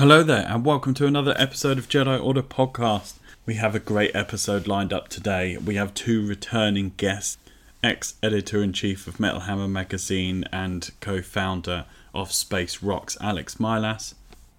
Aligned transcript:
Hello 0.00 0.22
there, 0.22 0.46
and 0.48 0.64
welcome 0.64 0.94
to 0.94 1.04
another 1.04 1.34
episode 1.36 1.76
of 1.76 1.86
Jedi 1.86 2.24
Order 2.24 2.42
Podcast. 2.42 3.18
We 3.44 3.56
have 3.56 3.74
a 3.74 3.78
great 3.78 4.16
episode 4.16 4.66
lined 4.66 4.94
up 4.94 5.08
today. 5.08 5.58
We 5.58 5.74
have 5.74 5.92
two 5.92 6.26
returning 6.26 6.92
guests 6.96 7.36
ex 7.84 8.14
editor 8.22 8.62
in 8.62 8.72
chief 8.72 9.06
of 9.06 9.20
Metal 9.20 9.40
Hammer 9.40 9.68
magazine 9.68 10.46
and 10.50 10.90
co 11.02 11.20
founder 11.20 11.84
of 12.14 12.32
Space 12.32 12.82
Rocks, 12.82 13.18
Alex 13.20 13.56
Milas, 13.56 14.14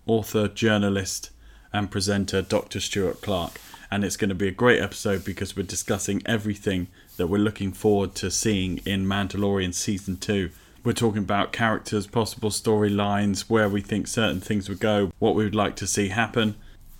author, 0.06 0.48
journalist, 0.48 1.32
and 1.74 1.90
presenter 1.90 2.44
Dr. 2.44 2.80
Stuart 2.80 3.22
Clark. 3.22 3.60
And 3.90 4.04
it's 4.04 4.18
going 4.18 4.30
to 4.30 4.36
be 4.36 4.48
a 4.48 4.52
great 4.52 4.80
episode 4.80 5.26
because 5.26 5.58
we're 5.58 5.64
discussing 5.64 6.22
everything 6.24 6.86
that 7.18 7.26
we're 7.26 7.40
looking 7.40 7.72
forward 7.72 8.14
to 8.14 8.30
seeing 8.30 8.78
in 8.86 9.08
Mandalorian 9.08 9.74
Season 9.74 10.18
2 10.18 10.52
we're 10.84 10.94
talking 10.94 11.22
about 11.22 11.52
characters, 11.52 12.08
possible 12.08 12.50
storylines, 12.50 13.42
where 13.42 13.70
we 13.70 13.82
think 13.82 14.08
certain 14.08 14.40
things 14.40 14.68
would 14.68 14.80
go, 14.80 15.12
what 15.20 15.36
we 15.36 15.44
would 15.44 15.56
like 15.56 15.76
to 15.78 15.88
see 15.88 16.10
happen, 16.10 16.56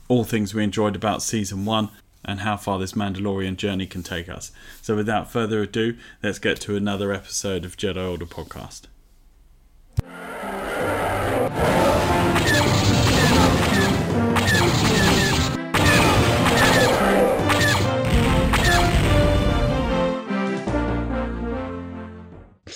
all 0.08 0.24
things 0.24 0.54
we 0.54 0.64
enjoyed 0.64 0.96
about 0.96 1.22
season 1.24 1.66
one, 1.66 1.90
and 2.24 2.42
how 2.42 2.56
far 2.58 2.78
this 2.78 2.94
Mandalorian 2.94 3.56
journey 3.56 3.88
can 3.88 4.04
take 4.04 4.30
us. 4.30 4.52
So, 4.82 4.96
without 4.96 5.32
further 5.32 5.62
ado, 5.64 5.98
let's 6.22 6.40
get 6.40 6.62
to 6.62 6.76
another 6.76 7.12
episode 7.12 7.66
of 7.66 7.78
Jedi 7.78 8.10
Order 8.10 8.26
Podcast. 8.26 8.88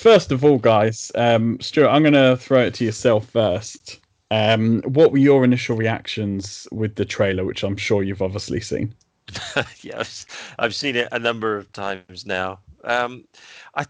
First 0.05 0.31
of 0.31 0.45
all, 0.45 0.59
guys, 0.59 1.11
um, 1.15 1.59
Stuart, 1.59 1.89
I'm 1.89 2.03
going 2.03 2.13
to 2.13 2.37
throw 2.37 2.61
it 2.61 2.75
to 2.75 2.85
yourself 2.85 3.27
first. 3.27 3.99
Um, 4.29 4.83
what 4.83 5.11
were 5.11 5.17
your 5.17 5.43
initial 5.43 5.75
reactions 5.75 6.67
with 6.71 6.93
the 6.93 7.05
trailer, 7.05 7.43
which 7.43 7.63
I'm 7.63 7.75
sure 7.75 8.03
you've 8.03 8.21
obviously 8.21 8.59
seen? 8.59 8.93
yes, 9.81 10.27
I've 10.59 10.75
seen 10.75 10.95
it 10.95 11.07
a 11.11 11.17
number 11.17 11.57
of 11.57 11.73
times 11.73 12.23
now. 12.23 12.59
Um, 12.83 13.25
I, 13.73 13.87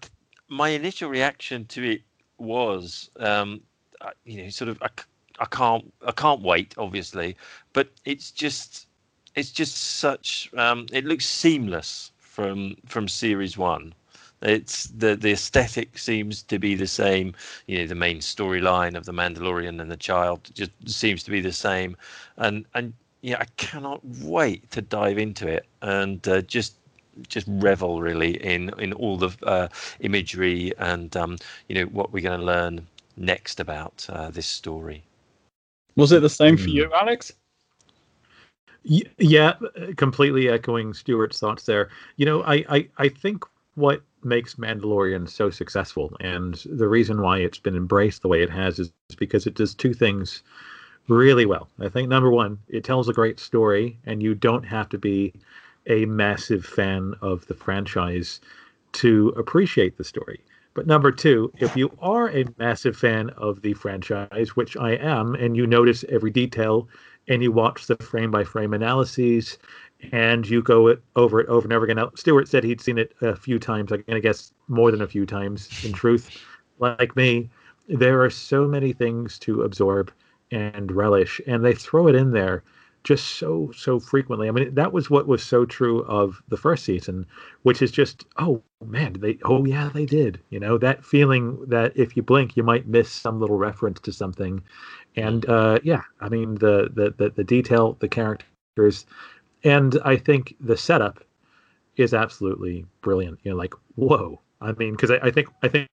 my 0.48 0.70
initial 0.70 1.10
reaction 1.10 1.66
to 1.66 1.84
it 1.84 2.02
was, 2.38 3.10
um, 3.20 3.60
you 4.24 4.42
know, 4.42 4.48
sort 4.48 4.70
of, 4.70 4.82
I, 4.82 4.88
I 5.40 5.46
can't, 5.48 5.94
I 6.08 6.14
can't 6.14 6.42
wait, 6.42 6.76
obviously, 6.78 7.36
but 7.74 7.90
it's 8.06 8.32
just, 8.32 8.88
it's 9.36 9.52
just 9.52 9.76
such, 10.00 10.50
um, 10.56 10.86
it 10.94 11.04
looks 11.04 11.26
seamless 11.26 12.14
from 12.20 12.78
from 12.86 13.10
series 13.10 13.58
one 13.58 13.94
it's 14.42 14.86
the 14.86 15.16
the 15.16 15.32
aesthetic 15.32 15.98
seems 15.98 16.44
to 16.44 16.60
be 16.60 16.76
the 16.76 16.88
same. 16.88 17.34
You 17.68 17.80
know, 17.80 17.88
the 17.88 17.96
main 17.96 18.20
storyline 18.20 18.96
of 18.96 19.06
the 19.06 19.14
Mandalorian 19.14 19.82
and 19.82 19.90
the 19.92 19.98
child 19.98 20.50
just 20.54 20.72
seems 20.86 21.24
to 21.24 21.32
be 21.32 21.42
the 21.42 21.54
same, 21.54 21.98
and 22.38 22.66
and 22.74 22.94
yeah, 23.22 23.38
I 23.40 23.46
cannot 23.58 24.02
wait 24.22 24.70
to 24.72 24.82
dive 24.82 25.18
into 25.18 25.48
it 25.48 25.66
and 25.82 26.26
uh, 26.28 26.42
just 26.42 26.76
just 27.28 27.48
revel 27.50 28.02
really 28.02 28.44
in 28.44 28.70
in 28.78 28.94
all 28.94 29.18
the 29.18 29.36
uh, 29.44 29.68
imagery 30.02 30.74
and 30.78 31.16
um, 31.18 31.38
you 31.68 31.76
know 31.76 31.86
what 31.86 32.12
we're 32.14 32.22
going 32.22 32.40
to 32.40 32.46
learn 32.46 32.86
next 33.18 33.60
about 33.60 34.06
uh, 34.10 34.30
this 34.30 34.46
story. 34.46 35.04
Was 35.96 36.12
it 36.12 36.22
the 36.22 36.30
same 36.30 36.58
for 36.58 36.70
you, 36.70 36.86
hmm. 36.86 36.94
Alex? 36.94 37.32
Yeah, 38.84 39.54
completely 39.96 40.50
echoing 40.50 40.94
Stuart's 40.94 41.40
thoughts 41.40 41.64
there. 41.64 41.90
You 42.18 42.26
know, 42.28 42.44
I, 42.44 42.64
I, 42.70 42.88
I 43.00 43.10
think 43.10 43.44
what 43.74 44.04
makes 44.26 44.56
Mandalorian 44.56 45.30
so 45.30 45.50
successful, 45.50 46.16
and 46.20 46.56
the 46.66 46.88
reason 46.88 47.22
why 47.22 47.40
it's 47.40 47.60
been 47.60 47.76
embraced 47.76 48.22
the 48.22 48.28
way 48.28 48.42
it 48.42 48.50
has 48.50 48.80
is 48.80 48.92
because 49.18 49.48
it 49.48 49.56
does 49.56 49.74
two 49.74 49.94
things 49.94 50.44
really 51.08 51.46
well. 51.46 51.70
I 51.80 51.90
think 51.90 52.10
number 52.10 52.32
one, 52.32 52.60
it 52.68 52.84
tells 52.84 53.08
a 53.08 53.14
great 53.14 53.40
story, 53.40 53.98
and 54.06 54.22
you 54.24 54.36
don't 54.36 54.64
have 54.64 54.90
to 54.90 54.98
be 54.98 55.34
a 55.88 56.06
massive 56.06 56.66
fan 56.66 57.14
of 57.22 57.46
the 57.48 57.54
franchise 57.54 58.42
to 58.94 59.30
appreciate 59.38 59.98
the 59.98 60.04
story. 60.04 60.42
But 60.74 60.88
number 60.88 61.12
two, 61.12 61.54
if 61.60 61.78
you 61.78 61.90
are 62.02 62.30
a 62.32 62.46
massive 62.58 62.98
fan 62.98 63.30
of 63.38 63.62
the 63.62 63.74
franchise, 63.74 64.56
which 64.56 64.76
I 64.76 64.92
am, 64.92 65.36
and 65.36 65.56
you 65.56 65.66
notice 65.66 66.04
every 66.10 66.32
detail 66.32 66.90
and 67.28 67.42
you 67.42 67.52
watch 67.52 67.88
the 67.88 67.96
frame 67.98 68.30
by 68.30 68.44
frame 68.44 68.74
analyses 68.74 69.58
and 70.12 70.48
you 70.48 70.62
go 70.62 70.88
it 70.88 71.02
over 71.16 71.40
it 71.40 71.48
over 71.48 71.66
and 71.66 71.74
over 71.74 71.86
again. 71.86 71.98
Now, 71.98 72.12
Stuart 72.16 72.48
said 72.48 72.64
he'd 72.64 72.82
seen 72.82 72.98
it 72.98 73.14
a 73.22 73.36
few 73.36 73.60
times, 73.60 73.92
like, 73.92 74.04
and 74.08 74.18
I 74.18 74.20
guess 74.20 74.54
more 74.68 74.92
than 74.92 75.02
a 75.02 75.08
few 75.08 75.26
times. 75.26 75.84
In 75.86 75.94
truth, 75.94 76.42
like 76.80 77.16
me, 77.16 77.50
there 77.88 78.22
are 78.24 78.30
so 78.30 78.68
many 78.68 78.94
things 78.94 79.40
to 79.40 79.64
absorb 79.64 80.12
and 80.52 80.92
relish, 80.92 81.42
and 81.48 81.64
they 81.64 81.74
throw 81.74 82.08
it 82.08 82.16
in 82.16 82.32
there 82.32 82.64
just 83.06 83.38
so 83.38 83.72
so 83.76 84.00
frequently. 84.00 84.48
I 84.48 84.52
mean, 84.52 84.74
that 84.74 84.92
was 84.92 85.10
what 85.10 85.28
was 85.28 85.44
so 85.44 85.64
true 85.64 86.04
of 86.06 86.42
the 86.50 86.58
first 86.58 86.84
season, 86.84 87.26
which 87.62 87.82
is 87.82 87.92
just 87.92 88.26
oh 88.38 88.62
man, 88.84 89.14
they 89.20 89.38
oh 89.44 89.64
yeah 89.66 89.90
they 89.94 90.06
did. 90.06 90.40
You 90.50 90.60
know 90.60 90.78
that 90.80 91.06
feeling 91.06 91.64
that 91.68 91.96
if 91.96 92.18
you 92.18 92.24
blink, 92.24 92.58
you 92.58 92.64
might 92.64 92.88
miss 92.88 93.10
some 93.12 93.40
little 93.40 93.58
reference 93.58 94.00
to 94.02 94.12
something, 94.12 94.62
and 95.16 95.46
uh, 95.48 95.80
yeah, 95.84 96.02
I 96.20 96.30
mean 96.30 96.56
the 96.56 96.90
the 96.94 97.14
the, 97.16 97.30
the 97.30 97.44
detail, 97.44 97.96
the 98.00 98.08
characters 98.10 99.06
and 99.66 100.00
I 100.06 100.16
think 100.16 100.56
the 100.62 100.78
setup 100.78 101.24
is 101.98 102.14
absolutely 102.14 102.86
brilliant. 103.02 103.40
You 103.44 103.52
know, 103.52 103.58
like 103.58 103.74
whoa. 103.96 104.40
I 104.62 104.72
mean, 104.74 104.92
because 104.92 105.12
I, 105.12 105.18
I, 105.22 105.32
think 105.32 105.50
I 105.64 105.68
think 105.68 105.90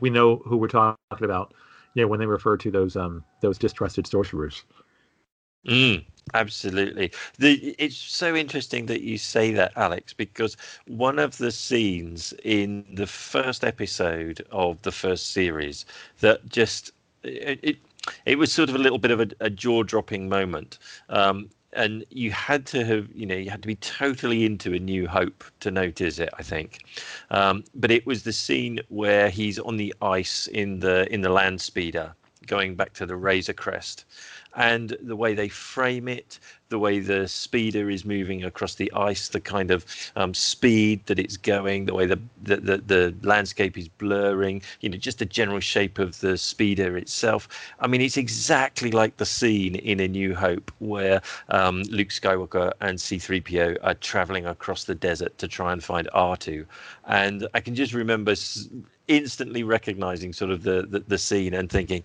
we 0.00 0.10
know 0.10 0.36
who 0.44 0.56
we're 0.56 0.68
talking 0.68 0.96
about. 1.10 1.54
You 1.94 2.02
know, 2.02 2.08
when 2.08 2.20
they 2.20 2.26
refer 2.26 2.56
to 2.56 2.70
those 2.70 2.96
um 2.96 3.24
those 3.40 3.58
distrusted 3.58 4.06
sorcerers. 4.06 4.64
Mm, 5.66 6.04
absolutely. 6.34 7.10
The, 7.38 7.74
it's 7.78 7.96
so 7.96 8.34
interesting 8.34 8.84
that 8.86 9.00
you 9.00 9.16
say 9.16 9.50
that, 9.52 9.72
Alex, 9.76 10.12
because 10.12 10.58
one 10.86 11.18
of 11.18 11.38
the 11.38 11.50
scenes 11.50 12.34
in 12.44 12.84
the 12.92 13.06
first 13.06 13.64
episode 13.64 14.44
of 14.50 14.82
the 14.82 14.92
first 14.92 15.32
series 15.32 15.86
that 16.20 16.46
just 16.50 16.92
it, 17.22 17.58
it, 17.62 17.76
it 18.26 18.38
was 18.38 18.52
sort 18.52 18.68
of 18.68 18.74
a 18.74 18.78
little 18.78 18.98
bit 18.98 19.10
of 19.10 19.20
a, 19.20 19.28
a 19.40 19.48
jaw-dropping 19.48 20.28
moment. 20.28 20.78
Um, 21.08 21.48
and 21.74 22.04
you 22.10 22.30
had 22.30 22.66
to 22.66 22.84
have 22.84 23.08
you 23.14 23.26
know 23.26 23.34
you 23.34 23.50
had 23.50 23.62
to 23.62 23.68
be 23.68 23.76
totally 23.76 24.44
into 24.44 24.74
a 24.74 24.78
new 24.78 25.06
hope 25.06 25.44
to 25.60 25.70
notice 25.70 26.18
it 26.18 26.30
i 26.38 26.42
think. 26.42 26.80
Um, 27.30 27.64
but 27.74 27.90
it 27.90 28.06
was 28.06 28.22
the 28.22 28.32
scene 28.32 28.80
where 28.88 29.28
he's 29.30 29.58
on 29.58 29.76
the 29.76 29.94
ice 30.02 30.46
in 30.48 30.80
the 30.80 31.12
in 31.12 31.20
the 31.22 31.30
land 31.30 31.60
speeder 31.60 32.14
going 32.46 32.74
back 32.74 32.92
to 32.94 33.06
the 33.06 33.16
razor 33.16 33.52
crest 33.54 34.04
and 34.56 34.96
the 35.00 35.16
way 35.16 35.34
they 35.34 35.48
frame 35.48 36.08
it, 36.08 36.38
the 36.68 36.78
way 36.78 36.98
the 36.98 37.28
speeder 37.28 37.90
is 37.90 38.04
moving 38.04 38.42
across 38.42 38.74
the 38.74 38.92
ice, 38.94 39.28
the 39.28 39.40
kind 39.40 39.70
of 39.70 39.84
um, 40.16 40.34
speed 40.34 41.04
that 41.06 41.18
it's 41.18 41.36
going, 41.36 41.84
the 41.84 41.94
way 41.94 42.06
the, 42.06 42.18
the, 42.42 42.56
the, 42.56 42.78
the, 42.78 43.14
landscape 43.22 43.78
is 43.78 43.88
blurring, 43.88 44.62
you 44.80 44.88
know, 44.88 44.96
just 44.96 45.18
the 45.18 45.24
general 45.24 45.60
shape 45.60 45.98
of 45.98 46.18
the 46.20 46.36
speeder 46.36 46.96
itself. 46.96 47.48
I 47.80 47.86
mean, 47.86 48.00
it's 48.00 48.16
exactly 48.16 48.90
like 48.90 49.18
the 49.18 49.26
scene 49.26 49.76
in 49.76 50.00
A 50.00 50.08
New 50.08 50.34
Hope 50.34 50.72
where 50.78 51.22
um, 51.48 51.82
Luke 51.82 52.08
Skywalker 52.08 52.72
and 52.80 52.98
C3PO 52.98 53.78
are 53.82 53.94
traveling 53.94 54.46
across 54.46 54.84
the 54.84 54.94
desert 54.94 55.36
to 55.38 55.48
try 55.48 55.72
and 55.72 55.82
find 55.82 56.08
R2. 56.14 56.64
And 57.06 57.46
I 57.54 57.60
can 57.60 57.74
just 57.74 57.92
remember 57.92 58.34
instantly 59.08 59.62
recognizing 59.62 60.32
sort 60.32 60.50
of 60.50 60.62
the, 60.62 60.86
the, 60.88 61.00
the 61.00 61.18
scene 61.18 61.54
and 61.54 61.70
thinking 61.70 62.02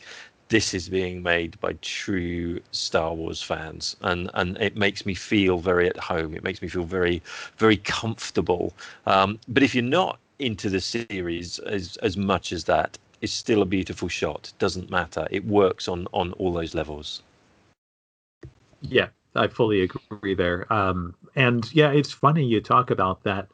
this 0.50 0.74
is 0.74 0.90
being 0.90 1.24
made 1.24 1.60
by 1.60 1.74
true 1.82 2.60
Star 2.72 3.14
Wars 3.14 3.42
fans, 3.42 3.96
and 4.02 4.30
and 4.34 4.58
it 4.58 4.76
makes 4.76 5.06
me 5.06 5.14
feel 5.14 5.60
very 5.60 5.88
at 5.88 5.98
home. 5.98 6.36
It 6.36 6.44
makes 6.44 6.62
me 6.62 6.68
feel 6.68 6.84
very 6.84 7.22
very 7.58 7.78
comfortable. 7.78 8.74
Um, 9.06 9.40
but 9.48 9.64
if 9.64 9.74
you're 9.74 9.84
not 9.84 10.20
into 10.40 10.70
the 10.70 10.82
series 10.82 11.60
as 11.60 11.98
as 11.98 12.18
much 12.18 12.52
as 12.52 12.64
that, 12.66 12.98
it's 13.22 13.34
still 13.34 13.62
a 13.62 13.66
beautiful 13.66 14.08
shot. 14.08 14.52
Doesn't 14.60 14.90
matter. 14.90 15.28
It 15.32 15.46
works 15.46 15.88
on 15.88 16.08
on 16.14 16.34
all 16.34 16.52
those 16.52 16.74
levels. 16.76 17.22
Yeah, 18.82 19.10
I 19.36 19.48
fully 19.48 19.82
agree 19.82 20.34
there. 20.34 20.72
Um, 20.74 21.16
and 21.36 21.72
yeah, 21.74 21.92
it's 21.92 22.12
funny 22.12 22.44
you 22.46 22.62
talk 22.62 22.92
about 22.92 23.24
that. 23.24 23.48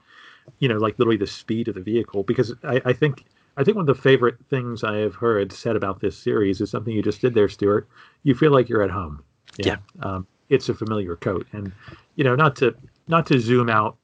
You 0.60 0.70
know, 0.70 0.78
like 0.78 0.98
literally 1.00 1.18
the 1.18 1.28
speed 1.28 1.68
of 1.68 1.76
the 1.76 1.82
vehicle, 1.82 2.24
because 2.24 2.54
I, 2.64 2.80
I 2.86 2.94
think 2.94 3.26
I 3.58 3.64
think 3.64 3.76
one 3.78 3.88
of 3.88 3.96
the 3.96 4.02
favorite 4.02 4.36
things 4.50 4.84
I 4.84 4.98
have 4.98 5.16
heard 5.16 5.52
said 5.52 5.76
about 5.76 6.02
this 6.02 6.18
series 6.18 6.62
is 6.62 6.70
something 6.70 6.94
you 6.94 7.02
just 7.02 7.22
did 7.22 7.34
there, 7.34 7.48
Stuart. 7.48 7.88
You 8.24 8.36
feel 8.36 8.52
like 8.52 8.68
you're 8.68 8.84
at 8.84 8.92
home. 8.92 9.24
Yeah. 9.58 9.78
yeah. 9.98 10.06
Um, 10.06 10.28
it's 10.50 10.70
a 10.70 10.74
familiar 10.74 11.16
coat. 11.16 11.48
And 11.54 11.72
you 12.16 12.24
know, 12.24 12.36
not 12.36 12.56
to 12.58 12.76
not 13.08 13.26
to 13.28 13.40
zoom 13.40 13.70
out 13.70 13.98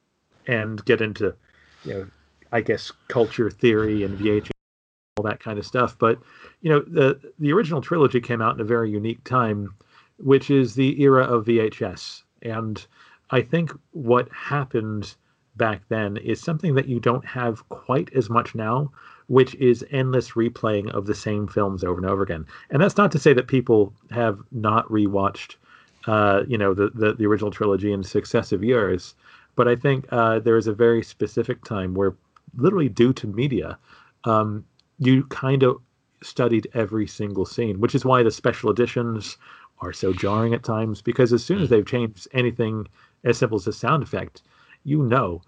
and 0.46 0.84
get 0.84 1.00
into 1.00 1.34
you 1.84 1.94
know, 1.94 2.06
I 2.50 2.60
guess 2.60 2.90
culture 3.08 3.50
theory 3.50 4.04
and 4.04 4.18
VHS 4.18 4.50
all 5.16 5.24
that 5.24 5.40
kind 5.40 5.58
of 5.58 5.66
stuff. 5.66 5.96
But 5.98 6.18
you 6.62 6.70
know, 6.70 6.80
the 6.80 7.20
the 7.38 7.52
original 7.52 7.80
trilogy 7.80 8.20
came 8.20 8.40
out 8.40 8.54
in 8.54 8.60
a 8.60 8.64
very 8.64 8.90
unique 8.90 9.22
time, 9.24 9.74
which 10.18 10.50
is 10.50 10.74
the 10.74 11.00
era 11.02 11.24
of 11.24 11.44
VHS. 11.44 12.22
And 12.42 12.84
I 13.30 13.42
think 13.42 13.72
what 13.92 14.30
happened 14.32 15.14
back 15.56 15.82
then 15.88 16.16
is 16.16 16.40
something 16.40 16.74
that 16.74 16.88
you 16.88 16.98
don't 16.98 17.24
have 17.24 17.68
quite 17.68 18.10
as 18.14 18.30
much 18.30 18.54
now, 18.54 18.90
which 19.32 19.54
is 19.54 19.82
endless 19.90 20.32
replaying 20.32 20.90
of 20.90 21.06
the 21.06 21.14
same 21.14 21.46
films 21.48 21.82
over 21.82 21.98
and 21.98 22.10
over 22.12 22.22
again. 22.22 22.44
And 22.68 22.82
that's 22.82 22.98
not 22.98 23.10
to 23.12 23.18
say 23.18 23.32
that 23.32 23.46
people 23.46 23.94
have 24.10 24.38
not 24.50 24.86
rewatched, 24.90 25.56
uh, 26.06 26.42
you 26.46 26.58
know, 26.58 26.74
the, 26.74 26.90
the, 26.94 27.14
the 27.14 27.24
original 27.24 27.50
trilogy 27.50 27.94
in 27.94 28.02
successive 28.02 28.62
years, 28.62 29.14
but 29.56 29.66
I 29.66 29.74
think 29.74 30.04
uh, 30.10 30.40
there 30.40 30.58
is 30.58 30.66
a 30.66 30.74
very 30.74 31.02
specific 31.02 31.64
time 31.64 31.94
where, 31.94 32.14
literally 32.58 32.90
due 32.90 33.14
to 33.14 33.26
media, 33.26 33.78
um, 34.24 34.66
you 34.98 35.24
kind 35.24 35.62
of 35.62 35.80
studied 36.22 36.68
every 36.74 37.06
single 37.06 37.46
scene, 37.46 37.80
which 37.80 37.94
is 37.94 38.04
why 38.04 38.22
the 38.22 38.30
special 38.30 38.70
editions 38.70 39.38
are 39.80 39.94
so 39.94 40.12
jarring 40.12 40.52
at 40.52 40.62
times. 40.62 41.00
Because 41.00 41.32
as 41.32 41.42
soon 41.42 41.62
as 41.62 41.70
they've 41.70 41.86
changed 41.86 42.28
anything 42.34 42.86
as 43.24 43.38
simple 43.38 43.56
as 43.56 43.66
a 43.66 43.72
sound 43.72 44.02
effect, 44.02 44.42
you 44.84 45.02
know. 45.02 45.40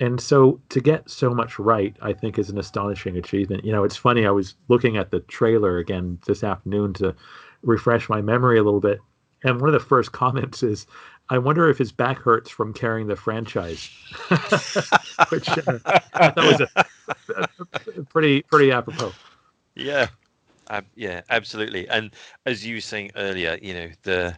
And 0.00 0.20
so 0.20 0.60
to 0.68 0.80
get 0.80 1.10
so 1.10 1.34
much 1.34 1.58
right, 1.58 1.96
I 2.00 2.12
think 2.12 2.38
is 2.38 2.50
an 2.50 2.58
astonishing 2.58 3.16
achievement. 3.16 3.64
You 3.64 3.72
know, 3.72 3.84
it's 3.84 3.96
funny. 3.96 4.26
I 4.26 4.30
was 4.30 4.54
looking 4.68 4.96
at 4.96 5.10
the 5.10 5.20
trailer 5.20 5.78
again 5.78 6.18
this 6.26 6.44
afternoon 6.44 6.92
to 6.94 7.14
refresh 7.62 8.08
my 8.08 8.20
memory 8.20 8.58
a 8.58 8.62
little 8.62 8.80
bit, 8.80 9.00
and 9.42 9.60
one 9.60 9.68
of 9.68 9.72
the 9.72 9.86
first 9.86 10.12
comments 10.12 10.62
is, 10.62 10.86
"I 11.30 11.38
wonder 11.38 11.68
if 11.68 11.78
his 11.78 11.90
back 11.90 12.18
hurts 12.18 12.48
from 12.48 12.72
carrying 12.72 13.08
the 13.08 13.16
franchise," 13.16 13.90
which 15.30 15.48
uh, 15.48 16.32
was 16.36 16.60
a, 16.60 16.68
a, 17.36 18.02
pretty 18.08 18.42
pretty 18.42 18.70
apropos. 18.70 19.12
Yeah, 19.74 20.08
uh, 20.70 20.82
yeah, 20.94 21.22
absolutely. 21.30 21.88
And 21.88 22.12
as 22.46 22.64
you 22.64 22.76
were 22.76 22.80
saying 22.80 23.10
earlier, 23.16 23.58
you 23.60 23.74
know 23.74 23.88
the 24.02 24.36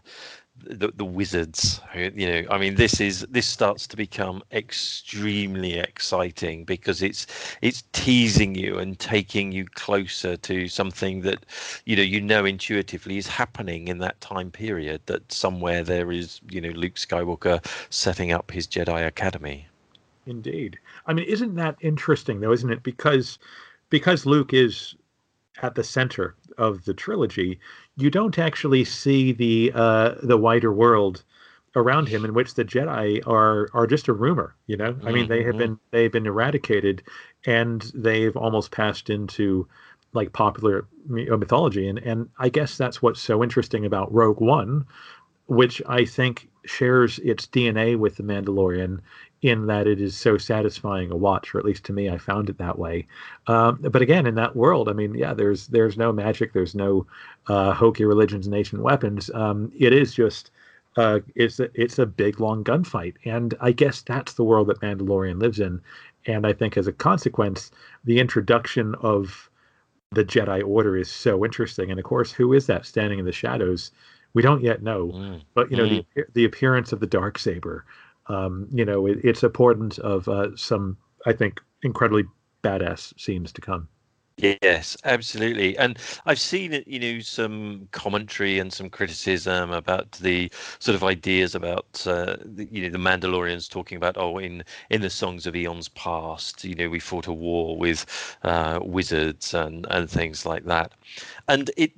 the, 0.65 0.89
the 0.97 1.05
wizards 1.05 1.81
you 1.95 2.27
know 2.27 2.43
i 2.51 2.59
mean 2.59 2.75
this 2.75 3.01
is 3.01 3.27
this 3.31 3.47
starts 3.47 3.87
to 3.87 3.97
become 3.97 4.43
extremely 4.53 5.79
exciting 5.79 6.65
because 6.65 7.03
it's 7.03 7.27
it's 7.63 7.85
teasing 7.93 8.55
you 8.55 8.79
and 8.79 8.99
taking 8.99 9.53
you 9.53 9.65
closer 9.67 10.37
to 10.37 10.69
something 10.69 11.21
that 11.23 11.45
you 11.87 11.97
know 11.97 12.03
you 12.03 12.21
know 12.21 12.45
intuitively 12.45 13.17
is 13.19 13.27
happening 13.27 13.89
in 13.89 13.99
that 13.99 14.21
time 14.21 14.51
period 14.51 15.01
that 15.07 15.31
somewhere 15.33 15.83
there 15.83 16.13
is 16.13 16.41
you 16.51 16.61
know 16.61 16.71
luke 16.71 16.95
skywalker 16.95 17.65
setting 17.91 18.33
up 18.33 18.51
his 18.51 18.67
jedi 18.67 19.07
academy. 19.07 19.67
Indeed. 20.27 20.79
I 21.07 21.13
mean 21.13 21.25
isn't 21.27 21.55
that 21.57 21.77
interesting 21.81 22.41
though 22.41 22.53
isn't 22.53 22.71
it? 22.71 22.83
Because 22.83 23.39
because 23.89 24.27
luke 24.27 24.53
is 24.53 24.95
at 25.63 25.75
the 25.75 25.85
center 25.85 26.35
of 26.59 26.85
the 26.85 26.95
trilogy, 26.95 27.59
you 28.01 28.11
don't 28.11 28.39
actually 28.39 28.85
see 28.85 29.33
the 29.33 29.73
uh, 29.75 30.15
the 30.23 30.37
wider 30.37 30.73
world 30.73 31.25
around 31.77 32.09
him 32.09 32.25
in 32.25 32.35
which 32.35 32.55
the 32.55 32.65
Jedi 32.65 33.27
are 33.27 33.69
are 33.73 33.87
just 33.87 34.09
a 34.09 34.13
rumor. 34.13 34.55
You 34.67 34.77
know, 34.77 34.93
mm-hmm. 34.93 35.09
I 35.09 35.13
mean, 35.13 35.29
they 35.29 35.43
have 35.43 35.55
mm-hmm. 35.55 35.59
been 35.59 35.81
they've 35.91 36.13
been 36.13 36.27
eradicated, 36.27 37.03
and 37.45 37.91
they've 37.95 38.37
almost 38.37 38.71
passed 38.71 39.11
into 39.11 39.69
like 40.13 40.33
popular 40.33 40.87
mythology. 41.07 41.89
And 41.89 41.99
and 41.99 42.29
I 42.39 42.49
guess 42.49 42.77
that's 42.77 43.03
what's 43.03 43.21
so 43.21 43.43
interesting 43.43 43.85
about 43.85 44.13
Rogue 44.13 44.41
One, 44.41 44.87
which 45.47 45.83
I 45.87 46.05
think 46.05 46.49
shares 46.65 47.19
its 47.21 47.47
DNA 47.47 47.97
with 47.97 48.17
the 48.17 48.23
Mandalorian 48.23 49.01
in 49.43 49.67
that 49.67 49.87
it 49.87 50.01
is 50.01 50.17
so 50.17 50.37
satisfying 50.37 51.11
a 51.11 51.17
watch, 51.17 51.55
or 51.55 51.59
at 51.59 51.65
least 51.65 51.85
to 51.85 51.93
me, 51.93 52.11
I 52.11 52.19
found 52.19 52.51
it 52.51 52.59
that 52.59 52.79
way. 52.79 53.07
Um, 53.47 53.79
but 53.91 54.03
again, 54.03 54.27
in 54.27 54.35
that 54.35 54.55
world, 54.55 54.89
I 54.89 54.93
mean, 54.93 55.15
yeah, 55.15 55.33
there's 55.33 55.69
there's 55.69 55.97
no 55.97 56.13
magic, 56.13 56.53
there's 56.53 56.75
no 56.75 57.07
uh, 57.47 57.73
hokey 57.73 58.05
religions 58.05 58.47
and 58.47 58.55
ancient 58.55 58.83
weapons. 58.83 59.31
Um, 59.31 59.73
it 59.79 59.93
is 59.93 60.13
just 60.13 60.51
uh, 60.97 61.21
it's 61.35 61.61
a, 61.61 61.71
it's 61.75 61.99
a 61.99 62.07
big 62.07 62.41
long 62.41 62.65
gunfight, 62.65 63.15
and 63.25 63.55
I 63.61 63.73
guess 63.73 64.03
that's 64.03 64.35
the 64.35 64.45
world 64.45 64.67
that 64.69 64.81
Mandalorian 64.81 65.41
lives 65.41 65.61
in. 65.61 65.81
And 66.27 66.47
I 66.47 66.53
think 66.53 66.77
as 66.77 66.87
a 66.87 66.93
consequence, 66.93 67.71
the 68.05 68.19
introduction 68.21 68.95
of 68.97 69.49
the 70.11 70.25
Jedi 70.25 70.63
Order 70.67 70.97
is 70.97 71.11
so 71.11 71.45
interesting. 71.45 71.91
And 71.91 71.99
of 71.99 72.05
course, 72.05 72.33
who 72.33 72.53
is 72.53 72.67
that 72.67 72.85
standing 72.85 73.19
in 73.19 73.25
the 73.25 73.33
shadows? 73.33 73.91
We 74.35 74.43
don't 74.43 74.63
yet 74.63 74.83
know, 74.83 75.09
mm. 75.09 75.41
but 75.55 75.71
you 75.71 75.77
know 75.77 75.87
mm. 75.87 76.05
the 76.15 76.27
the 76.35 76.45
appearance 76.45 76.93
of 76.93 77.01
the 77.01 77.07
dark 77.07 77.39
saber, 77.39 77.85
um, 78.31 78.69
you 78.73 78.85
know, 78.85 79.07
it, 79.07 79.19
it's 79.25 79.43
a 79.43 79.51
portent 79.51 79.99
of 79.99 80.29
uh, 80.29 80.57
some, 80.57 80.97
I 81.27 81.33
think, 81.33 81.61
incredibly 81.83 82.25
badass 82.63 83.19
scenes 83.21 83.53
to 83.53 83.61
come. 83.61 83.89
Yes, 84.63 84.97
absolutely. 85.05 85.77
And 85.77 85.99
I've 86.25 86.41
seen 86.41 86.83
you 86.87 86.99
know 86.99 87.21
some 87.21 87.89
commentary 87.93 88.59
and 88.59 88.73
some 88.73 88.89
criticism 88.89 89.71
about 89.71 90.13
the 90.13 90.51
sort 90.79 90.95
of 90.95 91.05
ideas 91.05 91.55
about 91.55 92.07
uh, 92.07 92.37
the, 92.43 92.67
you 92.71 92.83
know 92.83 92.89
the 92.89 92.99
Mandalorians 92.99 93.69
talking 93.69 93.97
about 93.97 94.17
oh 94.17 94.39
in 94.39 94.65
in 94.89 95.03
the 95.03 95.11
songs 95.11 95.47
of 95.47 95.55
eons 95.55 95.89
past 95.89 96.65
you 96.65 96.75
know 96.75 96.89
we 96.89 97.01
fought 97.01 97.27
a 97.27 97.35
war 97.35 97.77
with 97.77 98.07
uh, 98.43 98.81
wizards 98.83 99.53
and 99.53 99.87
and 99.91 100.09
things 100.09 100.47
like 100.47 100.65
that, 100.65 100.93
and 101.49 101.71
it 101.77 101.93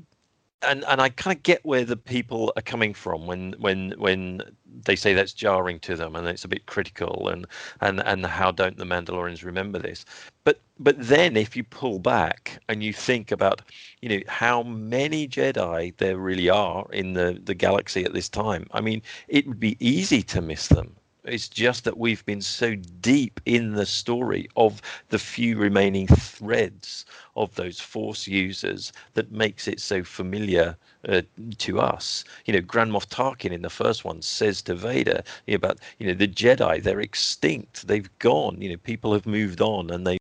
and 0.62 0.84
and 0.88 1.00
I 1.00 1.08
kind 1.08 1.36
of 1.36 1.42
get 1.42 1.64
where 1.64 1.84
the 1.84 1.96
people 1.96 2.52
are 2.56 2.62
coming 2.62 2.94
from 2.94 3.26
when 3.26 3.54
when 3.58 3.92
when 3.98 4.42
they 4.84 4.96
say 4.96 5.12
that's 5.14 5.32
jarring 5.32 5.78
to 5.80 5.96
them 5.96 6.16
and 6.16 6.26
it's 6.26 6.44
a 6.44 6.48
bit 6.48 6.66
critical 6.66 7.28
and 7.28 7.46
and 7.80 8.00
and 8.00 8.26
how 8.26 8.50
don't 8.50 8.78
the 8.78 8.84
Mandalorians 8.84 9.44
remember 9.44 9.78
this? 9.78 10.04
But 10.44 10.60
but 10.78 10.96
then 10.98 11.36
if 11.36 11.56
you 11.56 11.64
pull 11.64 11.98
back 11.98 12.58
and 12.68 12.82
you 12.82 12.92
think 12.92 13.32
about 13.32 13.62
you 14.00 14.08
know 14.08 14.20
how 14.28 14.62
many 14.62 15.28
Jedi 15.28 15.96
there 15.98 16.18
really 16.18 16.48
are 16.48 16.86
in 16.92 17.14
the 17.14 17.40
the 17.42 17.54
galaxy 17.54 18.04
at 18.04 18.12
this 18.12 18.28
time, 18.28 18.66
I 18.72 18.80
mean 18.80 19.02
it 19.28 19.46
would 19.46 19.60
be 19.60 19.76
easy 19.80 20.22
to 20.24 20.40
miss 20.40 20.68
them 20.68 20.96
it's 21.24 21.48
just 21.48 21.84
that 21.84 21.98
we've 21.98 22.24
been 22.26 22.40
so 22.40 22.74
deep 23.00 23.40
in 23.46 23.72
the 23.72 23.86
story 23.86 24.48
of 24.56 24.82
the 25.08 25.18
few 25.18 25.56
remaining 25.56 26.06
threads 26.08 27.04
of 27.36 27.54
those 27.54 27.78
force 27.80 28.26
users 28.26 28.92
that 29.14 29.30
makes 29.30 29.68
it 29.68 29.80
so 29.80 30.02
familiar 30.02 30.76
uh, 31.08 31.22
to 31.58 31.80
us. 31.80 32.24
You 32.46 32.54
know, 32.54 32.60
Grand 32.60 32.90
Moff 32.90 33.08
Tarkin 33.08 33.52
in 33.52 33.62
the 33.62 33.70
first 33.70 34.04
one 34.04 34.20
says 34.22 34.62
to 34.62 34.74
Vader 34.74 35.22
about, 35.48 35.78
you 35.98 36.06
know, 36.08 36.14
the 36.14 36.28
Jedi, 36.28 36.82
they're 36.82 37.00
extinct, 37.00 37.86
they've 37.86 38.10
gone, 38.18 38.60
you 38.60 38.70
know, 38.70 38.76
people 38.78 39.12
have 39.12 39.26
moved 39.26 39.60
on 39.60 39.90
and 39.90 40.06
they've 40.06 40.18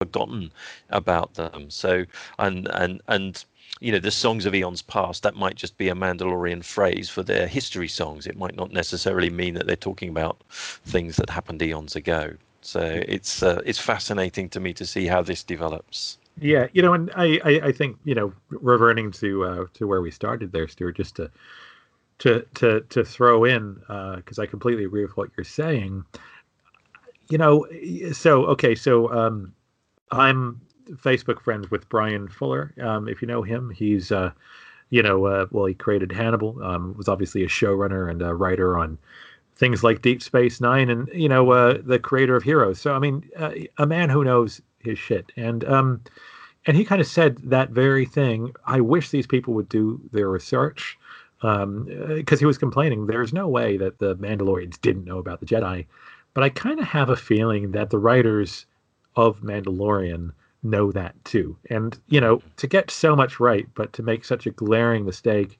forgotten 0.00 0.52
about 0.90 1.34
them. 1.34 1.70
So, 1.70 2.04
and, 2.38 2.68
and, 2.74 3.00
and, 3.08 3.44
you 3.80 3.92
know 3.92 3.98
the 3.98 4.10
songs 4.10 4.46
of 4.46 4.54
eons 4.54 4.82
past 4.82 5.22
that 5.22 5.36
might 5.36 5.56
just 5.56 5.76
be 5.76 5.88
a 5.88 5.94
mandalorian 5.94 6.64
phrase 6.64 7.08
for 7.08 7.22
their 7.22 7.46
history 7.46 7.88
songs. 7.88 8.26
It 8.26 8.36
might 8.36 8.56
not 8.56 8.72
necessarily 8.72 9.30
mean 9.30 9.54
that 9.54 9.66
they're 9.66 9.76
talking 9.76 10.08
about 10.08 10.42
things 10.50 11.16
that 11.16 11.30
happened 11.30 11.62
eons 11.62 11.96
ago. 11.96 12.34
So 12.62 12.80
it's 13.06 13.42
uh, 13.42 13.62
it's 13.64 13.78
fascinating 13.78 14.48
to 14.50 14.60
me 14.60 14.72
to 14.74 14.86
see 14.86 15.06
how 15.06 15.22
this 15.22 15.42
develops. 15.42 16.18
Yeah 16.40 16.66
you 16.72 16.82
know 16.82 16.92
and 16.92 17.10
i 17.16 17.40
i, 17.44 17.60
I 17.68 17.72
think 17.72 17.96
you 18.04 18.14
know 18.14 18.32
reverting 18.50 19.10
to 19.12 19.44
uh 19.44 19.66
to 19.74 19.86
where 19.86 20.02
we 20.02 20.10
started 20.10 20.52
there 20.52 20.68
stuart 20.68 20.96
just 20.96 21.16
to 21.16 21.30
to 22.18 22.46
to 22.54 22.80
to 22.82 23.04
throw 23.04 23.44
in 23.44 23.74
because 24.16 24.38
uh, 24.38 24.42
i 24.42 24.46
completely 24.46 24.84
agree 24.84 25.02
with 25.02 25.16
what 25.16 25.30
you're 25.36 25.44
saying. 25.44 26.04
You 27.30 27.38
know 27.38 27.66
so 28.12 28.46
okay 28.46 28.74
so 28.74 29.12
um 29.12 29.52
i'm 30.12 30.60
Facebook 30.92 31.40
friends 31.40 31.70
with 31.70 31.88
Bryan 31.88 32.28
Fuller. 32.28 32.72
Um, 32.80 33.08
if 33.08 33.22
you 33.22 33.28
know 33.28 33.42
him, 33.42 33.70
he's 33.70 34.12
uh, 34.12 34.32
you 34.90 35.02
know, 35.02 35.26
uh, 35.26 35.46
well, 35.50 35.66
he 35.66 35.74
created 35.74 36.12
Hannibal. 36.12 36.62
Um, 36.62 36.94
was 36.96 37.08
obviously 37.08 37.42
a 37.42 37.48
showrunner 37.48 38.10
and 38.10 38.22
a 38.22 38.34
writer 38.34 38.78
on 38.78 38.98
things 39.56 39.82
like 39.82 40.02
Deep 40.02 40.22
Space 40.22 40.60
Nine, 40.60 40.90
and 40.90 41.08
you 41.12 41.28
know, 41.28 41.50
uh, 41.50 41.78
the 41.84 41.98
creator 41.98 42.36
of 42.36 42.42
Heroes. 42.42 42.80
So 42.80 42.94
I 42.94 42.98
mean, 42.98 43.28
uh, 43.36 43.52
a 43.78 43.86
man 43.86 44.10
who 44.10 44.24
knows 44.24 44.60
his 44.86 44.98
shit. 44.98 45.30
And 45.36 45.64
um, 45.64 46.00
and 46.64 46.76
he 46.76 46.84
kind 46.84 47.00
of 47.00 47.06
said 47.06 47.36
that 47.38 47.70
very 47.70 48.06
thing. 48.06 48.52
I 48.64 48.80
wish 48.80 49.10
these 49.10 49.26
people 49.26 49.52
would 49.54 49.68
do 49.68 50.00
their 50.12 50.30
research 50.30 50.98
because 51.40 51.62
um, 51.62 51.88
uh, 52.20 52.36
he 52.36 52.46
was 52.46 52.56
complaining. 52.56 53.06
There's 53.06 53.32
no 53.32 53.46
way 53.46 53.76
that 53.76 53.98
the 53.98 54.16
Mandalorians 54.16 54.80
didn't 54.80 55.04
know 55.04 55.18
about 55.18 55.40
the 55.40 55.46
Jedi, 55.46 55.84
but 56.32 56.42
I 56.42 56.48
kind 56.48 56.80
of 56.80 56.86
have 56.86 57.10
a 57.10 57.16
feeling 57.16 57.72
that 57.72 57.90
the 57.90 57.98
writers 57.98 58.64
of 59.16 59.40
Mandalorian 59.40 60.32
know 60.62 60.92
that 60.92 61.14
too. 61.24 61.56
And, 61.70 61.98
you 62.08 62.20
know, 62.20 62.42
to 62.56 62.66
get 62.66 62.90
so 62.90 63.14
much 63.16 63.38
right, 63.40 63.66
but 63.74 63.92
to 63.94 64.02
make 64.02 64.24
such 64.24 64.46
a 64.46 64.50
glaring 64.50 65.04
mistake, 65.04 65.58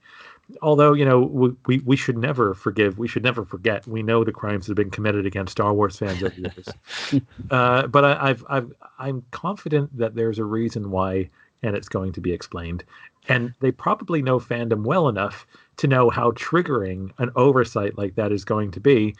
although, 0.62 0.92
you 0.92 1.04
know, 1.04 1.20
we, 1.20 1.50
we, 1.66 1.78
we 1.80 1.96
should 1.96 2.18
never 2.18 2.54
forgive, 2.54 2.98
we 2.98 3.08
should 3.08 3.22
never 3.24 3.44
forget. 3.44 3.86
We 3.86 4.02
know 4.02 4.24
the 4.24 4.32
crimes 4.32 4.66
that 4.66 4.70
have 4.70 4.76
been 4.76 4.90
committed 4.90 5.26
against 5.26 5.52
Star 5.52 5.72
Wars 5.74 5.98
fans 5.98 6.22
over 6.22 6.34
the 6.34 6.52
years. 6.54 7.22
uh, 7.50 7.86
but 7.88 8.04
I, 8.04 8.30
I've, 8.30 8.44
I've, 8.48 8.72
I'm 8.98 9.24
confident 9.30 9.96
that 9.98 10.14
there's 10.14 10.38
a 10.38 10.44
reason 10.44 10.90
why, 10.90 11.30
and 11.62 11.76
it's 11.76 11.88
going 11.88 12.12
to 12.12 12.20
be 12.20 12.32
explained. 12.32 12.84
and 13.28 13.54
they 13.60 13.72
probably 13.72 14.22
know 14.22 14.38
fandom 14.38 14.84
well 14.84 15.08
enough 15.08 15.46
to 15.78 15.86
know 15.88 16.10
how 16.10 16.30
triggering 16.32 17.10
an 17.18 17.30
oversight 17.36 17.98
like 17.98 18.14
that 18.14 18.32
is 18.32 18.44
going 18.44 18.70
to 18.72 18.80
be. 18.80 19.14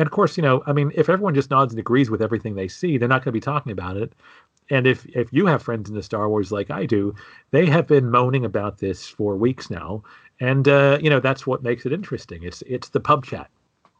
And 0.00 0.06
of 0.06 0.12
course, 0.12 0.38
you 0.38 0.42
know, 0.42 0.62
I 0.66 0.72
mean, 0.72 0.92
if 0.94 1.10
everyone 1.10 1.34
just 1.34 1.50
nods 1.50 1.74
and 1.74 1.78
agrees 1.78 2.08
with 2.08 2.22
everything 2.22 2.54
they 2.54 2.68
see, 2.68 2.96
they're 2.96 3.06
not 3.06 3.18
going 3.22 3.32
to 3.32 3.32
be 3.32 3.40
talking 3.40 3.70
about 3.70 3.98
it. 3.98 4.14
And 4.70 4.86
if 4.86 5.04
if 5.14 5.30
you 5.30 5.44
have 5.44 5.62
friends 5.62 5.90
in 5.90 5.94
the 5.94 6.02
Star 6.02 6.26
Wars 6.26 6.50
like 6.50 6.70
I 6.70 6.86
do, 6.86 7.14
they 7.50 7.66
have 7.66 7.86
been 7.86 8.10
moaning 8.10 8.46
about 8.46 8.78
this 8.78 9.06
for 9.06 9.36
weeks 9.36 9.68
now, 9.68 10.02
and 10.40 10.66
uh, 10.66 10.98
you 11.02 11.10
know 11.10 11.20
that's 11.20 11.46
what 11.46 11.62
makes 11.62 11.84
it 11.84 11.92
interesting. 11.92 12.42
It's 12.44 12.62
it's 12.62 12.88
the 12.88 13.00
pub 13.00 13.26
chat. 13.26 13.50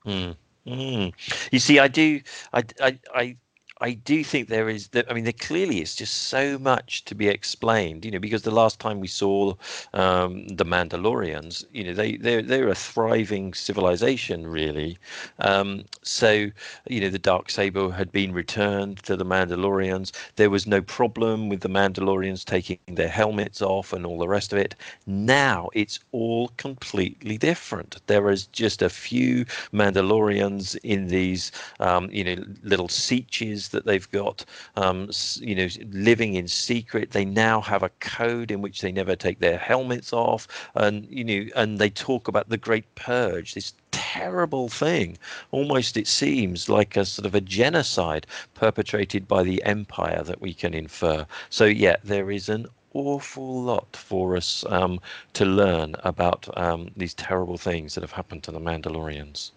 Mm. 0.07 0.37
Mm. 0.67 1.13
You 1.53 1.59
see, 1.59 1.79
I 1.79 1.89
do, 1.89 2.21
I, 2.55 2.65
I, 2.81 2.99
I 3.15 3.37
I 3.83 3.93
do 3.95 4.23
think 4.23 4.49
there 4.49 4.69
is 4.69 4.89
that. 4.89 5.11
I 5.11 5.15
mean, 5.15 5.25
there 5.25 5.33
clearly 5.33 5.81
is 5.81 5.97
just 5.97 6.15
so 6.29 6.59
much 6.59 7.03
to 7.07 7.15
be 7.15 7.29
explained. 7.29 8.05
You 8.05 8.11
know, 8.11 8.19
because 8.19 8.43
the 8.43 8.51
last 8.51 8.79
time 8.79 9.01
we 9.01 9.09
saw 9.09 9.55
um, 9.95 10.47
the 10.49 10.67
Mandalorians, 10.67 11.65
you 11.73 11.85
know, 11.85 11.95
they 11.95 12.17
they're 12.17 12.43
they're 12.43 12.69
a 12.69 12.75
thriving 12.75 13.55
civilization, 13.55 14.47
really. 14.47 14.99
Um, 15.39 15.85
so, 16.03 16.51
you 16.89 17.01
know, 17.01 17.09
the 17.09 17.19
dark 17.19 17.51
saber 17.51 17.91
had 17.91 18.13
been 18.13 18.33
returned 18.35 18.99
to 19.05 19.17
the 19.17 19.25
Mandalorians. 19.25 20.13
There 20.37 20.51
was 20.51 20.67
no 20.67 20.83
problem 20.83 21.49
with 21.49 21.61
the 21.61 21.69
Mandalorians 21.71 22.45
taking 22.45 22.79
their 22.87 23.09
helmets 23.09 23.63
off 23.63 23.95
and 23.95 24.05
all 24.05 24.19
the 24.19 24.29
rest 24.29 24.53
of 24.53 24.59
it. 24.59 24.75
Now 25.07 25.71
it's 25.73 26.01
all 26.13 26.49
completely 26.59 27.39
different. 27.39 27.97
There 28.09 28.31
is 28.31 28.47
just 28.47 28.83
a 28.83 28.91
few 28.91 29.47
Mandalorians 29.73 30.77
in 30.83 31.07
these, 31.07 31.51
um, 31.81 32.11
you 32.11 32.25
know, 32.25 32.45
little 32.63 32.89
sietches 32.89 33.70
that 33.71 33.87
they've 33.87 34.11
got, 34.11 34.45
um, 34.77 35.11
you 35.37 35.55
know, 35.55 35.69
living 35.93 36.35
in 36.35 36.49
secret. 36.49 37.11
They 37.11 37.25
now 37.25 37.61
have 37.61 37.83
a 37.83 37.91
code 38.01 38.51
in 38.51 38.63
which 38.63 38.81
they 38.81 38.93
never 38.93 39.17
take 39.17 39.41
their 39.41 39.59
helmets 39.59 40.13
off, 40.13 40.47
and 40.75 41.07
you 41.11 41.25
know, 41.25 41.51
and 41.57 41.79
they 41.79 41.91
talk 41.91 42.29
about 42.29 42.49
the 42.49 42.57
Great 42.57 42.95
Purge, 42.95 43.55
this 43.55 43.73
terrible 43.91 44.69
thing. 44.69 45.19
Almost, 45.51 45.97
it 45.97 46.07
seems 46.07 46.69
like 46.69 46.97
a 46.97 47.05
sort 47.05 47.27
of 47.27 47.35
a 47.35 47.41
genocide 47.41 48.27
perpetrated 48.55 49.29
by 49.29 49.43
the 49.43 49.63
Empire 49.65 50.23
that 50.23 50.41
we 50.41 50.55
can 50.55 50.75
infer. 50.75 51.27
So, 51.49 51.65
yeah, 51.65 51.97
there 52.03 52.31
is 52.31 52.49
an 52.49 52.67
awful 52.95 53.63
lot 53.63 53.95
for 53.95 54.37
us 54.37 54.65
um, 54.69 55.01
to 55.35 55.45
learn 55.45 55.95
about 56.03 56.49
um, 56.59 56.91
these 56.97 57.15
terrible 57.15 57.57
things 57.57 57.95
that 57.95 58.03
have 58.03 58.13
happened 58.13 58.43
to 58.45 58.53
the 58.53 58.61
Mandalorians. 58.61 59.53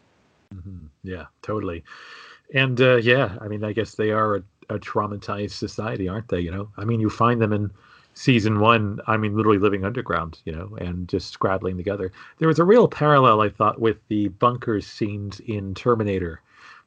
Mm-hmm. 0.53 0.85
Yeah, 1.03 1.25
totally. 1.41 1.83
And 2.53 2.79
uh, 2.81 2.97
yeah, 2.97 3.37
I 3.41 3.47
mean, 3.47 3.63
I 3.63 3.73
guess 3.73 3.95
they 3.95 4.11
are 4.11 4.35
a, 4.35 4.43
a, 4.69 4.79
traumatized 4.79 5.51
society, 5.51 6.07
aren't 6.07 6.27
they? 6.27 6.39
You 6.39 6.51
know, 6.51 6.69
I 6.77 6.85
mean, 6.85 6.99
you 6.99 7.09
find 7.09 7.41
them 7.41 7.53
in 7.53 7.71
season 8.13 8.59
one. 8.59 8.99
I 9.07 9.17
mean, 9.17 9.35
literally 9.35 9.57
living 9.57 9.85
underground, 9.85 10.39
you 10.45 10.51
know, 10.51 10.75
and 10.79 11.07
just 11.07 11.31
scrabbling 11.31 11.77
together. 11.77 12.11
There 12.37 12.47
was 12.47 12.59
a 12.59 12.63
real 12.63 12.87
parallel, 12.87 13.41
I 13.41 13.49
thought, 13.49 13.79
with 13.79 13.97
the 14.07 14.27
bunkers 14.27 14.85
scenes 14.85 15.39
in 15.41 15.73
Terminator. 15.73 16.41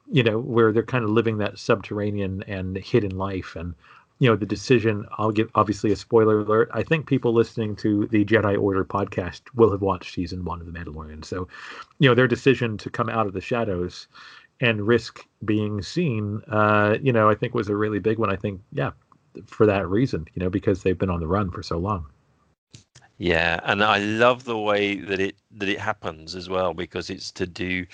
You 0.09 0.23
know, 0.23 0.39
where 0.39 0.71
they're 0.71 0.83
kind 0.83 1.03
of 1.03 1.09
living 1.09 1.37
that 1.39 1.59
subterranean 1.59 2.41
and 2.43 2.77
hidden 2.77 3.17
life, 3.17 3.57
and 3.57 3.75
you 4.19 4.29
know, 4.29 4.35
the 4.35 4.45
decision. 4.45 5.05
I'll 5.17 5.31
give 5.31 5.49
obviously 5.55 5.91
a 5.91 5.95
spoiler 5.95 6.39
alert. 6.39 6.69
I 6.73 6.83
think 6.83 7.07
people 7.07 7.33
listening 7.33 7.75
to 7.77 8.07
the 8.07 8.25
Jedi 8.25 8.59
Order 8.59 8.83
podcast 8.83 9.41
will 9.55 9.71
have 9.71 9.81
watched 9.81 10.13
season 10.13 10.43
one 10.43 10.59
of 10.59 10.65
The 10.65 10.71
Mandalorian. 10.71 11.23
So, 11.23 11.47
you 11.99 12.09
know, 12.09 12.15
their 12.15 12.27
decision 12.27 12.77
to 12.77 12.89
come 12.89 13.09
out 13.09 13.27
of 13.27 13.33
the 13.33 13.41
shadows 13.41 14.07
and 14.59 14.87
risk 14.87 15.25
being 15.45 15.81
seen, 15.81 16.41
uh, 16.51 16.97
you 17.01 17.13
know, 17.13 17.29
I 17.29 17.35
think 17.35 17.53
was 17.53 17.69
a 17.69 17.75
really 17.75 17.99
big 17.99 18.17
one. 18.17 18.31
I 18.31 18.35
think, 18.35 18.61
yeah, 18.71 18.91
for 19.45 19.65
that 19.65 19.87
reason, 19.87 20.25
you 20.33 20.41
know, 20.41 20.49
because 20.49 20.83
they've 20.83 20.97
been 20.97 21.09
on 21.09 21.19
the 21.19 21.27
run 21.27 21.51
for 21.51 21.61
so 21.61 21.77
long. 21.77 22.07
Yeah, 23.17 23.61
and 23.63 23.83
I 23.83 23.99
love 23.99 24.43
the 24.43 24.57
way 24.59 24.97
that 24.97 25.21
it 25.21 25.37
that 25.53 25.69
it 25.69 25.79
happens 25.79 26.35
as 26.35 26.49
well 26.49 26.73
because 26.75 27.09
it's 27.09 27.31
to 27.33 27.47
do, 27.47 27.87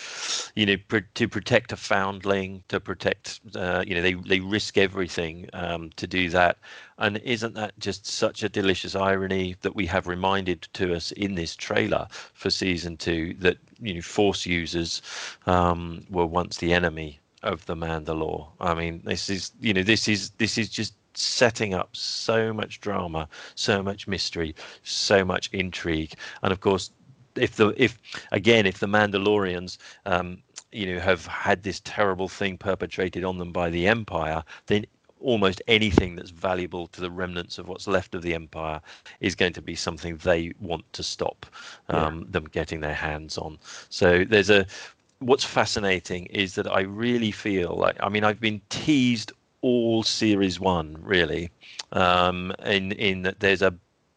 you 0.55 0.65
know, 0.65 0.77
pr- 0.89 0.99
to 1.15 1.29
protect 1.29 1.71
a 1.71 1.77
foundling, 1.77 2.63
to 2.69 2.79
protect, 2.81 3.39
uh, 3.55 3.83
you 3.87 3.95
know, 3.95 4.01
they 4.01 4.15
they 4.15 4.39
risk 4.41 4.79
everything 4.79 5.47
um, 5.53 5.91
to 5.97 6.07
do 6.07 6.29
that, 6.31 6.57
and 6.97 7.19
isn't 7.19 7.53
that 7.55 7.79
just 7.79 8.07
such 8.07 8.43
a 8.43 8.49
delicious 8.49 8.95
irony 8.95 9.55
that 9.61 9.75
we 9.75 9.85
have 9.85 10.07
reminded 10.07 10.63
to 10.73 10.95
us 10.95 11.11
in 11.13 11.35
this 11.35 11.55
trailer 11.55 12.07
for 12.33 12.49
season 12.49 12.97
two 12.97 13.35
that 13.39 13.57
you 13.79 13.93
know 13.93 14.01
Force 14.01 14.45
users 14.47 15.03
um, 15.45 16.05
were 16.09 16.25
once 16.27 16.57
the 16.57 16.73
enemy 16.73 17.19
of 17.43 17.65
the 17.67 17.75
Mandalore. 17.75 18.49
I 18.59 18.73
mean, 18.73 19.03
this 19.05 19.29
is 19.29 19.51
you 19.61 19.73
know 19.75 19.83
this 19.83 20.07
is 20.09 20.31
this 20.31 20.57
is 20.57 20.69
just 20.69 20.95
setting 21.13 21.73
up 21.73 21.95
so 21.95 22.53
much 22.53 22.81
drama, 22.81 23.27
so 23.55 23.83
much 23.83 24.07
mystery, 24.07 24.55
so 24.83 25.23
much 25.23 25.49
intrigue, 25.53 26.13
and 26.41 26.51
of 26.51 26.59
course, 26.59 26.91
if 27.35 27.55
the 27.55 27.73
if 27.81 27.97
again 28.31 28.65
if 28.65 28.79
the 28.79 28.87
Mandalorians. 28.87 29.77
Um, 30.05 30.41
you 30.71 30.91
know, 30.91 30.99
have 30.99 31.27
had 31.27 31.61
this 31.61 31.81
terrible 31.83 32.27
thing 32.27 32.57
perpetrated 32.57 33.23
on 33.23 33.37
them 33.37 33.51
by 33.51 33.69
the 33.69 33.87
Empire, 33.87 34.43
then 34.65 34.87
almost 35.23 35.61
anything 35.67 36.15
that's 36.15 36.29
valuable 36.29 36.87
to 36.87 37.01
the 37.01 37.09
remnants 37.09 37.57
of 37.57 37.67
what's 37.67 37.87
left 37.87 38.13
of 38.13 38.21
the 38.21 38.35
empire 38.35 38.79
is 39.21 39.33
going 39.33 39.53
to 39.53 39.61
be 39.61 39.75
something 39.75 40.17
they 40.17 40.53
want 40.59 40.83
to 40.93 41.01
stop 41.01 41.45
um, 41.89 42.19
yeah. 42.19 42.25
them 42.31 42.45
getting 42.45 42.81
their 42.81 42.93
hands 42.93 43.37
on. 43.37 43.57
So 43.89 44.25
there's 44.25 44.49
a 44.49 44.65
what's 45.19 45.45
fascinating 45.45 46.25
is 46.27 46.55
that 46.55 46.67
I 46.67 46.81
really 46.81 47.31
feel 47.31 47.75
like 47.77 47.95
I 48.01 48.09
mean 48.09 48.25
I've 48.25 48.41
been 48.41 48.61
teased 48.69 49.31
all 49.63 50.03
series 50.03 50.59
one 50.59 50.97
really 51.01 51.49
um, 51.93 52.53
in 52.65 52.91
in 52.91 53.23
that 53.23 53.39
there's 53.39 53.61
a 53.61 53.73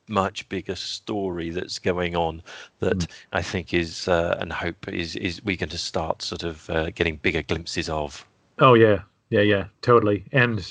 much 0.09 0.49
bigger 0.49 0.75
story 0.75 1.51
that's 1.51 1.79
going 1.79 2.15
on 2.15 2.43
that 2.81 2.99
mm. 2.99 3.09
I 3.33 3.43
think 3.43 3.73
is 3.73 4.09
uh, 4.09 4.37
and 4.41 4.53
hope 4.53 4.89
is 4.89 5.17
is 5.17 5.43
we're 5.45 5.57
going 5.57 5.71
to 5.71 5.79
start 5.79 6.23
sort 6.23 6.43
of 6.43 6.69
uh, 6.69 6.91
getting 6.91 7.17
bigger 7.17 7.43
glimpses 7.43 7.89
of. 7.89 8.27
Oh 8.59 8.75
yeah, 8.75 9.03
yeah, 9.31 9.41
yeah, 9.41 9.65
totally. 9.83 10.25
And 10.33 10.67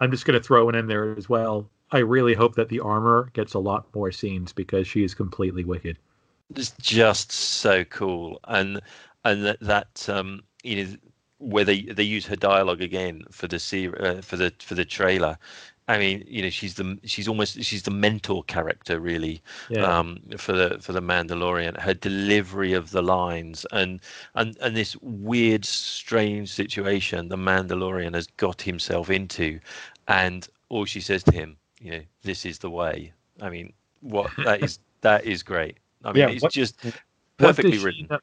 I'm 0.00 0.10
just 0.10 0.24
going 0.24 0.40
to 0.40 0.44
throw 0.44 0.68
it 0.68 0.74
in 0.74 0.86
there 0.86 1.16
as 1.16 1.28
well. 1.28 1.68
I 1.90 1.98
really 1.98 2.34
hope 2.34 2.54
that 2.54 2.68
the 2.68 2.80
armor 2.80 3.30
gets 3.34 3.54
a 3.54 3.58
lot 3.58 3.86
more 3.94 4.10
scenes 4.10 4.52
because 4.52 4.88
she 4.88 5.04
is 5.04 5.14
completely 5.14 5.64
wicked. 5.64 5.98
It's 6.54 6.72
just 6.80 7.32
so 7.32 7.84
cool, 7.84 8.40
and 8.44 8.80
and 9.24 9.44
that 9.44 9.60
that 9.60 10.08
um, 10.08 10.42
you 10.62 10.84
know 10.84 10.96
where 11.42 11.64
they 11.64 11.82
they 11.82 12.02
use 12.04 12.26
her 12.26 12.36
dialogue 12.36 12.80
again 12.80 13.24
for 13.30 13.48
the 13.48 13.58
ser- 13.58 14.00
uh, 14.00 14.22
for 14.22 14.36
the 14.36 14.52
for 14.60 14.74
the 14.74 14.84
trailer. 14.84 15.38
I 15.88 15.98
mean, 15.98 16.24
you 16.28 16.42
know, 16.42 16.50
she's 16.50 16.74
the 16.74 16.98
she's 17.04 17.26
almost 17.26 17.62
she's 17.64 17.82
the 17.82 17.90
mentor 17.90 18.44
character 18.44 19.00
really 19.00 19.42
yeah. 19.68 19.82
um, 19.82 20.20
for 20.36 20.52
the 20.52 20.78
for 20.80 20.92
the 20.92 21.02
Mandalorian. 21.02 21.78
Her 21.78 21.94
delivery 21.94 22.72
of 22.72 22.92
the 22.92 23.02
lines 23.02 23.66
and 23.72 24.00
and 24.34 24.56
and 24.60 24.76
this 24.76 24.96
weird, 25.02 25.64
strange 25.64 26.52
situation 26.52 27.28
the 27.28 27.36
Mandalorian 27.36 28.14
has 28.14 28.28
got 28.36 28.62
himself 28.62 29.10
into, 29.10 29.58
and 30.06 30.48
all 30.68 30.84
she 30.84 31.00
says 31.00 31.24
to 31.24 31.32
him, 31.32 31.56
you 31.80 31.90
know, 31.90 32.02
this 32.22 32.46
is 32.46 32.60
the 32.60 32.70
way. 32.70 33.12
I 33.40 33.50
mean, 33.50 33.72
what 34.00 34.30
that 34.44 34.62
is 34.62 34.78
that 35.00 35.24
is 35.24 35.42
great. 35.42 35.78
I 36.04 36.12
mean, 36.12 36.20
yeah, 36.20 36.28
it's 36.28 36.42
what, 36.42 36.52
just 36.52 36.76
perfectly 37.38 37.78
written. 37.78 38.06
Know? 38.08 38.20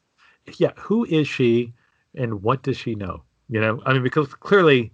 Yeah, 0.58 0.72
who 0.78 1.06
is 1.06 1.28
she? 1.28 1.74
And 2.16 2.44
what 2.44 2.64
does 2.64 2.78
she 2.78 2.96
know? 2.96 3.24
You 3.50 3.60
know, 3.60 3.82
I 3.86 3.94
mean, 3.94 4.04
because 4.04 4.34
clearly, 4.36 4.92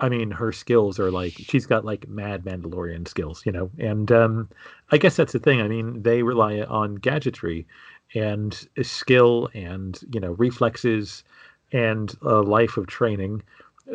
I 0.00 0.08
mean, 0.08 0.30
her 0.30 0.52
skills 0.52 0.98
are 0.98 1.10
like 1.10 1.32
she's 1.32 1.66
got 1.66 1.84
like 1.84 2.08
mad 2.08 2.44
Mandalorian 2.44 3.08
skills, 3.08 3.42
you 3.46 3.52
know, 3.52 3.70
and 3.78 4.10
um, 4.12 4.50
I 4.90 4.98
guess 4.98 5.16
that's 5.16 5.32
the 5.32 5.38
thing. 5.38 5.60
I 5.60 5.68
mean, 5.68 6.02
they 6.02 6.22
rely 6.22 6.60
on 6.62 6.96
gadgetry 6.96 7.66
and 8.14 8.68
skill 8.82 9.48
and 9.54 9.98
you 10.12 10.20
know 10.20 10.32
reflexes 10.32 11.24
and 11.72 12.14
a 12.22 12.40
life 12.40 12.76
of 12.76 12.86
training 12.86 13.42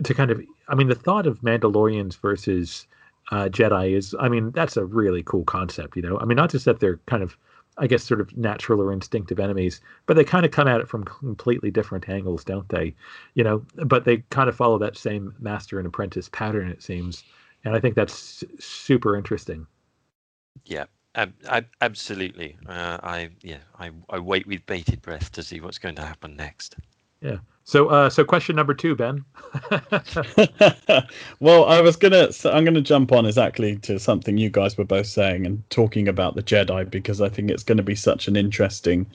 to 0.04 0.14
kind 0.14 0.32
of. 0.32 0.42
I 0.68 0.76
mean, 0.76 0.88
the 0.88 0.96
thought 0.96 1.28
of 1.28 1.42
Mandalorians 1.42 2.20
versus 2.20 2.88
uh, 3.32 3.50
Jedi 3.50 3.96
is, 3.96 4.16
I 4.20 4.30
mean, 4.30 4.52
that's 4.52 4.78
a 4.78 4.86
really 4.86 5.24
cool 5.24 5.44
concept. 5.44 5.96
You 5.96 6.02
know, 6.02 6.20
I 6.20 6.26
mean, 6.26 6.36
not 6.36 6.52
just 6.52 6.66
that 6.66 6.80
they're 6.80 7.00
kind 7.06 7.24
of 7.24 7.38
I 7.80 7.88
guess, 7.88 8.04
sort 8.04 8.22
of 8.22 8.36
natural 8.38 8.82
or 8.82 8.94
instinctive 8.94 9.40
enemies, 9.40 9.82
but 10.06 10.16
they 10.16 10.24
kind 10.24 10.46
of 10.46 10.52
come 10.52 10.68
at 10.68 10.82
it 10.82 10.88
from 10.88 11.04
completely 11.06 11.72
different 11.72 12.10
angles, 12.10 12.44
don't 12.44 12.68
they? 12.70 12.96
You 13.36 13.44
know, 13.44 13.66
but 13.86 14.06
they 14.06 14.18
kind 14.30 14.50
of 14.50 14.56
follow 14.56 14.78
that 14.80 14.98
same 14.98 15.34
master 15.40 15.80
and 15.80 15.88
apprentice 15.88 16.30
pattern, 16.30 16.70
it 16.70 16.84
seems. 16.84 17.24
And 17.66 17.76
I 17.76 17.80
think 17.80 17.96
that's 17.96 18.44
super 18.60 19.16
interesting. 19.16 19.68
Yeah, 20.66 20.86
ab- 21.16 21.70
absolutely. 21.82 22.58
Uh, 22.66 22.98
I 23.04 23.30
yeah, 23.42 23.60
I, 23.78 23.92
I 24.10 24.20
wait 24.20 24.48
with 24.48 24.66
bated 24.66 25.02
breath 25.02 25.32
to 25.34 25.44
see 25.44 25.60
what's 25.60 25.80
going 25.80 25.96
to 25.96 26.06
happen 26.06 26.36
next. 26.36 26.76
Yeah. 27.22 27.40
So, 27.70 27.88
uh, 27.90 28.10
so 28.10 28.24
question 28.24 28.56
number 28.56 28.74
two, 28.74 28.96
Ben. 28.96 29.24
well, 31.40 31.66
I 31.66 31.82
was 31.82 31.96
gonna, 31.98 32.34
so 32.34 32.52
I'm 32.52 32.66
gonna 32.66 32.82
jump 32.82 33.12
on 33.12 33.28
exactly 33.28 33.76
to 33.84 34.00
something 34.00 34.40
you 34.40 34.50
guys 34.50 34.76
were 34.76 34.86
both 34.86 35.06
saying 35.06 35.46
and 35.46 35.62
talking 35.70 36.08
about 36.08 36.34
the 36.34 36.42
Jedi 36.42 36.90
because 36.90 37.22
I 37.22 37.30
think 37.30 37.52
it's 37.52 37.62
going 37.62 37.78
to 37.78 37.84
be 37.84 37.94
such 37.94 38.28
an 38.28 38.36
interesting 38.36 39.06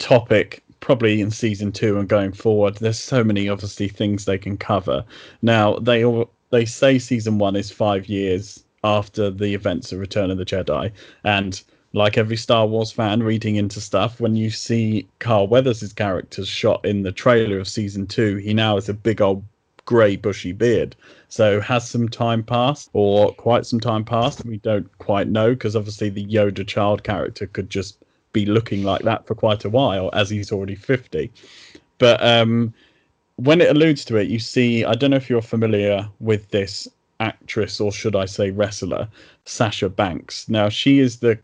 topic, 0.00 0.64
probably 0.80 1.20
in 1.20 1.30
season 1.30 1.70
two 1.70 1.96
and 1.96 2.08
going 2.08 2.32
forward. 2.32 2.74
There's 2.78 2.98
so 2.98 3.22
many 3.22 3.48
obviously 3.48 3.86
things 3.86 4.24
they 4.24 4.36
can 4.36 4.56
cover. 4.56 5.04
Now 5.40 5.76
they 5.76 6.04
all 6.04 6.28
they 6.50 6.64
say 6.64 6.98
season 6.98 7.38
one 7.38 7.54
is 7.54 7.70
five 7.70 8.08
years 8.08 8.64
after 8.82 9.30
the 9.30 9.54
events 9.54 9.92
of 9.92 10.00
Return 10.00 10.32
of 10.32 10.38
the 10.38 10.44
Jedi, 10.44 10.90
and 11.22 11.62
like 11.92 12.16
every 12.16 12.36
Star 12.36 12.66
Wars 12.66 12.92
fan 12.92 13.22
reading 13.22 13.56
into 13.56 13.80
stuff, 13.80 14.20
when 14.20 14.36
you 14.36 14.50
see 14.50 15.08
Carl 15.18 15.48
Weathers' 15.48 15.92
character 15.92 16.44
shot 16.44 16.84
in 16.84 17.02
the 17.02 17.12
trailer 17.12 17.58
of 17.58 17.68
season 17.68 18.06
two, 18.06 18.36
he 18.36 18.54
now 18.54 18.76
has 18.76 18.88
a 18.88 18.94
big 18.94 19.20
old 19.20 19.44
grey 19.86 20.14
bushy 20.14 20.52
beard. 20.52 20.94
So 21.28 21.60
has 21.60 21.88
some 21.88 22.08
time 22.08 22.44
passed 22.44 22.90
or 22.92 23.32
quite 23.32 23.66
some 23.66 23.80
time 23.80 24.04
passed? 24.04 24.44
We 24.44 24.58
don't 24.58 24.88
quite 24.98 25.26
know 25.26 25.50
because 25.50 25.74
obviously 25.74 26.10
the 26.10 26.24
Yoda 26.24 26.66
child 26.66 27.02
character 27.02 27.46
could 27.46 27.70
just 27.70 27.98
be 28.32 28.46
looking 28.46 28.84
like 28.84 29.02
that 29.02 29.26
for 29.26 29.34
quite 29.34 29.64
a 29.64 29.68
while 29.68 30.10
as 30.12 30.30
he's 30.30 30.52
already 30.52 30.76
50. 30.76 31.32
But 31.98 32.22
um, 32.22 32.72
when 33.36 33.60
it 33.60 33.70
alludes 33.70 34.04
to 34.06 34.16
it, 34.16 34.28
you 34.28 34.38
see, 34.38 34.84
I 34.84 34.94
don't 34.94 35.10
know 35.10 35.16
if 35.16 35.28
you're 35.28 35.42
familiar 35.42 36.08
with 36.20 36.48
this 36.50 36.86
actress 37.18 37.80
or 37.80 37.90
should 37.90 38.14
I 38.14 38.26
say 38.26 38.52
wrestler, 38.52 39.08
Sasha 39.44 39.88
Banks. 39.88 40.48
Now, 40.48 40.68
she 40.68 41.00
is 41.00 41.18
the 41.18 41.38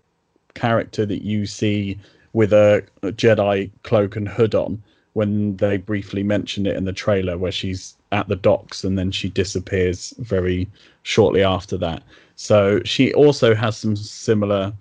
character 0.56 1.06
that 1.06 1.22
you 1.22 1.46
see 1.46 1.98
with 2.32 2.52
a, 2.52 2.82
Jedi 3.02 3.70
cloak 3.84 4.16
and 4.16 4.28
hood 4.28 4.54
on 4.54 4.82
when 5.12 5.56
they 5.56 5.76
briefly 5.76 6.22
mention 6.22 6.66
it 6.66 6.76
in 6.76 6.84
the 6.84 6.92
trailer 6.92 7.38
where 7.38 7.52
she's 7.52 7.94
at 8.12 8.28
the 8.28 8.36
docks 8.36 8.84
and 8.84 8.98
then 8.98 9.10
she 9.10 9.28
disappears 9.30 10.12
very 10.18 10.68
shortly 11.04 11.42
after 11.42 11.76
that. 11.78 12.02
So 12.34 12.82
she 12.84 13.14
also 13.14 13.54
has 13.54 13.76
some 13.76 13.96
similar 13.96 14.72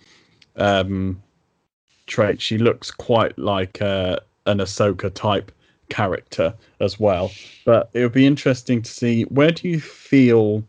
um, 0.57 1.21
traits. 2.07 2.43
She 2.43 2.57
looks 2.57 2.91
quite 2.91 3.37
like 3.37 3.81
uh, 3.81 4.17
an 4.45 4.57
Ahsoka 4.57 5.13
type 5.13 5.51
character 5.89 6.53
as 6.81 6.99
well. 6.99 7.31
But 7.63 7.89
it 7.93 8.01
would 8.01 8.11
be 8.11 8.25
interesting 8.25 8.81
to 8.81 8.91
see 8.91 9.23
where 9.23 9.51
do 9.51 9.69
you 9.69 9.79
feel 9.79 10.63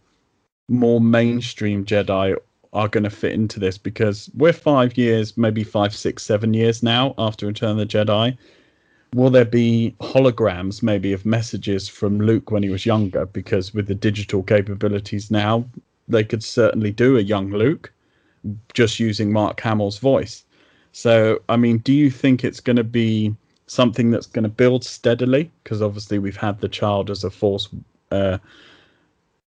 more 0.68 1.00
mainstream 1.00 1.84
Jedi 1.84 2.36
are 2.76 2.88
going 2.88 3.04
to 3.04 3.10
fit 3.10 3.32
into 3.32 3.58
this 3.58 3.78
because 3.78 4.30
we're 4.36 4.52
five 4.52 4.98
years, 4.98 5.36
maybe 5.38 5.64
five, 5.64 5.94
six, 5.94 6.22
seven 6.22 6.52
years 6.52 6.82
now 6.82 7.14
after 7.16 7.46
Return 7.46 7.70
of 7.70 7.76
the 7.78 7.86
Jedi. 7.86 8.36
Will 9.14 9.30
there 9.30 9.46
be 9.46 9.96
holograms, 10.00 10.82
maybe, 10.82 11.14
of 11.14 11.24
messages 11.24 11.88
from 11.88 12.20
Luke 12.20 12.50
when 12.50 12.62
he 12.62 12.68
was 12.68 12.84
younger? 12.84 13.24
Because 13.24 13.72
with 13.72 13.86
the 13.86 13.94
digital 13.94 14.42
capabilities 14.42 15.30
now, 15.30 15.64
they 16.06 16.22
could 16.22 16.44
certainly 16.44 16.92
do 16.92 17.16
a 17.16 17.22
young 17.22 17.50
Luke 17.50 17.90
just 18.74 19.00
using 19.00 19.32
Mark 19.32 19.58
Hamill's 19.60 19.98
voice. 19.98 20.44
So, 20.92 21.40
I 21.48 21.56
mean, 21.56 21.78
do 21.78 21.94
you 21.94 22.10
think 22.10 22.44
it's 22.44 22.60
going 22.60 22.76
to 22.76 22.84
be 22.84 23.34
something 23.66 24.10
that's 24.10 24.26
going 24.26 24.42
to 24.42 24.50
build 24.50 24.84
steadily? 24.84 25.50
Because 25.64 25.80
obviously, 25.80 26.18
we've 26.18 26.36
had 26.36 26.60
the 26.60 26.68
child 26.68 27.10
as 27.10 27.24
a 27.24 27.30
force 27.30 27.70
uh, 28.10 28.36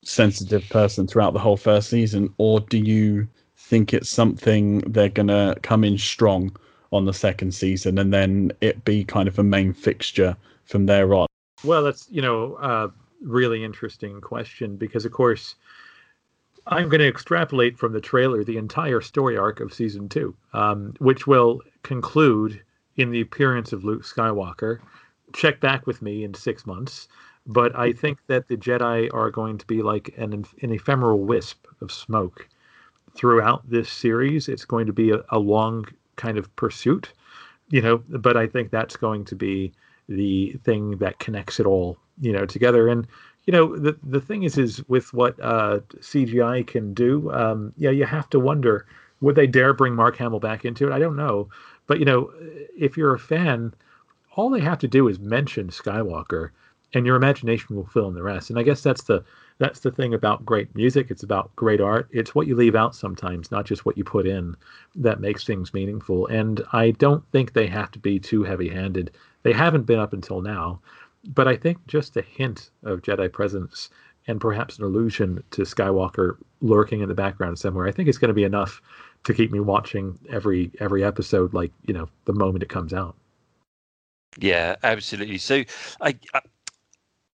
sensitive 0.03 0.67
person 0.69 1.07
throughout 1.07 1.33
the 1.33 1.39
whole 1.39 1.57
first 1.57 1.89
season, 1.89 2.33
or 2.37 2.59
do 2.59 2.77
you 2.77 3.27
think 3.55 3.93
it's 3.93 4.09
something 4.09 4.79
they're 4.79 5.09
going 5.09 5.27
to 5.27 5.57
come 5.61 5.83
in 5.83 5.97
strong 5.97 6.55
on 6.91 7.05
the 7.05 7.13
second 7.13 7.53
season 7.53 7.97
and 7.97 8.13
then 8.13 8.51
it 8.61 8.85
be 8.85 9.03
kind 9.03 9.27
of 9.27 9.37
a 9.37 9.43
main 9.43 9.73
fixture 9.73 10.35
from 10.65 10.85
there 10.85 11.13
on? 11.13 11.27
Well, 11.63 11.83
that's 11.83 12.07
you 12.09 12.21
know 12.21 12.57
a 12.61 12.91
really 13.21 13.63
interesting 13.63 14.21
question 14.21 14.77
because 14.77 15.05
of 15.05 15.11
course 15.11 15.55
I'm 16.67 16.89
going 16.89 16.99
to 16.99 17.07
extrapolate 17.07 17.77
from 17.77 17.93
the 17.93 18.01
trailer 18.01 18.43
the 18.43 18.57
entire 18.57 19.01
story 19.01 19.37
arc 19.37 19.59
of 19.59 19.73
season 19.73 20.09
two, 20.09 20.35
um, 20.53 20.93
which 20.99 21.25
will 21.25 21.61
conclude 21.83 22.61
in 22.97 23.11
the 23.11 23.21
appearance 23.21 23.71
of 23.71 23.83
Luke 23.83 24.03
Skywalker. 24.03 24.79
Check 25.33 25.59
back 25.59 25.87
with 25.87 26.01
me 26.01 26.23
in 26.23 26.33
six 26.33 26.65
months. 26.65 27.07
But 27.47 27.77
I 27.77 27.93
think 27.93 28.19
that 28.27 28.47
the 28.47 28.57
Jedi 28.57 29.09
are 29.13 29.31
going 29.31 29.57
to 29.57 29.65
be 29.65 29.81
like 29.81 30.13
an, 30.17 30.45
an 30.61 30.71
ephemeral 30.71 31.19
wisp 31.19 31.65
of 31.81 31.91
smoke 31.91 32.47
throughout 33.15 33.67
this 33.69 33.89
series. 33.89 34.49
It's 34.49 34.65
going 34.65 34.85
to 34.85 34.93
be 34.93 35.11
a, 35.11 35.23
a 35.29 35.39
long 35.39 35.85
kind 36.17 36.37
of 36.37 36.53
pursuit, 36.55 37.13
you 37.69 37.81
know, 37.81 38.03
but 38.09 38.35
I 38.35 38.47
think 38.47 38.69
that's 38.69 38.97
going 38.97 39.23
to 39.25 39.35
be 39.35 39.71
the 40.09 40.53
thing 40.63 40.97
that 40.97 41.19
connects 41.19 41.59
it 41.59 41.65
all, 41.65 41.97
you 42.21 42.33
know, 42.33 42.45
together. 42.45 42.87
And, 42.89 43.07
you 43.45 43.53
know, 43.53 43.77
the 43.77 43.97
the 44.03 44.19
thing 44.21 44.43
is, 44.43 44.57
is 44.57 44.87
with 44.89 45.13
what 45.13 45.39
uh, 45.41 45.79
CGI 45.99 46.67
can 46.67 46.93
do, 46.93 47.31
um, 47.31 47.73
yeah, 47.77 47.91
you 47.91 48.05
have 48.05 48.29
to 48.31 48.39
wonder 48.39 48.85
would 49.21 49.35
they 49.35 49.47
dare 49.47 49.73
bring 49.73 49.95
Mark 49.95 50.15
Hamill 50.17 50.39
back 50.39 50.63
into 50.63 50.87
it? 50.87 50.93
I 50.93 50.99
don't 50.99 51.15
know, 51.15 51.49
but 51.87 51.99
you 51.99 52.05
know, 52.05 52.31
if 52.77 52.97
you're 52.97 53.15
a 53.15 53.19
fan, 53.19 53.73
all 54.35 54.49
they 54.49 54.59
have 54.59 54.77
to 54.79 54.87
do 54.87 55.07
is 55.07 55.17
mention 55.17 55.69
Skywalker, 55.69 56.51
and 56.93 57.05
your 57.05 57.15
imagination 57.15 57.75
will 57.75 57.85
fill 57.87 58.07
in 58.07 58.13
the 58.13 58.23
rest. 58.23 58.49
And 58.49 58.57
I 58.57 58.63
guess 58.63 58.81
that's 58.81 59.03
the 59.03 59.23
that's 59.59 59.79
the 59.79 59.91
thing 59.91 60.13
about 60.13 60.45
great 60.45 60.73
music. 60.75 61.07
It's 61.09 61.23
about 61.23 61.55
great 61.55 61.81
art. 61.81 62.07
It's 62.11 62.35
what 62.35 62.47
you 62.47 62.55
leave 62.55 62.75
out 62.75 62.95
sometimes, 62.95 63.49
not 63.51 63.65
just 63.65 63.85
what 63.85 63.97
you 63.97 64.03
put 64.03 64.27
in, 64.27 64.55
that 64.95 65.19
makes 65.19 65.43
things 65.43 65.73
meaningful. 65.73 66.27
And 66.27 66.61
I 66.73 66.91
don't 66.91 67.23
think 67.31 67.53
they 67.53 67.67
have 67.67 67.91
to 67.91 67.99
be 67.99 68.19
too 68.19 68.43
heavy-handed. 68.43 69.11
They 69.41 69.53
haven't 69.53 69.87
been 69.87 69.99
up 69.99 70.13
until 70.13 70.41
now, 70.41 70.79
but 71.33 71.47
I 71.47 71.55
think 71.55 71.85
just 71.87 72.17
a 72.17 72.21
hint 72.21 72.69
of 72.83 73.01
Jedi 73.01 73.31
presence 73.33 73.89
and 74.27 74.39
perhaps 74.39 74.77
an 74.77 74.83
allusion 74.83 75.43
to 75.51 75.63
Skywalker 75.63 76.37
lurking 76.61 77.01
in 77.01 77.09
the 77.09 77.15
background 77.15 77.57
somewhere, 77.57 77.87
I 77.87 77.91
think 77.91 78.09
it's 78.09 78.17
going 78.17 78.29
to 78.29 78.35
be 78.35 78.43
enough 78.43 78.81
to 79.23 79.33
keep 79.33 79.51
me 79.51 79.59
watching 79.59 80.19
every 80.29 80.71
every 80.79 81.03
episode, 81.03 81.53
like 81.53 81.71
you 81.87 81.93
know, 81.93 82.09
the 82.25 82.33
moment 82.33 82.63
it 82.63 82.69
comes 82.69 82.93
out. 82.93 83.15
Yeah, 84.37 84.75
absolutely. 84.83 85.39
So 85.39 85.63
I, 86.01 86.15
I 86.33 86.41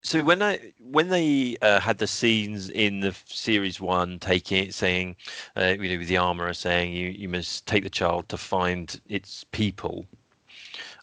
so 0.01 0.23
when 0.23 0.41
I 0.41 0.73
when 0.79 1.09
they 1.09 1.57
uh, 1.62 1.79
had 1.79 1.97
the 1.97 2.07
scenes 2.07 2.69
in 2.69 3.01
the 3.01 3.15
series 3.25 3.81
one, 3.81 4.19
taking 4.19 4.63
it, 4.63 4.73
saying, 4.73 5.15
uh, 5.57 5.75
you 5.79 5.89
know, 5.89 5.97
with 5.99 6.07
the 6.07 6.17
armorer 6.17 6.53
saying 6.53 6.93
you 6.93 7.09
you 7.09 7.27
must 7.27 7.65
take 7.65 7.83
the 7.83 7.89
child 7.89 8.29
to 8.29 8.38
find 8.38 9.01
its 9.07 9.43
people, 9.51 10.05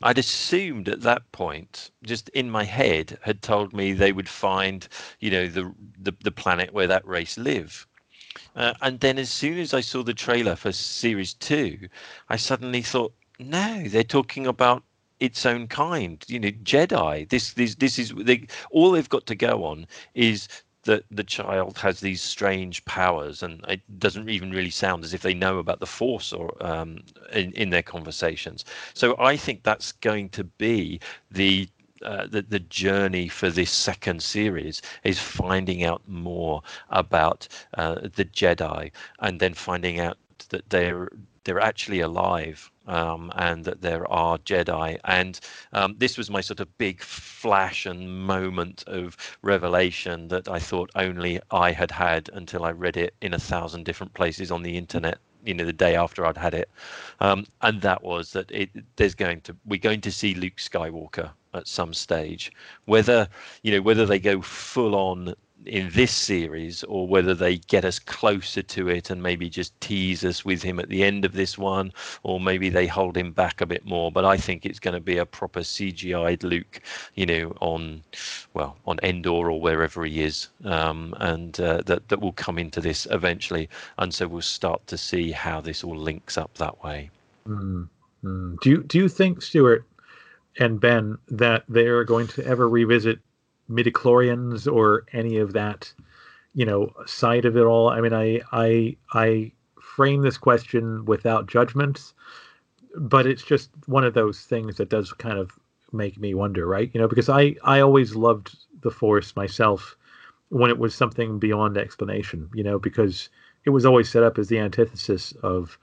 I'd 0.03 0.19
assumed 0.19 0.89
at 0.89 1.03
that 1.03 1.31
point, 1.33 1.91
just 2.05 2.31
in 2.31 2.51
my 2.51 2.65
head, 2.65 3.19
had 3.23 3.43
told 3.43 3.73
me 3.75 3.93
they 3.93 4.13
would 4.13 4.29
find, 4.29 4.89
you 5.21 5.31
know, 5.31 5.47
the 5.47 5.75
the, 5.99 6.15
the 6.23 6.31
planet 6.31 6.73
where 6.73 6.87
that 6.87 7.07
race 7.07 7.37
live. 7.37 7.87
Uh, 8.55 8.75
and 8.83 9.01
then 9.01 9.19
as 9.19 9.31
soon 9.31 9.59
as 9.59 9.75
I 9.75 9.81
saw 9.81 10.03
the 10.03 10.15
trailer 10.15 10.57
for 10.57 10.73
series 10.73 11.35
two, 11.35 11.89
I 12.29 12.37
suddenly 12.37 12.83
thought, 12.83 13.15
no, 13.39 13.85
they're 13.89 14.05
talking 14.05 14.47
about 14.47 14.83
its 15.21 15.47
own 15.47 15.67
kind. 15.69 16.25
You 16.29 16.41
know, 16.41 16.51
Jedi. 16.51 17.29
This 17.29 17.53
this 17.55 17.75
this 17.77 17.99
is 17.99 18.13
they, 18.17 18.47
all 18.71 18.91
they've 18.91 19.09
got 19.09 19.27
to 19.27 19.35
go 19.35 19.65
on 19.65 19.87
is 20.15 20.49
that 20.85 21.05
the 21.11 21.25
child 21.25 21.79
has 21.79 22.01
these 22.01 22.23
strange 22.23 22.85
powers, 22.85 23.43
and 23.43 23.65
it 23.69 23.81
doesn't 23.99 24.31
even 24.31 24.51
really 24.53 24.71
sound 24.71 25.05
as 25.05 25.13
if 25.13 25.23
they 25.23 25.35
know 25.35 25.59
about 25.59 25.81
the 25.81 25.87
Force 25.87 26.33
or 26.33 26.55
um, 26.65 27.01
in 27.33 27.53
in 27.53 27.71
their 27.71 27.83
conversations. 27.83 28.65
So 28.95 29.17
I 29.19 29.37
think 29.37 29.63
that's 29.63 29.93
going 29.93 30.31
to 30.31 30.45
be 30.45 31.01
the 31.31 31.69
uh, 32.03 32.27
the, 32.27 32.43
the 32.43 32.61
journey 32.61 33.29
for 33.29 33.51
this 33.51 33.71
second 33.71 34.23
series 34.23 34.83
is 35.03 35.19
finding 35.19 35.83
out 35.83 36.03
more 36.07 36.63
about 36.91 37.49
uh, 37.75 37.95
the 38.15 38.25
Jedi 38.25 38.93
and 39.21 39.41
then 39.41 39.55
finding 39.55 39.99
out 39.99 40.19
that 40.51 40.69
they're 40.71 41.09
they're 41.47 41.61
actually 41.61 42.01
alive 42.01 42.71
um, 42.89 43.33
and 43.37 43.65
that 43.65 43.81
there 43.81 44.11
are 44.11 44.37
Jedi. 44.39 44.99
And 45.05 45.39
um, 45.73 45.95
this 45.97 46.19
was 46.19 46.29
my 46.29 46.41
sort 46.41 46.59
of 46.59 46.77
big 46.77 47.01
flash 47.01 47.87
and 47.87 48.27
moment 48.27 48.83
of 48.89 49.17
revelation 49.43 50.27
that 50.29 50.49
I 50.49 50.59
thought 50.59 50.91
only 50.97 51.41
I 51.53 51.71
had 51.71 51.93
had 51.93 52.29
until 52.33 52.65
I 52.65 52.73
read 52.73 52.97
it 52.97 53.15
in 53.23 53.33
a 53.33 53.39
thousand 53.39 53.85
different 53.85 54.13
places 54.15 54.51
on 54.51 54.65
the 54.65 54.77
internet. 54.77 55.19
You 55.45 55.55
know, 55.55 55.65
the 55.65 55.73
day 55.73 55.95
after 55.95 56.27
I'd 56.27 56.37
had 56.37 56.55
it, 56.55 56.69
um, 57.21 57.47
and 57.63 57.81
that 57.83 58.03
was 58.03 58.33
that 58.33 58.51
it, 58.51 58.69
there's 58.97 59.15
going 59.15 59.43
to 59.43 59.55
we're 59.65 59.79
going 59.79 60.01
to 60.01 60.11
see 60.11 60.35
Luke 60.35 60.57
Skywalker 60.57 61.31
at 61.55 61.69
some 61.69 61.95
stage. 61.95 62.51
Whether 62.87 63.29
you 63.63 63.71
know 63.71 63.81
whether 63.81 64.05
they 64.05 64.19
go 64.19 64.43
full 64.43 64.97
on 64.97 65.35
in 65.65 65.91
this 65.91 66.13
series 66.13 66.85
or 66.85 67.09
whether 67.09 67.35
they 67.35 67.57
get 67.57 67.85
us 67.85 67.99
closer 67.99 68.63
to 68.63 68.89
it 68.89 69.11
and 69.11 69.23
maybe 69.23 69.49
just 69.49 69.79
tease 69.81 70.25
us 70.25 70.45
with 70.45 70.63
him 70.63 70.79
at 70.79 70.89
the 70.89 71.03
end 71.03 71.25
of 71.25 71.33
this 71.33 71.57
one 71.57 71.93
or 72.23 72.39
maybe 72.39 72.69
they 72.69 72.87
hold 72.87 73.17
him 73.17 73.33
back 73.33 73.61
a 73.61 73.67
bit 73.67 73.85
more. 73.85 74.13
But 74.13 74.25
i 74.25 74.37
think 74.37 74.67
it's 74.67 74.79
going 74.79 74.95
to 74.95 75.01
be 75.01 75.17
a 75.17 75.27
proper 75.27 75.61
cgi'd 75.61 76.43
luke 76.45 76.81
you 77.15 77.27
know 77.27 77.57
on 77.61 78.03
well 78.55 78.77
on 78.87 78.99
endor 79.03 79.51
or 79.51 79.61
wherever 79.61 80.05
he 80.05 80.23
is 80.23 80.49
um, 80.65 81.15
and 81.19 81.59
uh, 81.61 81.83
that 81.87 82.09
that 82.09 82.21
will 82.21 82.33
come 82.33 82.59
into 82.59 82.81
this 82.81 83.07
eventually. 83.11 83.69
And 83.99 84.13
so 84.13 84.29
we'll 84.29 84.43
start 84.43 84.87
to 84.89 84.99
see 84.99 85.33
how 85.33 85.61
this 85.61 85.83
all 85.83 85.97
links 85.97 86.37
up 86.39 86.55
that 86.55 86.83
way. 86.85 87.11
Mm-hmm. 87.49 88.57
do 88.61 88.71
you 88.71 88.83
do 88.83 88.99
you 88.99 89.09
think 89.09 89.41
stuart 89.41 89.85
and 90.59 90.81
ben 90.81 91.17
that 91.29 91.65
they're 91.69 92.03
going 92.03 92.27
to 92.29 92.45
ever 92.45 92.69
revisit 92.69 93.21
midichlorians 93.71 94.71
or 94.71 95.05
any 95.13 95.39
of 95.39 95.53
that 95.53 95.93
you 96.55 96.65
know 96.65 96.93
side 97.07 97.45
of 97.45 97.57
it 97.57 97.65
all 97.65 97.89
i 97.89 98.01
mean 98.01 98.13
i 98.13 98.41
i 98.53 98.97
i 99.13 99.51
frame 99.81 100.23
this 100.23 100.39
question 100.39 101.05
without 101.05 101.47
judgments 101.47 102.15
but 102.97 103.27
it's 103.27 103.43
just 103.43 103.71
one 103.87 104.05
of 104.05 104.15
those 104.15 104.43
things 104.43 104.77
that 104.77 104.89
does 104.89 105.13
kind 105.13 105.39
of 105.39 105.53
make 105.93 106.19
me 106.19 106.35
wonder 106.35 106.67
right 106.67 106.91
you 106.95 107.01
know 107.01 107.09
because 107.09 107.29
i 107.29 107.55
i 107.65 107.81
always 107.81 108.15
loved 108.15 108.57
the 108.83 108.91
force 108.91 109.35
myself 109.37 109.97
when 110.51 110.71
it 110.71 110.79
was 110.79 110.95
something 110.95 111.39
beyond 111.39 111.77
explanation 111.77 112.49
you 112.55 112.63
know 112.63 112.79
because 112.79 113.29
it 113.65 113.71
was 113.71 113.85
always 113.85 114.09
set 114.09 114.23
up 114.23 114.39
as 114.39 114.49
the 114.49 114.59
antithesis 114.59 115.33
of 115.43 115.79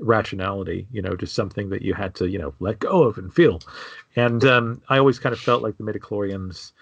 rationality, 0.00 0.86
you 0.92 1.02
know, 1.02 1.16
just 1.16 1.34
something 1.34 1.70
that 1.70 1.82
you 1.82 1.94
had 1.94 2.14
to, 2.16 2.28
you 2.28 2.38
know, 2.38 2.54
let 2.60 2.78
go 2.78 3.02
of 3.02 3.18
and 3.18 3.32
feel. 3.32 3.60
And 4.16 4.44
um, 4.44 4.82
I 4.88 4.98
always 4.98 5.18
kind 5.18 5.32
of 5.32 5.40
felt 5.40 5.62
like 5.62 5.76
the 5.76 5.84
midichlorians, 5.84 6.72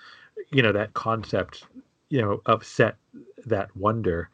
you 0.50 0.62
know, 0.62 0.72
that 0.72 0.94
concept, 0.94 1.64
you 2.09 2.20
know, 2.20 2.40
upset 2.46 2.96
that 3.46 3.74
wonder 3.76 4.30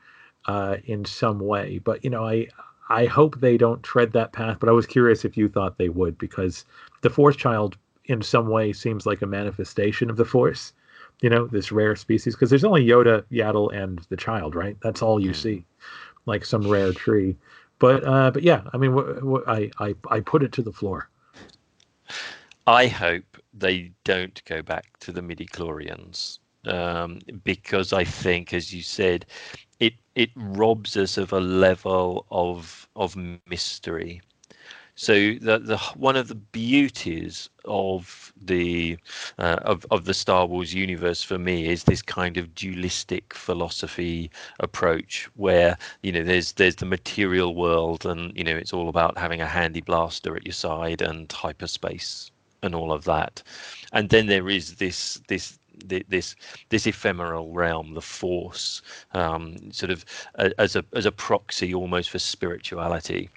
uh, 0.46 0.76
in 0.84 1.04
some 1.04 1.38
way. 1.38 1.78
But 1.78 2.04
you 2.04 2.10
know, 2.10 2.26
I 2.26 2.48
I 2.88 3.06
hope 3.06 3.40
they 3.40 3.56
don't 3.56 3.82
tread 3.82 4.12
that 4.12 4.32
path. 4.32 4.58
But 4.60 4.68
I 4.68 4.72
was 4.72 4.86
curious 4.86 5.24
if 5.24 5.36
you 5.36 5.48
thought 5.48 5.78
they 5.78 5.88
would, 5.88 6.18
because 6.18 6.64
the 7.02 7.10
Force 7.10 7.36
Child 7.36 7.76
in 8.06 8.22
some 8.22 8.48
way 8.48 8.72
seems 8.72 9.06
like 9.06 9.22
a 9.22 9.26
manifestation 9.26 10.10
of 10.10 10.16
the 10.16 10.24
Force. 10.24 10.72
You 11.20 11.30
know, 11.30 11.46
this 11.46 11.70
rare 11.70 11.94
species 11.94 12.34
because 12.34 12.50
there's 12.50 12.64
only 12.64 12.84
Yoda, 12.84 13.22
Yaddle, 13.30 13.72
and 13.72 14.00
the 14.08 14.16
child, 14.16 14.56
right? 14.56 14.76
That's 14.82 15.02
all 15.02 15.20
you 15.20 15.30
mm. 15.30 15.36
see, 15.36 15.64
like 16.26 16.44
some 16.44 16.66
rare 16.66 16.92
tree. 16.92 17.36
But 17.78 18.04
uh, 18.04 18.32
but 18.32 18.42
yeah, 18.42 18.62
I 18.72 18.76
mean, 18.76 18.92
wh- 18.92 19.20
wh- 19.22 19.48
I, 19.48 19.70
I 19.78 19.94
I 20.10 20.20
put 20.20 20.42
it 20.42 20.52
to 20.52 20.62
the 20.62 20.72
floor. 20.72 21.08
I 22.66 22.88
hope 22.88 23.31
they 23.54 23.92
don't 24.04 24.44
go 24.44 24.62
back 24.62 24.98
to 25.00 25.12
the 25.12 25.22
midi 25.22 25.46
chlorians 25.46 26.38
um, 26.66 27.20
because 27.44 27.92
I 27.92 28.04
think, 28.04 28.52
as 28.54 28.72
you 28.74 28.82
said, 28.82 29.26
it 29.80 29.94
it 30.14 30.30
robs 30.36 30.96
us 30.96 31.18
of 31.18 31.32
a 31.32 31.40
level 31.40 32.26
of 32.30 32.88
of 32.96 33.16
mystery. 33.16 34.20
So 34.94 35.14
the 35.34 35.58
the 35.58 35.78
one 35.96 36.16
of 36.16 36.28
the 36.28 36.34
beauties 36.34 37.50
of 37.64 38.32
the 38.40 38.98
uh, 39.38 39.58
of 39.62 39.86
of 39.90 40.04
the 40.04 40.14
Star 40.14 40.46
Wars 40.46 40.74
universe 40.74 41.22
for 41.22 41.38
me 41.38 41.68
is 41.68 41.84
this 41.84 42.02
kind 42.02 42.36
of 42.38 42.54
dualistic 42.54 43.34
philosophy 43.34 44.30
approach 44.60 45.30
where 45.36 45.78
you 46.02 46.12
know 46.12 46.24
there's 46.24 46.52
there's 46.54 46.76
the 46.76 46.86
material 46.86 47.54
world 47.54 48.06
and 48.06 48.36
you 48.36 48.44
know 48.44 48.56
it's 48.56 48.74
all 48.74 48.88
about 48.88 49.18
having 49.18 49.40
a 49.40 49.46
handy 49.46 49.80
blaster 49.80 50.36
at 50.36 50.46
your 50.46 50.54
side 50.54 51.02
and 51.02 51.32
hyperspace 51.32 52.31
and 52.62 52.74
all 52.74 52.92
of 52.92 53.04
that 53.04 53.42
and 53.92 54.08
then 54.08 54.26
there 54.26 54.48
is 54.48 54.76
this 54.76 55.20
this 55.28 55.58
this 55.88 56.36
this 56.68 56.86
ephemeral 56.86 57.52
realm, 57.52 57.94
the 57.94 58.02
force, 58.02 58.82
um, 59.12 59.72
sort 59.72 59.90
of 59.90 60.04
as 60.58 60.76
a 60.76 60.84
as 60.94 61.06
a 61.06 61.12
proxy 61.12 61.74
almost 61.74 62.10
for 62.10 62.18
spirituality. 62.18 63.28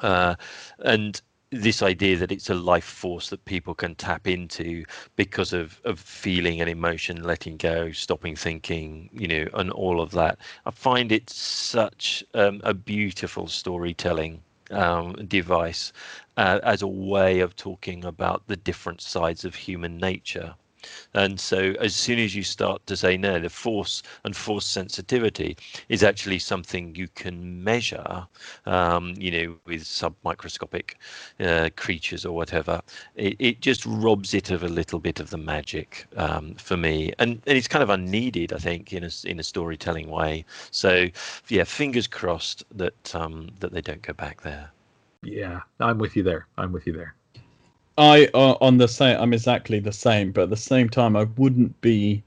Uh, 0.00 0.34
and 0.80 1.22
this 1.50 1.82
idea 1.82 2.16
that 2.16 2.32
it's 2.32 2.48
a 2.48 2.54
life 2.54 2.84
force 2.84 3.28
that 3.28 3.44
people 3.44 3.74
can 3.74 3.94
tap 3.94 4.26
into 4.26 4.84
because 5.16 5.52
of, 5.52 5.80
of 5.84 6.00
feeling 6.00 6.62
and 6.62 6.70
emotion, 6.70 7.22
letting 7.22 7.58
go, 7.58 7.92
stopping 7.92 8.34
thinking, 8.34 9.10
you 9.12 9.28
know, 9.28 9.46
and 9.52 9.70
all 9.70 10.00
of 10.00 10.12
that. 10.12 10.38
I 10.64 10.70
find 10.70 11.12
it 11.12 11.28
such 11.28 12.24
um, 12.32 12.62
a 12.64 12.72
beautiful 12.72 13.48
storytelling 13.48 14.40
um, 14.72 15.14
device 15.26 15.92
uh, 16.36 16.60
as 16.62 16.82
a 16.82 16.86
way 16.88 17.40
of 17.40 17.56
talking 17.56 18.04
about 18.04 18.46
the 18.48 18.56
different 18.56 19.00
sides 19.00 19.44
of 19.44 19.54
human 19.54 19.98
nature. 19.98 20.54
And 21.14 21.38
so, 21.38 21.74
as 21.80 21.94
soon 21.94 22.18
as 22.18 22.34
you 22.34 22.42
start 22.42 22.86
to 22.86 22.96
say, 22.96 23.16
no, 23.16 23.38
the 23.38 23.50
force 23.50 24.02
and 24.24 24.36
force 24.36 24.66
sensitivity 24.66 25.56
is 25.88 26.02
actually 26.02 26.38
something 26.38 26.94
you 26.94 27.08
can 27.08 27.62
measure, 27.62 28.26
um, 28.66 29.14
you 29.18 29.30
know, 29.30 29.56
with 29.66 29.82
submicroscopic 29.82 30.94
uh, 31.40 31.70
creatures 31.76 32.24
or 32.24 32.34
whatever, 32.34 32.80
it, 33.14 33.36
it, 33.38 33.60
just 33.60 33.84
robs 33.86 34.34
it 34.34 34.50
of 34.50 34.62
a 34.62 34.68
little 34.68 34.98
bit 34.98 35.20
of 35.20 35.30
the 35.30 35.38
magic 35.38 36.06
um, 36.16 36.54
for 36.54 36.76
me. 36.76 37.12
And, 37.18 37.40
and 37.46 37.56
it's 37.56 37.68
kind 37.68 37.82
of 37.82 37.90
unneeded, 37.90 38.52
I 38.52 38.58
think, 38.58 38.92
in 38.92 39.04
a, 39.04 39.10
in 39.24 39.38
a 39.38 39.44
storytelling 39.44 40.10
way. 40.10 40.44
So, 40.70 41.08
yeah, 41.48 41.64
fingers 41.64 42.06
crossed 42.06 42.64
that 42.76 43.14
um, 43.14 43.48
that 43.60 43.72
they 43.72 43.80
don't 43.80 44.02
go 44.02 44.12
back 44.12 44.42
there. 44.42 44.70
Yeah, 45.22 45.60
I'm 45.78 45.98
with 45.98 46.16
you 46.16 46.22
there. 46.22 46.46
I'm 46.58 46.72
with 46.72 46.86
you 46.86 46.92
there. 46.92 47.14
I 47.98 48.28
uh, 48.32 48.56
on 48.60 48.78
the 48.78 48.88
same. 48.88 49.20
I'm 49.20 49.34
exactly 49.34 49.78
the 49.78 49.92
same, 49.92 50.32
but 50.32 50.44
at 50.44 50.50
the 50.50 50.56
same 50.56 50.88
time, 50.88 51.16
I 51.16 51.24
wouldn't 51.36 51.78
be 51.82 52.22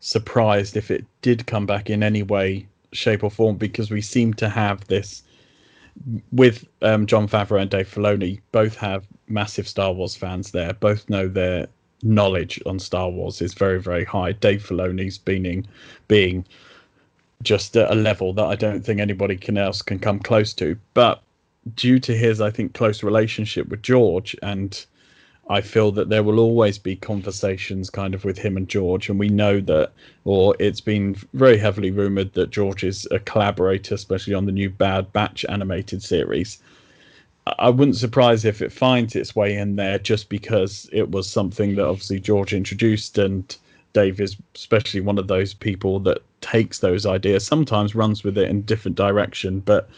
surprised 0.00 0.76
if 0.76 0.90
it 0.90 1.04
did 1.22 1.46
come 1.46 1.66
back 1.66 1.90
in 1.90 2.02
any 2.02 2.22
way, 2.22 2.66
shape, 2.92 3.24
or 3.24 3.30
form 3.30 3.56
because 3.56 3.90
we 3.90 4.02
seem 4.02 4.34
to 4.34 4.48
have 4.48 4.86
this 4.88 5.22
with 6.30 6.64
um, 6.82 7.06
Jon 7.06 7.26
Favreau 7.26 7.60
and 7.60 7.70
Dave 7.70 7.92
Filoni. 7.92 8.40
Both 8.52 8.76
have 8.76 9.06
massive 9.28 9.66
Star 9.66 9.92
Wars 9.92 10.14
fans 10.14 10.50
there. 10.50 10.74
Both 10.74 11.08
know 11.08 11.26
their 11.26 11.68
knowledge 12.02 12.60
on 12.66 12.78
Star 12.78 13.08
Wars 13.08 13.40
is 13.40 13.54
very, 13.54 13.80
very 13.80 14.04
high. 14.04 14.32
Dave 14.32 14.64
Filoni's 14.64 15.18
being 15.18 15.66
being 16.06 16.44
just 17.42 17.76
at 17.76 17.90
a 17.90 17.94
level 17.94 18.32
that 18.34 18.44
I 18.44 18.56
don't 18.56 18.84
think 18.84 19.00
anybody 19.00 19.36
can 19.36 19.56
else 19.56 19.80
can 19.80 19.98
come 19.98 20.18
close 20.18 20.52
to. 20.54 20.78
But 20.94 21.22
due 21.74 21.98
to 22.00 22.16
his, 22.16 22.40
I 22.40 22.50
think, 22.50 22.74
close 22.74 23.02
relationship 23.02 23.68
with 23.68 23.82
George 23.82 24.36
and 24.42 24.84
I 25.50 25.62
feel 25.62 25.92
that 25.92 26.10
there 26.10 26.22
will 26.22 26.38
always 26.38 26.76
be 26.76 26.94
conversations 26.94 27.88
kind 27.88 28.14
of 28.14 28.24
with 28.24 28.36
him 28.36 28.56
and 28.58 28.68
George, 28.68 29.08
and 29.08 29.18
we 29.18 29.28
know 29.30 29.60
that, 29.60 29.92
or 30.24 30.54
it's 30.58 30.80
been 30.80 31.16
very 31.32 31.56
heavily 31.56 31.90
rumored 31.90 32.34
that 32.34 32.50
George 32.50 32.84
is 32.84 33.08
a 33.10 33.18
collaborator, 33.18 33.94
especially 33.94 34.34
on 34.34 34.44
the 34.44 34.52
new 34.52 34.68
Bad 34.68 35.10
Batch 35.14 35.46
animated 35.48 36.02
series. 36.02 36.58
I 37.58 37.70
wouldn't 37.70 37.96
surprise 37.96 38.44
if 38.44 38.60
it 38.60 38.72
finds 38.72 39.16
its 39.16 39.34
way 39.34 39.56
in 39.56 39.76
there 39.76 39.98
just 39.98 40.28
because 40.28 40.88
it 40.92 41.10
was 41.10 41.26
something 41.26 41.76
that 41.76 41.86
obviously 41.86 42.20
George 42.20 42.52
introduced, 42.52 43.16
and 43.16 43.56
Dave 43.94 44.20
is 44.20 44.36
especially 44.54 45.00
one 45.00 45.16
of 45.16 45.28
those 45.28 45.54
people 45.54 45.98
that 46.00 46.18
takes 46.42 46.80
those 46.80 47.06
ideas, 47.06 47.46
sometimes 47.46 47.94
runs 47.94 48.22
with 48.22 48.36
it 48.36 48.50
in 48.50 48.62
different 48.62 48.96
direction, 48.98 49.60
but 49.60 49.88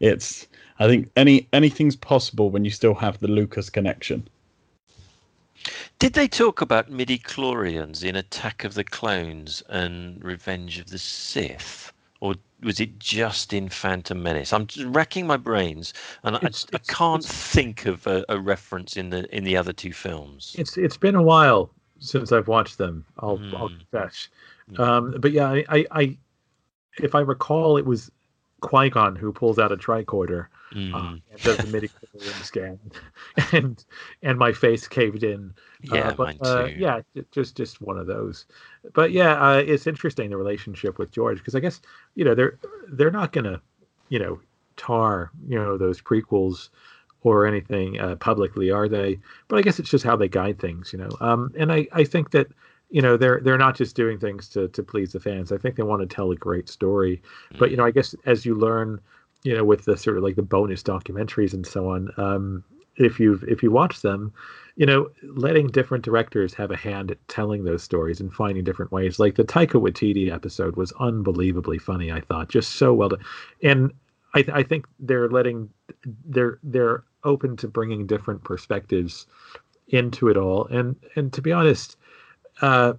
it's 0.00 0.46
I 0.78 0.88
think 0.88 1.10
any 1.16 1.48
anything's 1.52 1.96
possible 1.96 2.50
when 2.50 2.64
you 2.64 2.70
still 2.70 2.94
have 2.94 3.18
the 3.18 3.28
Lucas 3.28 3.68
connection. 3.68 4.26
Did 5.98 6.12
they 6.12 6.28
talk 6.28 6.60
about 6.60 6.90
midi 6.90 7.18
chlorians 7.18 8.04
in 8.04 8.16
Attack 8.16 8.64
of 8.64 8.74
the 8.74 8.84
Clones 8.84 9.62
and 9.68 10.22
Revenge 10.22 10.78
of 10.78 10.90
the 10.90 10.98
Sith? 10.98 11.92
Or 12.20 12.34
was 12.62 12.80
it 12.80 12.98
just 12.98 13.52
in 13.52 13.68
Phantom 13.68 14.22
Menace? 14.22 14.52
I'm 14.52 14.66
racking 14.86 15.26
my 15.26 15.36
brains, 15.36 15.92
and 16.22 16.36
I, 16.36 16.50
I, 16.74 16.78
can't 16.78 17.24
think 17.24 17.86
of 17.86 18.06
a, 18.06 18.24
a, 18.28 18.38
reference 18.40 18.96
in 18.96 19.10
the 19.10 19.36
in 19.36 19.44
the 19.44 19.56
other 19.56 19.72
two 19.72 19.92
films. 19.92 20.54
It's 20.58 20.76
it's 20.76 20.96
been 20.96 21.14
a 21.14 21.22
while 21.22 21.70
since 21.98 22.32
I've 22.32 22.48
watched 22.48 22.78
them. 22.78 23.04
I'll 23.18 23.38
mm. 23.38 23.54
I'll 23.54 23.68
confess, 23.68 24.28
mm. 24.70 24.80
um, 24.80 25.14
but 25.20 25.32
yeah, 25.32 25.50
I, 25.50 25.64
I, 25.68 25.86
I 25.90 26.18
if 26.98 27.14
I 27.14 27.20
recall, 27.20 27.76
it 27.76 27.84
was 27.84 28.10
Qui 28.66 28.90
Gon 28.90 29.14
who 29.14 29.32
pulls 29.32 29.60
out 29.60 29.70
a 29.70 29.76
tricorder 29.76 30.48
mm. 30.72 30.92
uh, 30.92 31.18
and 31.30 31.40
does 31.42 31.56
the 31.58 31.66
midi 31.68 31.88
scan, 32.42 32.80
and 33.52 33.84
and 34.22 34.38
my 34.38 34.52
face 34.52 34.88
caved 34.88 35.22
in. 35.22 35.54
Uh, 35.92 35.94
yeah, 35.94 36.08
uh, 36.08 36.14
but, 36.14 36.36
uh, 36.42 36.68
yeah, 36.76 37.00
just 37.30 37.56
just 37.56 37.80
one 37.80 37.96
of 37.96 38.08
those. 38.08 38.46
But 38.92 39.12
yeah, 39.12 39.34
uh, 39.34 39.58
it's 39.58 39.86
interesting 39.86 40.30
the 40.30 40.36
relationship 40.36 40.98
with 40.98 41.12
George 41.12 41.38
because 41.38 41.54
I 41.54 41.60
guess 41.60 41.80
you 42.16 42.24
know 42.24 42.34
they're 42.34 42.58
they're 42.88 43.12
not 43.12 43.32
gonna 43.32 43.60
you 44.08 44.18
know 44.18 44.40
tar 44.76 45.30
you 45.46 45.56
know 45.56 45.78
those 45.78 46.00
prequels 46.00 46.70
or 47.22 47.46
anything 47.46 48.00
uh, 48.00 48.16
publicly, 48.16 48.70
are 48.70 48.88
they? 48.88 49.20
But 49.46 49.58
I 49.58 49.62
guess 49.62 49.78
it's 49.78 49.90
just 49.90 50.04
how 50.04 50.16
they 50.16 50.28
guide 50.28 50.58
things, 50.58 50.92
you 50.92 50.98
know. 50.98 51.10
Um, 51.20 51.52
and 51.56 51.72
I 51.72 51.86
I 51.92 52.02
think 52.02 52.32
that 52.32 52.48
you 52.90 53.02
know 53.02 53.16
they're 53.16 53.40
they're 53.42 53.58
not 53.58 53.76
just 53.76 53.96
doing 53.96 54.18
things 54.18 54.48
to 54.50 54.68
to 54.68 54.82
please 54.82 55.12
the 55.12 55.20
fans. 55.20 55.52
I 55.52 55.58
think 55.58 55.76
they 55.76 55.82
want 55.82 56.08
to 56.08 56.14
tell 56.14 56.30
a 56.30 56.36
great 56.36 56.68
story. 56.68 57.22
But 57.58 57.70
you 57.70 57.76
know, 57.76 57.84
I 57.84 57.90
guess 57.90 58.14
as 58.24 58.46
you 58.46 58.54
learn 58.54 59.00
you 59.46 59.54
know, 59.54 59.64
with 59.64 59.84
the 59.84 59.96
sort 59.96 60.16
of 60.16 60.24
like 60.24 60.34
the 60.34 60.42
bonus 60.42 60.82
documentaries 60.82 61.54
and 61.54 61.64
so 61.64 61.88
on. 61.88 62.10
Um, 62.16 62.64
if 62.96 63.20
you've 63.20 63.44
if 63.44 63.62
you 63.62 63.70
watch 63.70 64.02
them, 64.02 64.32
you 64.74 64.84
know, 64.84 65.08
letting 65.22 65.68
different 65.68 66.04
directors 66.04 66.52
have 66.54 66.72
a 66.72 66.76
hand 66.76 67.12
at 67.12 67.28
telling 67.28 67.62
those 67.62 67.82
stories 67.82 68.20
and 68.20 68.32
finding 68.32 68.64
different 68.64 68.90
ways. 68.90 69.20
Like 69.20 69.36
the 69.36 69.44
Taika 69.44 69.80
Waititi 69.80 70.32
episode 70.32 70.74
was 70.74 70.92
unbelievably 70.98 71.78
funny. 71.78 72.10
I 72.10 72.22
thought 72.22 72.48
just 72.48 72.72
so 72.72 72.92
well 72.92 73.10
done, 73.10 73.24
and 73.62 73.92
I, 74.34 74.44
I 74.52 74.62
think 74.64 74.86
they're 74.98 75.28
letting 75.28 75.70
they're 76.24 76.58
they're 76.64 77.04
open 77.22 77.56
to 77.58 77.68
bringing 77.68 78.04
different 78.06 78.42
perspectives 78.42 79.26
into 79.88 80.28
it 80.28 80.36
all. 80.36 80.66
And 80.66 80.96
and 81.14 81.32
to 81.34 81.40
be 81.40 81.52
honest, 81.52 81.96
uh, 82.60 82.94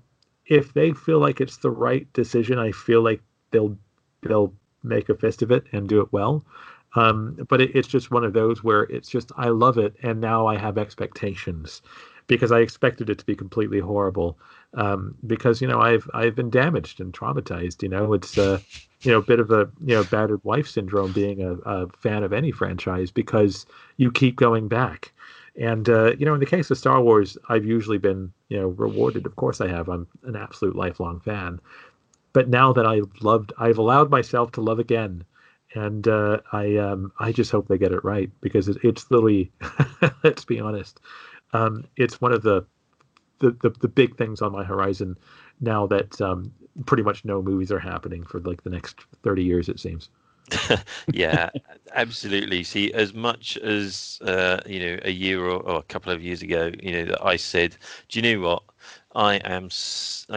if 0.46 0.74
they 0.74 0.91
feel 0.91 1.20
like 1.20 1.41
it's 1.41 1.58
the 1.58 1.72
right 1.72 2.12
decision, 2.13 2.58
I 2.60 2.72
feel 2.72 3.02
like 3.02 3.22
they'll 3.52 3.78
they'll 4.22 4.54
make 4.84 5.10
a 5.10 5.15
fist 5.15 5.41
of 5.41 5.52
it 5.52 5.65
and 5.72 5.88
do 5.88 6.02
it 6.02 6.12
well. 6.12 6.46
Um, 6.96 7.38
but 7.50 7.62
it, 7.62 7.76
it's 7.76 7.88
just 7.88 8.12
one 8.12 8.24
of 8.24 8.34
those 8.34 8.63
where 8.63 8.84
it's 8.84 9.10
just 9.10 9.32
I 9.38 9.50
love 9.50 9.78
it, 9.78 9.96
and 10.04 10.22
now 10.22 10.48
I 10.48 10.58
have 10.58 10.78
expectations 10.78 11.82
because 12.28 12.52
I 12.52 12.60
expected 12.60 13.10
it 13.10 13.17
to 13.20 13.26
be 13.26 13.36
completely 13.36 13.80
horrible. 13.80 14.38
Um, 14.74 15.15
because 15.26 15.62
you 15.62 15.67
know 15.67 15.80
I've 15.82 16.10
I've 16.13 16.36
been 16.36 16.50
damaged 16.50 17.00
and 17.00 17.13
traumatized. 17.13 17.84
You 17.84 17.89
know 17.89 18.13
it's 18.13 18.38
uh, 18.38 18.60
you 19.04 19.12
know 19.12 19.20
a 19.20 19.24
bit 19.24 19.39
of 19.39 19.52
a 19.52 19.70
you 19.86 19.96
know 19.96 20.04
battered 20.04 20.43
wife 20.43 20.67
syndrome 20.67 21.12
being 21.12 21.41
a, 21.41 21.54
a 21.70 21.88
fan 21.89 22.24
of 22.24 22.34
any 22.34 22.52
franchise 22.52 23.12
because 23.12 23.65
you 23.98 24.12
keep 24.12 24.36
going 24.36 24.67
back. 24.67 25.12
And 25.60 25.89
uh, 25.89 26.13
you 26.17 26.26
know, 26.26 26.34
in 26.36 26.39
the 26.39 26.46
case 26.46 26.70
of 26.72 26.78
Star 26.78 27.02
Wars, 27.02 27.38
I've 27.50 27.65
usually 27.65 27.98
been 27.98 28.32
you 28.50 28.60
know 28.60 28.67
rewarded. 28.67 29.26
Of 29.26 29.36
course, 29.36 29.62
I 29.62 29.67
have. 29.67 29.89
I'm 29.89 30.08
an 30.24 30.36
absolute 30.36 30.76
lifelong 30.76 31.20
fan 31.20 31.60
but 32.34 32.50
now 32.50 32.72
that 32.74 32.86
I've 32.86 33.10
loved, 33.22 33.54
I've 33.58 33.78
allowed 33.78 34.12
myself 34.12 34.52
to 34.54 34.62
love 34.62 34.80
again, 34.80 35.24
and 35.74 36.08
uh, 36.08 36.39
I 36.52 36.78
um, 36.78 37.12
I 37.20 37.32
just 37.32 37.52
hope 37.52 37.67
they 37.67 37.78
get 37.78 37.91
it 37.91 38.04
right 38.04 38.30
because 38.41 38.67
it, 38.70 38.78
it's 38.84 39.10
literally, 39.10 39.52
let's 40.24 40.46
be 40.46 40.60
honest, 40.60 41.00
um, 41.54 41.86
it's 41.96 42.22
one 42.22 42.34
of 42.34 42.43
the 42.43 42.65
the, 43.39 43.52
the 43.62 43.70
the 43.82 43.88
big 43.88 44.17
things 44.17 44.41
on 44.41 44.52
my 44.52 44.63
horizon 44.63 45.17
now 45.62 45.88
that 45.88 46.20
um, 46.22 46.52
pretty 46.86 47.04
much 47.04 47.26
no 47.26 47.41
movies 47.41 47.72
are 47.72 47.80
happening 47.80 48.24
for 48.24 48.39
like 48.41 48.63
the 48.63 48.70
next 48.70 49.00
thirty 49.24 49.43
years 49.43 49.70
it 49.70 49.80
seems. 49.80 50.10
yeah, 51.14 51.50
absolutely. 51.94 52.64
See, 52.64 52.94
as 52.94 53.14
much 53.14 53.58
as 53.58 54.20
uh, 54.24 54.60
you 54.66 54.80
know, 54.80 55.00
a 55.04 55.12
year 55.12 55.44
or, 55.44 55.62
or, 55.62 55.80
a 55.80 55.84
couple 55.84 56.12
of 56.12 56.22
years 56.22 56.42
ago, 56.42 56.72
you 56.82 56.92
know, 56.94 57.06
that 57.06 57.26
I 57.26 57.36
said, 57.36 57.76
"Do 58.10 58.20
you 58.20 58.36
know 58.38 58.48
what? 58.48 58.64
I 59.16 59.36
am, 59.38 59.70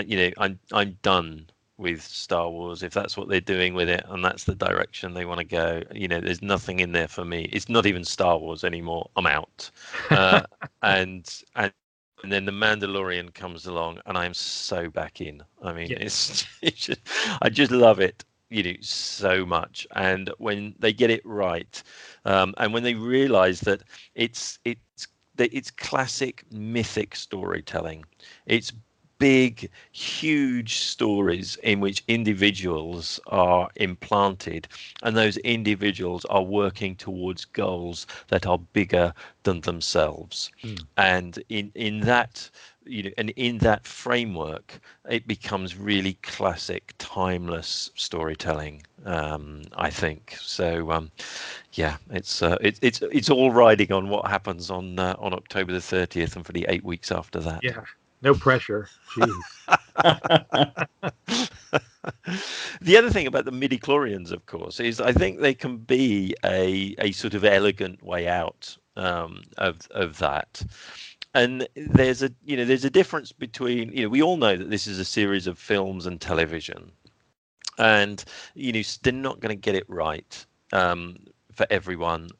you 0.06 0.16
know, 0.16 0.30
I'm 0.38 0.58
I'm 0.72 0.98
done 1.02 1.46
with 1.76 2.02
Star 2.02 2.50
Wars 2.50 2.82
if 2.82 2.92
that's 2.92 3.16
what 3.16 3.28
they're 3.28 3.40
doing 3.40 3.72
with 3.72 3.88
it 3.88 4.04
and 4.10 4.22
that's 4.22 4.44
the 4.44 4.54
direction 4.54 5.14
they 5.14 5.24
want 5.24 5.38
to 5.38 5.44
go. 5.44 5.82
You 5.92 6.08
know, 6.08 6.20
there's 6.20 6.42
nothing 6.42 6.80
in 6.80 6.92
there 6.92 7.08
for 7.08 7.24
me. 7.24 7.48
It's 7.52 7.68
not 7.70 7.86
even 7.86 8.04
Star 8.04 8.38
Wars 8.38 8.64
anymore. 8.64 9.10
I'm 9.16 9.26
out. 9.26 9.70
Uh, 10.10 10.42
and 10.82 11.42
and 11.56 11.72
and 12.22 12.30
then 12.30 12.44
the 12.44 12.52
Mandalorian 12.52 13.32
comes 13.32 13.64
along, 13.64 14.00
and 14.04 14.18
I'm 14.18 14.34
so 14.34 14.90
back 14.90 15.22
in. 15.22 15.42
I 15.62 15.72
mean, 15.72 15.88
yeah. 15.88 15.98
it's, 16.00 16.44
it's 16.60 16.76
just, 16.86 17.00
I 17.40 17.48
just 17.48 17.70
love 17.70 17.98
it 17.98 18.24
you 18.50 18.62
know 18.62 18.74
so 18.80 19.46
much 19.46 19.86
and 19.94 20.30
when 20.38 20.74
they 20.78 20.92
get 20.92 21.10
it 21.10 21.24
right 21.24 21.82
um, 22.24 22.52
and 22.58 22.74
when 22.74 22.82
they 22.82 22.94
realize 22.94 23.60
that 23.60 23.82
it's 24.14 24.58
it's 24.64 25.06
that 25.36 25.54
it's 25.54 25.70
classic 25.70 26.44
mythic 26.50 27.14
storytelling 27.16 28.04
it's 28.46 28.72
big 29.18 29.70
huge 29.92 30.78
stories 30.78 31.56
in 31.62 31.78
which 31.78 32.02
individuals 32.08 33.20
are 33.26 33.68
implanted 33.76 34.66
and 35.02 35.14
those 35.14 35.36
individuals 35.38 36.24
are 36.24 36.42
working 36.42 36.96
towards 36.96 37.44
goals 37.44 38.06
that 38.28 38.46
are 38.46 38.58
bigger 38.72 39.12
than 39.42 39.60
themselves 39.60 40.50
mm. 40.64 40.82
and 40.96 41.42
in 41.50 41.70
in 41.74 42.00
that 42.00 42.50
you 42.90 43.04
know, 43.04 43.10
and 43.16 43.30
in 43.30 43.58
that 43.58 43.86
framework, 43.86 44.80
it 45.08 45.26
becomes 45.26 45.76
really 45.76 46.14
classic, 46.22 46.92
timeless 46.98 47.90
storytelling. 47.94 48.82
Um, 49.04 49.62
I 49.76 49.90
think 49.90 50.36
so. 50.40 50.90
Um, 50.90 51.10
yeah, 51.72 51.96
it's 52.10 52.42
uh, 52.42 52.58
it, 52.60 52.78
it's 52.82 53.02
it's 53.02 53.30
all 53.30 53.52
riding 53.52 53.92
on 53.92 54.08
what 54.08 54.26
happens 54.26 54.70
on 54.70 54.98
uh, 54.98 55.14
on 55.18 55.32
October 55.32 55.72
the 55.72 55.80
thirtieth 55.80 56.36
and 56.36 56.44
for 56.44 56.52
the 56.52 56.66
eight 56.68 56.84
weeks 56.84 57.12
after 57.12 57.38
that. 57.40 57.60
Yeah, 57.62 57.82
no 58.22 58.34
pressure. 58.34 58.88
Jeez. 59.14 59.32
the 62.80 62.96
other 62.96 63.10
thing 63.10 63.26
about 63.26 63.44
the 63.44 63.52
midi 63.52 63.78
chlorians, 63.78 64.32
of 64.32 64.46
course, 64.46 64.80
is 64.80 65.00
I 65.00 65.12
think 65.12 65.40
they 65.40 65.54
can 65.54 65.78
be 65.78 66.34
a 66.44 66.94
a 66.98 67.12
sort 67.12 67.34
of 67.34 67.44
elegant 67.44 68.02
way 68.02 68.28
out 68.28 68.76
um, 68.96 69.42
of 69.58 69.86
of 69.92 70.18
that 70.18 70.62
and 71.34 71.68
there's 71.76 72.22
a 72.22 72.32
you 72.44 72.56
know 72.56 72.64
there's 72.64 72.84
a 72.84 72.90
difference 72.90 73.32
between 73.32 73.92
you 73.92 74.02
know 74.04 74.08
we 74.08 74.22
all 74.22 74.36
know 74.36 74.56
that 74.56 74.70
this 74.70 74.86
is 74.86 74.98
a 74.98 75.04
series 75.04 75.46
of 75.46 75.58
films 75.58 76.06
and 76.06 76.20
television. 76.20 76.92
And 77.78 78.24
you 78.54 78.72
know 78.72 78.82
they're 79.02 79.12
not 79.12 79.40
going 79.40 79.56
to 79.56 79.60
get 79.60 79.74
it 79.74 79.88
right 79.88 80.46
um, 80.72 81.16
for 81.52 81.66
everyone 81.70 82.30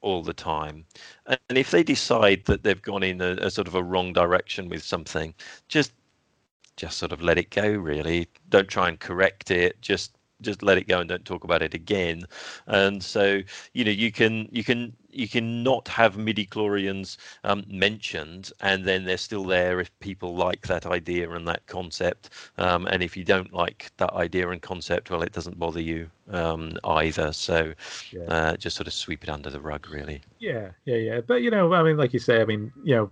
all 0.00 0.22
the 0.22 0.34
time. 0.34 0.84
And 1.26 1.58
if 1.58 1.70
they 1.70 1.82
decide 1.82 2.44
that 2.46 2.62
they've 2.62 2.82
gone 2.82 3.02
in 3.02 3.20
a, 3.20 3.32
a 3.40 3.50
sort 3.50 3.68
of 3.68 3.74
a 3.74 3.82
wrong 3.82 4.12
direction 4.12 4.68
with 4.68 4.82
something 4.82 5.34
just 5.68 5.92
just 6.76 6.98
sort 6.98 7.12
of 7.12 7.22
let 7.22 7.38
it 7.38 7.50
go 7.50 7.68
really. 7.70 8.28
Don't 8.48 8.68
try 8.68 8.88
and 8.88 8.98
correct 8.98 9.50
it. 9.50 9.80
Just 9.80 10.16
just 10.42 10.62
let 10.62 10.76
it 10.78 10.88
go 10.88 11.00
and 11.00 11.08
don't 11.08 11.24
talk 11.24 11.44
about 11.44 11.62
it 11.62 11.74
again. 11.74 12.24
And 12.66 13.02
so 13.02 13.40
you 13.72 13.84
know 13.84 13.90
you 13.92 14.12
can 14.12 14.48
you 14.52 14.64
can 14.64 14.94
you 15.14 15.28
can 15.28 15.62
not 15.62 15.88
have 15.88 16.16
midi 16.16 16.46
chlorians 16.46 17.16
um, 17.44 17.64
mentioned 17.68 18.50
and 18.60 18.84
then 18.84 19.04
they're 19.04 19.16
still 19.16 19.44
there 19.44 19.80
if 19.80 19.96
people 20.00 20.34
like 20.34 20.66
that 20.66 20.86
idea 20.86 21.30
and 21.30 21.46
that 21.48 21.66
concept. 21.66 22.30
Um, 22.58 22.86
and 22.86 23.02
if 23.02 23.16
you 23.16 23.24
don't 23.24 23.52
like 23.52 23.90
that 23.98 24.12
idea 24.12 24.48
and 24.50 24.60
concept 24.60 25.10
well 25.10 25.22
it 25.22 25.32
doesn't 25.32 25.58
bother 25.58 25.80
you 25.80 26.10
um, 26.30 26.76
either. 26.84 27.32
So 27.32 27.74
yeah. 28.10 28.22
uh, 28.22 28.56
just 28.56 28.76
sort 28.76 28.86
of 28.86 28.92
sweep 28.92 29.22
it 29.22 29.30
under 29.30 29.50
the 29.50 29.60
rug 29.60 29.88
really. 29.88 30.22
Yeah 30.38 30.70
yeah 30.84 30.96
yeah. 30.96 31.20
But 31.20 31.42
you 31.42 31.50
know 31.50 31.72
i 31.74 31.82
mean 31.82 31.96
like 31.96 32.12
you 32.12 32.18
say 32.18 32.40
i 32.40 32.44
mean 32.44 32.72
you 32.82 32.94
know 32.94 33.10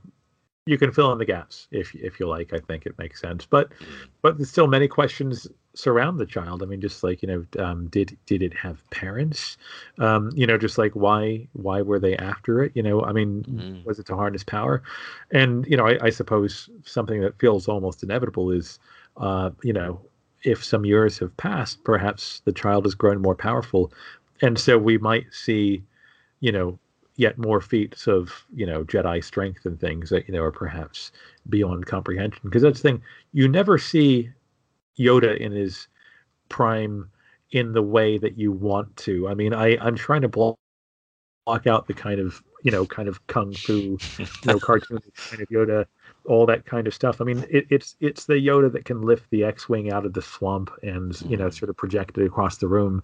you 0.67 0.79
can 0.79 0.93
fill 0.93 1.13
in 1.13 1.19
the 1.19 1.25
gaps 1.25 1.67
if 1.71 1.95
if 1.95 2.21
you 2.21 2.29
like. 2.29 2.53
I 2.53 2.59
think 2.59 2.87
it 2.87 2.97
makes 2.99 3.21
sense, 3.21 3.47
but 3.47 3.71
mm. 3.71 3.87
but 4.23 4.37
there's 4.37 4.51
still 4.51 4.69
many 4.69 4.87
questions 4.87 5.49
surround 5.75 6.21
the 6.21 6.27
child. 6.27 6.63
I 6.63 6.67
mean, 6.67 6.81
just 6.81 7.03
like 7.03 7.23
you 7.23 7.29
know, 7.29 7.65
um, 7.65 7.89
did 7.89 8.17
did 8.27 8.43
it 8.43 8.55
have 8.55 8.89
parents? 8.91 9.57
Um, 9.99 10.31
you 10.35 10.47
know, 10.47 10.57
just 10.57 10.79
like 10.79 10.93
why 10.93 11.49
why 11.53 11.83
were 11.83 11.99
they 11.99 12.17
after 12.17 12.63
it? 12.63 12.73
You 12.75 12.83
know, 12.83 13.03
I 13.03 13.13
mean, 13.13 13.45
mm. 13.45 13.85
was 13.85 13.99
it 13.99 14.07
to 14.07 14.17
harness 14.17 14.45
power? 14.45 14.83
And 15.33 15.67
you 15.67 15.77
know, 15.77 15.87
I, 15.87 15.99
I 16.01 16.11
suppose 16.11 16.71
something 16.85 17.21
that 17.23 17.39
feels 17.41 17.67
almost 17.67 18.03
inevitable 18.05 18.51
is, 18.51 18.79
uh, 19.17 19.51
you 19.65 19.73
know, 19.73 20.01
if 20.45 20.65
some 20.65 20.85
years 20.85 21.19
have 21.19 21.37
passed, 21.39 21.83
perhaps 21.83 22.41
the 22.45 22.53
child 22.53 22.85
has 22.85 22.95
grown 22.95 23.21
more 23.21 23.37
powerful, 23.37 23.93
and 24.43 24.59
so 24.59 24.79
we 24.79 24.97
might 24.97 25.27
see, 25.33 25.83
you 26.39 26.53
know, 26.53 26.79
yet 27.17 27.39
more 27.39 27.61
feats 27.61 28.07
of 28.07 28.45
you 28.55 28.67
know 28.67 28.85
Jedi 28.85 29.23
strength 29.23 29.67
and 29.67 29.79
things 29.79 30.11
that 30.11 30.27
you 30.27 30.35
know 30.35 30.43
are 30.43 30.53
perhaps 30.53 31.13
beyond 31.49 31.87
comprehension. 31.87 32.41
Because 32.45 32.63
that's 32.63 32.81
the 32.81 32.89
thing 32.89 33.03
you 33.33 33.49
never 33.49 33.79
see 33.79 34.31
Yoda 34.99 35.37
in 35.37 35.53
his 35.53 35.89
prime 36.49 37.11
in 37.51 37.73
the 37.73 37.83
way 37.83 38.19
that 38.19 38.39
you 38.39 38.53
want 38.53 38.97
to. 38.97 39.29
I 39.29 39.35
mean, 39.35 39.53
I 39.53 39.77
I'm 39.81 39.97
trying 39.97 40.23
to 40.23 40.29
block 40.29 40.57
block 41.45 41.67
out 41.67 41.87
the 41.87 41.95
kind 41.95 42.21
of 42.21 42.43
you 42.63 42.71
know 42.71 42.87
kind 42.87 43.09
of 43.09 43.27
kung 43.27 43.53
fu 43.53 43.99
you 44.19 44.27
know 44.47 44.59
cartoon 44.59 44.99
kind 45.31 45.43
of 45.43 45.49
Yoda 45.49 45.87
all 46.27 46.47
that 46.47 46.65
kind 46.65 46.87
of 46.87 46.95
stuff. 46.95 47.21
I 47.21 47.25
mean, 47.25 47.45
it, 47.51 47.67
it's 47.71 47.97
it's 48.01 48.27
the 48.27 48.35
Yoda 48.35 48.73
that 48.73 48.85
can 48.85 49.03
lift 49.03 49.29
the 49.31 49.45
X-wing 49.45 49.91
out 49.91 50.07
of 50.07 50.13
the 50.13 50.23
swamp 50.23 50.71
and 50.83 51.21
you 51.23 51.37
know 51.37 51.47
mm-hmm. 51.47 51.57
sort 51.57 51.69
of 51.69 51.77
project 51.77 52.17
it 52.19 52.27
across 52.27 52.59
the 52.59 52.69
room 52.69 53.03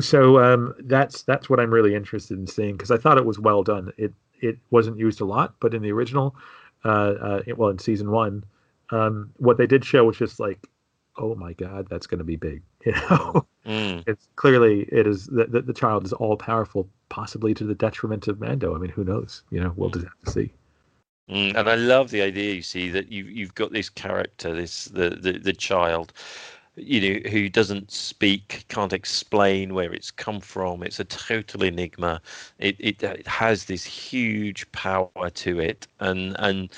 so 0.00 0.42
um, 0.42 0.74
that's 0.80 1.22
that's 1.22 1.50
what 1.50 1.60
I'm 1.60 1.72
really 1.72 1.94
interested 1.94 2.38
in 2.38 2.46
seeing 2.46 2.72
because 2.72 2.90
I 2.90 2.96
thought 2.96 3.18
it 3.18 3.24
was 3.24 3.38
well 3.38 3.62
done. 3.62 3.92
It 3.96 4.12
it 4.40 4.58
wasn't 4.70 4.98
used 4.98 5.20
a 5.20 5.24
lot, 5.24 5.54
but 5.60 5.74
in 5.74 5.82
the 5.82 5.92
original, 5.92 6.34
uh, 6.84 6.88
uh, 6.88 7.42
well, 7.56 7.70
in 7.70 7.78
season 7.78 8.10
one, 8.10 8.44
um, 8.90 9.30
what 9.36 9.56
they 9.56 9.66
did 9.66 9.84
show 9.84 10.04
was 10.04 10.16
just 10.16 10.40
like, 10.40 10.66
oh 11.18 11.34
my 11.34 11.52
god, 11.52 11.86
that's 11.88 12.06
going 12.06 12.18
to 12.18 12.24
be 12.24 12.36
big. 12.36 12.62
You 12.84 12.92
know, 12.92 13.46
mm. 13.64 14.02
it's 14.08 14.28
clearly 14.34 14.88
it 14.90 15.06
is 15.06 15.26
that 15.28 15.52
the, 15.52 15.62
the, 15.62 15.72
child 15.72 16.04
is 16.04 16.12
all 16.12 16.36
powerful, 16.36 16.88
possibly 17.10 17.54
to 17.54 17.62
the 17.62 17.76
detriment 17.76 18.26
of 18.26 18.40
Mando. 18.40 18.74
I 18.74 18.78
mean, 18.78 18.90
who 18.90 19.04
knows? 19.04 19.44
You 19.50 19.60
know, 19.60 19.72
we'll 19.76 19.90
just 19.90 20.04
have 20.04 20.20
to 20.24 20.30
see. 20.32 20.52
Mm, 21.30 21.54
and 21.54 21.68
I 21.68 21.76
love 21.76 22.10
the 22.10 22.22
idea. 22.22 22.54
You 22.54 22.62
see 22.62 22.88
that 22.90 23.12
you 23.12 23.24
you've 23.26 23.54
got 23.54 23.70
this 23.70 23.88
character, 23.88 24.52
this 24.52 24.86
the 24.86 25.10
the, 25.10 25.38
the 25.38 25.52
child, 25.52 26.12
you 26.76 27.00
know, 27.22 27.30
who 27.30 27.48
doesn't 27.48 27.90
speak, 27.90 28.64
can't 28.68 28.92
explain 28.92 29.74
where 29.74 29.92
it's 29.92 30.10
come 30.10 30.40
from. 30.40 30.82
It's 30.82 31.00
a 31.00 31.04
total 31.04 31.62
enigma. 31.64 32.20
It, 32.58 32.76
it, 32.78 33.02
it 33.02 33.26
has 33.26 33.64
this 33.66 33.84
huge 33.84 34.70
power 34.72 35.30
to 35.30 35.60
it, 35.60 35.86
and 36.00 36.34
and 36.38 36.70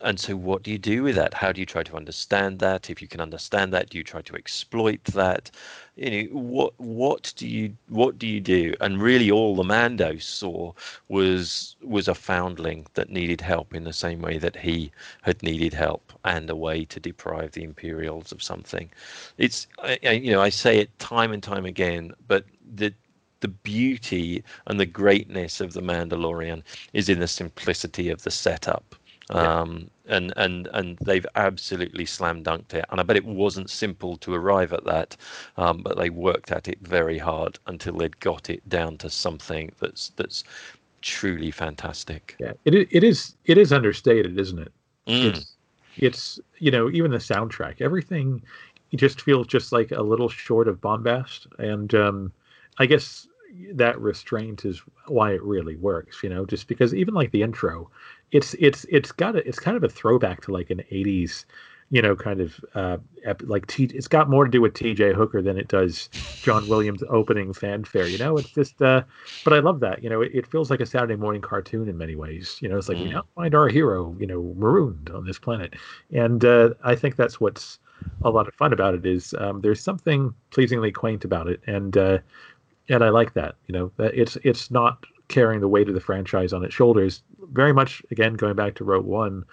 and 0.00 0.18
so 0.18 0.36
what 0.36 0.62
do 0.62 0.70
you 0.70 0.78
do 0.78 1.02
with 1.02 1.14
that? 1.16 1.34
How 1.34 1.52
do 1.52 1.60
you 1.60 1.66
try 1.66 1.82
to 1.84 1.96
understand 1.96 2.58
that? 2.58 2.90
If 2.90 3.00
you 3.00 3.08
can 3.08 3.20
understand 3.20 3.72
that 3.72 3.90
do 3.90 3.98
you 3.98 4.04
try 4.04 4.22
to 4.22 4.34
exploit 4.34 5.04
that? 5.04 5.50
You 5.96 6.10
know 6.10 6.38
what 6.38 6.74
what 6.78 7.32
do 7.36 7.46
you 7.46 7.76
what 7.88 8.18
do 8.18 8.26
you 8.26 8.40
do? 8.40 8.74
And 8.80 9.00
really 9.00 9.30
all 9.30 9.54
the 9.54 9.64
mando 9.64 10.18
saw 10.18 10.72
was 11.08 11.76
was 11.82 12.08
a 12.08 12.14
foundling 12.14 12.86
that 12.94 13.10
needed 13.10 13.40
help 13.40 13.74
in 13.74 13.84
the 13.84 13.92
same 13.92 14.20
way 14.20 14.38
that 14.38 14.56
he 14.56 14.90
had 15.22 15.42
needed 15.42 15.72
help 15.74 16.12
and 16.24 16.50
a 16.50 16.56
way 16.56 16.84
to 16.86 16.98
deprive 17.00 17.52
the 17.52 17.62
imperials 17.64 18.32
of 18.32 18.42
something. 18.42 18.90
It's 19.38 19.66
you 20.02 20.32
know 20.32 20.40
i 20.40 20.48
say 20.48 20.78
it 20.78 20.98
time 20.98 21.32
and 21.32 21.42
time 21.42 21.64
again 21.66 22.12
but 22.26 22.44
the 22.74 22.92
the 23.40 23.48
beauty 23.48 24.42
and 24.66 24.80
the 24.80 24.86
greatness 24.86 25.60
of 25.60 25.74
the 25.74 25.82
Mandalorian 25.82 26.62
is 26.94 27.10
in 27.10 27.20
the 27.20 27.28
simplicity 27.28 28.08
of 28.08 28.22
the 28.22 28.30
setup 28.30 28.94
um, 29.30 29.90
and 30.06 30.32
and 30.36 30.68
and 30.72 30.98
they've 30.98 31.26
absolutely 31.34 32.04
slam 32.04 32.42
dunked 32.42 32.74
it. 32.74 32.84
And 32.90 33.00
I 33.00 33.02
bet 33.02 33.16
it 33.16 33.24
wasn't 33.24 33.70
simple 33.70 34.16
to 34.18 34.34
arrive 34.34 34.72
at 34.72 34.84
that, 34.84 35.16
um, 35.56 35.82
but 35.82 35.96
they 35.96 36.10
worked 36.10 36.52
at 36.52 36.68
it 36.68 36.78
very 36.82 37.18
hard 37.18 37.58
until 37.66 37.94
they'd 37.94 38.18
got 38.20 38.50
it 38.50 38.66
down 38.68 38.98
to 38.98 39.10
something 39.10 39.72
that's 39.80 40.10
that's 40.16 40.44
truly 41.00 41.50
fantastic. 41.50 42.36
Yeah, 42.38 42.52
it 42.64 42.74
it 42.74 43.04
is 43.04 43.36
it 43.44 43.58
is 43.58 43.72
understated, 43.72 44.38
isn't 44.38 44.58
it? 44.58 44.72
Mm. 45.06 45.36
It's 45.36 45.56
it's 45.96 46.40
you 46.58 46.70
know 46.70 46.90
even 46.90 47.10
the 47.10 47.18
soundtrack, 47.18 47.80
everything 47.80 48.42
just 48.94 49.22
feels 49.22 49.46
just 49.46 49.72
like 49.72 49.90
a 49.90 50.02
little 50.02 50.28
short 50.28 50.68
of 50.68 50.80
bombast, 50.80 51.46
and 51.58 51.94
um, 51.94 52.32
I 52.78 52.86
guess 52.86 53.26
that 53.72 53.98
restraint 54.00 54.64
is 54.64 54.82
why 55.06 55.32
it 55.32 55.42
really 55.42 55.76
works. 55.76 56.22
You 56.22 56.30
know, 56.30 56.44
just 56.44 56.68
because 56.68 56.94
even 56.94 57.14
like 57.14 57.30
the 57.30 57.42
intro 57.42 57.90
it's 58.32 58.54
it's 58.54 58.84
it's 58.88 59.12
got 59.12 59.36
a, 59.36 59.46
it's 59.46 59.58
kind 59.58 59.76
of 59.76 59.84
a 59.84 59.88
throwback 59.88 60.42
to 60.42 60.52
like 60.52 60.70
an 60.70 60.82
80s 60.90 61.44
you 61.90 62.02
know, 62.02 62.16
kind 62.16 62.40
of 62.40 62.64
uh, 62.74 62.96
like 63.42 63.66
T. 63.66 63.84
It's 63.84 64.08
got 64.08 64.28
more 64.28 64.44
to 64.44 64.50
do 64.50 64.60
with 64.60 64.74
T.J. 64.74 65.12
Hooker 65.12 65.42
than 65.42 65.58
it 65.58 65.68
does 65.68 66.08
John 66.42 66.68
Williams' 66.68 67.02
opening 67.08 67.52
fanfare. 67.52 68.06
You 68.06 68.18
know, 68.18 68.36
it's 68.36 68.50
just. 68.50 68.80
Uh, 68.80 69.02
but 69.44 69.52
I 69.52 69.60
love 69.60 69.80
that. 69.80 70.02
You 70.02 70.10
know, 70.10 70.20
it, 70.20 70.32
it, 70.34 70.46
feels 70.46 70.70
like 70.70 70.80
a 70.80 70.86
Saturday 70.86 71.16
morning 71.16 71.42
cartoon 71.42 71.88
in 71.88 71.96
many 71.96 72.16
ways. 72.16 72.58
You 72.60 72.68
know, 72.68 72.78
it's 72.78 72.88
like 72.88 72.98
mm. 72.98 73.04
we 73.04 73.10
now 73.10 73.24
find 73.36 73.54
our 73.54 73.68
hero, 73.68 74.16
you 74.18 74.26
know, 74.26 74.54
marooned 74.56 75.10
on 75.10 75.26
this 75.26 75.38
planet, 75.38 75.74
and 76.12 76.44
uh, 76.44 76.70
I 76.82 76.96
think 76.96 77.16
that's 77.16 77.40
what's 77.40 77.78
a 78.22 78.30
lot 78.30 78.48
of 78.48 78.54
fun 78.54 78.72
about 78.72 78.94
it. 78.94 79.06
Is 79.06 79.34
um, 79.38 79.60
there's 79.60 79.80
something 79.80 80.34
pleasingly 80.50 80.90
quaint 80.90 81.24
about 81.24 81.48
it, 81.48 81.60
and 81.66 81.96
uh, 81.96 82.18
and 82.88 83.04
I 83.04 83.10
like 83.10 83.34
that. 83.34 83.56
You 83.68 83.72
know, 83.74 83.92
it's 83.98 84.36
it's 84.42 84.70
not 84.70 85.04
carrying 85.28 85.60
the 85.60 85.68
weight 85.68 85.88
of 85.88 85.94
the 85.94 86.00
franchise 86.00 86.52
on 86.52 86.64
its 86.64 86.74
shoulders. 86.74 87.22
Very 87.52 87.72
much, 87.72 88.02
again, 88.10 88.34
going 88.34 88.56
back 88.56 88.74
to 88.76 88.84
Rogue 88.84 89.06
One 89.06 89.44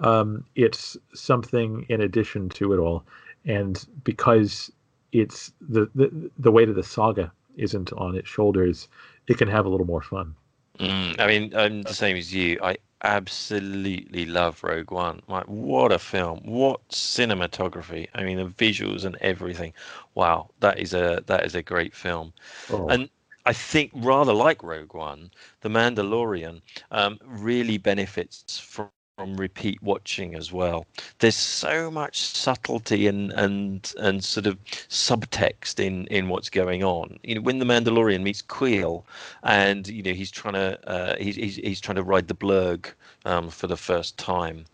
um, 0.00 0.44
it's 0.54 0.96
something 1.14 1.84
in 1.88 2.00
addition 2.00 2.48
to 2.50 2.72
it 2.72 2.78
all, 2.78 3.04
and 3.44 3.84
because 4.04 4.70
it's 5.12 5.52
the, 5.60 5.90
the 5.94 6.30
the 6.38 6.52
weight 6.52 6.68
of 6.68 6.76
the 6.76 6.82
saga 6.82 7.32
isn't 7.56 7.92
on 7.94 8.14
its 8.14 8.28
shoulders, 8.28 8.88
it 9.26 9.38
can 9.38 9.48
have 9.48 9.66
a 9.66 9.68
little 9.68 9.86
more 9.86 10.02
fun. 10.02 10.34
Mm, 10.78 11.18
I 11.18 11.26
mean, 11.26 11.56
I'm 11.56 11.82
the 11.82 11.94
same 11.94 12.16
as 12.16 12.32
you. 12.32 12.58
I 12.62 12.76
absolutely 13.02 14.26
love 14.26 14.62
Rogue 14.62 14.92
One. 14.92 15.20
Like, 15.26 15.46
what 15.46 15.90
a 15.90 15.98
film! 15.98 16.40
What 16.44 16.86
cinematography! 16.90 18.06
I 18.14 18.22
mean, 18.22 18.36
the 18.36 18.44
visuals 18.44 19.04
and 19.04 19.16
everything. 19.20 19.72
Wow, 20.14 20.50
that 20.60 20.78
is 20.78 20.94
a 20.94 21.24
that 21.26 21.44
is 21.44 21.56
a 21.56 21.62
great 21.62 21.94
film. 21.94 22.32
Oh. 22.70 22.86
And 22.88 23.10
I 23.48 23.54
think 23.54 23.90
rather 23.94 24.34
like 24.34 24.62
Rogue 24.62 24.94
One, 24.94 25.32
The 25.62 25.70
Mandalorian 25.70 26.62
um, 26.92 27.18
really 27.26 27.78
benefits 27.78 28.58
from 28.60 28.90
from 29.18 29.36
repeat 29.36 29.82
watching 29.82 30.36
as 30.36 30.52
well. 30.52 30.86
There's 31.18 31.36
so 31.36 31.90
much 31.90 32.18
subtlety 32.20 33.08
and 33.08 33.32
and 33.32 33.92
and 33.98 34.24
sort 34.24 34.46
of 34.46 34.62
subtext 34.64 35.80
in 35.84 36.06
in 36.08 36.28
what's 36.28 36.50
going 36.50 36.84
on. 36.84 37.18
You 37.24 37.36
know, 37.36 37.42
when 37.42 37.58
the 37.58 37.66
Mandalorian 37.66 38.22
meets 38.22 38.42
Kuiil, 38.42 39.04
and 39.42 39.88
you 39.88 40.02
know 40.04 40.12
he's 40.14 40.30
trying 40.30 40.54
to 40.54 40.88
uh, 40.88 41.16
he's, 41.18 41.36
he's 41.36 41.56
he's 41.56 41.80
trying 41.80 41.96
to 41.96 42.04
ride 42.04 42.28
the 42.28 42.34
blurrg 42.36 42.92
um, 43.24 43.50
for 43.50 43.66
the 43.66 43.76
first 43.76 44.18
time. 44.18 44.66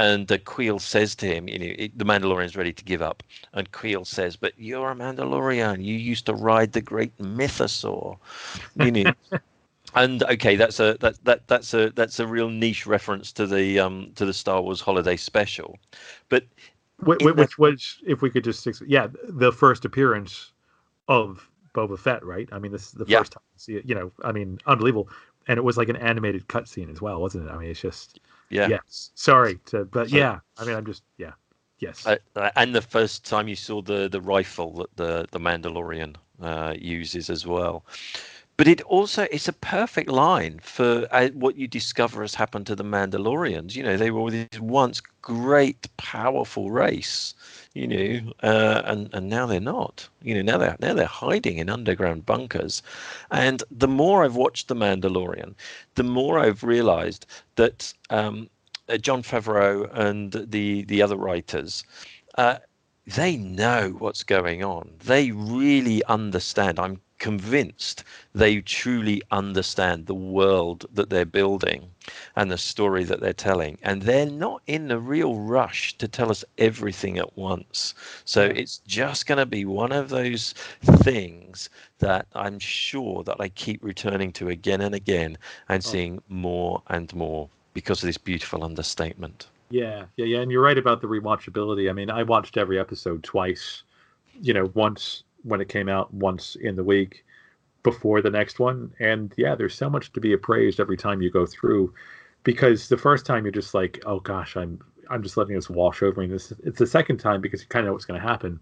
And 0.00 0.32
uh, 0.32 0.38
Kuiil 0.38 0.80
says 0.80 1.14
to 1.16 1.26
him, 1.26 1.46
you 1.46 1.58
know, 1.58 1.74
it, 1.76 1.98
the 1.98 2.06
Mandalorian's 2.06 2.56
ready 2.56 2.72
to 2.72 2.84
give 2.84 3.02
up. 3.02 3.22
And 3.52 3.70
Kuiil 3.70 4.06
says, 4.06 4.34
"But 4.34 4.54
you're 4.56 4.90
a 4.90 4.94
Mandalorian. 4.94 5.84
You 5.84 5.94
used 5.94 6.24
to 6.24 6.32
ride 6.32 6.72
the 6.72 6.80
great 6.80 7.14
mythosaur." 7.18 8.16
You 8.76 8.92
know, 8.92 9.12
and 9.94 10.22
okay, 10.22 10.56
that's 10.56 10.80
a 10.80 10.96
that, 11.00 11.22
that 11.24 11.46
that's 11.48 11.74
a 11.74 11.90
that's 11.90 12.18
a 12.18 12.26
real 12.26 12.48
niche 12.48 12.86
reference 12.86 13.30
to 13.32 13.46
the 13.46 13.78
um 13.78 14.10
to 14.14 14.24
the 14.24 14.32
Star 14.32 14.62
Wars 14.62 14.80
Holiday 14.80 15.16
Special, 15.16 15.78
but 16.30 16.44
which, 17.00 17.22
which 17.22 17.58
was 17.58 17.98
if 18.06 18.22
we 18.22 18.30
could 18.30 18.42
just 18.42 18.66
yeah 18.86 19.08
the 19.28 19.52
first 19.52 19.84
appearance 19.84 20.52
of 21.08 21.46
Boba 21.74 21.98
Fett, 21.98 22.24
right? 22.24 22.48
I 22.52 22.58
mean, 22.58 22.72
this 22.72 22.86
is 22.86 22.92
the 22.92 23.04
yeah. 23.06 23.18
first 23.18 23.32
time 23.32 23.42
to 23.54 23.62
see 23.62 23.74
it. 23.74 23.84
You 23.84 23.94
know, 23.94 24.12
I 24.24 24.32
mean, 24.32 24.60
unbelievable, 24.64 25.10
and 25.46 25.58
it 25.58 25.62
was 25.62 25.76
like 25.76 25.90
an 25.90 25.96
animated 25.96 26.48
cutscene 26.48 26.90
as 26.90 27.02
well, 27.02 27.20
wasn't 27.20 27.48
it? 27.48 27.52
I 27.52 27.58
mean, 27.58 27.68
it's 27.68 27.82
just 27.82 28.18
yeah. 28.50 28.68
Yes, 28.68 29.10
sorry 29.14 29.58
to, 29.66 29.84
but 29.84 30.10
yeah, 30.10 30.40
I 30.58 30.64
mean, 30.64 30.76
I'm 30.76 30.86
just 30.86 31.02
yeah, 31.18 31.32
yes. 31.78 32.06
Uh, 32.06 32.16
uh, 32.36 32.50
and 32.56 32.74
the 32.74 32.82
first 32.82 33.24
time 33.24 33.48
you 33.48 33.56
saw 33.56 33.80
the 33.82 34.08
the 34.08 34.20
rifle 34.20 34.72
that 34.74 34.96
the 34.96 35.26
the 35.30 35.40
Mandalorian 35.40 36.16
uh, 36.42 36.74
uses 36.78 37.30
as 37.30 37.46
well 37.46 37.84
but 38.60 38.68
it 38.68 38.82
also 38.82 39.26
it's 39.30 39.48
a 39.48 39.54
perfect 39.54 40.10
line 40.10 40.60
for 40.62 41.08
uh, 41.12 41.28
what 41.28 41.56
you 41.56 41.66
discover 41.66 42.20
has 42.20 42.34
happened 42.34 42.66
to 42.66 42.76
the 42.76 42.84
Mandalorians. 42.84 43.74
You 43.74 43.82
know, 43.82 43.96
they 43.96 44.10
were 44.10 44.30
this 44.30 44.60
once 44.60 45.00
great, 45.22 45.88
powerful 45.96 46.70
race. 46.70 47.32
You 47.72 47.86
know, 47.86 48.32
uh, 48.42 48.82
and 48.84 49.08
and 49.14 49.30
now 49.30 49.46
they're 49.46 49.60
not. 49.60 50.06
You 50.20 50.34
know, 50.34 50.42
now 50.42 50.58
they're 50.58 50.76
now 50.78 50.92
they're 50.92 51.06
hiding 51.06 51.56
in 51.56 51.70
underground 51.70 52.26
bunkers. 52.26 52.82
And 53.30 53.62
the 53.70 53.88
more 53.88 54.24
I've 54.24 54.36
watched 54.36 54.68
the 54.68 54.76
Mandalorian, 54.76 55.54
the 55.94 56.04
more 56.04 56.38
I've 56.38 56.62
realised 56.62 57.24
that 57.54 57.94
um, 58.10 58.50
uh, 58.90 58.98
Jon 58.98 59.22
Favreau 59.22 59.88
and 59.94 60.32
the 60.32 60.84
the 60.84 61.00
other 61.00 61.16
writers. 61.16 61.82
Uh, 62.34 62.58
they 63.06 63.38
know 63.38 63.96
what's 63.98 64.22
going 64.22 64.62
on. 64.62 64.92
They 65.02 65.30
really 65.32 66.04
understand. 66.04 66.78
I'm 66.78 67.00
convinced 67.20 68.02
they 68.34 68.60
truly 68.60 69.22
understand 69.30 70.06
the 70.06 70.14
world 70.14 70.86
that 70.92 71.10
they're 71.10 71.24
building 71.24 71.88
and 72.34 72.50
the 72.50 72.58
story 72.58 73.04
that 73.04 73.20
they're 73.20 73.32
telling. 73.32 73.78
And 73.82 74.02
they're 74.02 74.26
not 74.26 74.62
in 74.66 74.88
the 74.88 74.98
real 74.98 75.36
rush 75.36 75.96
to 75.98 76.08
tell 76.08 76.30
us 76.30 76.44
everything 76.58 77.18
at 77.18 77.36
once. 77.36 77.94
So 78.24 78.46
it's 78.46 78.78
just 78.78 79.26
going 79.26 79.38
to 79.38 79.46
be 79.46 79.64
one 79.64 79.92
of 79.92 80.08
those 80.08 80.54
things 80.82 81.70
that 82.00 82.26
I'm 82.34 82.58
sure 82.58 83.22
that 83.24 83.36
I 83.38 83.50
keep 83.50 83.84
returning 83.84 84.32
to 84.32 84.48
again 84.48 84.80
and 84.80 84.94
again 84.94 85.38
and 85.68 85.84
oh. 85.84 85.88
seeing 85.88 86.22
more 86.28 86.82
and 86.88 87.14
more 87.14 87.48
because 87.74 88.02
of 88.02 88.08
this 88.08 88.18
beautiful 88.18 88.64
understatement. 88.64 89.46
Yeah, 89.70 90.06
yeah, 90.16 90.24
yeah. 90.24 90.40
And 90.40 90.50
you're 90.50 90.62
right 90.62 90.78
about 90.78 91.00
the 91.00 91.06
rewatchability. 91.06 91.88
I 91.88 91.92
mean, 91.92 92.10
I 92.10 92.24
watched 92.24 92.56
every 92.56 92.78
episode 92.78 93.22
twice, 93.22 93.84
you 94.40 94.52
know, 94.52 94.70
once 94.74 95.22
when 95.42 95.60
it 95.60 95.68
came 95.68 95.88
out 95.88 96.12
once 96.12 96.56
in 96.56 96.76
the 96.76 96.84
week 96.84 97.24
before 97.82 98.20
the 98.20 98.30
next 98.30 98.58
one. 98.58 98.92
And 99.00 99.32
yeah, 99.36 99.54
there's 99.54 99.74
so 99.74 99.88
much 99.88 100.12
to 100.12 100.20
be 100.20 100.32
appraised 100.32 100.80
every 100.80 100.96
time 100.96 101.22
you 101.22 101.30
go 101.30 101.46
through 101.46 101.92
because 102.44 102.88
the 102.88 102.96
first 102.96 103.26
time 103.26 103.44
you're 103.44 103.52
just 103.52 103.74
like, 103.74 104.02
oh 104.06 104.20
gosh, 104.20 104.56
I'm 104.56 104.80
I'm 105.08 105.22
just 105.22 105.36
letting 105.36 105.54
this 105.54 105.68
wash 105.68 106.02
over 106.02 106.20
me. 106.20 106.28
This 106.28 106.52
it's 106.64 106.78
the 106.78 106.86
second 106.86 107.18
time 107.18 107.40
because 107.40 107.60
you 107.60 107.66
kind 107.68 107.84
of 107.84 107.88
know 107.88 107.92
what's 107.92 108.04
going 108.04 108.20
to 108.20 108.26
happen. 108.26 108.60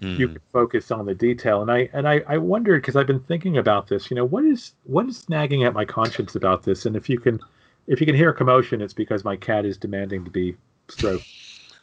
Mm. 0.00 0.18
You 0.18 0.28
can 0.28 0.40
focus 0.52 0.90
on 0.90 1.06
the 1.06 1.14
detail, 1.14 1.62
and 1.62 1.70
I 1.70 1.88
and 1.92 2.08
I 2.08 2.22
I 2.26 2.38
wondered 2.38 2.82
because 2.82 2.96
I've 2.96 3.06
been 3.06 3.20
thinking 3.20 3.58
about 3.58 3.88
this. 3.88 4.10
You 4.10 4.16
know, 4.16 4.24
what 4.24 4.44
is 4.44 4.72
what 4.84 5.06
is 5.08 5.28
nagging 5.28 5.64
at 5.64 5.72
my 5.72 5.84
conscience 5.84 6.34
about 6.34 6.64
this? 6.64 6.84
And 6.84 6.96
if 6.96 7.08
you 7.08 7.20
can 7.20 7.38
if 7.86 8.00
you 8.00 8.06
can 8.06 8.16
hear 8.16 8.30
a 8.30 8.34
commotion, 8.34 8.80
it's 8.80 8.94
because 8.94 9.24
my 9.24 9.36
cat 9.36 9.64
is 9.64 9.76
demanding 9.76 10.24
to 10.24 10.30
be 10.30 10.56
stroked. 10.88 11.24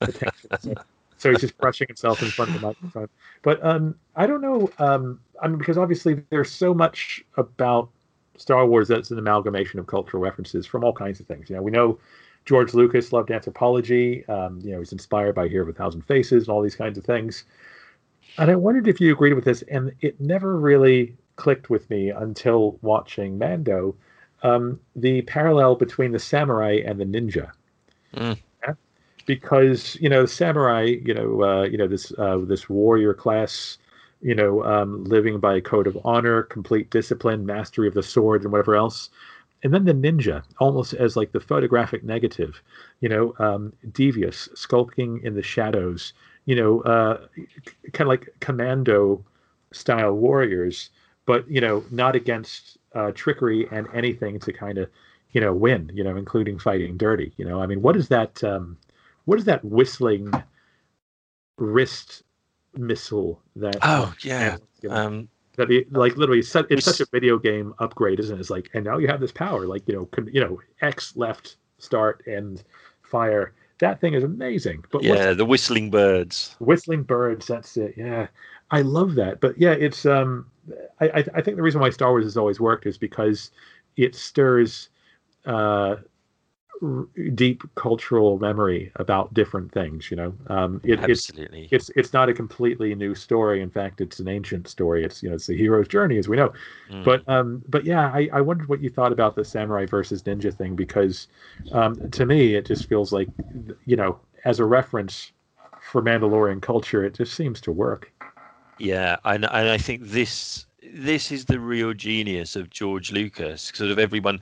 so 1.21 1.29
he's 1.29 1.41
just 1.41 1.57
brushing 1.59 1.87
himself 1.87 2.23
in 2.23 2.29
front 2.29 2.49
of 2.49 2.59
the 2.59 2.67
microphone. 2.67 3.07
But 3.43 3.63
um, 3.63 3.93
I 4.15 4.25
don't 4.25 4.41
know. 4.41 4.71
Um, 4.79 5.19
I 5.41 5.47
mean, 5.47 5.59
because 5.59 5.77
obviously 5.77 6.23
there's 6.31 6.51
so 6.51 6.73
much 6.73 7.23
about 7.37 7.89
Star 8.37 8.65
Wars 8.65 8.87
that's 8.87 9.11
an 9.11 9.19
amalgamation 9.19 9.79
of 9.79 9.85
cultural 9.85 10.21
references 10.21 10.65
from 10.65 10.83
all 10.83 10.93
kinds 10.93 11.19
of 11.19 11.27
things. 11.27 11.47
You 11.47 11.57
know, 11.57 11.61
we 11.61 11.69
know 11.69 11.99
George 12.45 12.73
Lucas 12.73 13.13
loved 13.13 13.29
anthropology. 13.29 14.25
Um, 14.27 14.59
you 14.63 14.71
know, 14.71 14.79
he's 14.79 14.91
inspired 14.91 15.35
by 15.35 15.47
Hero 15.47 15.61
of 15.61 15.69
a 15.69 15.73
Thousand 15.73 16.01
Faces 16.01 16.43
and 16.43 16.49
all 16.49 16.61
these 16.63 16.75
kinds 16.75 16.97
of 16.97 17.05
things. 17.05 17.43
And 18.39 18.49
I 18.49 18.55
wondered 18.55 18.87
if 18.87 18.99
you 18.99 19.11
agreed 19.11 19.33
with 19.33 19.45
this, 19.45 19.61
and 19.63 19.93
it 20.01 20.19
never 20.19 20.57
really 20.57 21.15
clicked 21.35 21.69
with 21.69 21.87
me 21.91 22.09
until 22.09 22.79
watching 22.81 23.37
Mando. 23.37 23.95
Um, 24.41 24.79
the 24.95 25.21
parallel 25.23 25.75
between 25.75 26.13
the 26.13 26.19
samurai 26.19 26.81
and 26.83 26.99
the 26.99 27.05
ninja. 27.05 27.51
Mm 28.15 28.39
because 29.31 29.95
you 30.01 30.09
know 30.09 30.25
samurai 30.25 30.83
you 30.83 31.13
know 31.13 31.41
uh, 31.41 31.63
you 31.63 31.77
know 31.77 31.87
this 31.87 32.11
uh, 32.17 32.37
this 32.39 32.67
warrior 32.67 33.13
class 33.13 33.77
you 34.21 34.35
know 34.35 34.61
um, 34.65 35.05
living 35.05 35.39
by 35.39 35.55
a 35.55 35.61
code 35.61 35.87
of 35.87 35.97
honor 36.03 36.43
complete 36.43 36.89
discipline 36.89 37.45
mastery 37.45 37.87
of 37.87 37.93
the 37.93 38.03
sword 38.03 38.41
and 38.43 38.51
whatever 38.51 38.75
else. 38.75 39.09
And 39.63 39.73
then 39.73 39.85
the 39.85 39.93
ninja 39.93 40.43
almost 40.59 40.93
as 40.93 41.15
like 41.15 41.31
the 41.31 41.39
photographic 41.39 42.03
negative 42.03 42.61
you 42.99 43.07
know 43.07 43.33
um, 43.39 43.71
devious 43.93 44.49
skulking 44.53 45.21
in 45.23 45.33
the 45.35 45.41
shadows 45.43 46.11
you 46.43 46.55
know 46.57 46.81
uh, 46.81 47.25
kind 47.93 48.07
of 48.07 48.07
like 48.07 48.27
commando 48.41 49.23
style 49.71 50.11
warriors 50.11 50.89
but 51.25 51.49
you 51.49 51.61
know 51.61 51.85
not 51.89 52.17
against 52.17 52.77
uh, 52.95 53.11
trickery 53.15 53.65
and 53.71 53.87
anything 53.93 54.39
to 54.39 54.51
kind 54.51 54.77
of 54.77 54.89
you 55.31 55.39
know 55.39 55.53
win 55.53 55.89
you 55.93 56.03
know 56.03 56.17
including 56.17 56.59
fighting 56.59 56.97
dirty 56.97 57.31
you 57.37 57.45
know. 57.45 57.61
I 57.61 57.65
mean 57.65 57.81
what 57.81 57.95
is 57.95 58.09
that 58.09 58.43
um, 58.43 58.75
what 59.25 59.39
is 59.39 59.45
that 59.45 59.63
whistling 59.63 60.31
wrist 61.57 62.23
missile 62.75 63.41
that? 63.55 63.77
Oh 63.81 64.13
yeah. 64.21 64.57
Um, 64.89 65.29
that 65.57 65.67
be 65.67 65.85
like 65.91 66.15
literally 66.15 66.39
it's 66.39 66.49
such, 66.49 66.71
such 66.81 67.01
a 67.01 67.05
video 67.11 67.37
game 67.37 67.73
upgrade, 67.79 68.19
isn't 68.19 68.35
it? 68.35 68.39
It's 68.39 68.49
like 68.49 68.69
and 68.73 68.85
now 68.85 68.97
you 68.97 69.07
have 69.07 69.19
this 69.19 69.31
power, 69.31 69.67
like 69.67 69.87
you 69.87 69.95
know, 69.95 70.25
you 70.31 70.41
know, 70.41 70.59
X 70.81 71.15
left 71.15 71.57
start 71.77 72.23
and 72.25 72.63
fire. 73.01 73.53
That 73.79 73.99
thing 73.99 74.13
is 74.13 74.23
amazing. 74.23 74.85
But 74.91 75.03
yeah, 75.03 75.33
the 75.33 75.45
whistling 75.45 75.89
birds. 75.89 76.55
Whistling 76.59 77.03
birds. 77.03 77.47
That's 77.47 77.77
it. 77.77 77.95
Yeah, 77.97 78.27
I 78.69 78.81
love 78.81 79.15
that. 79.15 79.41
But 79.41 79.59
yeah, 79.59 79.71
it's 79.71 80.05
um, 80.05 80.45
I 80.99 81.25
I 81.33 81.41
think 81.41 81.57
the 81.57 81.63
reason 81.63 81.81
why 81.81 81.89
Star 81.89 82.11
Wars 82.11 82.25
has 82.25 82.37
always 82.37 82.59
worked 82.59 82.85
is 82.85 82.97
because 82.97 83.51
it 83.97 84.15
stirs 84.15 84.89
uh 85.45 85.95
deep 87.35 87.63
cultural 87.75 88.39
memory 88.39 88.91
about 88.95 89.33
different 89.33 89.71
things. 89.71 90.09
You 90.09 90.17
know, 90.17 90.33
um, 90.47 90.81
it, 90.83 90.99
Absolutely. 90.99 91.69
It's, 91.71 91.89
it's 91.89 91.97
it's 91.97 92.13
not 92.13 92.29
a 92.29 92.33
completely 92.33 92.95
new 92.95 93.13
story. 93.15 93.61
In 93.61 93.69
fact, 93.69 94.01
it's 94.01 94.19
an 94.19 94.27
ancient 94.27 94.67
story. 94.67 95.03
It's 95.03 95.21
you 95.21 95.29
know 95.29 95.35
it's 95.35 95.47
the 95.47 95.57
hero's 95.57 95.87
journey, 95.87 96.17
as 96.17 96.27
we 96.27 96.37
know. 96.37 96.53
Mm. 96.89 97.03
But 97.03 97.27
um, 97.29 97.63
but 97.67 97.85
yeah, 97.85 98.11
I, 98.13 98.29
I 98.33 98.41
wondered 98.41 98.67
what 98.67 98.81
you 98.81 98.89
thought 98.89 99.11
about 99.11 99.35
the 99.35 99.45
samurai 99.45 99.85
versus 99.85 100.23
ninja 100.23 100.53
thing 100.53 100.75
because 100.75 101.27
um, 101.71 102.09
to 102.11 102.25
me 102.25 102.55
it 102.55 102.65
just 102.65 102.87
feels 102.87 103.11
like 103.11 103.27
you 103.85 103.95
know 103.95 104.19
as 104.45 104.59
a 104.59 104.65
reference 104.65 105.31
for 105.81 106.01
Mandalorian 106.01 106.61
culture, 106.61 107.03
it 107.03 107.15
just 107.15 107.33
seems 107.33 107.59
to 107.61 107.71
work. 107.71 108.11
Yeah, 108.77 109.17
and 109.25 109.45
and 109.45 109.69
I 109.69 109.77
think 109.77 110.03
this 110.03 110.65
this 110.93 111.31
is 111.31 111.45
the 111.45 111.59
real 111.59 111.93
genius 111.93 112.55
of 112.55 112.69
George 112.69 113.11
Lucas. 113.11 113.71
Sort 113.73 113.91
of 113.91 113.99
everyone, 113.99 114.41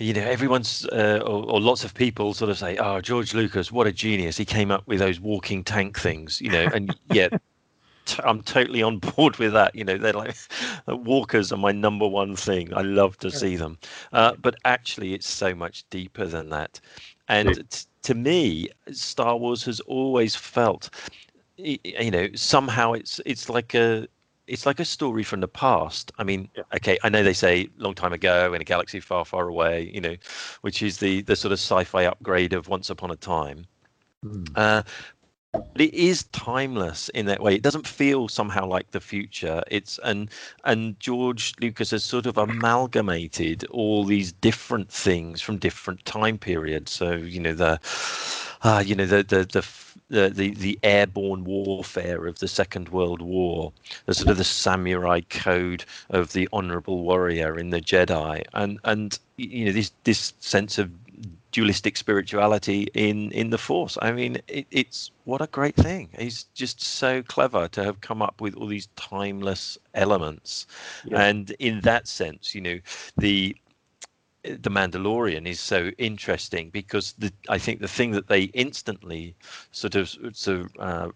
you 0.00 0.14
know, 0.14 0.22
everyone's 0.22 0.86
uh, 0.86 1.20
or, 1.24 1.44
or, 1.44 1.60
lots 1.60 1.84
of 1.84 1.92
people 1.92 2.32
sort 2.32 2.50
of 2.50 2.58
say, 2.58 2.76
"Oh, 2.78 3.00
George 3.00 3.34
Lucas, 3.34 3.70
what 3.70 3.86
a 3.86 3.92
genius! 3.92 4.36
He 4.36 4.46
came 4.46 4.70
up 4.70 4.86
with 4.86 4.98
those 4.98 5.20
walking 5.20 5.62
tank 5.62 5.98
things," 5.98 6.40
you 6.40 6.48
know, 6.48 6.68
and 6.72 6.96
yeah. 7.12 7.28
i 7.32 7.38
I'm 8.24 8.42
totally 8.42 8.82
on 8.82 8.98
board 9.16 9.36
with 9.36 9.52
that. 9.52 9.74
You 9.74 9.84
know, 9.84 9.98
they're 9.98 10.14
like 10.14 10.34
walkers 10.88 11.52
are 11.52 11.58
my 11.58 11.70
number 11.70 12.08
one 12.08 12.34
thing. 12.34 12.72
I 12.74 12.80
love 12.80 13.18
to 13.18 13.30
see 13.30 13.56
them, 13.56 13.78
uh, 14.12 14.32
but 14.40 14.56
actually, 14.64 15.12
it's 15.14 15.28
so 15.28 15.54
much 15.54 15.84
deeper 15.90 16.24
than 16.24 16.48
that. 16.48 16.80
And 17.28 17.70
t- 17.70 17.86
to 18.02 18.14
me, 18.14 18.70
Star 18.90 19.36
Wars 19.36 19.62
has 19.64 19.80
always 19.80 20.34
felt, 20.34 20.90
you 21.56 22.10
know, 22.10 22.28
somehow 22.34 22.94
it's 22.94 23.20
it's 23.26 23.48
like 23.48 23.74
a 23.74 24.08
it's 24.50 24.66
like 24.66 24.80
a 24.80 24.84
story 24.84 25.22
from 25.22 25.40
the 25.40 25.48
past. 25.48 26.10
I 26.18 26.24
mean, 26.24 26.48
yeah. 26.56 26.64
okay, 26.74 26.98
I 27.04 27.08
know 27.08 27.22
they 27.22 27.32
say 27.32 27.68
long 27.78 27.94
time 27.94 28.12
ago 28.12 28.52
in 28.52 28.60
a 28.60 28.64
galaxy 28.64 29.00
far, 29.00 29.24
far 29.24 29.48
away, 29.48 29.90
you 29.94 30.00
know, 30.00 30.16
which 30.62 30.82
is 30.82 30.98
the 30.98 31.22
the 31.22 31.36
sort 31.36 31.52
of 31.52 31.58
sci-fi 31.58 32.04
upgrade 32.04 32.52
of 32.52 32.68
Once 32.68 32.90
Upon 32.90 33.10
a 33.10 33.16
Time. 33.16 33.66
Mm. 34.24 34.50
Uh, 34.56 34.82
but 35.52 35.80
it 35.80 35.94
is 35.94 36.24
timeless 36.32 37.08
in 37.10 37.26
that 37.26 37.42
way. 37.42 37.54
It 37.54 37.62
doesn't 37.62 37.86
feel 37.86 38.28
somehow 38.28 38.66
like 38.66 38.90
the 38.90 39.00
future. 39.00 39.62
It's 39.68 39.98
and 40.04 40.30
and 40.64 40.98
George 41.00 41.54
Lucas 41.60 41.90
has 41.92 42.04
sort 42.04 42.26
of 42.26 42.38
amalgamated 42.38 43.64
all 43.70 44.04
these 44.04 44.32
different 44.32 44.90
things 44.90 45.40
from 45.40 45.58
different 45.58 46.04
time 46.04 46.38
periods. 46.38 46.92
So 46.92 47.12
you 47.12 47.40
know 47.40 47.54
the, 47.54 47.80
uh, 48.62 48.82
you 48.84 48.94
know 48.94 49.06
the 49.06 49.22
the 49.22 49.44
the 49.44 49.62
the, 50.10 50.28
the, 50.28 50.50
the 50.54 50.78
airborne 50.82 51.44
warfare 51.44 52.26
of 52.26 52.40
the 52.40 52.48
Second 52.48 52.88
World 52.90 53.22
War, 53.22 53.72
the 54.06 54.14
sort 54.14 54.28
of 54.28 54.36
the 54.36 54.44
samurai 54.44 55.20
code 55.30 55.84
of 56.10 56.32
the 56.32 56.48
honorable 56.52 57.02
warrior 57.02 57.58
in 57.58 57.70
the 57.70 57.80
Jedi, 57.80 58.42
and 58.52 58.78
and 58.84 59.18
you 59.36 59.64
know 59.64 59.72
this 59.72 59.92
this 60.04 60.34
sense 60.40 60.78
of 60.78 60.90
dualistic 61.52 61.96
spirituality 61.96 62.88
in 62.94 63.30
in 63.32 63.50
the 63.50 63.58
force. 63.58 63.96
I 64.02 64.12
mean 64.12 64.38
it, 64.48 64.66
it's 64.70 65.10
what 65.24 65.40
a 65.40 65.46
great 65.46 65.76
thing. 65.76 66.08
He's 66.18 66.44
just 66.54 66.80
so 66.80 67.22
clever 67.22 67.68
to 67.68 67.84
have 67.84 68.00
come 68.00 68.22
up 68.22 68.40
with 68.40 68.54
all 68.54 68.66
these 68.66 68.88
timeless 68.96 69.78
elements. 69.94 70.66
Yeah. 71.04 71.22
and 71.22 71.50
in 71.58 71.80
that 71.80 72.06
sense 72.08 72.54
you 72.54 72.60
know 72.60 72.78
the 73.16 73.56
the 74.42 74.70
Mandalorian 74.70 75.46
is 75.46 75.60
so 75.60 75.90
interesting 75.98 76.70
because 76.70 77.12
the 77.18 77.32
I 77.48 77.58
think 77.58 77.80
the 77.80 77.88
thing 77.88 78.12
that 78.12 78.28
they 78.28 78.44
instantly 78.54 79.34
sort 79.72 79.94
of 79.94 80.08
sort 80.32 80.48
of 80.48 80.70
uh, 80.78 81.08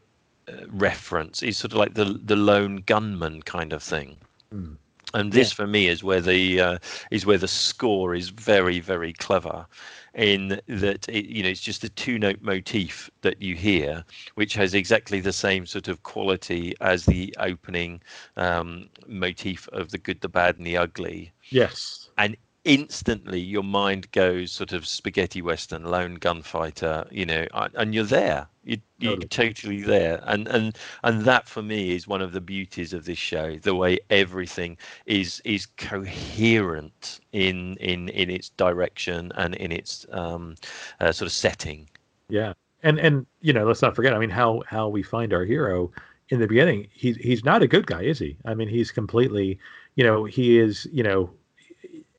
reference 0.69 1.43
is 1.43 1.57
sort 1.57 1.73
of 1.73 1.79
like 1.79 1.95
the 1.95 2.21
the 2.25 2.37
lone 2.37 2.83
gunman 2.87 3.43
kind 3.43 3.73
of 3.73 3.83
thing. 3.83 4.17
Mm. 4.53 4.77
And 5.15 5.33
this 5.33 5.53
yeah. 5.53 5.55
for 5.55 5.67
me 5.69 5.87
is 5.87 6.03
where 6.03 6.21
the 6.21 6.61
uh, 6.61 6.79
is 7.11 7.25
where 7.25 7.39
the 7.39 7.49
score 7.49 8.15
is 8.15 8.31
very 8.31 8.81
very 8.81 9.13
clever 9.13 9.67
in 10.15 10.61
that 10.69 11.09
it, 11.09 11.27
you 11.27 11.43
know 11.43 11.49
it's 11.49 11.61
just 11.61 11.85
a 11.85 11.89
two 11.89 12.19
note 12.19 12.41
motif 12.41 13.11
that 13.23 13.41
you 13.43 13.55
hear 13.55 14.05
which 14.35 14.55
has 14.55 14.75
exactly 14.75 15.21
the 15.21 15.33
same 15.33 15.67
sort 15.67 15.89
of 15.89 16.03
quality 16.05 16.75
as 16.81 17.05
the 17.07 17.35
opening 17.41 18.01
um, 18.37 18.89
motif 19.09 19.69
of 19.69 19.91
the 19.91 19.99
good 19.99 20.21
the 20.21 20.29
bad 20.29 20.57
and 20.57 20.67
the 20.67 20.77
ugly 20.77 21.33
yes 21.51 22.11
and 22.17 22.37
instantly 22.65 23.39
your 23.39 23.63
mind 23.63 24.11
goes 24.13 24.51
sort 24.51 24.73
of 24.73 24.87
spaghetti 24.87 25.43
western 25.43 25.85
lone 25.85 26.15
gunfighter 26.15 27.07
you 27.11 27.27
know 27.27 27.47
and 27.75 27.95
you're 27.95 28.05
there. 28.05 28.49
You, 28.65 28.79
you're 28.99 29.17
totally. 29.17 29.29
totally 29.29 29.83
there. 29.83 30.23
And 30.25 30.49
and 30.49 30.79
and 31.03 31.23
that 31.23 31.47
for 31.47 31.63
me 31.63 31.95
is 31.95 32.09
one 32.09 32.23
of 32.23 32.33
the 32.33 32.41
beauties 32.41 32.95
of 32.95 33.05
this 33.05 33.19
show 33.19 33.57
the 33.57 33.75
way 33.75 33.99
everything 34.09 34.79
is 35.05 35.43
is 35.45 35.67
coherent 35.67 37.21
in 37.33 37.77
in 37.77 38.09
in 38.09 38.31
its 38.31 38.49
direction 38.49 39.33
and 39.37 39.55
in 39.57 39.71
its 39.71 40.07
um 40.13 40.55
uh, 41.01 41.13
sort 41.13 41.27
of 41.27 41.33
setting. 41.33 41.89
Yeah. 42.29 42.55
And 42.83 42.99
and 42.99 43.27
you 43.43 43.53
know 43.53 43.67
let's 43.67 43.83
not 43.83 43.95
forget 43.95 44.15
i 44.15 44.19
mean 44.19 44.31
how 44.31 44.63
how 44.67 44.89
we 44.89 45.03
find 45.03 45.35
our 45.35 45.45
hero 45.45 45.91
in 46.31 46.41
the 46.41 46.47
beginning 46.47 46.89
he's 46.93 47.17
he's 47.17 47.45
not 47.45 47.63
a 47.63 47.69
good 47.69 47.87
guy 47.87 48.03
is 48.03 48.19
he? 48.19 48.39
I 48.47 48.55
mean 48.55 48.69
he's 48.69 48.91
completely 48.91 49.59
you 49.97 50.05
know 50.05 50.25
he 50.25 50.59
is 50.59 50.89
you 50.91 51.03
know 51.03 51.31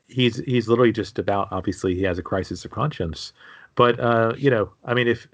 he's 0.07 0.37
he's 0.37 0.67
literally 0.67 0.91
just 0.91 1.19
about 1.19 1.47
obviously 1.51 1.95
he 1.95 2.03
has 2.03 2.17
a 2.19 2.23
crisis 2.23 2.65
of 2.65 2.71
conscience. 2.71 3.33
But 3.75 3.99
uh 3.99 4.33
you 4.37 4.49
know 4.49 4.71
i 4.85 4.93
mean 4.93 5.07
if 5.07 5.27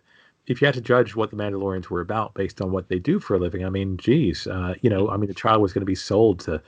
if 0.48 0.62
you 0.62 0.66
had 0.66 0.74
to 0.76 0.82
judge 0.82 1.16
what 1.16 1.30
the 1.30 1.36
mandalorians 1.38 1.88
were 1.88 2.02
about 2.02 2.34
based 2.34 2.62
on 2.62 2.72
what 2.72 2.90
they 2.90 2.98
do 3.00 3.20
for 3.20 3.36
a 3.36 3.40
living 3.40 3.64
i 3.66 3.70
mean 3.70 3.98
geez 3.98 4.48
uh 4.48 4.74
you 4.82 4.90
know 4.90 5.10
i 5.10 5.18
mean 5.18 5.28
the 5.28 5.34
child 5.34 5.62
was 5.62 5.74
going 5.74 5.82
to 5.82 5.86
be 5.86 5.96
sold 5.96 6.40
to 6.40 6.62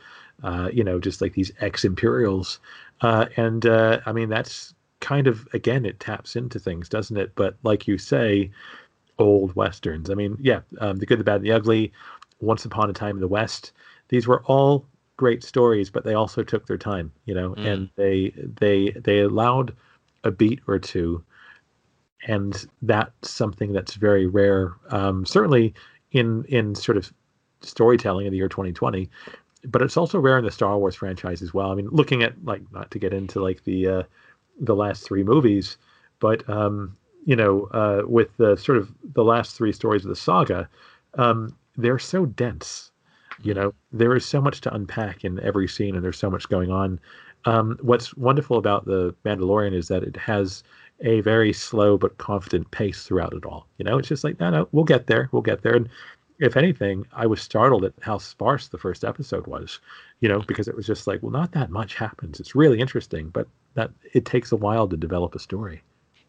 uh 0.43 0.69
you 0.71 0.83
know 0.83 0.99
just 0.99 1.21
like 1.21 1.33
these 1.33 1.51
ex 1.61 1.83
imperials 1.83 2.59
uh 3.01 3.25
and 3.37 3.65
uh 3.65 3.99
i 4.05 4.11
mean 4.11 4.29
that's 4.29 4.73
kind 4.99 5.25
of 5.27 5.47
again 5.53 5.85
it 5.85 5.99
taps 5.99 6.35
into 6.35 6.59
things 6.59 6.87
doesn't 6.87 7.17
it? 7.17 7.31
But 7.35 7.57
like 7.63 7.87
you 7.87 7.97
say 7.97 8.51
old 9.19 9.55
westerns. 9.55 10.09
I 10.09 10.15
mean 10.15 10.37
yeah 10.39 10.61
um, 10.79 10.97
the 10.97 11.05
good 11.05 11.19
the 11.19 11.23
bad 11.23 11.37
and 11.37 11.45
the 11.45 11.51
ugly 11.51 11.91
once 12.39 12.65
upon 12.65 12.89
a 12.89 12.93
time 12.93 13.15
in 13.15 13.21
the 13.21 13.27
west 13.27 13.71
these 14.09 14.27
were 14.27 14.43
all 14.45 14.85
great 15.18 15.43
stories, 15.43 15.89
but 15.89 16.03
they 16.03 16.14
also 16.14 16.43
took 16.43 16.68
their 16.68 16.78
time, 16.78 17.11
you 17.26 17.34
know, 17.34 17.51
mm. 17.55 17.66
and 17.66 17.89
they 17.95 18.34
they 18.59 18.91
they 18.91 19.20
allowed 19.20 19.76
a 20.24 20.32
beat 20.32 20.61
or 20.68 20.80
two, 20.80 21.24
and 22.28 22.66
that's 22.82 23.30
something 23.30 23.74
that's 23.74 23.95
very 23.95 24.26
rare. 24.26 24.74
Um, 24.89 25.26
certainly 25.26 25.74
in 26.11 26.45
in 26.45 26.76
sort 26.76 26.97
of 26.97 27.11
storytelling 27.61 28.26
in 28.26 28.32
the 28.32 28.38
year 28.38 28.49
2020, 28.49 29.09
but 29.66 29.82
it's 29.82 29.97
also 29.97 30.20
rare 30.20 30.38
in 30.38 30.45
the 30.45 30.51
Star 30.51 30.78
Wars 30.78 30.95
franchise 30.95 31.41
as 31.41 31.53
well. 31.53 31.72
I 31.72 31.76
mean, 31.76 31.88
looking 31.91 32.24
at 32.24 32.34
like 32.43 32.61
not 32.72 32.91
to 32.91 32.99
get 32.99 33.14
into 33.14 33.41
like 33.41 33.64
the 33.64 33.88
uh, 33.88 34.03
the 34.59 34.76
last 34.76 35.03
three 35.03 35.24
movies, 35.24 35.78
but 36.20 36.47
um, 36.49 36.95
you 37.26 37.36
know, 37.36 37.64
uh, 37.72 38.01
with 38.05 38.36
the 38.38 38.55
sort 38.57 38.78
of 38.78 38.91
the 39.14 39.24
last 39.24 39.55
three 39.55 39.72
stories 39.72 40.03
of 40.03 40.09
the 40.09 40.16
saga, 40.16 40.68
um, 41.16 41.55
they're 41.78 41.99
so 41.99 42.26
dense 42.26 42.91
you 43.43 43.53
know, 43.53 43.73
there 43.91 44.15
is 44.15 44.25
so 44.25 44.41
much 44.41 44.61
to 44.61 44.73
unpack 44.73 45.23
in 45.23 45.39
every 45.39 45.67
scene, 45.67 45.95
and 45.95 46.03
there's 46.03 46.17
so 46.17 46.29
much 46.29 46.49
going 46.49 46.71
on. 46.71 46.99
Um, 47.45 47.77
what's 47.81 48.15
wonderful 48.15 48.57
about 48.57 48.85
the 48.85 49.13
Mandalorian 49.25 49.73
is 49.73 49.87
that 49.89 50.03
it 50.03 50.15
has 50.17 50.63
a 51.01 51.21
very 51.21 51.51
slow 51.51 51.97
but 51.97 52.17
confident 52.17 52.71
pace 52.71 53.03
throughout 53.03 53.33
it 53.33 53.45
all. 53.45 53.67
You 53.77 53.85
know, 53.85 53.97
it's 53.97 54.07
just 54.07 54.23
like, 54.23 54.39
no, 54.39 54.49
no, 54.49 54.67
we'll 54.71 54.85
get 54.85 55.07
there, 55.07 55.29
we'll 55.31 55.41
get 55.41 55.61
there. 55.61 55.75
And 55.75 55.89
if 56.39 56.55
anything, 56.55 57.05
I 57.11 57.25
was 57.25 57.41
startled 57.41 57.83
at 57.85 57.93
how 58.01 58.17
sparse 58.17 58.67
the 58.67 58.77
first 58.77 59.03
episode 59.03 59.47
was. 59.47 59.79
You 60.21 60.29
know, 60.29 60.39
because 60.39 60.67
it 60.67 60.75
was 60.75 60.87
just 60.87 61.05
like, 61.05 61.21
well, 61.21 61.31
not 61.31 61.51
that 61.51 61.69
much 61.69 61.95
happens. 61.95 62.39
It's 62.39 62.55
really 62.55 62.79
interesting, 62.79 63.29
but 63.29 63.47
that 63.73 63.91
it 64.13 64.25
takes 64.25 64.51
a 64.51 64.55
while 64.57 64.87
to 64.87 64.95
develop 64.95 65.35
a 65.35 65.39
story 65.39 65.83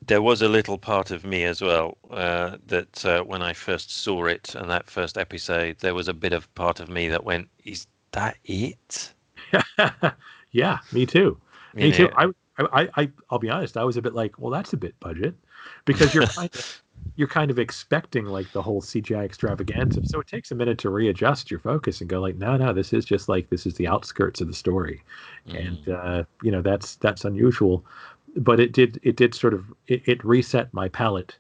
there 0.07 0.23
was 0.23 0.43
a 0.43 0.49
little 0.49 0.79
part 0.79 1.11
of 1.11 1.25
me 1.25 1.45
as 1.45 1.61
well 1.61 1.97
uh, 2.11 2.57
that 2.67 3.05
uh, 3.05 3.23
when 3.23 3.43
I 3.43 3.53
first 3.53 3.91
saw 3.91 4.27
it 4.27 4.55
and 4.55 4.71
that 4.71 4.91
first 4.91 5.17
episode, 5.17 5.79
there 5.79 5.95
was 5.95 6.09
a 6.09 6.15
bit 6.15 6.33
of 6.33 6.53
part 6.55 6.81
of 6.81 6.89
me 6.89 7.09
that 7.09 7.25
went, 7.25 7.49
"Is 7.65 7.87
that 8.13 8.37
it?" 8.45 9.13
yeah, 10.53 10.79
me 10.93 11.07
too. 11.07 11.39
You 11.75 11.85
me 11.85 11.91
know, 11.91 11.97
too. 11.97 12.11
I, 12.17 12.27
I, 12.59 12.89
I, 12.97 13.11
I'll 13.31 13.39
be 13.39 13.51
honest. 13.51 13.77
I 13.77 13.85
was 13.85 13.97
a 13.97 14.03
bit 14.03 14.15
like, 14.15 14.39
"Well, 14.39 14.51
that's 14.51 14.73
a 14.73 14.77
bit 14.77 14.99
budget," 15.01 15.35
because 15.85 16.15
you're 16.15 16.27
kind 16.27 16.51
of, 16.55 16.83
you're 17.17 17.29
kind 17.29 17.51
of 17.51 17.59
expecting 17.59 18.27
like 18.27 18.51
the 18.53 18.63
whole 18.63 18.83
CGI 18.83 19.25
extravaganza. 19.25 20.01
So 20.05 20.21
it 20.21 20.27
takes 20.27 20.51
a 20.51 20.55
minute 20.55 20.79
to 20.79 20.91
readjust 20.91 21.51
your 21.51 21.61
focus 21.61 22.01
and 22.01 22.11
go 22.11 22.21
like, 22.21 22.37
"No, 22.37 22.57
no, 22.57 22.73
this 22.73 22.93
is 22.93 23.05
just 23.05 23.29
like 23.29 23.49
this 23.51 23.67
is 23.67 23.75
the 23.75 23.87
outskirts 23.87 24.41
of 24.41 24.49
the 24.49 24.55
story," 24.55 25.03
mm. 25.49 25.67
and 25.67 25.89
uh, 25.89 26.25
you 26.43 26.51
know 26.51 26.63
that's 26.63 26.97
that's 26.97 27.25
unusual 27.25 27.85
but 28.37 28.61
it 28.61 28.73
did 28.73 29.01
it 29.03 29.17
did 29.17 29.35
sort 29.35 29.55
of 29.55 29.73
it, 29.87 30.03
it 30.07 30.25
reset 30.25 30.73
my 30.73 30.89
palate, 30.89 31.37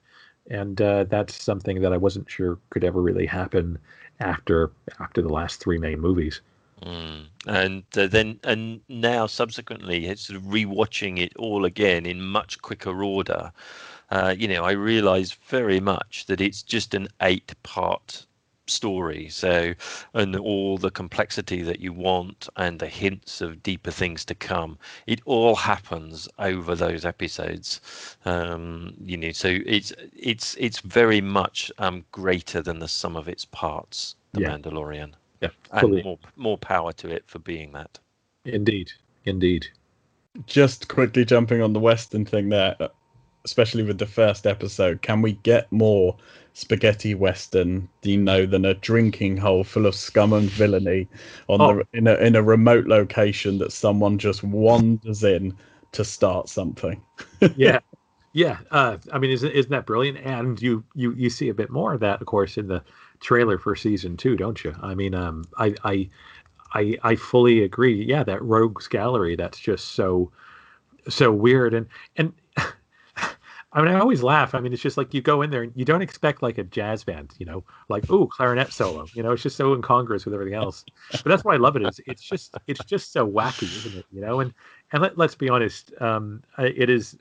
and 0.50 0.80
uh, 0.80 1.04
that's 1.04 1.42
something 1.42 1.80
that 1.82 1.92
I 1.92 1.96
wasn't 1.96 2.30
sure 2.30 2.58
could 2.70 2.84
ever 2.84 3.00
really 3.00 3.26
happen 3.26 3.78
after 4.20 4.70
after 5.00 5.22
the 5.22 5.32
last 5.32 5.60
three 5.60 5.78
main 5.78 6.00
movies. 6.00 6.40
Mm. 6.82 7.26
And 7.46 7.84
uh, 7.96 8.06
then, 8.06 8.38
and 8.44 8.80
now 8.88 9.26
subsequently, 9.26 10.06
it's 10.06 10.26
sort 10.26 10.36
of 10.36 10.44
rewatching 10.44 11.18
it 11.18 11.34
all 11.36 11.64
again 11.64 12.04
in 12.04 12.20
much 12.20 12.60
quicker 12.60 13.02
order. 13.02 13.52
Uh, 14.10 14.34
you 14.36 14.46
know, 14.46 14.64
I 14.64 14.72
realise 14.72 15.32
very 15.48 15.80
much 15.80 16.26
that 16.26 16.40
it's 16.40 16.62
just 16.62 16.94
an 16.94 17.08
eight-part 17.22 18.26
story. 18.66 19.28
So, 19.28 19.74
and 20.14 20.36
all 20.36 20.78
the 20.78 20.90
complexity 20.90 21.62
that 21.62 21.80
you 21.80 21.92
want 21.92 22.48
and 22.56 22.78
the 22.78 22.86
hints 22.86 23.40
of 23.40 23.62
deeper 23.62 23.90
things 23.90 24.24
to 24.26 24.34
come, 24.34 24.78
it 25.06 25.20
all 25.24 25.54
happens 25.54 26.28
over 26.38 26.74
those 26.74 27.04
episodes. 27.04 27.80
Um, 28.24 28.94
you 29.04 29.16
know, 29.16 29.32
so 29.32 29.58
it's 29.66 29.92
it's 30.16 30.56
it's 30.58 30.80
very 30.80 31.20
much 31.20 31.70
um, 31.78 32.04
greater 32.12 32.62
than 32.62 32.78
the 32.78 32.88
sum 32.88 33.16
of 33.16 33.28
its 33.28 33.44
parts. 33.44 34.16
The 34.32 34.42
yeah. 34.42 34.50
Mandalorian. 34.50 35.12
Yeah, 35.40 35.50
fully. 35.78 35.98
and 35.98 36.04
more 36.04 36.18
more 36.36 36.58
power 36.58 36.92
to 36.94 37.10
it 37.10 37.24
for 37.26 37.38
being 37.38 37.72
that. 37.72 37.98
Indeed, 38.44 38.92
indeed. 39.24 39.66
Just 40.46 40.88
quickly 40.88 41.24
jumping 41.24 41.62
on 41.62 41.72
the 41.72 41.80
Western 41.80 42.24
thing 42.24 42.48
there 42.48 42.76
especially 43.44 43.82
with 43.82 43.98
the 43.98 44.06
first 44.06 44.46
episode, 44.46 45.02
can 45.02 45.22
we 45.22 45.32
get 45.42 45.70
more 45.70 46.16
spaghetti 46.54 47.14
western, 47.14 47.88
do 48.00 48.12
you 48.12 48.16
know, 48.16 48.46
than 48.46 48.64
a 48.64 48.74
drinking 48.74 49.36
hole 49.36 49.64
full 49.64 49.86
of 49.86 49.94
scum 49.94 50.32
and 50.32 50.48
villainy 50.48 51.06
on 51.48 51.60
oh. 51.60 51.74
the 51.74 51.98
in 51.98 52.06
a 52.06 52.14
in 52.14 52.36
a 52.36 52.42
remote 52.42 52.86
location 52.86 53.58
that 53.58 53.72
someone 53.72 54.18
just 54.18 54.42
wanders 54.42 55.22
in 55.22 55.54
to 55.92 56.04
start 56.04 56.48
something. 56.48 57.02
yeah, 57.56 57.80
yeah. 58.32 58.58
Uh, 58.70 58.96
I 59.12 59.18
mean, 59.18 59.32
isn't 59.32 59.50
isn't 59.50 59.70
that 59.70 59.84
brilliant? 59.84 60.18
And 60.18 60.60
you 60.62 60.84
you 60.94 61.12
you 61.14 61.28
see 61.28 61.48
a 61.48 61.54
bit 61.54 61.70
more 61.70 61.92
of 61.92 62.00
that, 62.00 62.20
of 62.20 62.26
course, 62.26 62.56
in 62.56 62.68
the 62.68 62.82
trailer 63.20 63.58
for 63.58 63.74
season 63.74 64.16
two, 64.16 64.36
don't 64.36 64.62
you? 64.62 64.74
I 64.80 64.94
mean, 64.94 65.14
um, 65.14 65.44
I 65.58 65.74
I 65.84 66.08
I 66.72 66.96
I 67.02 67.16
fully 67.16 67.64
agree. 67.64 68.04
Yeah, 68.04 68.22
that 68.22 68.42
rogues 68.42 68.86
gallery. 68.86 69.34
That's 69.34 69.58
just 69.58 69.94
so 69.94 70.30
so 71.08 71.32
weird 71.32 71.74
and 71.74 71.86
and 72.16 72.32
I 73.74 73.82
mean, 73.82 73.92
I 73.92 73.98
always 73.98 74.22
laugh. 74.22 74.54
I 74.54 74.60
mean, 74.60 74.72
it's 74.72 74.80
just 74.80 74.96
like 74.96 75.12
you 75.12 75.20
go 75.20 75.42
in 75.42 75.50
there 75.50 75.64
and 75.64 75.72
you 75.74 75.84
don't 75.84 76.00
expect 76.00 76.42
like 76.42 76.58
a 76.58 76.62
jazz 76.62 77.02
band, 77.02 77.34
you 77.38 77.46
know, 77.46 77.64
like 77.88 78.08
ooh, 78.08 78.28
clarinet 78.28 78.72
solo. 78.72 79.04
You 79.14 79.24
know, 79.24 79.32
it's 79.32 79.42
just 79.42 79.56
so 79.56 79.74
incongruous 79.74 80.24
with 80.24 80.32
everything 80.32 80.54
else. 80.54 80.84
But 81.10 81.24
that's 81.24 81.42
why 81.44 81.54
I 81.54 81.56
love 81.56 81.74
it. 81.74 81.82
Is 81.82 82.00
it's 82.06 82.22
just 82.22 82.54
it's 82.68 82.84
just 82.84 83.12
so 83.12 83.28
wacky, 83.28 83.64
isn't 83.64 83.96
it? 83.96 84.06
You 84.12 84.20
know, 84.20 84.38
and 84.38 84.54
and 84.92 85.02
let, 85.02 85.18
let's 85.18 85.34
be 85.34 85.48
honest, 85.48 85.92
um, 86.00 86.44
it 86.58 86.88
is 86.88 87.18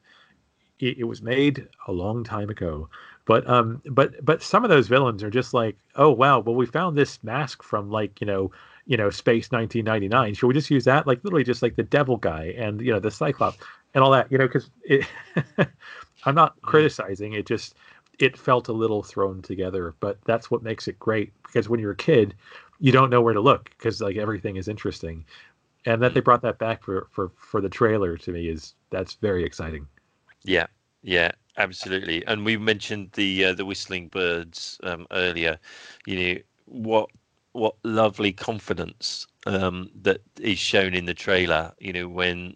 it, 0.79 0.99
it 0.99 1.05
was 1.05 1.23
made 1.23 1.67
a 1.87 1.91
long 1.91 2.23
time 2.23 2.51
ago. 2.51 2.87
But 3.25 3.49
um, 3.49 3.81
but 3.85 4.23
but 4.23 4.43
some 4.43 4.63
of 4.63 4.69
those 4.69 4.87
villains 4.87 5.23
are 5.23 5.31
just 5.31 5.55
like, 5.55 5.75
oh 5.95 6.11
wow, 6.11 6.39
well 6.39 6.55
we 6.55 6.67
found 6.67 6.95
this 6.95 7.23
mask 7.23 7.63
from 7.63 7.89
like 7.89 8.21
you 8.21 8.27
know 8.27 8.51
you 8.85 8.97
know 8.97 9.09
space 9.09 9.49
1999 9.49 10.33
should 10.33 10.47
we 10.47 10.53
just 10.53 10.69
use 10.69 10.83
that 10.83 11.07
like 11.07 11.23
literally 11.23 11.45
just 11.45 11.61
like 11.61 11.77
the 11.77 11.83
devil 11.83 12.17
guy 12.17 12.53
and 12.57 12.81
you 12.81 12.91
know 12.91 12.99
the 12.99 13.09
cyclops 13.09 13.57
and 13.93 14.03
all 14.03 14.11
that 14.11 14.29
you 14.29 14.37
know 14.37 14.45
because 14.45 14.69
it 14.83 15.07
I'm 16.25 16.35
not 16.35 16.61
criticizing. 16.61 17.33
It 17.33 17.45
just 17.45 17.75
it 18.19 18.37
felt 18.37 18.67
a 18.67 18.73
little 18.73 19.03
thrown 19.03 19.41
together, 19.41 19.95
but 19.99 20.17
that's 20.25 20.51
what 20.51 20.63
makes 20.63 20.87
it 20.87 20.99
great 20.99 21.33
because 21.43 21.69
when 21.69 21.79
you're 21.79 21.91
a 21.91 21.95
kid, 21.95 22.35
you 22.79 22.91
don't 22.91 23.09
know 23.09 23.21
where 23.21 23.33
to 23.33 23.41
look 23.41 23.69
because 23.71 24.01
like 24.01 24.17
everything 24.17 24.55
is 24.55 24.67
interesting, 24.67 25.25
and 25.85 26.01
that 26.01 26.13
they 26.13 26.21
mm. 26.21 26.25
brought 26.25 26.41
that 26.41 26.59
back 26.59 26.83
for 26.83 27.07
for 27.11 27.31
for 27.35 27.61
the 27.61 27.69
trailer 27.69 28.17
to 28.17 28.31
me 28.31 28.47
is 28.47 28.75
that's 28.89 29.15
very 29.15 29.43
exciting. 29.43 29.87
Yeah, 30.43 30.67
yeah, 31.01 31.31
absolutely. 31.57 32.25
And 32.27 32.45
we 32.45 32.57
mentioned 32.57 33.11
the 33.13 33.45
uh, 33.45 33.53
the 33.53 33.65
whistling 33.65 34.07
birds 34.09 34.79
um, 34.83 35.07
earlier. 35.11 35.57
You 36.05 36.19
know 36.19 36.39
what 36.65 37.09
what 37.53 37.75
lovely 37.83 38.31
confidence 38.31 39.27
um, 39.45 39.89
that 40.01 40.21
is 40.39 40.57
shown 40.57 40.93
in 40.93 41.05
the 41.05 41.13
trailer. 41.13 41.71
You 41.79 41.93
know 41.93 42.07
when 42.07 42.55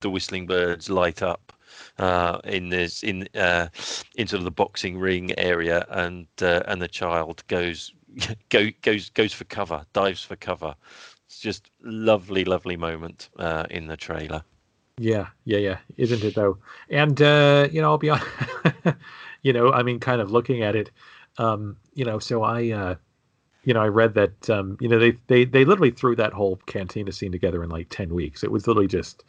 the 0.00 0.10
whistling 0.10 0.46
birds 0.46 0.90
light 0.90 1.22
up 1.22 1.52
uh, 1.98 2.38
in 2.44 2.68
this 2.68 3.02
in 3.02 3.28
uh, 3.34 3.68
in 4.16 4.26
sort 4.26 4.38
of 4.38 4.44
the 4.44 4.50
boxing 4.50 4.98
ring 4.98 5.38
area, 5.38 5.86
and 5.90 6.26
uh, 6.42 6.62
and 6.66 6.80
the 6.80 6.88
child 6.88 7.42
goes 7.48 7.92
go, 8.48 8.68
goes 8.82 9.10
goes 9.10 9.32
for 9.32 9.44
cover, 9.44 9.84
dives 9.92 10.22
for 10.22 10.36
cover. 10.36 10.74
It's 11.26 11.40
just 11.40 11.70
lovely, 11.82 12.44
lovely 12.44 12.76
moment 12.76 13.28
uh, 13.38 13.66
in 13.70 13.86
the 13.86 13.96
trailer. 13.96 14.42
Yeah, 14.98 15.28
yeah, 15.44 15.58
yeah, 15.58 15.78
isn't 15.96 16.24
it 16.24 16.34
though? 16.34 16.58
And 16.90 17.20
uh, 17.20 17.68
you 17.70 17.82
know, 17.82 17.90
I'll 17.90 17.98
be 17.98 18.10
honest. 18.10 18.28
you 19.42 19.52
know, 19.52 19.72
I 19.72 19.82
mean, 19.82 20.00
kind 20.00 20.20
of 20.20 20.30
looking 20.30 20.62
at 20.62 20.74
it, 20.74 20.90
um, 21.38 21.76
you 21.94 22.04
know, 22.04 22.18
so 22.18 22.42
I. 22.42 22.70
Uh, 22.70 22.94
you 23.64 23.74
know, 23.74 23.82
I 23.82 23.88
read 23.88 24.14
that 24.14 24.48
um, 24.48 24.78
you 24.80 24.88
know 24.88 24.98
they, 24.98 25.10
they 25.26 25.44
they 25.44 25.66
literally 25.66 25.90
threw 25.90 26.16
that 26.16 26.32
whole 26.32 26.56
cantina 26.66 27.12
scene 27.12 27.32
together 27.32 27.62
in 27.62 27.68
like 27.68 27.88
ten 27.90 28.14
weeks. 28.14 28.42
It 28.42 28.50
was 28.50 28.66
literally 28.66 28.88
just 28.88 29.24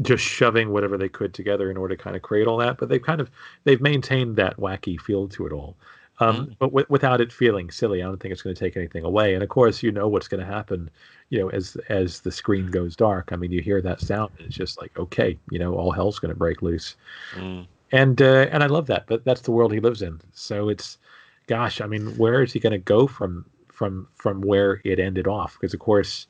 just 0.00 0.24
shoving 0.24 0.70
whatever 0.70 0.96
they 0.96 1.08
could 1.08 1.34
together 1.34 1.70
in 1.70 1.76
order 1.76 1.94
to 1.94 2.02
kind 2.02 2.16
of 2.16 2.22
create 2.22 2.46
all 2.46 2.56
that. 2.58 2.78
But 2.78 2.88
they've 2.88 3.02
kind 3.02 3.20
of 3.20 3.30
they've 3.64 3.80
maintained 3.80 4.36
that 4.36 4.56
wacky 4.56 4.98
feel 5.00 5.28
to 5.28 5.46
it 5.46 5.52
all, 5.52 5.76
um, 6.18 6.36
mm-hmm. 6.36 6.52
but 6.58 6.68
w- 6.68 6.86
without 6.88 7.20
it 7.20 7.32
feeling 7.32 7.70
silly. 7.70 8.02
I 8.02 8.06
don't 8.06 8.18
think 8.18 8.32
it's 8.32 8.42
going 8.42 8.54
to 8.54 8.60
take 8.60 8.76
anything 8.76 9.04
away. 9.04 9.34
And 9.34 9.42
of 9.42 9.48
course, 9.48 9.82
you 9.82 9.92
know 9.92 10.08
what's 10.08 10.28
going 10.28 10.40
to 10.40 10.50
happen. 10.50 10.90
You 11.28 11.40
know, 11.40 11.50
as 11.50 11.76
as 11.88 12.20
the 12.20 12.32
screen 12.32 12.70
goes 12.70 12.96
dark. 12.96 13.30
I 13.32 13.36
mean, 13.36 13.52
you 13.52 13.60
hear 13.60 13.82
that 13.82 14.00
sound, 14.00 14.32
and 14.38 14.46
it's 14.46 14.56
just 14.56 14.80
like, 14.80 14.98
okay, 14.98 15.38
you 15.50 15.58
know, 15.58 15.74
all 15.74 15.92
hell's 15.92 16.18
going 16.18 16.32
to 16.32 16.38
break 16.38 16.62
loose. 16.62 16.96
Mm. 17.34 17.66
And 17.92 18.22
uh, 18.22 18.46
and 18.50 18.62
I 18.62 18.66
love 18.66 18.86
that. 18.86 19.06
But 19.06 19.24
that's 19.24 19.42
the 19.42 19.52
world 19.52 19.72
he 19.72 19.80
lives 19.80 20.02
in. 20.02 20.20
So 20.32 20.68
it's, 20.70 20.98
gosh, 21.46 21.80
I 21.80 21.86
mean, 21.86 22.16
where 22.16 22.42
is 22.42 22.52
he 22.52 22.60
going 22.60 22.72
to 22.72 22.78
go 22.78 23.06
from 23.06 23.44
from 23.70 24.08
from 24.14 24.40
where 24.40 24.80
it 24.84 24.98
ended 24.98 25.26
off? 25.26 25.58
Because 25.60 25.74
of 25.74 25.80
course 25.80 26.26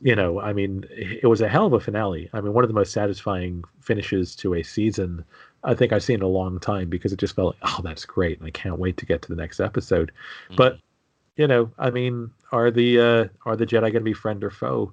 you 0.00 0.14
know, 0.14 0.40
I 0.40 0.52
mean, 0.52 0.84
it 0.90 1.26
was 1.26 1.40
a 1.40 1.48
hell 1.48 1.66
of 1.66 1.72
a 1.72 1.80
finale. 1.80 2.30
I 2.32 2.40
mean, 2.40 2.52
one 2.52 2.64
of 2.64 2.68
the 2.68 2.74
most 2.74 2.92
satisfying 2.92 3.64
finishes 3.80 4.36
to 4.36 4.54
a 4.54 4.62
season 4.62 5.24
I 5.64 5.74
think 5.74 5.92
I've 5.92 6.02
seen 6.04 6.16
in 6.16 6.22
a 6.22 6.28
long 6.28 6.58
time 6.60 6.88
because 6.88 7.12
it 7.12 7.18
just 7.18 7.34
felt 7.34 7.56
like, 7.60 7.72
oh, 7.72 7.82
that's 7.82 8.04
great, 8.04 8.38
and 8.38 8.46
I 8.46 8.50
can't 8.50 8.78
wait 8.78 8.96
to 8.98 9.06
get 9.06 9.22
to 9.22 9.28
the 9.28 9.36
next 9.36 9.60
episode. 9.60 10.12
Mm-hmm. 10.46 10.56
But 10.56 10.78
you 11.36 11.46
know, 11.46 11.70
I 11.78 11.90
mean, 11.90 12.30
are 12.52 12.70
the 12.70 13.00
uh, 13.00 13.28
are 13.44 13.56
the 13.56 13.66
Jedi 13.66 13.80
going 13.80 13.94
to 13.94 14.00
be 14.00 14.12
friend 14.12 14.42
or 14.44 14.50
foe? 14.50 14.92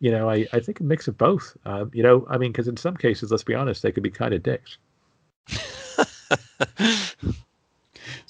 You 0.00 0.10
know, 0.10 0.30
I, 0.30 0.46
I 0.52 0.60
think 0.60 0.80
a 0.80 0.82
mix 0.82 1.08
of 1.08 1.18
both. 1.18 1.56
Uh, 1.64 1.86
you 1.92 2.02
know, 2.02 2.26
I 2.28 2.38
mean, 2.38 2.52
because 2.52 2.68
in 2.68 2.76
some 2.76 2.96
cases, 2.96 3.30
let's 3.30 3.44
be 3.44 3.54
honest, 3.54 3.82
they 3.82 3.92
could 3.92 4.02
be 4.02 4.10
kind 4.10 4.34
of 4.34 4.42
dicks. 4.42 4.78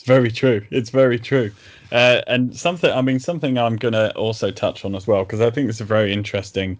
It's 0.01 0.07
very 0.07 0.31
true. 0.31 0.65
It's 0.71 0.89
very 0.89 1.19
true. 1.19 1.53
Uh, 1.93 2.23
and 2.27 2.57
something, 2.57 2.91
I 2.91 3.03
mean, 3.03 3.21
something 3.21 3.59
I'm 3.59 3.77
going 3.77 3.93
to 3.93 4.17
also 4.17 4.51
touch 4.51 4.83
on 4.87 4.95
as 4.95 5.07
well, 5.07 5.25
because 5.25 5.43
I 5.43 5.51
think 5.51 5.69
it's 5.69 5.83
a 5.83 5.85
very 5.85 6.11
interesting 6.11 6.79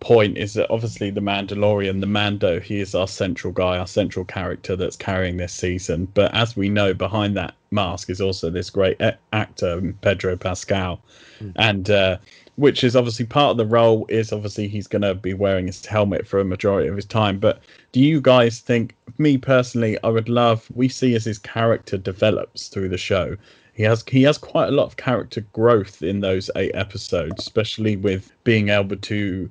point 0.00 0.36
is 0.36 0.54
that 0.54 0.68
obviously 0.68 1.10
the 1.10 1.20
Mandalorian, 1.20 2.00
the 2.00 2.08
Mando, 2.08 2.58
he 2.58 2.80
is 2.80 2.92
our 2.92 3.06
central 3.06 3.52
guy, 3.52 3.78
our 3.78 3.86
central 3.86 4.24
character 4.24 4.74
that's 4.74 4.96
carrying 4.96 5.36
this 5.36 5.52
season. 5.52 6.08
But 6.12 6.34
as 6.34 6.56
we 6.56 6.68
know, 6.68 6.92
behind 6.92 7.36
that 7.36 7.54
mask 7.70 8.10
is 8.10 8.20
also 8.20 8.50
this 8.50 8.68
great 8.68 9.00
actor, 9.32 9.94
Pedro 10.00 10.36
Pascal. 10.36 11.00
Mm. 11.40 11.52
And 11.54 11.90
uh, 11.90 12.18
which 12.60 12.84
is 12.84 12.94
obviously 12.94 13.24
part 13.24 13.52
of 13.52 13.56
the 13.56 13.64
role 13.64 14.04
is 14.10 14.34
obviously 14.34 14.68
he's 14.68 14.86
going 14.86 15.00
to 15.00 15.14
be 15.14 15.32
wearing 15.32 15.66
his 15.66 15.86
helmet 15.86 16.26
for 16.26 16.40
a 16.40 16.44
majority 16.44 16.90
of 16.90 16.94
his 16.94 17.06
time. 17.06 17.38
But 17.38 17.62
do 17.92 18.00
you 18.00 18.20
guys 18.20 18.60
think 18.60 18.94
me 19.16 19.38
personally 19.38 19.98
i 20.04 20.08
would 20.08 20.28
love 20.28 20.68
we 20.74 20.88
see 20.88 21.14
as 21.14 21.24
his 21.24 21.38
character 21.38 21.96
develops 21.96 22.68
through 22.68 22.90
the 22.90 22.98
show. 22.98 23.34
He 23.72 23.82
has 23.84 24.04
he 24.06 24.22
has 24.24 24.36
quite 24.36 24.68
a 24.68 24.72
lot 24.72 24.84
of 24.84 24.98
character 24.98 25.40
growth 25.54 26.02
in 26.02 26.20
those 26.20 26.50
eight 26.54 26.72
episodes 26.74 27.34
especially 27.38 27.96
with 27.96 28.30
being 28.44 28.68
able 28.68 28.96
to 28.96 29.50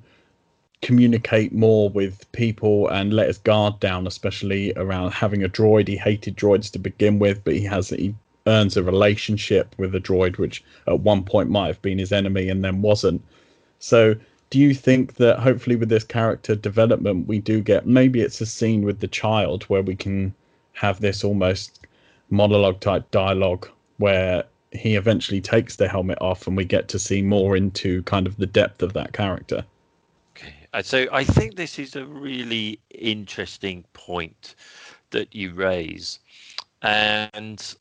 communicate 0.80 1.52
more 1.52 1.90
with 1.90 2.30
people 2.30 2.86
and 2.90 3.12
let 3.12 3.26
his 3.26 3.38
guard 3.38 3.80
down 3.80 4.06
especially 4.06 4.72
around 4.76 5.10
having 5.10 5.42
a 5.42 5.48
droid. 5.48 5.88
He 5.88 5.96
hated 5.96 6.36
droids 6.36 6.70
to 6.70 6.78
begin 6.78 7.18
with 7.18 7.42
but 7.42 7.54
he 7.54 7.64
has 7.64 7.88
he 7.88 8.14
earns 8.46 8.76
a 8.76 8.82
relationship 8.82 9.74
with 9.78 9.94
a 9.94 10.00
droid, 10.00 10.38
which 10.38 10.64
at 10.86 11.00
one 11.00 11.24
point 11.24 11.50
might 11.50 11.68
have 11.68 11.82
been 11.82 11.98
his 11.98 12.12
enemy 12.12 12.48
and 12.48 12.64
then 12.64 12.82
wasn't. 12.82 13.22
So, 13.78 14.14
do 14.50 14.58
you 14.58 14.74
think 14.74 15.14
that 15.14 15.38
hopefully 15.38 15.76
with 15.76 15.88
this 15.88 16.04
character 16.04 16.56
development, 16.56 17.28
we 17.28 17.38
do 17.38 17.60
get 17.60 17.86
maybe 17.86 18.20
it's 18.20 18.40
a 18.40 18.46
scene 18.46 18.82
with 18.82 19.00
the 19.00 19.06
child 19.06 19.64
where 19.64 19.82
we 19.82 19.94
can 19.94 20.34
have 20.72 21.00
this 21.00 21.22
almost 21.22 21.86
monologue 22.30 22.80
type 22.80 23.10
dialogue 23.10 23.68
where 23.98 24.44
he 24.72 24.96
eventually 24.96 25.40
takes 25.40 25.76
the 25.76 25.88
helmet 25.88 26.18
off 26.20 26.46
and 26.46 26.56
we 26.56 26.64
get 26.64 26.88
to 26.88 26.98
see 26.98 27.22
more 27.22 27.56
into 27.56 28.02
kind 28.04 28.26
of 28.26 28.36
the 28.36 28.46
depth 28.46 28.82
of 28.82 28.92
that 28.92 29.12
character? 29.12 29.64
Okay. 30.36 30.54
Uh, 30.72 30.82
so, 30.82 31.06
I 31.12 31.24
think 31.24 31.56
this 31.56 31.78
is 31.78 31.96
a 31.96 32.04
really 32.04 32.78
interesting 32.90 33.84
point 33.92 34.54
that 35.10 35.34
you 35.34 35.52
raise. 35.52 36.20
And 36.82 37.74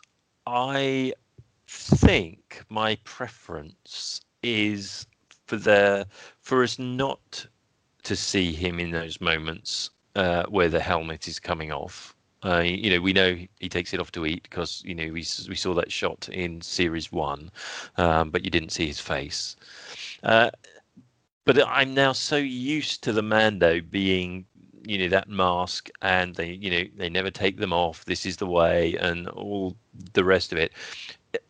I 0.52 1.14
think 1.68 2.64
my 2.70 2.97
preference 3.04 4.22
is 4.41 5.06
for 5.45 5.58
the 5.58 6.08
for 6.41 6.64
us 6.64 6.80
not 6.80 7.45
to 8.04 8.16
see 8.16 8.52
him 8.52 8.80
in 8.80 8.89
those 8.89 9.22
moments 9.22 9.91
uh, 10.16 10.43
where 10.47 10.70
the 10.70 10.80
helmet 10.80 11.28
is 11.28 11.39
coming 11.39 11.72
off. 11.72 12.16
Uh, 12.43 12.64
you 12.66 12.89
know, 12.89 13.00
we 13.00 13.14
know 13.14 13.38
he 13.60 13.70
takes 13.70 13.93
it 13.93 14.00
off 14.00 14.12
to 14.14 14.26
eat 14.26 14.41
because 14.41 14.82
you 14.84 14.95
know 14.95 15.06
we 15.06 15.24
we 15.47 15.56
saw 15.56 15.74
that 15.76 15.91
shot 15.91 16.28
in 16.30 16.62
series 16.62 17.12
one, 17.12 17.52
um, 17.97 18.32
but 18.32 18.43
you 18.43 18.50
didn't 18.50 18.72
see 18.72 18.88
his 18.88 19.00
face. 19.00 19.56
Uh, 20.24 20.50
but 21.45 21.68
I'm 21.68 21.93
now 21.93 22.14
so 22.14 22.38
used 22.38 23.04
to 23.04 23.14
the 23.14 23.22
Mando 23.22 23.82
being 23.82 24.45
you 24.86 24.98
know 24.98 25.10
that 25.10 25.30
mask 25.30 25.90
and 26.02 26.36
they 26.36 26.52
you 26.52 26.70
know 26.70 26.84
they 26.98 27.10
never 27.10 27.32
take 27.32 27.58
them 27.58 27.74
off 27.74 28.06
this 28.06 28.26
is 28.26 28.38
the 28.38 28.48
way 28.48 28.96
and 28.96 29.28
all 29.30 29.76
the 30.14 30.24
rest 30.24 30.52
of 30.52 30.58
it. 30.58 30.72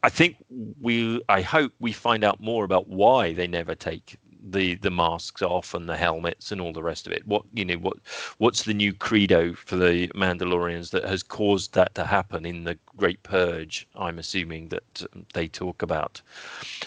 I 0.03 0.09
think 0.09 0.37
we 0.81 1.21
i 1.29 1.41
hope 1.41 1.73
we 1.79 1.91
find 1.93 2.23
out 2.23 2.39
more 2.41 2.63
about 2.65 2.87
why 2.87 3.33
they 3.33 3.47
never 3.47 3.75
take 3.75 4.17
the 4.41 4.75
the 4.75 4.89
masks 4.91 5.41
off 5.41 5.73
and 5.73 5.87
the 5.87 5.97
helmets 5.97 6.51
and 6.51 6.61
all 6.61 6.73
the 6.73 6.83
rest 6.83 7.07
of 7.07 7.13
it. 7.13 7.25
What 7.27 7.43
you 7.53 7.65
know 7.65 7.75
what 7.77 7.97
what's 8.37 8.63
the 8.63 8.73
new 8.73 8.93
credo 8.93 9.53
for 9.53 9.75
the 9.75 10.07
mandalorians 10.09 10.91
that 10.91 11.03
has 11.05 11.23
caused 11.23 11.73
that 11.73 11.93
to 11.95 12.05
happen 12.05 12.45
in 12.45 12.63
the 12.63 12.77
great 12.97 13.21
purge 13.23 13.87
i'm 13.95 14.19
assuming 14.19 14.69
that 14.69 15.03
um, 15.13 15.25
they 15.33 15.47
talk 15.47 15.81
about. 15.81 16.21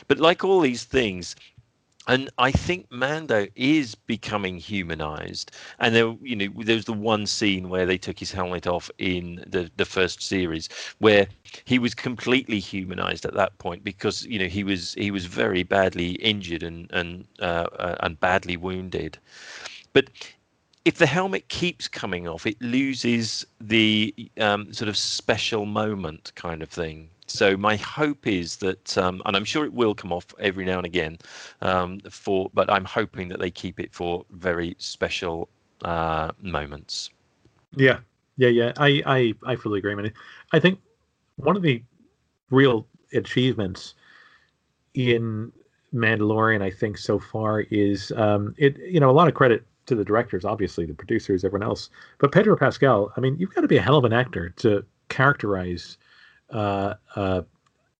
But 0.08 0.18
like 0.18 0.44
all 0.44 0.60
these 0.60 0.84
things 0.84 1.36
and 2.08 2.30
I 2.38 2.50
think 2.50 2.90
Mando 2.90 3.46
is 3.54 3.94
becoming 3.94 4.58
humanized. 4.58 5.52
And 5.78 5.94
there, 5.94 6.14
you 6.22 6.34
know, 6.36 6.48
there 6.64 6.76
was 6.76 6.84
the 6.86 6.92
one 6.92 7.26
scene 7.26 7.68
where 7.68 7.86
they 7.86 7.98
took 7.98 8.18
his 8.18 8.32
helmet 8.32 8.66
off 8.66 8.90
in 8.98 9.44
the 9.46 9.70
the 9.76 9.84
first 9.84 10.22
series, 10.22 10.68
where 10.98 11.28
he 11.64 11.78
was 11.78 11.94
completely 11.94 12.58
humanized 12.58 13.24
at 13.24 13.34
that 13.34 13.56
point 13.58 13.84
because 13.84 14.24
you 14.26 14.38
know 14.38 14.46
he 14.48 14.64
was 14.64 14.94
he 14.94 15.10
was 15.10 15.26
very 15.26 15.62
badly 15.62 16.12
injured 16.12 16.62
and 16.62 16.90
and 16.92 17.26
uh, 17.40 17.66
uh, 17.78 17.96
and 18.00 18.18
badly 18.20 18.56
wounded. 18.56 19.18
But 19.92 20.10
if 20.84 20.98
the 20.98 21.06
helmet 21.06 21.48
keeps 21.48 21.86
coming 21.88 22.26
off, 22.26 22.46
it 22.46 22.60
loses 22.60 23.46
the 23.60 24.14
um, 24.38 24.72
sort 24.72 24.88
of 24.88 24.96
special 24.96 25.64
moment 25.66 26.32
kind 26.34 26.62
of 26.62 26.68
thing. 26.70 27.10
So 27.32 27.56
my 27.56 27.76
hope 27.76 28.26
is 28.26 28.56
that, 28.56 28.98
um, 28.98 29.22
and 29.24 29.34
I'm 29.34 29.46
sure 29.46 29.64
it 29.64 29.72
will 29.72 29.94
come 29.94 30.12
off 30.12 30.26
every 30.38 30.66
now 30.66 30.76
and 30.76 30.84
again, 30.84 31.16
um, 31.62 31.98
for 32.10 32.50
but 32.52 32.70
I'm 32.70 32.84
hoping 32.84 33.28
that 33.30 33.40
they 33.40 33.50
keep 33.50 33.80
it 33.80 33.94
for 33.94 34.26
very 34.32 34.76
special 34.78 35.48
uh, 35.82 36.32
moments. 36.42 37.08
Yeah, 37.74 38.00
yeah, 38.36 38.50
yeah. 38.50 38.72
I, 38.76 39.02
I, 39.06 39.34
I 39.46 39.56
fully 39.56 39.78
agree. 39.78 39.94
I 39.94 40.12
I 40.56 40.60
think 40.60 40.78
one 41.36 41.56
of 41.56 41.62
the 41.62 41.82
real 42.50 42.86
achievements 43.14 43.94
in 44.92 45.50
Mandalorian, 45.94 46.60
I 46.60 46.70
think, 46.70 46.98
so 46.98 47.18
far 47.18 47.60
is 47.60 48.12
um, 48.12 48.54
it. 48.58 48.76
You 48.76 49.00
know, 49.00 49.08
a 49.08 49.12
lot 49.12 49.26
of 49.26 49.32
credit 49.32 49.64
to 49.86 49.94
the 49.94 50.04
directors, 50.04 50.44
obviously, 50.44 50.84
the 50.84 50.92
producers, 50.92 51.46
everyone 51.46 51.66
else. 51.66 51.88
But 52.18 52.30
Pedro 52.30 52.58
Pascal, 52.58 53.10
I 53.16 53.20
mean, 53.20 53.36
you've 53.38 53.54
got 53.54 53.62
to 53.62 53.68
be 53.68 53.78
a 53.78 53.82
hell 53.82 53.96
of 53.96 54.04
an 54.04 54.12
actor 54.12 54.50
to 54.58 54.84
characterize 55.08 55.96
uh, 56.52 56.94
uh, 57.16 57.42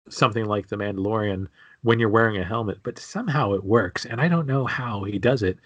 something 0.09 0.45
like 0.47 0.69
The 0.69 0.77
Mandalorian 0.77 1.49
when 1.83 1.99
you're 1.99 2.09
wearing 2.09 2.39
a 2.39 2.45
helmet, 2.45 2.79
but 2.83 2.99
somehow 2.99 3.53
it 3.55 3.65
works. 3.65 4.05
And 4.07 4.21
I 4.21 4.29
don't 4.29 4.47
know 4.47 4.67
how 4.67 5.05
he 5.05 5.19
does 5.19 5.43
it, 5.43 5.59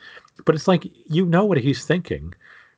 but 0.44 0.54
it's 0.54 0.68
like 0.68 0.86
you 1.06 1.26
know 1.26 1.44
what 1.44 1.58
he's 1.58 1.84
thinking 1.84 2.34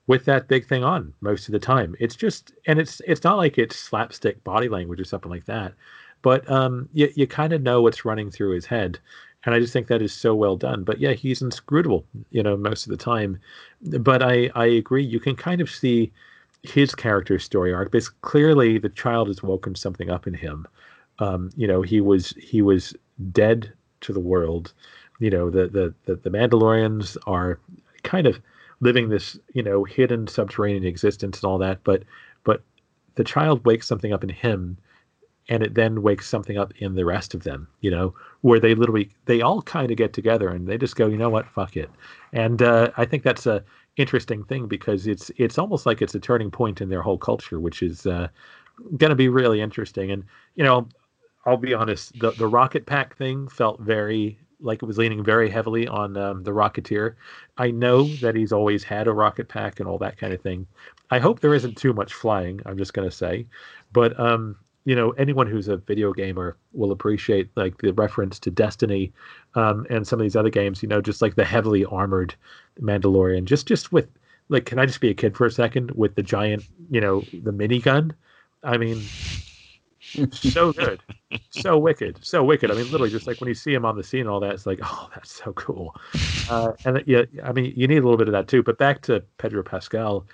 with 0.07 0.25
that 0.25 0.49
big 0.49 0.67
thing 0.67 0.83
on 0.83 1.13
most 1.21 1.49
of 1.49 1.53
the 1.53 1.59
time. 1.59 1.95
It's 2.01 2.17
just, 2.17 2.53
and 2.67 2.79
it's 2.79 3.01
it's 3.07 3.25
not 3.25 3.37
like 3.37 3.59
it's 3.59 3.77
slapstick 3.77 4.43
body 4.45 4.69
language 4.69 5.01
or 5.01 5.05
something 5.05 5.31
like 5.31 5.45
that, 5.47 5.75
but 6.23 6.51
um, 6.51 6.89
you 6.93 7.11
you 7.15 7.27
kind 7.27 7.53
of 7.53 7.63
know 7.63 7.83
what's 7.83 8.05
running 8.05 8.31
through 8.31 8.55
his 8.55 8.67
head, 8.67 8.99
and 9.45 9.55
I 9.55 9.61
just 9.61 9.73
think 9.73 9.87
that 9.89 10.03
is 10.03 10.13
so 10.13 10.35
well 10.35 10.57
done. 10.57 10.83
But 10.85 10.99
yeah, 10.99 11.13
he's 11.13 11.43
inscrutable, 11.43 12.05
you 12.31 12.43
know, 12.43 12.57
most 12.57 12.87
of 12.87 12.91
the 12.91 12.97
time. 12.97 13.39
But 13.83 14.23
I 14.23 14.51
I 14.55 14.67
agree. 14.67 15.05
You 15.05 15.21
can 15.21 15.37
kind 15.37 15.61
of 15.61 15.71
see 15.71 16.13
his 16.63 16.95
character 16.95 17.39
story 17.39 17.73
arc 17.73 17.91
because 17.91 18.09
clearly 18.09 18.79
the 18.79 18.89
child 18.89 19.29
has 19.29 19.43
woken 19.43 19.75
something 19.75 20.11
up 20.11 20.27
in 20.27 20.35
him. 20.35 20.67
Um, 21.19 21.51
you 21.57 21.67
know, 21.67 21.83
he 21.83 22.01
was 22.01 22.31
he 22.31 22.63
was 22.63 22.95
dead 23.33 23.73
to 24.03 24.13
the 24.13 24.21
world. 24.21 24.73
You 25.19 25.31
know, 25.31 25.51
the 25.51 25.69
the 25.69 25.95
the, 26.07 26.17
the 26.17 26.31
Mandalorians 26.31 27.17
are 27.27 27.61
kind 28.03 28.27
of 28.27 28.41
living 28.81 29.09
this 29.09 29.39
you 29.53 29.63
know 29.63 29.85
hidden 29.85 30.27
subterranean 30.27 30.85
existence 30.85 31.43
and 31.43 31.49
all 31.51 31.59
that, 31.59 31.83
but 31.85 32.05
but 32.45 32.63
the 33.15 33.25
child 33.25 33.65
wakes 33.67 33.87
something 33.87 34.13
up 34.13 34.23
in 34.23 34.31
him 34.31 34.79
and 35.49 35.63
it 35.63 35.75
then 35.75 36.03
wakes 36.03 36.29
something 36.29 36.59
up 36.59 36.73
in 36.79 36.95
the 36.95 37.05
rest 37.05 37.35
of 37.35 37.43
them 37.43 37.67
you 37.81 37.91
know 37.91 38.15
where 38.43 38.61
they 38.61 38.75
literally 38.75 39.11
they 39.25 39.41
all 39.41 39.63
kind 39.63 39.91
of 39.91 39.97
get 39.97 40.13
together 40.13 40.49
and 40.49 40.69
they 40.69 40.79
just 40.79 40.97
go 40.97 41.07
you 41.07 41.17
know 41.17 41.31
what 41.31 41.49
fuck 41.49 41.77
it 41.77 41.91
and 42.33 42.63
uh, 42.63 42.91
i 42.97 43.05
think 43.05 43.23
that's 43.23 43.47
a 43.47 43.63
interesting 43.99 44.45
thing 44.45 44.67
because 44.67 45.07
it's 45.07 45.31
it's 45.37 45.59
almost 45.59 45.87
like 45.87 46.01
it's 46.01 46.15
a 46.15 46.21
turning 46.21 46.51
point 46.51 46.81
in 46.81 46.89
their 46.89 47.03
whole 47.03 47.19
culture, 47.19 47.61
which 47.61 47.83
is 47.83 48.07
uh, 48.07 48.29
going 48.97 49.11
to 49.11 49.17
be 49.17 49.29
really 49.29 49.61
interesting. 49.61 50.11
And 50.11 50.25
you 50.55 50.65
know, 50.65 50.89
I'll 51.45 51.57
be 51.57 51.75
honest, 51.75 52.19
the 52.19 52.31
the 52.33 52.47
rocket 52.47 52.87
pack 52.87 53.17
thing 53.17 53.49
felt 53.49 53.81
very 53.81 54.39
like 54.61 54.83
it 54.83 54.87
was 54.87 54.99
leaning 54.99 55.23
very 55.23 55.49
heavily 55.49 55.87
on 55.87 56.17
um, 56.17 56.43
the 56.43 56.51
Rocketeer. 56.51 57.15
I 57.59 57.71
know 57.71 58.05
that 58.17 58.35
he's 58.35 58.53
always 58.53 58.83
had 58.83 59.07
a 59.07 59.13
rocket 59.13 59.49
pack 59.49 59.79
and 59.79 59.89
all 59.89 59.99
that 59.99 60.19
kind 60.19 60.33
of 60.33 60.41
thing. 60.41 60.67
I 61.11 61.21
hope 61.21 61.41
there 61.41 61.55
isn't 61.55 61.77
too 61.77 61.93
much 61.93 62.13
flying. 62.13 62.61
I'm 62.67 62.77
just 62.77 62.93
going 62.93 63.09
to 63.09 63.17
say, 63.17 63.47
but 63.93 64.19
um, 64.19 64.57
you 64.89 64.95
know 64.95 65.11
anyone 65.13 65.47
who's 65.47 65.69
a 65.69 65.77
video 65.77 66.15
gamer 66.15 66.57
will 66.73 66.93
appreciate 66.93 67.51
like 67.57 67.77
the 67.83 67.93
reference 67.93 68.39
to 68.39 68.51
destiny 68.51 69.13
um, 69.55 69.87
and 69.91 70.07
some 70.07 70.19
of 70.19 70.25
these 70.25 70.35
other 70.35 70.49
games 70.49 70.83
you 70.83 70.89
know 70.89 71.03
just 71.03 71.21
like 71.21 71.35
the 71.35 71.45
heavily 71.45 71.85
armored 71.85 72.35
mandalorian. 72.81 73.45
Just 73.45 73.67
just 73.67 73.93
with 73.93 74.09
like 74.49 74.65
can 74.65 74.79
i 74.79 74.87
just 74.87 75.03
be 75.03 75.11
a 75.11 75.15
kid 75.15 75.37
for 75.37 75.45
a 75.45 75.51
second 75.51 75.91
with 75.91 76.15
the 76.15 76.23
giant 76.23 76.65
you 76.91 77.03
know 77.03 77.21
the 77.43 77.53
minigun? 77.53 78.13
I 78.63 78.79
mean 78.79 79.03
so 80.33 80.73
good. 80.73 81.03
So 81.51 81.77
wicked. 81.77 82.25
So 82.25 82.43
wicked. 82.43 82.71
I 82.71 82.75
mean 82.75 82.91
literally 82.91 83.11
just 83.11 83.27
like 83.27 83.43
when 83.43 83.49
you 83.49 83.55
see 83.55 83.75
him 83.75 83.85
on 83.85 83.95
the 83.95 84.03
scene 84.03 84.21
and 84.21 84.31
all 84.31 84.41
that 84.41 84.55
it's 84.55 84.65
like 84.65 84.81
oh 84.83 85.11
that's 85.15 85.33
so 85.33 85.53
cool. 85.53 85.95
Uh, 86.49 86.73
and 86.87 87.05
yeah 87.07 87.25
i 87.45 87.53
mean 87.53 87.75
you 87.77 87.87
need 87.87 87.99
a 87.99 88.03
little 88.03 88.17
bit 88.17 88.29
of 88.29 88.33
that 88.33 88.49
too. 88.49 88.63
But 88.63 88.79
back 88.79 89.03
to 89.03 89.23
pedro 89.37 89.63
pascal 89.63 90.25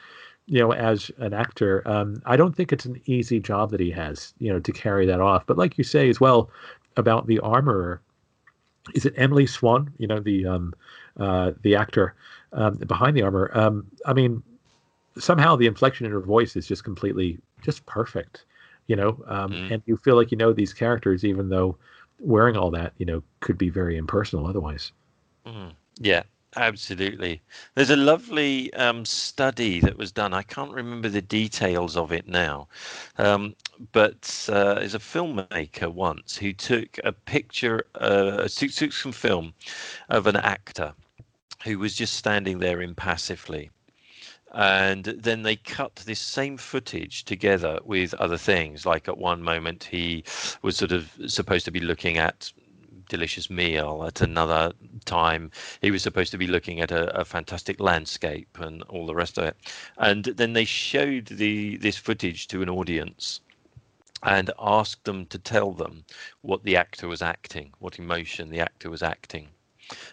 you 0.47 0.61
know, 0.61 0.73
as 0.73 1.11
an 1.19 1.33
actor, 1.33 1.83
um, 1.87 2.21
I 2.27 2.37
don't 2.37 2.55
think 2.55 2.73
it's 2.73 2.85
an 2.85 3.01
easy 3.07 3.41
job 3.41 3.71
that 3.71 3.81
he 3.81 3.91
has, 3.93 4.35
you 4.39 4.53
know, 4.53 4.61
to 4.61 4.73
carry 4.73 5.07
that 5.07 5.21
off. 5.21 5.47
But 5.47 5.57
like 5.57 5.79
you 5.79 5.85
say 5.85 6.09
as 6.09 6.21
well 6.21 6.51
about 6.97 7.27
the 7.27 7.41
armorer, 7.41 8.01
is 8.95 9.07
it 9.07 9.15
Emily 9.17 9.47
Swan? 9.47 9.93
You 9.99 10.07
know, 10.07 10.21
the 10.21 10.47
um, 10.47 10.75
uh, 11.19 11.53
the 11.63 11.75
actor 11.75 12.15
um, 12.53 12.77
behind 12.77 13.17
the 13.17 13.23
armor. 13.23 13.51
Um, 13.55 13.87
I 14.05 14.13
mean, 14.13 14.43
somehow 15.19 15.57
the 15.57 15.67
inflection 15.67 16.05
in 16.05 16.13
her 16.13 16.21
voice 16.21 16.57
is 16.57 16.67
just 16.67 16.85
completely 16.85 17.39
just 17.63 17.87
perfect. 17.87 18.45
You 18.87 18.97
know, 18.97 19.25
um, 19.27 19.51
mm. 19.51 19.73
and 19.73 19.83
you 19.87 19.97
feel 19.97 20.17
like 20.17 20.31
you 20.31 20.37
know 20.37 20.53
these 20.53 20.75
characters, 20.75 21.25
even 21.25 21.49
though 21.49 21.79
wearing 22.19 22.55
all 22.55 22.71
that, 22.73 22.93
you 22.99 23.07
know, 23.07 23.23
could 23.41 23.57
be 23.57 23.71
very 23.71 23.97
impersonal 23.97 24.47
otherwise. 24.47 24.93
Mm. 25.47 25.73
Yeah, 25.99 26.25
Absolutely. 26.57 27.43
There's 27.75 27.91
a 27.91 27.97
lovely 27.97 28.73
um, 28.75 29.05
study 29.05 29.81
that 29.81 29.97
was 29.97 30.13
done. 30.13 30.33
I 30.35 30.43
can't 30.43 30.73
remember 30.73 31.09
the 31.09 31.23
details 31.23 31.97
of 31.97 32.13
it 32.13 32.29
now, 32.29 32.69
um, 33.19 33.55
but 33.93 34.49
uh, 34.53 34.75
there's 34.75 34.95
a 34.95 34.99
filmmaker 35.01 35.93
once 35.93 36.37
who 36.37 36.53
took 36.53 36.99
a 37.05 37.13
picture, 37.13 37.87
uh, 37.97 38.47
took 38.49 38.93
some 38.93 39.13
film 39.13 39.55
of 40.09 40.27
an 40.27 40.37
actor 40.37 40.95
who 41.65 41.79
was 41.79 41.95
just 41.95 42.15
standing 42.17 42.59
there 42.61 42.83
impassively. 42.83 43.71
And 44.55 45.05
then 45.05 45.43
they 45.43 45.57
cut 45.57 45.97
this 46.07 46.21
same 46.21 46.57
footage 46.59 47.25
together 47.25 47.81
with 47.85 48.15
other 48.15 48.39
things. 48.39 48.87
Like 48.87 49.09
at 49.09 49.19
one 49.19 49.43
moment, 49.43 49.85
he 49.85 50.25
was 50.63 50.77
sort 50.77 50.93
of 50.93 51.13
supposed 51.27 51.65
to 51.67 51.73
be 51.73 51.81
looking 51.81 52.19
at 52.19 52.53
delicious 53.09 53.51
meal. 53.51 54.05
At 54.07 54.21
another 54.21 54.73
time, 55.05 55.51
he 55.81 55.91
was 55.91 56.03
supposed 56.03 56.31
to 56.33 56.39
be 56.39 56.47
looking 56.47 56.81
at 56.81 56.91
a, 56.91 57.21
a, 57.21 57.25
fantastic 57.25 57.81
landscape 57.81 58.59
and 58.61 58.83
all 58.85 59.07
the 59.07 59.15
rest 59.15 59.39
of 59.39 59.45
it. 59.45 59.57
And 59.99 60.25
then 60.25 60.53
they 60.53 60.65
showed 60.65 61.27
the 61.27 61.77
this 61.77 61.97
footage 61.97 62.49
to 62.49 62.63
an 62.63 62.69
audience 62.69 63.41
and 64.23 64.51
asked 64.59 65.05
them 65.05 65.27
to 65.27 65.39
tell 65.39 65.73
them 65.73 66.05
what 66.41 66.65
the 66.65 66.77
actor 66.77 67.09
was 67.09 67.23
acting, 67.23 67.73
what 67.79 67.99
emotion 67.99 68.51
the 68.51 68.61
actor 68.61 68.91
was 68.91 69.03
acting. 69.03 69.49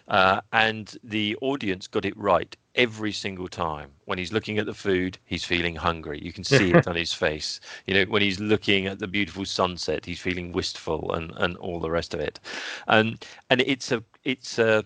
Uh, 0.08 0.40
and 0.52 0.98
the 1.02 1.36
audience 1.40 1.86
got 1.86 2.04
it 2.04 2.16
right 2.16 2.56
every 2.74 3.12
single 3.12 3.48
time. 3.48 3.90
When 4.04 4.18
he's 4.18 4.32
looking 4.32 4.58
at 4.58 4.66
the 4.66 4.74
food, 4.74 5.18
he's 5.24 5.44
feeling 5.44 5.76
hungry. 5.76 6.20
You 6.22 6.32
can 6.32 6.44
see 6.56 6.72
it 6.72 6.86
on 6.86 6.96
his 6.96 7.12
face. 7.12 7.60
You 7.86 7.94
know, 7.94 8.04
when 8.04 8.22
he's 8.22 8.40
looking 8.40 8.86
at 8.86 8.98
the 8.98 9.06
beautiful 9.06 9.44
sunset, 9.44 10.04
he's 10.04 10.20
feeling 10.20 10.52
wistful 10.52 11.12
and, 11.12 11.32
and 11.36 11.56
all 11.58 11.80
the 11.80 11.90
rest 11.90 12.14
of 12.14 12.20
it. 12.20 12.40
And 12.88 13.24
and 13.50 13.60
it's 13.62 13.92
a 13.92 14.02
it's 14.24 14.58
a 14.58 14.84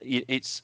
it's 0.00 0.62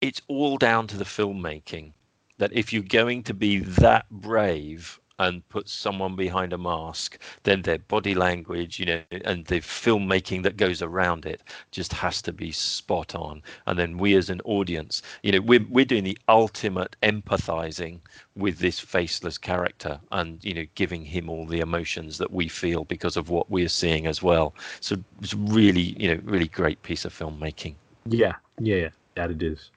it's 0.00 0.22
all 0.28 0.56
down 0.56 0.86
to 0.88 0.96
the 0.96 1.04
filmmaking. 1.04 1.92
That 2.38 2.52
if 2.54 2.72
you're 2.72 2.82
going 2.82 3.22
to 3.24 3.34
be 3.34 3.58
that 3.58 4.08
brave 4.10 4.98
and 5.20 5.46
put 5.50 5.68
someone 5.68 6.16
behind 6.16 6.54
a 6.54 6.58
mask, 6.58 7.18
then 7.42 7.60
their 7.60 7.78
body 7.78 8.14
language, 8.14 8.80
you 8.80 8.86
know, 8.86 9.02
and 9.26 9.44
the 9.44 9.60
filmmaking 9.60 10.42
that 10.42 10.56
goes 10.56 10.80
around 10.80 11.26
it 11.26 11.42
just 11.70 11.92
has 11.92 12.22
to 12.22 12.32
be 12.32 12.50
spot 12.50 13.14
on. 13.14 13.42
And 13.66 13.78
then 13.78 13.98
we 13.98 14.16
as 14.16 14.30
an 14.30 14.40
audience, 14.46 15.02
you 15.22 15.30
know, 15.30 15.40
we're 15.42 15.66
we're 15.68 15.84
doing 15.84 16.04
the 16.04 16.18
ultimate 16.28 16.96
empathizing 17.02 18.00
with 18.34 18.58
this 18.60 18.80
faceless 18.80 19.36
character 19.36 20.00
and 20.12 20.42
you 20.42 20.54
know 20.54 20.64
giving 20.74 21.04
him 21.04 21.28
all 21.28 21.44
the 21.44 21.60
emotions 21.60 22.16
that 22.16 22.32
we 22.32 22.48
feel 22.48 22.84
because 22.84 23.18
of 23.18 23.28
what 23.28 23.50
we're 23.50 23.68
seeing 23.68 24.06
as 24.06 24.22
well. 24.22 24.54
So 24.80 24.96
it's 25.20 25.34
really, 25.34 25.94
you 26.00 26.14
know, 26.14 26.20
really 26.24 26.48
great 26.48 26.82
piece 26.82 27.04
of 27.04 27.12
filmmaking. 27.12 27.74
Yeah, 28.06 28.36
yeah, 28.58 28.76
yeah, 28.76 28.88
that 29.16 29.30
it 29.30 29.42
is. 29.42 29.70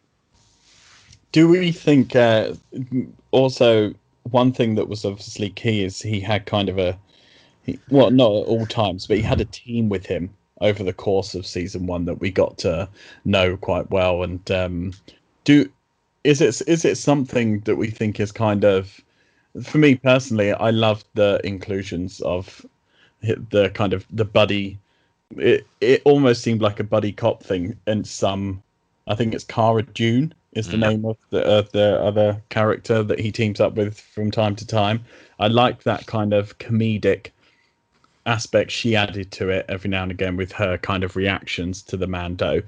Do 1.33 1.49
we 1.49 1.73
think 1.73 2.15
uh, 2.15 2.53
also 3.31 3.93
one 4.23 4.51
thing 4.51 4.75
that 4.75 4.87
was 4.87 5.05
obviously 5.05 5.49
key 5.49 5.83
is 5.83 6.01
he 6.01 6.19
had 6.19 6.45
kind 6.45 6.69
of 6.69 6.77
a 6.77 6.97
he, 7.63 7.79
well 7.89 8.11
not 8.11 8.27
at 8.27 8.47
all 8.47 8.65
times 8.65 9.07
but 9.07 9.17
he 9.17 9.23
had 9.23 9.41
a 9.41 9.45
team 9.45 9.89
with 9.89 10.05
him 10.05 10.29
over 10.61 10.83
the 10.83 10.93
course 10.93 11.35
of 11.35 11.45
season 11.45 11.87
one 11.87 12.05
that 12.05 12.19
we 12.19 12.31
got 12.31 12.57
to 12.57 12.87
know 13.25 13.57
quite 13.57 13.89
well. 13.91 14.23
And 14.23 14.49
um, 14.51 14.93
do 15.43 15.69
is 16.23 16.39
it 16.39 16.61
is 16.67 16.85
it 16.85 16.97
something 16.97 17.59
that 17.61 17.75
we 17.75 17.89
think 17.89 18.19
is 18.19 18.31
kind 18.31 18.63
of 18.63 19.01
for 19.61 19.77
me 19.77 19.93
personally 19.93 20.53
i 20.53 20.71
love 20.71 21.03
the 21.13 21.39
inclusions 21.43 22.21
of 22.21 22.65
the 23.21 23.69
kind 23.73 23.93
of 23.93 24.05
the 24.09 24.23
buddy 24.25 24.79
it 25.37 25.67
it 25.81 26.01
almost 26.05 26.41
seemed 26.41 26.61
like 26.61 26.79
a 26.79 26.83
buddy 26.83 27.11
cop 27.11 27.43
thing, 27.43 27.77
and 27.87 28.05
some, 28.05 28.61
I 29.07 29.15
think 29.15 29.33
it's 29.33 29.43
Cara 29.43 29.83
Dune 29.83 30.33
is 30.55 30.69
the 30.69 30.77
Mm. 30.77 30.79
name 30.79 31.05
of 31.05 31.17
the 31.31 31.43
of 31.43 31.71
the 31.71 31.99
other 32.01 32.41
character 32.49 33.03
that 33.03 33.19
he 33.19 33.31
teams 33.31 33.59
up 33.59 33.75
with 33.75 33.99
from 33.99 34.31
time 34.31 34.55
to 34.57 34.67
time. 34.67 35.05
I 35.39 35.47
like 35.47 35.83
that 35.83 36.05
kind 36.07 36.33
of 36.33 36.57
comedic 36.59 37.31
aspect 38.25 38.71
she 38.71 38.95
added 38.95 39.31
to 39.31 39.49
it 39.49 39.65
every 39.69 39.89
now 39.89 40.03
and 40.03 40.11
again 40.11 40.37
with 40.37 40.51
her 40.53 40.77
kind 40.77 41.03
of 41.03 41.15
reactions 41.15 41.81
to 41.83 41.97
the 41.97 42.07
Mando. 42.07 42.61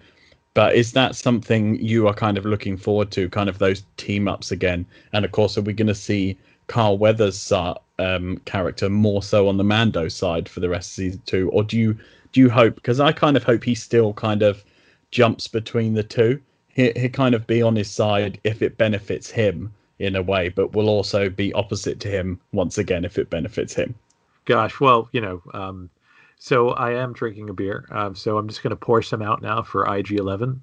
But 0.53 0.75
is 0.75 0.93
that 0.93 1.15
something 1.15 1.75
you 1.83 2.07
are 2.07 2.13
kind 2.13 2.37
of 2.37 2.45
looking 2.45 2.77
forward 2.77 3.11
to, 3.11 3.29
kind 3.29 3.49
of 3.49 3.59
those 3.59 3.83
team 3.97 4.27
ups 4.27 4.51
again? 4.51 4.85
And 5.13 5.25
of 5.25 5.31
course, 5.31 5.57
are 5.57 5.61
we 5.61 5.73
going 5.73 5.87
to 5.87 5.95
see 5.95 6.37
Carl 6.67 6.97
Weathers' 6.97 7.51
uh, 7.51 7.75
um, 7.99 8.37
character 8.45 8.89
more 8.89 9.21
so 9.23 9.47
on 9.49 9.57
the 9.57 9.63
Mando 9.63 10.07
side 10.07 10.49
for 10.49 10.59
the 10.61 10.69
rest 10.69 10.91
of 10.91 10.95
season 10.95 11.21
two, 11.25 11.49
or 11.51 11.63
do 11.63 11.77
you 11.77 11.97
do 12.33 12.41
you 12.41 12.49
hope? 12.49 12.75
Because 12.75 12.99
I 12.99 13.11
kind 13.11 13.37
of 13.37 13.43
hope 13.43 13.63
he 13.63 13.75
still 13.75 14.13
kind 14.13 14.41
of 14.43 14.63
jumps 15.11 15.47
between 15.47 15.93
the 15.93 16.03
two. 16.03 16.41
He 16.75 16.91
he 16.95 17.09
kind 17.09 17.33
of 17.33 17.47
be 17.47 17.61
on 17.61 17.75
his 17.75 17.89
side 17.89 18.39
if 18.43 18.61
it 18.61 18.77
benefits 18.77 19.29
him 19.31 19.73
in 19.99 20.15
a 20.15 20.21
way, 20.21 20.49
but 20.49 20.73
will 20.73 20.89
also 20.89 21.29
be 21.29 21.53
opposite 21.53 21.99
to 22.01 22.09
him 22.09 22.39
once 22.51 22.77
again 22.77 23.05
if 23.05 23.17
it 23.17 23.29
benefits 23.29 23.73
him. 23.73 23.95
Gosh, 24.43 24.79
well, 24.79 25.09
you 25.13 25.21
know, 25.21 25.41
um, 25.53 25.89
so 26.37 26.71
I 26.71 26.91
am 26.91 27.13
drinking 27.13 27.49
a 27.49 27.53
beer, 27.53 27.87
um, 27.91 28.13
so 28.13 28.37
I'm 28.37 28.47
just 28.47 28.61
going 28.61 28.71
to 28.71 28.75
pour 28.75 29.01
some 29.01 29.21
out 29.21 29.41
now 29.41 29.61
for 29.61 29.85
IG11, 29.85 30.59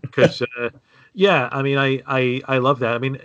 because 0.00 0.42
uh, 0.58 0.70
yeah, 1.12 1.50
I 1.52 1.62
mean, 1.62 1.76
I, 1.76 2.02
I 2.06 2.40
I 2.48 2.58
love 2.58 2.78
that. 2.80 2.94
I 2.94 2.98
mean, 2.98 3.18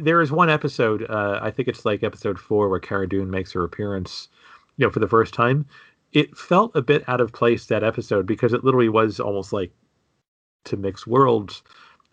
there 0.00 0.20
is 0.20 0.32
one 0.32 0.50
episode, 0.50 1.08
uh, 1.08 1.38
I 1.40 1.52
think 1.52 1.68
it's 1.68 1.84
like 1.84 2.02
episode 2.02 2.38
four, 2.38 2.68
where 2.68 2.80
Cara 2.80 3.08
Dune 3.08 3.30
makes 3.30 3.52
her 3.52 3.62
appearance, 3.62 4.28
you 4.76 4.86
know, 4.86 4.90
for 4.90 4.98
the 5.00 5.08
first 5.08 5.32
time. 5.32 5.66
It 6.12 6.36
felt 6.36 6.76
a 6.76 6.82
bit 6.82 7.08
out 7.08 7.22
of 7.22 7.32
place 7.32 7.66
that 7.66 7.82
episode 7.82 8.26
because 8.26 8.52
it 8.52 8.64
literally 8.64 8.90
was 8.90 9.18
almost 9.18 9.52
like 9.52 9.72
to 10.64 10.76
mix 10.76 11.06
worlds 11.06 11.62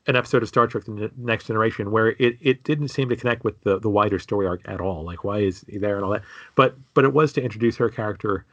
an 0.10 0.16
episode 0.16 0.42
of 0.42 0.50
Star 0.50 0.68
Trek: 0.68 0.86
The 0.86 1.12
Next 1.18 1.46
Generation 1.46 1.92
where 1.92 2.10
it, 2.20 2.38
it 2.42 2.64
didn't 2.64 2.88
seem 2.90 3.10
to 3.10 3.16
connect 3.16 3.44
with 3.44 3.62
the, 3.62 3.80
the 3.80 3.90
wider 3.90 4.18
story 4.18 4.48
arc 4.48 4.62
at 4.66 4.82
all. 4.82 5.04
Like, 5.04 5.24
why 5.24 5.40
is 5.40 5.64
he 5.70 5.78
there 5.78 5.96
and 5.96 6.04
all 6.04 6.12
that? 6.12 6.24
But 6.56 6.76
but 6.96 7.06
it 7.06 7.14
was 7.14 7.32
to 7.34 7.44
introduce 7.44 7.78
her 7.78 7.90
character 7.90 8.46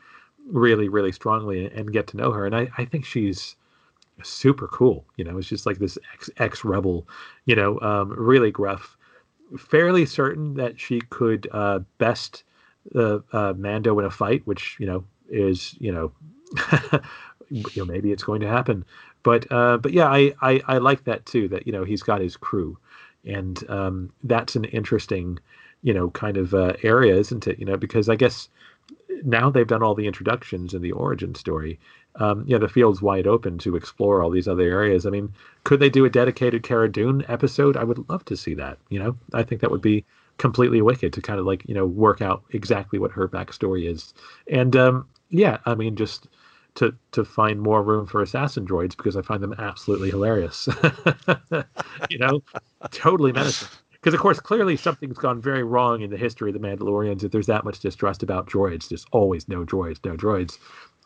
really 0.52 0.88
really 0.88 1.12
strongly 1.12 1.66
and 1.72 1.92
get 1.92 2.06
to 2.08 2.16
know 2.16 2.30
her. 2.30 2.46
And 2.46 2.54
I, 2.54 2.68
I 2.78 2.84
think 2.84 3.04
she's 3.04 3.56
super 4.22 4.68
cool. 4.68 5.04
You 5.16 5.24
know, 5.24 5.38
it's 5.38 5.48
just 5.48 5.66
like 5.66 5.78
this 5.78 5.98
ex 6.12 6.30
ex 6.36 6.64
rebel. 6.64 7.08
You 7.46 7.56
know, 7.56 7.80
um, 7.80 8.10
really 8.10 8.50
gruff. 8.50 8.96
Fairly 9.56 10.04
certain 10.04 10.54
that 10.54 10.78
she 10.78 11.00
could 11.08 11.48
uh, 11.52 11.80
best 11.98 12.44
uh, 12.94 13.20
uh, 13.32 13.54
Mando 13.56 13.98
in 13.98 14.04
a 14.04 14.10
fight, 14.10 14.42
which 14.44 14.76
you 14.78 14.86
know 14.86 15.04
is 15.30 15.74
you 15.78 15.90
know, 15.92 16.12
you 17.50 17.64
know 17.76 17.86
maybe 17.86 18.12
it's 18.12 18.24
going 18.24 18.42
to 18.42 18.48
happen 18.48 18.84
but 19.26 19.50
uh, 19.50 19.76
but 19.78 19.92
yeah, 19.92 20.06
I, 20.06 20.32
I 20.40 20.62
I 20.68 20.78
like 20.78 21.02
that 21.02 21.26
too. 21.26 21.48
That 21.48 21.66
you 21.66 21.72
know 21.72 21.82
he's 21.82 22.04
got 22.04 22.20
his 22.20 22.36
crew, 22.36 22.78
and 23.24 23.68
um, 23.68 24.12
that's 24.22 24.54
an 24.54 24.66
interesting, 24.66 25.40
you 25.82 25.92
know, 25.92 26.10
kind 26.10 26.36
of 26.36 26.54
uh, 26.54 26.74
area, 26.84 27.16
isn't 27.16 27.48
it? 27.48 27.58
You 27.58 27.66
know, 27.66 27.76
because 27.76 28.08
I 28.08 28.14
guess 28.14 28.48
now 29.24 29.50
they've 29.50 29.66
done 29.66 29.82
all 29.82 29.96
the 29.96 30.06
introductions 30.06 30.74
and 30.74 30.84
the 30.84 30.92
origin 30.92 31.34
story. 31.34 31.80
Um, 32.20 32.44
yeah, 32.46 32.58
the 32.58 32.68
field's 32.68 33.02
wide 33.02 33.26
open 33.26 33.58
to 33.58 33.74
explore 33.74 34.22
all 34.22 34.30
these 34.30 34.46
other 34.46 34.62
areas. 34.62 35.06
I 35.06 35.10
mean, 35.10 35.32
could 35.64 35.80
they 35.80 35.90
do 35.90 36.04
a 36.04 36.10
dedicated 36.10 36.62
Cara 36.62 36.88
Dune 36.88 37.24
episode? 37.26 37.76
I 37.76 37.82
would 37.82 38.08
love 38.08 38.24
to 38.26 38.36
see 38.36 38.54
that. 38.54 38.78
You 38.90 39.00
know, 39.00 39.16
I 39.34 39.42
think 39.42 39.60
that 39.60 39.72
would 39.72 39.82
be 39.82 40.04
completely 40.38 40.82
wicked 40.82 41.12
to 41.14 41.20
kind 41.20 41.40
of 41.40 41.46
like 41.46 41.64
you 41.68 41.74
know 41.74 41.84
work 41.84 42.22
out 42.22 42.44
exactly 42.50 43.00
what 43.00 43.10
her 43.10 43.26
backstory 43.26 43.90
is. 43.90 44.14
And 44.48 44.76
um, 44.76 45.08
yeah, 45.30 45.58
I 45.66 45.74
mean, 45.74 45.96
just 45.96 46.28
to 46.76 46.94
to 47.12 47.24
find 47.24 47.60
more 47.60 47.82
room 47.82 48.06
for 48.06 48.22
assassin 48.22 48.66
droids 48.66 48.96
because 48.96 49.16
I 49.16 49.22
find 49.22 49.42
them 49.42 49.54
absolutely 49.58 50.10
hilarious. 50.10 50.68
you 52.10 52.18
know, 52.18 52.40
totally 52.90 53.32
menacing. 53.32 53.68
Because 53.92 54.14
of 54.14 54.20
course, 54.20 54.38
clearly 54.38 54.76
something's 54.76 55.18
gone 55.18 55.42
very 55.42 55.64
wrong 55.64 56.02
in 56.02 56.10
the 56.10 56.16
history 56.16 56.50
of 56.50 56.54
the 56.60 56.66
Mandalorians. 56.66 57.24
If 57.24 57.32
there's 57.32 57.46
that 57.46 57.64
much 57.64 57.80
distrust 57.80 58.22
about 58.22 58.48
droids, 58.48 58.88
just 58.88 59.06
always 59.12 59.48
no 59.48 59.64
droids, 59.64 60.04
no 60.04 60.16
droids, 60.16 60.58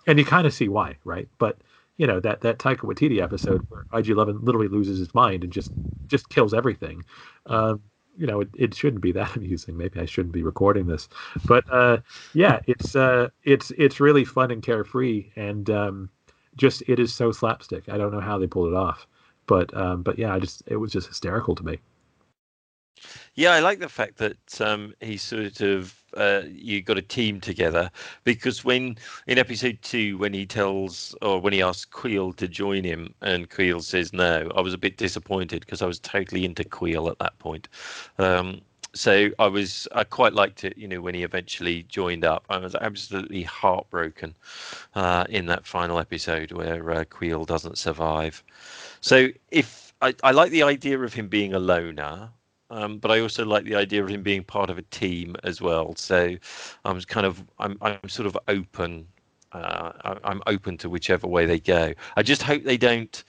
and 0.07 0.19
you 0.19 0.25
kind 0.25 0.47
of 0.47 0.53
see 0.53 0.69
why, 0.69 0.97
right? 1.05 1.29
But 1.39 1.63
you 1.97 2.07
know 2.07 2.21
that 2.21 2.43
that 2.43 2.59
Taika 2.59 2.81
Waititi 2.81 3.23
episode 3.23 3.63
where 3.69 3.85
IG-11 3.93 4.43
literally 4.43 4.69
loses 4.69 4.99
his 4.99 5.15
mind 5.15 5.45
and 5.45 5.53
just 5.53 5.73
just 6.09 6.29
kills 6.29 6.53
everything. 6.53 7.03
Um, 7.47 7.83
you 8.17 8.27
know, 8.27 8.41
it, 8.41 8.49
it 8.57 8.75
shouldn't 8.75 9.03
be 9.03 9.13
that 9.13 9.37
amusing. 9.37 9.77
Maybe 9.77 10.01
I 10.01 10.05
shouldn't 10.05 10.35
be 10.35 10.43
recording 10.43 10.87
this, 10.87 11.09
but 11.47 11.65
uh, 11.71 11.99
yeah, 12.35 12.61
it's 12.67 12.97
uh, 12.97 13.29
it's 13.45 13.71
it's 13.73 14.01
really 14.01 14.25
fun 14.25 14.51
and 14.51 14.63
carefree, 14.63 15.31
and 15.37 15.69
um, 15.71 16.11
just 16.57 16.83
it 16.87 16.99
is 16.99 17.15
so 17.15 17.33
slapstick. 17.33 17.89
I 17.89 17.99
don't 17.99 18.13
know 18.13 18.21
how 18.21 18.39
they 18.39 18.47
pulled 18.47 18.69
it 18.69 18.77
off, 18.77 19.07
but 19.47 19.75
um, 19.77 20.03
but 20.03 20.19
yeah, 20.19 20.35
I 20.35 20.39
just 20.39 20.63
it 20.67 20.77
was 20.77 20.93
just 20.93 21.09
hysterical 21.09 21.55
to 21.55 21.65
me. 21.65 21.79
Yeah, 23.35 23.53
I 23.53 23.61
like 23.61 23.79
the 23.79 23.89
fact 23.89 24.19
that 24.19 24.61
um, 24.61 24.95
he 25.01 25.17
sort 25.17 25.61
of 25.61 26.00
uh, 26.17 26.43
you 26.51 26.83
got 26.83 26.99
a 26.99 27.03
team 27.03 27.41
together 27.41 27.91
because 28.25 28.65
when 28.65 28.97
in 29.27 29.39
episode 29.39 29.79
two, 29.83 30.19
when 30.19 30.33
he 30.33 30.47
tells 30.47 31.15
or 31.23 31.41
when 31.41 31.53
he 31.53 31.63
asks 31.63 31.91
Kuiil 31.91 32.37
to 32.37 32.49
join 32.49 32.85
him 32.85 33.15
and 33.21 33.51
Kuiil 33.51 33.83
says 33.83 34.13
no, 34.13 34.51
I 34.55 34.61
was 34.61 34.75
a 34.75 34.79
bit 34.79 34.97
disappointed 34.97 35.61
because 35.61 35.83
I 35.83 35.87
was 35.87 35.99
totally 35.99 36.45
into 36.45 36.65
Kuiil 36.65 37.11
at 37.11 37.19
that 37.19 37.39
point. 37.39 37.69
Um, 38.19 38.61
so 38.93 39.31
I 39.39 39.47
was 39.47 39.87
I 39.95 40.05
quite 40.05 40.33
liked 40.33 40.65
it, 40.65 40.77
you 40.77 40.89
know, 40.89 41.01
when 41.01 41.15
he 41.15 41.23
eventually 41.23 41.85
joined 41.85 42.25
up. 42.25 42.45
I 42.51 42.59
was 42.59 42.75
absolutely 42.75 43.43
heartbroken 43.43 44.35
uh, 44.95 45.25
in 45.29 45.47
that 45.47 45.67
final 45.67 45.99
episode 45.99 46.53
where 46.53 46.91
uh, 46.91 47.05
Kuiil 47.05 47.47
doesn't 47.47 47.79
survive. 47.79 48.43
So 49.01 49.29
if 49.51 49.95
I, 50.03 50.15
I 50.23 50.33
like 50.33 50.51
the 50.51 50.63
idea 50.63 50.99
of 50.99 51.15
him 51.15 51.29
being 51.29 51.55
a 51.55 51.59
loner, 51.59 52.31
um, 52.71 52.99
but 52.99 53.11
I 53.11 53.21
also 53.21 53.45
like 53.45 53.65
the 53.65 53.75
idea 53.75 54.03
of 54.03 54.09
him 54.09 54.23
being 54.23 54.45
part 54.45 54.71
of 54.71 54.79
a 54.79 54.83
team 54.83 55.37
as 55.45 55.61
well. 55.61 55.95
So 55.97 56.37
I'm 56.85 57.01
kind 57.03 57.27
of 57.27 57.45
I'm 57.59 57.77
I'm 57.83 58.09
sort 58.09 58.27
of 58.27 58.39
open. 58.49 59.07
Uh, 59.53 60.17
I'm 60.23 60.43
open 60.47 60.79
to 60.79 60.89
whichever 60.89 61.27
way 61.27 61.45
they 61.45 61.59
go. 61.59 61.93
I 62.17 62.23
just 62.23 62.43
hope 62.43 62.63
they 62.63 62.77
don't 62.77 63.25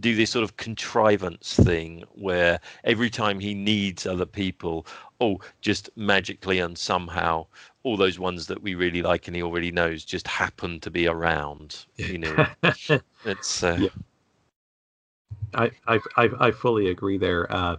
do 0.00 0.14
this 0.16 0.30
sort 0.30 0.42
of 0.42 0.56
contrivance 0.56 1.54
thing 1.54 2.04
where 2.14 2.60
every 2.84 3.10
time 3.10 3.38
he 3.40 3.54
needs 3.54 4.06
other 4.06 4.26
people, 4.26 4.86
oh, 5.20 5.38
just 5.60 5.88
magically 5.96 6.58
and 6.58 6.76
somehow 6.76 7.46
all 7.84 7.96
those 7.96 8.18
ones 8.18 8.46
that 8.48 8.62
we 8.62 8.74
really 8.74 9.02
like 9.02 9.26
and 9.28 9.36
he 9.36 9.42
already 9.42 9.70
knows 9.70 10.04
just 10.04 10.26
happen 10.26 10.80
to 10.80 10.90
be 10.90 11.06
around. 11.06 11.86
You 12.04 12.18
know, 12.18 12.46
it's 13.24 13.62
uh, 13.62 13.78
Yeah. 13.78 13.88
I, 15.54 15.70
I 15.86 16.00
I 16.16 16.28
I 16.38 16.50
fully 16.50 16.88
agree 16.90 17.18
there. 17.18 17.50
Uh, 17.52 17.76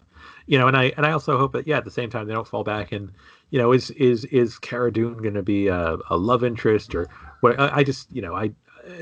you 0.52 0.58
know, 0.58 0.68
and 0.68 0.76
I 0.76 0.92
and 0.98 1.06
I 1.06 1.14
also 1.14 1.38
hope 1.38 1.54
that 1.54 1.66
yeah, 1.66 1.78
at 1.78 1.86
the 1.86 1.92
same 1.92 2.10
time 2.10 2.28
they 2.28 2.34
don't 2.34 2.46
fall 2.46 2.66
back 2.66 2.92
and 2.92 3.14
you 3.52 3.58
know 3.58 3.72
is 3.72 3.90
is 3.92 4.26
is 4.26 4.60
Cara 4.60 4.92
Dune 4.92 5.16
going 5.22 5.36
to 5.36 5.42
be 5.42 5.70
a, 5.70 5.98
a 6.10 6.18
love 6.18 6.44
interest 6.44 6.94
or 6.94 7.08
what? 7.40 7.58
I, 7.58 7.78
I 7.78 7.84
just 7.86 8.12
you 8.12 8.22
know 8.22 8.36
I 8.36 8.52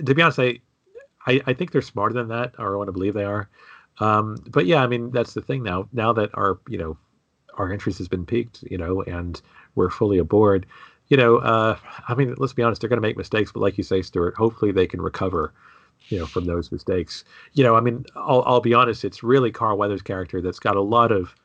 to 0.05 0.13
be 0.13 0.21
honest 0.21 0.37
I, 0.37 0.59
I 1.25 1.41
I 1.47 1.53
think 1.53 1.71
they're 1.71 1.81
smarter 1.81 2.13
than 2.13 2.27
that 2.27 2.53
or 2.59 2.75
I 2.75 2.77
want 2.77 2.89
to 2.89 2.91
believe 2.91 3.15
they 3.15 3.23
are. 3.23 3.49
Um, 3.99 4.37
but 4.47 4.67
yeah, 4.67 4.83
I 4.83 4.85
mean 4.85 5.09
that's 5.09 5.33
the 5.33 5.41
thing 5.41 5.63
now. 5.63 5.89
Now 5.91 6.13
that 6.13 6.29
our 6.35 6.59
you 6.69 6.77
know 6.77 6.97
our 7.55 7.73
interest 7.73 7.97
has 7.97 8.07
been 8.07 8.27
peaked, 8.27 8.63
you 8.69 8.77
know, 8.77 9.01
and 9.01 9.41
we're 9.73 9.89
fully 9.89 10.19
aboard. 10.19 10.67
You 11.07 11.17
know, 11.17 11.37
uh, 11.37 11.79
I 12.07 12.13
mean, 12.13 12.35
let's 12.37 12.53
be 12.53 12.61
honest, 12.61 12.79
they're 12.79 12.89
going 12.91 13.01
to 13.01 13.07
make 13.07 13.17
mistakes, 13.17 13.51
but 13.51 13.61
like 13.61 13.75
you 13.79 13.83
say, 13.83 14.03
Stuart, 14.03 14.35
hopefully 14.35 14.71
they 14.71 14.85
can 14.85 15.01
recover 15.01 15.51
you 16.07 16.17
know, 16.17 16.25
from 16.25 16.45
those 16.45 16.71
mistakes. 16.71 17.23
You 17.53 17.63
know, 17.63 17.75
I 17.75 17.81
mean, 17.81 18.05
I'll, 18.15 18.43
I'll 18.45 18.61
be 18.61 18.73
honest, 18.73 19.05
it's 19.05 19.23
really 19.23 19.51
Carl 19.51 19.77
Weathers' 19.77 20.01
character 20.01 20.41
that's 20.41 20.59
got 20.59 20.75
a 20.75 20.81
lot 20.81 21.11
of 21.11 21.35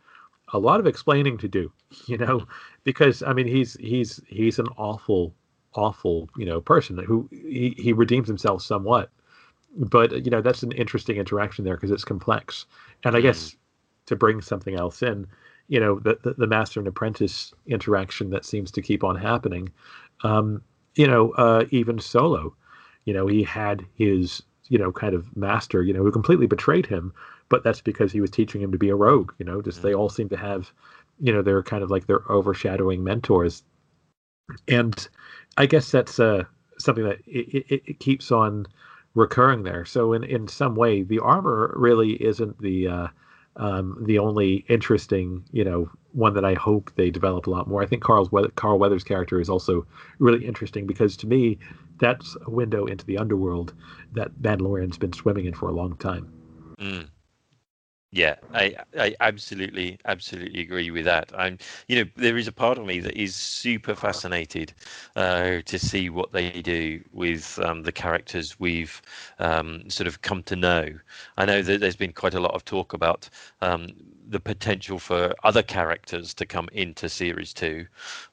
a 0.52 0.58
lot 0.58 0.80
of 0.80 0.86
explaining 0.86 1.38
to 1.38 1.48
do, 1.48 1.72
you 2.06 2.18
know, 2.18 2.46
because 2.84 3.22
I 3.22 3.32
mean, 3.32 3.46
he's 3.46 3.74
he's 3.74 4.20
he's 4.26 4.58
an 4.58 4.68
awful, 4.76 5.34
awful, 5.74 6.28
you 6.36 6.46
know, 6.46 6.60
person 6.60 6.98
who 6.98 7.28
he, 7.30 7.74
he 7.76 7.92
redeems 7.92 8.28
himself 8.28 8.62
somewhat, 8.62 9.10
but 9.76 10.24
you 10.24 10.30
know, 10.30 10.40
that's 10.40 10.62
an 10.62 10.72
interesting 10.72 11.16
interaction 11.16 11.64
there 11.64 11.76
because 11.76 11.90
it's 11.90 12.04
complex, 12.04 12.66
and 13.04 13.16
I 13.16 13.20
guess 13.20 13.56
to 14.06 14.16
bring 14.16 14.40
something 14.40 14.74
else 14.74 15.02
in, 15.02 15.26
you 15.68 15.80
know, 15.80 15.98
the, 15.98 16.18
the 16.22 16.34
the 16.34 16.46
master 16.46 16.80
and 16.80 16.86
apprentice 16.86 17.52
interaction 17.66 18.30
that 18.30 18.44
seems 18.44 18.70
to 18.72 18.82
keep 18.82 19.02
on 19.02 19.16
happening, 19.16 19.70
um, 20.22 20.62
you 20.94 21.06
know, 21.06 21.32
uh, 21.32 21.64
even 21.70 21.98
Solo, 21.98 22.54
you 23.04 23.12
know, 23.12 23.26
he 23.26 23.42
had 23.42 23.84
his 23.94 24.42
you 24.68 24.78
know 24.78 24.92
kind 24.92 25.14
of 25.14 25.34
master, 25.36 25.82
you 25.82 25.92
know, 25.92 26.02
who 26.02 26.10
completely 26.12 26.46
betrayed 26.46 26.86
him, 26.86 27.12
but 27.48 27.62
that's 27.62 27.80
because 27.80 28.12
he 28.12 28.20
was 28.20 28.30
teaching 28.30 28.60
him 28.60 28.72
to 28.72 28.78
be 28.78 28.88
a 28.88 28.96
rogue. 28.96 29.32
You 29.38 29.44
know, 29.44 29.60
just 29.62 29.82
they 29.82 29.94
all 29.94 30.08
seem 30.08 30.28
to 30.30 30.36
have, 30.36 30.72
you 31.20 31.32
know, 31.32 31.42
they're 31.42 31.62
kind 31.62 31.82
of 31.82 31.90
like 31.90 32.06
their 32.06 32.20
overshadowing 32.30 33.04
mentors, 33.04 33.62
and 34.68 35.08
I 35.56 35.66
guess 35.66 35.90
that's 35.90 36.18
uh, 36.18 36.44
something 36.78 37.04
that 37.04 37.18
it, 37.26 37.66
it, 37.68 37.82
it 37.86 38.00
keeps 38.00 38.32
on 38.32 38.66
recurring 39.14 39.62
there. 39.62 39.84
So 39.84 40.12
in 40.12 40.24
in 40.24 40.48
some 40.48 40.74
way, 40.74 41.02
the 41.02 41.20
armor 41.20 41.72
really 41.76 42.22
isn't 42.22 42.60
the 42.60 42.88
uh, 42.88 43.08
um, 43.56 44.02
the 44.04 44.18
only 44.18 44.64
interesting, 44.68 45.44
you 45.52 45.64
know, 45.64 45.90
one 46.12 46.34
that 46.34 46.44
I 46.44 46.54
hope 46.54 46.92
they 46.96 47.10
develop 47.10 47.46
a 47.46 47.50
lot 47.50 47.68
more. 47.68 47.82
I 47.82 47.86
think 47.86 48.02
Carl's 48.02 48.28
Carl 48.56 48.78
Weathers' 48.78 49.04
character 49.04 49.40
is 49.40 49.48
also 49.48 49.86
really 50.18 50.44
interesting 50.44 50.86
because 50.86 51.16
to 51.18 51.26
me, 51.26 51.58
that's 51.98 52.36
a 52.46 52.50
window 52.50 52.86
into 52.86 53.04
the 53.06 53.18
underworld 53.18 53.72
that 54.12 54.32
Mandalorian's 54.40 54.98
been 54.98 55.12
swimming 55.12 55.46
in 55.46 55.54
for 55.54 55.68
a 55.68 55.72
long 55.72 55.96
time. 55.96 56.32
Mm. 56.78 57.08
Yeah, 58.16 58.36
I, 58.52 58.76
I 58.96 59.16
absolutely, 59.18 59.98
absolutely 60.04 60.60
agree 60.60 60.92
with 60.92 61.04
that. 61.04 61.32
I'm, 61.36 61.58
you 61.88 61.96
know, 61.96 62.10
there 62.14 62.36
is 62.36 62.46
a 62.46 62.52
part 62.52 62.78
of 62.78 62.86
me 62.86 63.00
that 63.00 63.16
is 63.20 63.34
super 63.34 63.96
fascinated 63.96 64.72
uh, 65.16 65.62
to 65.64 65.78
see 65.80 66.10
what 66.10 66.30
they 66.30 66.62
do 66.62 67.02
with 67.12 67.58
um, 67.58 67.82
the 67.82 67.90
characters 67.90 68.60
we've 68.60 69.02
um, 69.40 69.90
sort 69.90 70.06
of 70.06 70.22
come 70.22 70.44
to 70.44 70.54
know. 70.54 71.00
I 71.38 71.44
know 71.44 71.60
that 71.62 71.80
there's 71.80 71.96
been 71.96 72.12
quite 72.12 72.34
a 72.34 72.40
lot 72.40 72.54
of 72.54 72.64
talk 72.64 72.92
about 72.92 73.28
um, 73.60 73.88
the 74.28 74.38
potential 74.38 75.00
for 75.00 75.34
other 75.42 75.62
characters 75.64 76.34
to 76.34 76.46
come 76.46 76.68
into 76.72 77.08
series 77.08 77.52
two, 77.52 77.86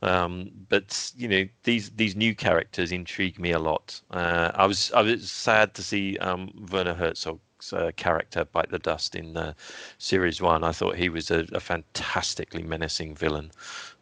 um, 0.03 0.51
but 0.69 1.11
you 1.17 1.27
know, 1.27 1.45
these 1.63 1.89
these 1.91 2.15
new 2.15 2.35
characters 2.35 2.91
intrigue 2.91 3.39
me 3.39 3.51
a 3.51 3.59
lot. 3.59 3.99
Uh, 4.11 4.51
I 4.53 4.65
was 4.67 4.91
I 4.91 5.01
was 5.01 5.31
sad 5.31 5.73
to 5.75 5.81
see 5.83 6.17
um, 6.19 6.51
Werner 6.71 6.93
Herzog 6.93 7.39
uh, 7.73 7.91
character 7.95 8.45
bite 8.45 8.69
the 8.71 8.79
dust 8.79 9.15
in 9.15 9.37
uh, 9.37 9.53
series 9.97 10.41
one. 10.41 10.63
I 10.63 10.71
thought 10.71 10.95
he 10.95 11.09
was 11.09 11.31
a, 11.31 11.45
a 11.53 11.59
fantastically 11.59 12.63
menacing 12.63 13.15
villain. 13.15 13.51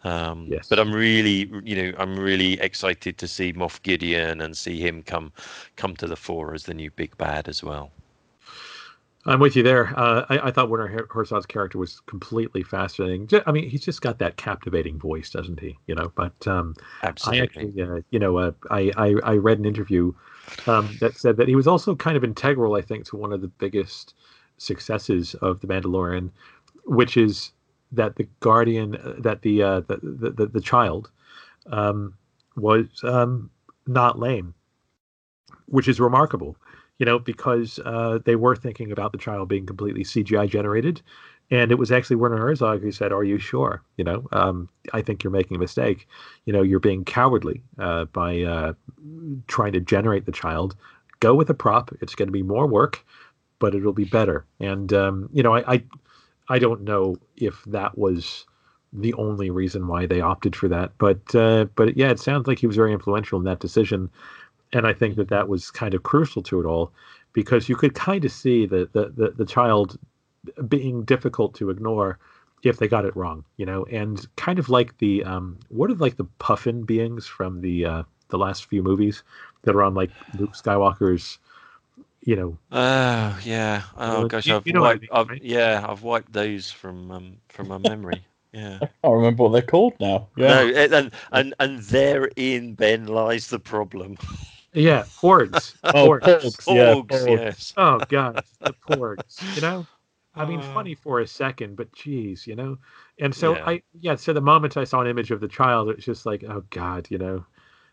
Um, 0.04 0.48
yes. 0.50 0.68
But 0.70 0.80
I'm 0.80 0.94
really, 0.94 1.52
you 1.64 1.76
know, 1.76 1.98
I'm 1.98 2.20
really 2.20 2.60
excited 2.60 3.18
to 3.18 3.28
see 3.28 3.54
Moff 3.54 3.82
Gideon 3.84 4.42
and 4.42 4.56
see 4.56 4.80
him 4.80 5.04
come 5.04 5.32
come 5.76 5.96
to 5.98 6.08
the 6.08 6.16
fore 6.16 6.54
as 6.54 6.64
the 6.64 6.74
new 6.74 6.92
big 6.92 7.18
bad 7.18 7.48
as 7.48 7.64
well. 7.64 7.92
I'm 9.26 9.40
with 9.40 9.56
you 9.56 9.64
there. 9.64 9.94
Uh, 10.00 10.26
I, 10.30 10.48
I, 10.48 10.52
thought 10.52 10.70
Werner 10.70 11.06
Herzog's 11.10 11.46
character 11.46 11.78
was 11.78 12.00
completely 12.06 12.64
fascinating. 12.64 13.30
I 13.46 13.52
mean, 13.52 13.70
he's 13.70 13.84
just 13.84 14.02
got 14.02 14.18
that 14.20 14.38
captivating 14.38 14.98
voice, 14.98 15.30
doesn't 15.30 15.60
he? 15.60 15.78
You 15.88 15.96
know, 15.96 16.12
but 16.16 16.48
um, 16.48 16.74
absolutely. 17.04 17.40
I 17.40 17.44
actually, 17.44 17.82
uh, 17.84 18.02
you 18.12 18.20
know, 18.20 18.38
uh, 18.38 18.52
I, 18.72 18.92
I, 18.96 19.16
I 19.24 19.34
read 19.36 19.60
an 19.60 19.66
interview 19.66 20.14
um, 20.68 20.96
that 21.00 21.18
said 21.18 21.38
that 21.38 21.48
he 21.48 21.56
was 21.56 21.68
also 21.68 21.96
kind 21.96 22.18
of 22.18 22.24
integral, 22.24 22.76
I 22.76 22.82
think, 22.82 23.06
to 23.06 23.18
one 23.18 23.34
of 23.34 23.42
the 23.42 23.48
biggest 23.48 24.14
successes 24.58 25.36
of 25.36 25.60
the 25.62 25.68
Mandalorian, 25.68 26.32
which 26.86 27.18
is 27.18 27.52
that 27.92 28.16
the 28.16 28.28
guardian, 28.40 28.96
uh, 28.96 29.16
that 29.20 29.42
the 29.42 29.64
uh, 29.64 29.80
the, 29.82 30.00
the, 30.02 30.30
the, 30.32 30.46
the 30.48 30.62
child, 30.62 31.10
um, 31.68 32.14
was 32.56 32.88
um, 33.04 33.50
not 33.88 34.20
lame, 34.20 34.54
which 35.68 35.88
is 35.88 36.00
remarkable, 36.00 36.56
you 37.00 37.06
know, 37.06 37.20
because 37.20 37.80
uh, 37.86 38.20
they 38.26 38.36
were 38.36 38.56
thinking 38.56 38.92
about 38.92 39.12
the 39.12 39.18
child 39.18 39.50
being 39.50 39.66
completely 39.66 40.04
CGI 40.04 40.50
generated, 40.50 41.02
and 41.52 41.72
it 41.72 41.76
was 41.76 41.92
actually 41.92 42.16
Werner 42.16 42.38
Herzog 42.38 42.82
who 42.82 42.92
said, 42.92 43.12
"Are 43.12 43.24
you 43.24 43.40
sure? 43.40 43.82
You 43.98 44.04
know, 44.04 44.28
um, 44.32 44.70
I 44.94 45.02
think 45.02 45.24
you're 45.24 45.32
making 45.32 45.58
a 45.58 45.60
mistake. 45.60 46.08
You 46.46 46.54
know, 46.54 46.62
you're 46.62 46.80
being 46.80 47.04
cowardly 47.04 47.62
uh, 47.80 48.06
by 48.06 48.42
uh, 48.42 48.74
trying 49.48 49.74
to 49.74 49.80
generate 49.80 50.26
the 50.26 50.32
child. 50.32 50.76
Go 51.20 51.34
with 51.34 51.50
a 51.50 51.54
prop. 51.54 51.92
It's 52.02 52.16
going 52.16 52.28
to 52.28 52.34
be 52.34 52.44
more 52.44 52.68
work, 52.68 53.04
but 53.60 53.74
it'll 53.74 53.94
be 53.94 54.06
better." 54.06 54.46
And 54.60 54.94
um, 54.94 55.30
you 55.34 55.44
know, 55.44 55.56
I, 55.56 55.74
I, 55.74 55.84
I 56.50 56.60
don't 56.60 56.82
know 56.82 57.18
if 57.38 57.64
that 57.66 57.98
was 57.98 58.46
the 58.94 59.14
only 59.14 59.50
reason 59.50 59.88
why 59.88 60.06
they 60.06 60.22
opted 60.22 60.56
for 60.56 60.68
that, 60.68 60.92
but 60.98 61.34
uh, 61.36 61.66
but 61.76 61.98
yeah, 61.98 62.10
it 62.10 62.20
sounds 62.20 62.48
like 62.48 62.60
he 62.60 62.68
was 62.68 62.76
very 62.76 62.94
influential 62.94 63.40
in 63.40 63.46
that 63.46 63.60
decision, 63.60 64.10
and 64.74 64.86
I 64.86 64.94
think 64.94 65.16
that 65.16 65.30
that 65.30 65.48
was 65.48 65.72
kind 65.72 65.94
of 65.96 66.04
crucial 66.04 66.44
to 66.44 66.60
it 66.60 66.66
all 66.66 66.92
because 67.34 67.70
you 67.70 67.76
could 67.76 67.94
kind 67.94 68.26
of 68.26 68.32
see 68.32 68.66
that 68.66 68.94
the, 68.94 69.14
the, 69.16 69.32
the 69.32 69.46
child 69.46 69.98
being 70.68 71.04
difficult 71.04 71.56
to 71.56 71.70
ignore 71.70 72.20
if 72.64 72.78
they 72.78 72.88
got 72.88 73.06
it 73.06 73.16
wrong, 73.16 73.44
you 73.58 73.66
know, 73.66 73.86
and 73.86 74.28
kind 74.36 74.60
of 74.60 74.70
like 74.70 74.98
the 74.98 75.24
um, 75.24 75.58
what 75.70 75.90
are 75.90 75.96
like 75.96 76.18
the 76.18 76.26
puffin 76.40 76.84
beings 76.84 77.26
from 77.26 77.62
the 77.62 77.86
uh, 77.86 78.04
the 78.30 78.38
last 78.38 78.66
few 78.66 78.84
movies 78.84 79.24
that 79.64 79.76
are 79.76 79.84
on 79.84 79.94
like 79.94 80.12
Luke 80.38 80.54
Skywalker's, 80.54 81.40
you 82.24 82.36
know. 82.36 82.58
Oh 82.72 83.40
yeah. 83.44 83.84
Oh 83.98 84.28
gosh, 84.28 84.46
you, 84.48 84.56
I've 84.56 84.68
you 84.68 84.74
know 84.74 84.82
wiped, 84.82 85.08
I 85.12 85.20
mean, 85.20 85.22
I've, 85.22 85.30
right? 85.30 85.44
yeah, 85.44 85.86
I've 85.88 86.04
wiped 86.04 86.34
those 86.34 86.72
from 86.72 87.12
um, 87.12 87.38
from 87.50 87.70
my 87.70 87.78
memory. 87.78 88.24
Yeah, 88.52 88.80
I 88.82 88.86
can't 88.88 89.16
remember 89.16 89.44
what 89.44 89.54
they're 89.54 89.62
called 89.62 89.94
now. 90.00 90.28
Yeah, 90.36 90.48
no, 90.48 90.68
and 90.70 91.12
and 91.32 91.54
and 91.60 91.80
therein 91.80 92.74
Ben 92.74 93.08
lies 93.08 93.48
the 93.48 93.60
problem. 93.60 94.18
Yeah, 94.74 95.04
porgs. 95.18 95.76
oh, 95.84 95.92
porgs. 95.92 96.22
porgs. 96.22 96.66
porgs, 96.66 96.76
yeah, 96.76 96.94
porgs. 96.94 97.38
yes. 97.38 97.74
Oh 97.78 98.00
god, 98.10 98.44
the 98.60 98.74
porgs. 98.74 99.56
You 99.56 99.62
know. 99.62 99.88
I 100.36 100.46
mean, 100.46 100.60
uh, 100.60 100.74
funny 100.74 100.96
for 100.96 101.20
a 101.20 101.28
second, 101.28 101.76
but 101.76 101.92
geez, 101.92 102.46
you 102.46 102.56
know. 102.56 102.78
And 103.20 103.34
so 103.34 103.56
yeah. 103.56 103.66
I, 103.66 103.82
yeah. 104.00 104.16
So 104.16 104.34
the 104.34 104.42
moment 104.42 104.78
I 104.78 104.84
saw 104.84 105.02
an 105.02 105.08
image 105.08 105.32
of 105.32 105.42
the 105.42 105.48
child, 105.48 105.90
it's 105.90 106.06
just 106.06 106.26
like, 106.26 106.44
oh 106.44 106.64
God, 106.70 107.08
you 107.10 107.18
know, 107.18 107.46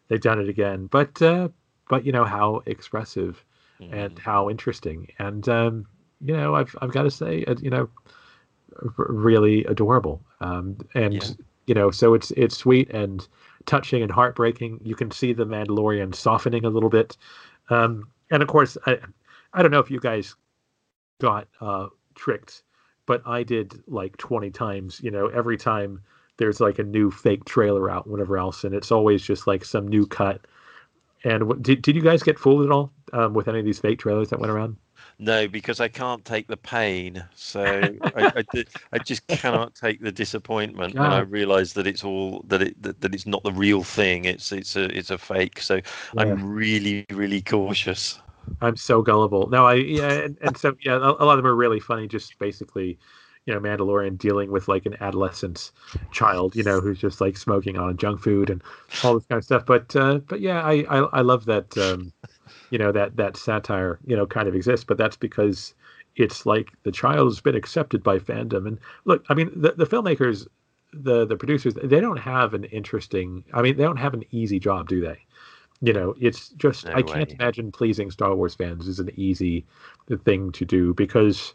they've 0.09 0.21
done 0.21 0.41
it 0.41 0.49
again. 0.49 0.87
But, 0.87 1.21
uh, 1.23 1.49
but 1.89 2.05
you 2.05 2.13
know 2.13 2.25
how 2.25 2.63
expressive 2.67 3.45
mm. 3.81 3.93
and 3.93 4.15
mm-hmm. 4.15 4.25
how 4.25 4.51
interesting, 4.51 5.09
and 5.19 5.49
um, 5.49 5.87
you 6.21 6.37
know, 6.37 6.55
I've 6.55 6.75
I've 6.81 6.93
got 6.93 7.03
to 7.03 7.11
say, 7.11 7.45
uh, 7.45 7.55
you 7.61 7.71
know, 7.71 7.89
really 8.97 9.65
adorable. 9.65 10.23
Um, 10.41 10.79
and 10.95 11.15
yeah. 11.15 11.31
you 11.67 11.75
know, 11.75 11.91
so 11.91 12.15
it's 12.15 12.31
it's 12.33 12.57
sweet 12.57 12.91
and 12.91 13.27
touching 13.67 14.03
and 14.03 14.11
heartbreaking. 14.11 14.81
You 14.83 14.95
can 14.95 15.11
see 15.11 15.33
the 15.33 15.47
Mandalorian 15.47 16.15
softening 16.15 16.65
a 16.65 16.71
little 16.71 16.91
bit, 16.91 17.17
um, 17.71 18.09
and 18.31 18.43
of 18.43 18.49
course, 18.49 18.77
I 18.87 18.99
I 19.53 19.63
don't 19.63 19.71
know 19.71 19.81
if 19.81 19.91
you 19.91 20.01
guys 20.01 20.35
got 21.21 21.49
uh, 21.61 21.87
tricked, 22.17 22.63
but 23.07 23.23
I 23.27 23.43
did 23.43 23.83
like 23.87 24.17
20 24.17 24.51
times, 24.51 25.01
you 25.01 25.11
know, 25.11 25.29
every 25.29 25.57
time 25.57 26.03
there's 26.39 26.61
like 26.61 26.79
a 26.79 26.83
new 26.83 27.11
fake 27.11 27.45
trailer 27.45 27.91
out, 27.91 28.07
whatever 28.07 28.37
else, 28.37 28.65
and 28.65 28.75
it's 28.75 28.91
always 28.91 29.23
just 29.23 29.47
like 29.47 29.65
some 29.65 29.87
new 29.87 30.07
cut. 30.07 30.41
And 31.25 31.63
did, 31.63 31.83
did 31.83 31.97
you 31.97 32.03
guys 32.03 32.23
get 32.23 32.39
fooled 32.39 32.65
at 32.65 32.71
all 32.71 32.93
um, 33.13 33.35
with 33.35 33.49
any 33.49 33.59
of 33.59 33.65
these 33.65 33.79
fake 33.79 33.99
trailers 33.99 34.29
that 34.31 34.39
went 34.39 34.51
around? 34.51 34.77
No, 35.19 35.49
because 35.49 35.81
I 35.81 35.89
can't 35.89 36.25
take 36.25 36.47
the 36.47 36.59
pain. 36.59 37.25
So 37.35 37.63
I, 37.65 38.33
I, 38.37 38.65
I, 38.93 38.99
just 38.99 39.27
cannot 39.29 39.75
take 39.75 40.03
the 40.03 40.13
disappointment 40.13 40.95
when 40.95 41.07
I 41.07 41.21
realise 41.21 41.73
that 41.73 41.87
it's 41.87 42.05
all 42.05 42.45
that 42.49 42.61
it 42.61 42.83
that, 42.83 43.01
that, 43.01 43.15
it's 43.15 43.27
not 43.27 43.43
the 43.43 43.53
real 43.53 43.83
thing. 43.83 44.27
It's 44.27 44.53
it's 44.53 44.77
a 44.77 44.85
it's 44.97 45.11
a 45.11 45.17
fake. 45.17 45.61
So 45.61 45.77
yeah. 45.77 45.83
I'm 46.17 46.45
really 46.45 47.07
really 47.11 47.41
cautious. 47.41 48.21
I'm 48.61 48.77
so 48.77 49.03
gullible. 49.03 49.49
No, 49.49 49.67
I 49.67 49.75
yeah, 49.75 50.13
and, 50.13 50.39
and 50.41 50.57
so 50.57 50.77
yeah, 50.85 50.97
a, 50.97 50.99
lot 50.99 51.33
of 51.33 51.37
them 51.39 51.47
are 51.47 51.55
really 51.55 51.81
funny. 51.81 52.07
Just 52.07 52.39
basically, 52.39 52.99
you 53.45 53.55
know, 53.55 53.61
Mandalorian 53.61 54.19
dealing 54.19 54.51
with 54.51 54.69
like 54.69 54.87
an 54.87 54.97
adolescent 55.01 55.73
child, 56.11 56.57
you 56.57 56.63
know, 56.63 56.81
who's 56.81 56.99
just 56.99 57.21
like 57.21 57.37
smoking 57.37 57.77
on 57.77 57.97
junk 57.97 58.21
food 58.21 58.51
and 58.51 58.63
all 59.05 59.15
this 59.15 59.27
kind 59.27 59.39
of 59.39 59.45
stuff. 59.45 59.67
But 59.67 59.95
uh, 59.97 60.19
but 60.19 60.41
yeah, 60.41 60.63
I 60.63 60.85
I, 60.89 60.99
I 61.13 61.21
love 61.21 61.45
that 61.47 61.77
um, 61.79 62.13
you 62.71 62.79
know 62.79 62.93
that 62.93 63.17
that 63.17 63.37
satire 63.37 63.99
you 64.07 64.17
know 64.17 64.27
kind 64.27 64.49
of 64.49 64.55
exists, 64.55 64.85
but 64.85 64.99
that's 64.99 65.17
because 65.17 65.75
it's 66.17 66.47
like 66.47 66.73
the 66.83 66.93
child 66.93 67.29
has 67.29 67.41
been 67.41 67.55
accepted 67.55 68.03
by 68.03 68.19
fandom. 68.19 68.67
And 68.67 68.79
look, 69.05 69.25
I 69.29 69.35
mean, 69.35 69.51
the 69.55 69.73
the 69.73 69.87
filmmakers, 69.87 70.47
the 70.93 71.27
the 71.27 71.37
producers, 71.37 71.75
they 71.75 72.01
don't 72.01 72.19
have 72.19 72.55
an 72.55 72.65
interesting. 72.65 73.45
I 73.53 73.63
mean, 73.63 73.77
they 73.77 73.85
don't 73.85 73.99
have 73.99 74.15
an 74.15 74.25
easy 74.31 74.59
job, 74.59 74.89
do 74.89 75.01
they? 75.01 75.26
You 75.81 75.93
know 75.93 76.15
it's 76.21 76.49
just 76.51 76.87
no 76.87 76.93
i 76.95 77.03
way. 77.03 77.03
can't 77.03 77.33
imagine 77.33 77.71
pleasing 77.73 78.11
star 78.11 78.35
wars 78.35 78.55
fans 78.55 78.89
is 78.89 78.99
an 79.01 79.11
easy 79.17 79.65
thing 80.25 80.51
to 80.53 80.65
do 80.65 80.95
because 80.95 81.55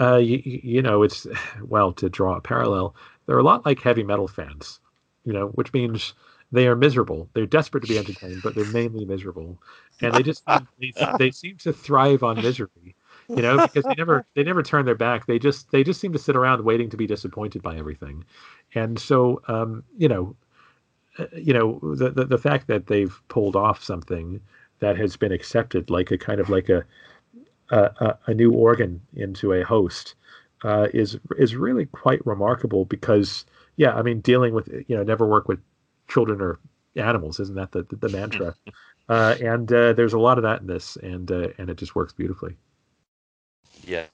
uh 0.00 0.16
you, 0.16 0.40
you 0.44 0.82
know 0.82 1.02
it's 1.02 1.26
well 1.62 1.92
to 1.92 2.08
draw 2.10 2.36
a 2.36 2.40
parallel 2.40 2.94
they're 3.26 3.38
a 3.38 3.42
lot 3.42 3.64
like 3.66 3.80
heavy 3.80 4.02
metal 4.04 4.28
fans 4.28 4.80
you 5.24 5.32
know 5.32 5.48
which 5.48 5.72
means 5.72 6.14
they 6.54 6.66
are 6.68 6.76
miserable. 6.76 7.30
They're 7.32 7.46
desperate 7.46 7.80
to 7.80 7.86
be 7.86 7.98
entertained 7.98 8.42
but 8.42 8.54
they're 8.54 8.66
mainly 8.66 9.06
miserable. 9.06 9.58
And 10.02 10.14
they 10.14 10.22
just 10.22 10.44
they, 10.78 10.94
they 11.16 11.30
seem 11.32 11.56
to 11.58 11.72
thrive 11.72 12.22
on 12.22 12.40
misery 12.40 12.94
you 13.34 13.42
know 13.42 13.58
because 13.60 13.86
they 13.86 13.94
never 13.94 14.26
they 14.34 14.42
never 14.42 14.62
turn 14.62 14.84
their 14.84 14.94
back. 14.94 15.26
They 15.26 15.38
just 15.38 15.70
they 15.70 15.82
just 15.82 16.00
seem 16.00 16.12
to 16.12 16.18
sit 16.18 16.36
around 16.36 16.64
waiting 16.64 16.90
to 16.90 16.96
be 16.96 17.06
disappointed 17.06 17.62
by 17.62 17.76
everything. 17.78 18.24
And 18.74 18.98
so 18.98 19.40
um 19.48 19.84
you 19.96 20.08
know 20.08 20.36
you 21.34 21.52
know 21.52 21.78
the, 21.82 22.10
the, 22.10 22.24
the 22.24 22.38
fact 22.38 22.66
that 22.68 22.86
they've 22.86 23.20
pulled 23.28 23.56
off 23.56 23.82
something 23.82 24.40
that 24.78 24.96
has 24.96 25.16
been 25.16 25.32
accepted 25.32 25.90
like 25.90 26.10
a 26.10 26.18
kind 26.18 26.40
of 26.40 26.48
like 26.48 26.68
a 26.68 26.84
a, 27.70 28.18
a 28.26 28.34
new 28.34 28.52
organ 28.52 29.00
into 29.14 29.52
a 29.52 29.62
host 29.64 30.14
uh, 30.64 30.88
is 30.92 31.18
is 31.38 31.56
really 31.56 31.86
quite 31.86 32.24
remarkable 32.26 32.84
because 32.84 33.44
yeah 33.76 33.94
I 33.94 34.02
mean 34.02 34.20
dealing 34.20 34.54
with 34.54 34.68
you 34.86 34.96
know 34.96 35.02
never 35.02 35.26
work 35.26 35.48
with 35.48 35.60
children 36.08 36.40
or 36.40 36.58
animals 36.96 37.40
isn't 37.40 37.54
that 37.56 37.72
the 37.72 37.82
the, 37.84 37.96
the 37.96 38.08
mantra? 38.08 38.54
Uh, 39.08 39.34
and 39.42 39.70
uh, 39.72 39.92
there's 39.92 40.12
a 40.12 40.18
lot 40.18 40.38
of 40.38 40.42
that 40.44 40.60
in 40.60 40.66
this 40.68 40.96
and 41.02 41.30
uh, 41.32 41.48
and 41.58 41.68
it 41.68 41.76
just 41.76 41.96
works 41.96 42.12
beautifully. 42.12 42.56
Yeah 43.84 44.06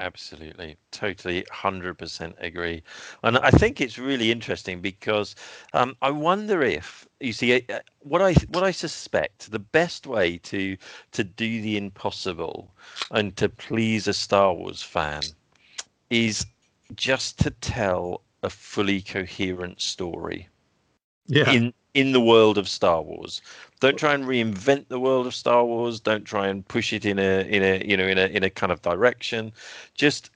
absolutely 0.00 0.78
totally 0.90 1.42
100% 1.44 2.34
agree 2.40 2.82
and 3.22 3.38
i 3.38 3.50
think 3.50 3.80
it's 3.80 3.98
really 3.98 4.32
interesting 4.32 4.80
because 4.80 5.34
um, 5.74 5.96
i 6.02 6.10
wonder 6.10 6.62
if 6.62 7.06
you 7.20 7.32
see 7.32 7.66
what 8.00 8.22
i 8.22 8.32
what 8.48 8.64
i 8.64 8.72
suspect 8.72 9.50
the 9.52 9.58
best 9.60 10.06
way 10.06 10.38
to 10.38 10.76
to 11.12 11.24
do 11.24 11.62
the 11.62 11.76
impossible 11.76 12.74
and 13.10 13.36
to 13.36 13.48
please 13.48 14.08
a 14.08 14.14
star 14.14 14.54
wars 14.54 14.82
fan 14.82 15.34
is 16.10 16.46
just 16.94 17.38
to 17.38 17.50
tell 17.50 18.22
a 18.42 18.50
fully 18.50 19.02
coherent 19.02 19.80
story 19.80 20.48
Yeah. 21.26 21.56
in 21.56 21.74
in 21.94 22.12
the 22.12 22.20
world 22.20 22.58
of 22.58 22.68
Star 22.68 23.02
Wars. 23.02 23.40
Don't 23.80 23.98
try 23.98 24.14
and 24.14 24.24
reinvent 24.24 24.88
the 24.88 25.00
world 25.00 25.26
of 25.26 25.34
Star 25.34 25.64
Wars. 25.64 26.00
Don't 26.00 26.24
try 26.24 26.48
and 26.48 26.66
push 26.66 26.92
it 26.92 27.04
in 27.04 27.18
a 27.18 27.42
in 27.48 27.62
a 27.62 27.84
you 27.84 27.96
know 27.96 28.06
in 28.06 28.18
a 28.18 28.26
in 28.26 28.44
a 28.44 28.50
kind 28.50 28.72
of 28.72 28.82
direction. 28.82 29.52
Just 29.94 30.30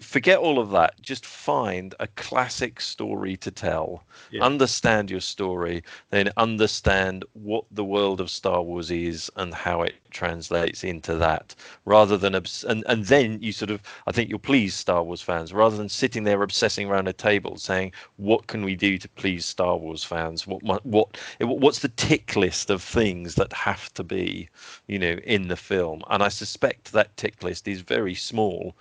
forget 0.00 0.38
all 0.38 0.60
of 0.60 0.70
that. 0.70 1.00
Just 1.02 1.26
find 1.26 1.94
a 1.98 2.06
classic 2.08 2.80
story 2.80 3.36
to 3.38 3.50
tell. 3.50 4.04
Yeah. 4.30 4.44
Understand 4.44 5.10
your 5.10 5.20
story, 5.20 5.82
then 6.10 6.30
understand 6.36 7.24
what 7.32 7.64
the 7.72 7.84
world 7.84 8.20
of 8.20 8.30
Star 8.30 8.62
Wars 8.62 8.90
is 8.92 9.30
and 9.36 9.52
how 9.52 9.82
it 9.82 9.94
translates 10.10 10.84
into 10.84 11.16
that. 11.16 11.54
Rather 11.84 12.16
than 12.16 12.36
obs- 12.36 12.64
and 12.64 12.84
and 12.86 13.06
then 13.06 13.42
you 13.42 13.52
sort 13.52 13.70
of 13.70 13.82
I 14.06 14.12
think 14.12 14.30
you'll 14.30 14.38
please 14.38 14.74
Star 14.74 15.02
Wars 15.02 15.22
fans 15.22 15.52
rather 15.52 15.76
than 15.76 15.88
sitting 15.88 16.22
there 16.24 16.42
obsessing 16.42 16.88
around 16.88 17.08
a 17.08 17.12
table 17.12 17.56
saying 17.56 17.92
what 18.16 18.46
can 18.46 18.64
we 18.64 18.76
do 18.76 18.98
to 18.98 19.08
please 19.08 19.44
Star 19.44 19.76
Wars 19.76 20.04
fans? 20.04 20.46
What 20.46 20.62
what 20.84 21.18
what's 21.40 21.80
the 21.80 21.88
tick 21.88 22.36
list 22.36 22.70
of 22.70 22.82
things 22.82 23.34
that 23.34 23.52
have 23.52 23.92
to 23.94 24.04
be, 24.04 24.48
you 24.86 24.98
know, 24.98 25.18
in 25.24 25.48
the 25.48 25.56
film? 25.56 26.02
And 26.10 26.22
I 26.22 26.28
suspect 26.28 26.92
that 26.92 27.16
tick 27.16 27.42
list 27.42 27.66
is 27.66 27.80
very 27.80 28.14
small 28.14 28.76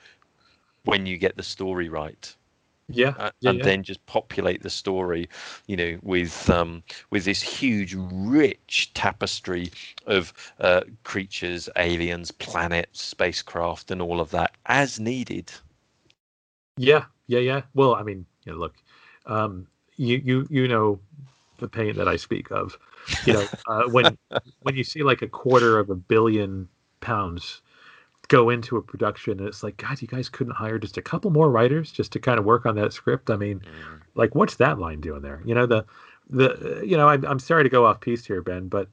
when 0.90 1.06
you 1.06 1.18
get 1.18 1.36
the 1.38 1.44
story 1.44 1.90
right 1.90 2.36
yeah. 2.90 3.14
uh, 3.20 3.30
yeah, 3.42 3.52
and 3.52 3.60
yeah. 3.60 3.64
then 3.64 3.84
just 3.84 4.04
populate 4.08 4.64
the 4.64 4.70
story 4.70 5.30
you 5.68 5.78
know 5.78 5.98
with 6.02 6.50
um 6.50 6.84
with 7.12 7.26
this 7.26 7.42
huge 7.42 7.96
rich 7.98 8.92
tapestry 8.94 9.72
of 10.08 10.34
uh, 10.60 10.82
creatures 11.04 11.70
aliens 11.76 12.32
planets 12.32 13.02
spacecraft 13.02 13.92
and 13.92 14.02
all 14.02 14.20
of 14.20 14.32
that 14.32 14.52
as 14.66 15.00
needed 15.00 15.52
Yeah, 16.78 17.06
yeah, 17.28 17.40
yeah. 17.40 17.62
Well, 17.74 17.96
I 17.96 18.04
mean, 18.04 18.26
you 18.46 18.54
know, 18.54 18.58
look, 18.58 18.76
um, 19.26 19.68
you 19.98 20.22
you 20.24 20.48
you 20.50 20.68
know 20.68 21.00
the 21.60 21.68
pain 21.68 21.96
that 21.98 22.08
I 22.08 22.16
speak 22.16 22.52
of. 22.52 22.78
You 23.26 23.34
know, 23.34 23.50
uh, 23.68 23.84
when 23.90 24.18
when 24.64 24.76
you 24.76 24.84
see 24.84 25.04
like 25.04 25.22
a 25.22 25.28
quarter 25.28 25.78
of 25.78 25.90
a 25.90 25.96
billion 25.96 26.70
pounds 27.02 27.62
go 28.30 28.50
into 28.50 28.78
a 28.78 28.82
production, 28.82 29.40
and 29.40 29.48
it's 29.48 29.64
like, 29.64 29.78
God, 29.78 30.02
you 30.02 30.08
guys 30.08 30.30
couldn't 30.30 30.56
hire 30.56 30.80
just 30.80 30.98
a 30.98 31.02
couple 31.02 31.30
more 31.32 31.52
writers 31.52 31.92
just 31.92 32.14
to 32.14 32.20
kind 32.20 32.40
of 32.40 32.46
work 32.46 32.66
on 32.66 32.76
that 32.76 32.94
script. 32.94 33.30
I 33.30 33.36
mean, 33.36 33.60
mm. 33.60 34.00
like, 34.16 34.34
what's 34.34 34.56
that 34.56 34.80
line 34.80 35.02
doing 35.02 35.22
there? 35.22 35.42
You 35.46 35.54
know, 35.54 35.66
the 35.66 35.86
the 36.30 36.82
you 36.86 36.96
know, 36.96 37.10
I'm 37.10 37.26
I'm 37.26 37.40
sorry 37.40 37.64
to 37.64 37.70
go 37.70 37.86
off 37.86 38.00
piece 38.00 38.26
here, 38.26 38.42
Ben, 38.42 38.70
but 38.70 38.88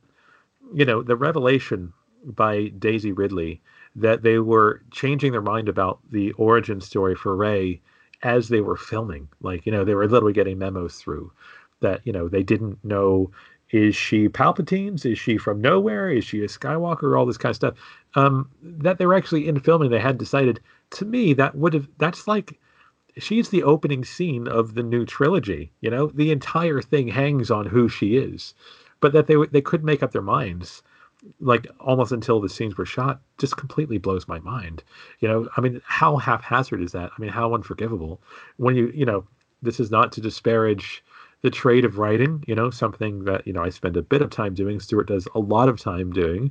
you 0.74 0.84
know, 0.84 1.02
the 1.02 1.16
revelation 1.16 1.92
by 2.24 2.68
Daisy 2.78 3.12
Ridley 3.12 3.60
that 3.94 4.22
they 4.22 4.38
were 4.38 4.82
changing 4.90 5.32
their 5.32 5.40
mind 5.40 5.68
about 5.68 6.00
the 6.10 6.32
origin 6.32 6.80
story 6.80 7.14
for 7.14 7.36
Rey 7.36 7.80
as 8.22 8.48
they 8.48 8.60
were 8.60 8.76
filming. 8.76 9.28
Like, 9.40 9.64
you 9.64 9.72
know, 9.72 9.84
they 9.84 9.94
were 9.94 10.08
literally 10.08 10.32
getting 10.32 10.58
memos 10.58 10.96
through 10.96 11.32
that, 11.80 12.00
you 12.04 12.12
know, 12.12 12.28
they 12.28 12.42
didn't 12.42 12.82
know 12.84 13.30
is 13.70 13.96
she 13.96 14.28
Palpatine's? 14.28 15.04
Is 15.04 15.18
she 15.18 15.38
from 15.38 15.60
nowhere? 15.60 16.10
Is 16.10 16.24
she 16.24 16.42
a 16.42 16.46
Skywalker? 16.46 17.18
All 17.18 17.26
this 17.26 17.38
kind 17.38 17.50
of 17.50 17.56
stuff. 17.56 17.74
Um, 18.14 18.50
that 18.62 18.98
they 18.98 19.06
were 19.06 19.14
actually 19.14 19.48
in 19.48 19.58
filming, 19.60 19.90
they 19.90 19.98
had 19.98 20.18
decided. 20.18 20.60
To 20.90 21.04
me, 21.04 21.32
that 21.34 21.56
would 21.56 21.74
have 21.74 21.88
that's 21.98 22.28
like 22.28 22.60
she's 23.18 23.48
the 23.48 23.64
opening 23.64 24.04
scene 24.04 24.46
of 24.46 24.74
the 24.74 24.84
new 24.84 25.04
trilogy. 25.04 25.72
You 25.80 25.90
know, 25.90 26.06
the 26.08 26.30
entire 26.30 26.80
thing 26.80 27.08
hangs 27.08 27.50
on 27.50 27.66
who 27.66 27.88
she 27.88 28.16
is, 28.16 28.54
but 29.00 29.12
that 29.12 29.26
they 29.26 29.34
they 29.50 29.60
couldn't 29.60 29.86
make 29.86 30.02
up 30.02 30.12
their 30.12 30.22
minds 30.22 30.82
like 31.40 31.66
almost 31.80 32.12
until 32.12 32.40
the 32.40 32.48
scenes 32.48 32.76
were 32.76 32.86
shot 32.86 33.20
just 33.38 33.56
completely 33.56 33.98
blows 33.98 34.28
my 34.28 34.38
mind 34.40 34.84
you 35.20 35.26
know 35.26 35.48
i 35.56 35.60
mean 35.60 35.80
how 35.84 36.16
haphazard 36.16 36.80
is 36.80 36.92
that 36.92 37.10
i 37.16 37.20
mean 37.20 37.30
how 37.30 37.54
unforgivable 37.54 38.20
when 38.58 38.76
you 38.76 38.92
you 38.94 39.04
know 39.04 39.26
this 39.62 39.80
is 39.80 39.90
not 39.90 40.12
to 40.12 40.20
disparage 40.20 41.02
the 41.42 41.50
trade 41.50 41.84
of 41.84 41.98
writing 41.98 42.42
you 42.46 42.54
know 42.54 42.70
something 42.70 43.24
that 43.24 43.46
you 43.46 43.52
know 43.52 43.62
i 43.62 43.68
spend 43.68 43.96
a 43.96 44.02
bit 44.02 44.22
of 44.22 44.30
time 44.30 44.54
doing 44.54 44.80
stuart 44.80 45.08
does 45.08 45.28
a 45.34 45.38
lot 45.38 45.68
of 45.68 45.80
time 45.80 46.12
doing. 46.12 46.50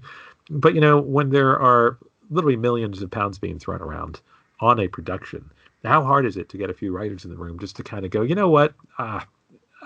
But 0.49 0.75
you 0.75 0.81
know 0.81 0.99
when 0.99 1.29
there 1.29 1.59
are 1.59 1.97
literally 2.29 2.55
millions 2.57 3.01
of 3.01 3.11
pounds 3.11 3.39
being 3.39 3.59
thrown 3.59 3.81
around 3.81 4.21
on 4.59 4.79
a 4.79 4.87
production 4.87 5.51
how 5.83 6.03
hard 6.03 6.25
is 6.25 6.37
it 6.37 6.49
to 6.49 6.57
get 6.57 6.69
a 6.69 6.73
few 6.73 6.91
writers 6.91 7.25
in 7.25 7.31
the 7.31 7.37
room 7.37 7.59
just 7.59 7.75
to 7.75 7.83
kind 7.83 8.05
of 8.05 8.11
go 8.11 8.21
you 8.21 8.35
know 8.35 8.49
what? 8.49 8.73
Ah, 8.97 9.27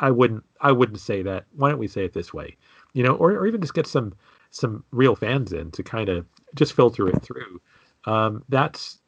i 0.01 0.09
wouldn't 0.11 0.43
i 0.61 0.71
wouldn't 0.71 0.99
say 0.99 1.21
that. 1.21 1.45
Why 1.55 1.69
don't 1.69 1.79
we 1.79 1.87
say 1.87 2.05
it 2.05 2.13
this 2.13 2.33
way? 2.33 2.55
You 2.93 3.03
know 3.03 3.15
or, 3.15 3.31
or 3.31 3.47
even 3.47 3.61
just 3.61 3.73
get 3.73 3.87
some 3.87 4.13
some 4.51 4.83
real 4.91 5.15
fans 5.15 5.53
in 5.53 5.71
to 5.71 5.83
kind 5.83 6.09
of 6.09 6.25
just 6.55 6.73
filter 6.73 7.07
it 7.07 7.21
through. 7.21 7.61
Um, 8.05 8.43
that's 8.49 8.99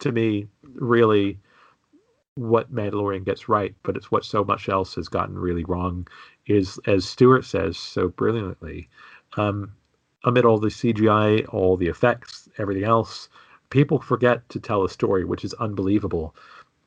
to 0.00 0.12
me 0.12 0.46
really 0.74 1.38
what 2.36 2.74
Mandalorian 2.74 3.26
gets 3.26 3.48
right, 3.50 3.74
but 3.84 3.96
it's 3.96 4.12
what 4.12 4.24
so 4.24 4.44
much 4.44 4.70
else 4.70 4.96
has 4.96 5.08
gotten 5.08 5.38
really 5.38 5.64
wrong. 5.66 6.08
Is 6.48 6.80
as 6.86 7.06
Stewart 7.08 7.44
says 7.46 7.78
so 7.78 8.08
brilliantly, 8.10 8.88
um, 9.38 9.74
amid 10.24 10.46
all 10.46 10.58
the 10.58 10.68
CGI, 10.70 11.46
all 11.54 11.76
the 11.78 11.88
effects, 11.88 12.48
everything 12.58 12.84
else, 12.84 13.28
people 13.70 14.00
forget 14.00 14.48
to 14.50 14.60
tell 14.60 14.84
a 14.84 14.90
story, 14.90 15.24
which 15.26 15.44
is 15.44 15.54
unbelievable. 15.56 16.36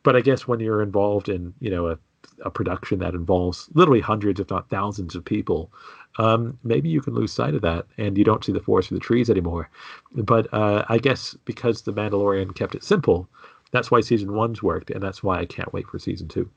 But 0.04 0.18
I 0.18 0.22
guess 0.22 0.48
when 0.48 0.62
you're 0.62 0.84
involved 0.84 1.30
in 1.30 1.54
you 1.62 1.72
know 1.72 1.88
a 1.90 2.00
a 2.46 2.52
production 2.52 3.00
that 3.00 3.16
involves 3.16 3.70
literally 3.76 4.02
hundreds, 4.02 4.42
if 4.42 4.50
not 4.52 4.70
thousands, 4.70 5.16
of 5.16 5.26
people, 5.26 5.72
um, 6.20 6.58
maybe 6.64 6.90
you 6.90 7.02
can 7.02 7.14
lose 7.16 7.34
sight 7.34 7.56
of 7.56 7.62
that 7.64 7.86
and 7.98 8.18
you 8.18 8.26
don't 8.26 8.46
see 8.46 8.54
the 8.54 8.62
forest 8.62 8.90
for 8.90 8.96
the 8.96 9.02
trees 9.02 9.30
anymore. 9.30 9.70
But 10.16 10.54
uh, 10.54 10.86
I 10.90 11.00
guess 11.00 11.36
because 11.46 11.84
The 11.84 11.94
Mandalorian 11.94 12.56
kept 12.56 12.76
it 12.76 12.84
simple, 12.84 13.30
that's 13.72 13.92
why 13.92 14.02
season 14.02 14.34
one's 14.34 14.64
worked, 14.64 14.90
and 14.92 15.02
that's 15.02 15.24
why 15.24 15.40
I 15.40 15.46
can't 15.46 15.74
wait 15.74 15.88
for 15.88 16.00
season 16.00 16.28
two. 16.28 16.50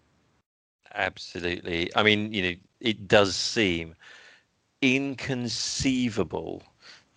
Absolutely. 0.94 1.90
I 1.96 2.02
mean, 2.02 2.32
you 2.32 2.42
know, 2.42 2.54
it 2.80 3.08
does 3.08 3.34
seem 3.36 3.94
inconceivable 4.82 6.62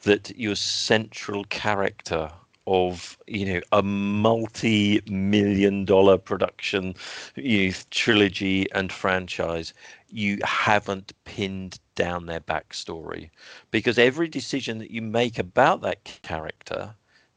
that 0.03 0.37
your 0.37 0.55
central 0.55 1.43
character 1.45 2.29
of 2.67 3.17
you 3.27 3.45
know 3.45 3.61
a 3.71 3.83
multi-million 3.83 5.85
dollar 5.85 6.17
production 6.17 6.95
you 7.35 7.67
know, 7.67 7.73
trilogy 7.91 8.65
and 8.71 8.91
franchise 8.91 9.71
you 10.09 10.39
haven't 10.43 11.13
pinned 11.25 11.79
down 11.95 12.25
their 12.25 12.39
backstory 12.39 13.29
because 13.69 13.99
every 13.99 14.27
decision 14.27 14.79
that 14.79 14.89
you 14.89 15.01
make 15.01 15.37
about 15.37 15.81
that 15.81 16.03
character 16.23 16.95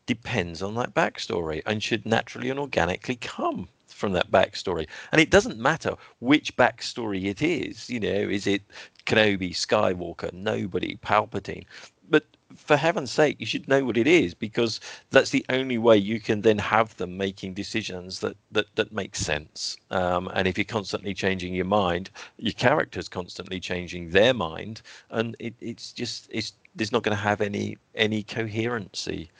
depends 0.08 0.62
on 0.62 0.74
that 0.74 0.94
backstory 0.94 1.62
and 1.66 1.82
should 1.82 2.04
naturally 2.06 2.48
and 2.50 2.58
organically 2.58 3.16
come 3.16 3.68
from 3.88 4.12
that 4.12 4.30
backstory. 4.30 4.88
And 5.12 5.20
it 5.20 5.30
doesn't 5.30 5.58
matter 5.58 5.94
which 6.20 6.56
backstory 6.56 7.26
it 7.26 7.42
is. 7.42 7.90
You 7.90 8.00
know, 8.00 8.08
is 8.08 8.46
it 8.46 8.62
Kenobi, 9.04 9.50
Skywalker, 9.50 10.32
nobody, 10.32 10.96
Palpatine? 10.96 11.66
But 12.08 12.24
for 12.56 12.76
heaven's 12.76 13.10
sake, 13.10 13.36
you 13.38 13.46
should 13.46 13.68
know 13.68 13.84
what 13.84 13.96
it 13.96 14.06
is 14.06 14.34
because 14.34 14.80
that's 15.10 15.30
the 15.30 15.44
only 15.48 15.78
way 15.78 15.96
you 15.96 16.20
can 16.20 16.42
then 16.42 16.58
have 16.58 16.96
them 16.96 17.16
making 17.16 17.54
decisions 17.54 18.20
that 18.20 18.36
that 18.52 18.66
that 18.76 18.92
make 18.92 19.16
sense. 19.16 19.76
Um, 19.90 20.28
and 20.34 20.48
if 20.48 20.58
you're 20.58 20.64
constantly 20.64 21.14
changing 21.14 21.54
your 21.54 21.64
mind, 21.66 22.10
your 22.38 22.52
character's 22.54 23.08
constantly 23.08 23.60
changing 23.60 24.10
their 24.10 24.34
mind, 24.34 24.82
and 25.10 25.36
it, 25.38 25.54
it's 25.60 25.92
just 25.92 26.28
it's 26.30 26.52
there's 26.74 26.92
not 26.92 27.02
going 27.02 27.16
to 27.16 27.22
have 27.22 27.40
any 27.40 27.76
any 27.94 28.22
coherency. 28.22 29.30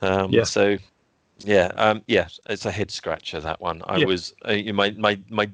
Um, 0.00 0.30
Yeah. 0.30 0.44
So 0.44 0.78
yeah, 1.44 1.72
um, 1.76 2.02
yeah, 2.06 2.28
it's 2.48 2.64
a 2.66 2.70
head 2.70 2.90
scratcher 2.90 3.40
that 3.40 3.60
one. 3.60 3.82
I 3.86 3.98
Yeah. 3.98 4.06
was 4.06 4.34
uh, 4.44 4.56
my 4.72 4.90
my 4.92 5.18
my, 5.28 5.50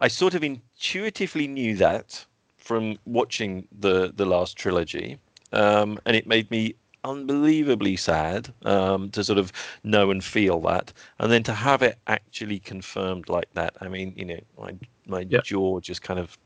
I 0.00 0.08
sort 0.08 0.34
of 0.34 0.42
intuitively 0.44 1.46
knew 1.46 1.76
that 1.76 2.26
from 2.56 2.98
watching 3.04 3.66
the 3.78 4.12
the 4.14 4.26
last 4.26 4.56
trilogy, 4.56 5.18
um, 5.52 5.98
and 6.06 6.16
it 6.16 6.26
made 6.26 6.50
me 6.50 6.74
unbelievably 7.04 7.96
sad 7.96 8.52
um, 8.64 9.10
to 9.10 9.24
sort 9.24 9.38
of 9.38 9.52
know 9.84 10.10
and 10.10 10.22
feel 10.24 10.60
that, 10.62 10.92
and 11.18 11.30
then 11.32 11.42
to 11.44 11.54
have 11.54 11.82
it 11.82 11.98
actually 12.06 12.58
confirmed 12.58 13.28
like 13.28 13.48
that. 13.54 13.76
I 13.80 13.88
mean, 13.88 14.14
you 14.16 14.24
know, 14.24 14.40
my 14.58 14.74
my 15.06 15.24
Yeah. 15.28 15.40
jaw 15.42 15.80
just 15.80 16.02
kind 16.02 16.20
of 16.20 16.36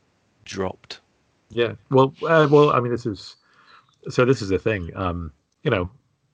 dropped. 0.45 1.01
Yeah. 1.49 1.73
Well, 1.89 2.15
uh, 2.27 2.47
well, 2.49 2.71
I 2.71 2.79
mean, 2.79 2.91
this 2.91 3.05
is 3.05 3.35
so. 4.09 4.25
This 4.25 4.41
is 4.41 4.49
the 4.49 4.59
thing. 4.59 4.91
Um, 4.95 5.31
you 5.63 5.71
know, 5.71 5.89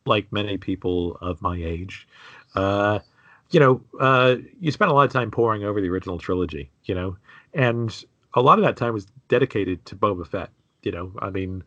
like 0.06 0.32
many 0.32 0.58
people 0.58 1.18
of 1.22 1.42
my 1.42 1.58
age, 1.58 2.08
uh, 2.56 3.00
you 3.52 3.60
know, 3.60 3.82
uh, 4.00 4.38
you 4.60 4.72
spent 4.72 4.92
a 4.92 4.94
lot 4.94 5.06
of 5.06 5.12
time 5.14 5.32
poring 5.32 5.64
over 5.64 5.82
the 5.82 5.90
original 5.90 6.18
trilogy. 6.20 6.72
You 6.86 6.96
know, 6.96 7.18
and 7.54 8.06
a 8.36 8.42
lot 8.42 8.60
of 8.60 8.66
that 8.66 8.78
time 8.78 8.94
was 8.94 9.08
dedicated 9.28 9.86
to 9.88 9.96
Boba 9.96 10.28
Fett. 10.28 10.50
You 10.84 10.92
know, 10.92 11.12
I 11.20 11.30
mean, 11.30 11.64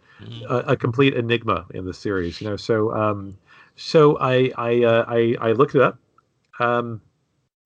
a, 0.49 0.57
a 0.59 0.77
complete 0.77 1.15
enigma 1.15 1.67
in 1.75 1.85
the 1.85 1.95
series. 1.95 2.41
You 2.41 2.51
know, 2.51 2.57
so 2.57 2.95
um, 2.95 3.37
so 3.77 4.19
I 4.19 4.53
I 4.57 4.85
uh, 4.85 5.05
I, 5.09 5.37
I 5.41 5.53
looked 5.53 5.75
it 5.75 5.83
up. 5.83 5.99
Um, 6.61 7.01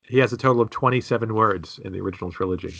he 0.05 0.19
has 0.19 0.33
a 0.33 0.37
total 0.37 0.63
of 0.63 0.71
27 0.71 1.35
words 1.35 1.81
in 1.85 1.93
the 1.93 2.01
original 2.01 2.31
trilogy 2.31 2.75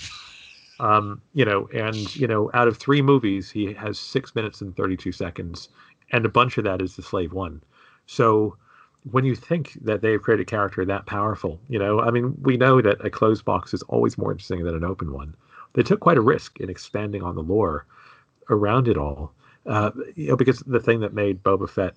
um, 0.81 1.23
you 1.33 1.45
know, 1.45 1.69
and 1.75 2.15
you 2.17 2.27
know, 2.27 2.51
out 2.55 2.69
of 2.69 2.77
three 2.77 3.03
movies, 3.03 3.51
he 3.51 3.73
has 3.75 3.99
six 3.99 4.35
minutes 4.35 4.61
and 4.61 4.77
thirty-two 4.77 5.13
seconds, 5.13 5.69
and 6.13 6.25
a 6.27 6.29
bunch 6.29 6.59
of 6.59 6.65
that 6.65 6.83
is 6.83 6.97
the 6.97 7.03
Slave 7.03 7.33
One. 7.33 7.63
So, 8.07 8.57
when 9.11 9.25
you 9.25 9.35
think 9.35 9.73
that 9.83 10.03
they've 10.03 10.21
created 10.21 10.43
a 10.43 10.51
character 10.51 10.85
that 10.85 11.07
powerful, 11.07 11.61
you 11.69 11.79
know, 11.79 12.01
I 12.01 12.11
mean, 12.11 12.37
we 12.43 12.57
know 12.57 12.83
that 12.83 13.05
a 13.05 13.11
closed 13.11 13.45
box 13.45 13.73
is 13.73 13.83
always 13.85 14.19
more 14.19 14.33
interesting 14.33 14.65
than 14.65 14.75
an 14.75 14.85
open 14.85 15.13
one. 15.13 15.35
They 15.73 15.83
took 15.83 16.01
quite 16.01 16.19
a 16.19 16.23
risk 16.23 16.61
in 16.61 16.71
expanding 16.71 17.23
on 17.23 17.35
the 17.35 17.43
lore 17.43 17.87
around 18.51 18.89
it 18.89 18.97
all, 18.97 19.33
uh, 19.67 19.91
you 20.15 20.29
know, 20.29 20.37
because 20.37 20.61
the 20.61 20.81
thing 20.81 21.01
that 21.01 21.15
made 21.15 21.43
Boba 21.43 21.69
Fett 21.69 21.95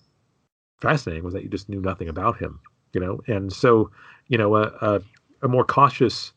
fascinating 0.81 1.23
was 1.23 1.33
that 1.33 1.43
you 1.43 1.49
just 1.49 1.69
knew 1.69 1.81
nothing 1.81 2.09
about 2.09 2.37
him, 2.37 2.59
you 2.93 3.01
know, 3.01 3.21
and 3.27 3.51
so, 3.51 3.91
you 4.27 4.37
know, 4.37 4.55
a, 4.55 4.63
a, 4.81 5.01
a 5.41 5.47
more 5.47 5.63
cautious, 5.63 6.33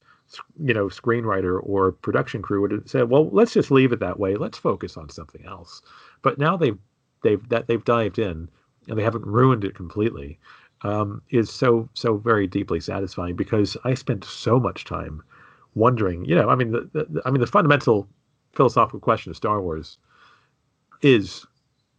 you 0.58 0.74
know, 0.74 0.86
screenwriter 0.86 1.60
or 1.62 1.92
production 1.92 2.42
crew 2.42 2.60
would 2.60 2.72
have 2.72 2.88
said, 2.88 3.08
well, 3.08 3.28
let's 3.30 3.52
just 3.52 3.70
leave 3.70 3.92
it 3.92 4.00
that 4.00 4.18
way. 4.18 4.36
Let's 4.36 4.58
focus 4.58 4.96
on 4.96 5.08
something 5.08 5.44
else. 5.46 5.82
But 6.22 6.38
now 6.38 6.56
they've 6.56 6.78
they've 7.22 7.46
that 7.48 7.66
they've 7.66 7.84
dived 7.84 8.18
in 8.18 8.48
and 8.88 8.98
they 8.98 9.02
haven't 9.02 9.26
ruined 9.26 9.64
it 9.64 9.74
completely 9.74 10.38
um, 10.82 11.22
is 11.30 11.50
so 11.50 11.88
so 11.94 12.16
very 12.16 12.46
deeply 12.46 12.80
satisfying 12.80 13.36
because 13.36 13.76
I 13.84 13.94
spent 13.94 14.24
so 14.24 14.58
much 14.58 14.84
time 14.84 15.22
wondering. 15.74 16.24
You 16.24 16.34
know, 16.34 16.48
I 16.48 16.54
mean, 16.54 16.72
the, 16.72 16.88
the 16.92 17.22
I 17.24 17.30
mean, 17.30 17.40
the 17.40 17.46
fundamental 17.46 18.08
philosophical 18.52 19.00
question 19.00 19.30
of 19.30 19.36
Star 19.36 19.60
Wars 19.60 19.98
is 21.02 21.46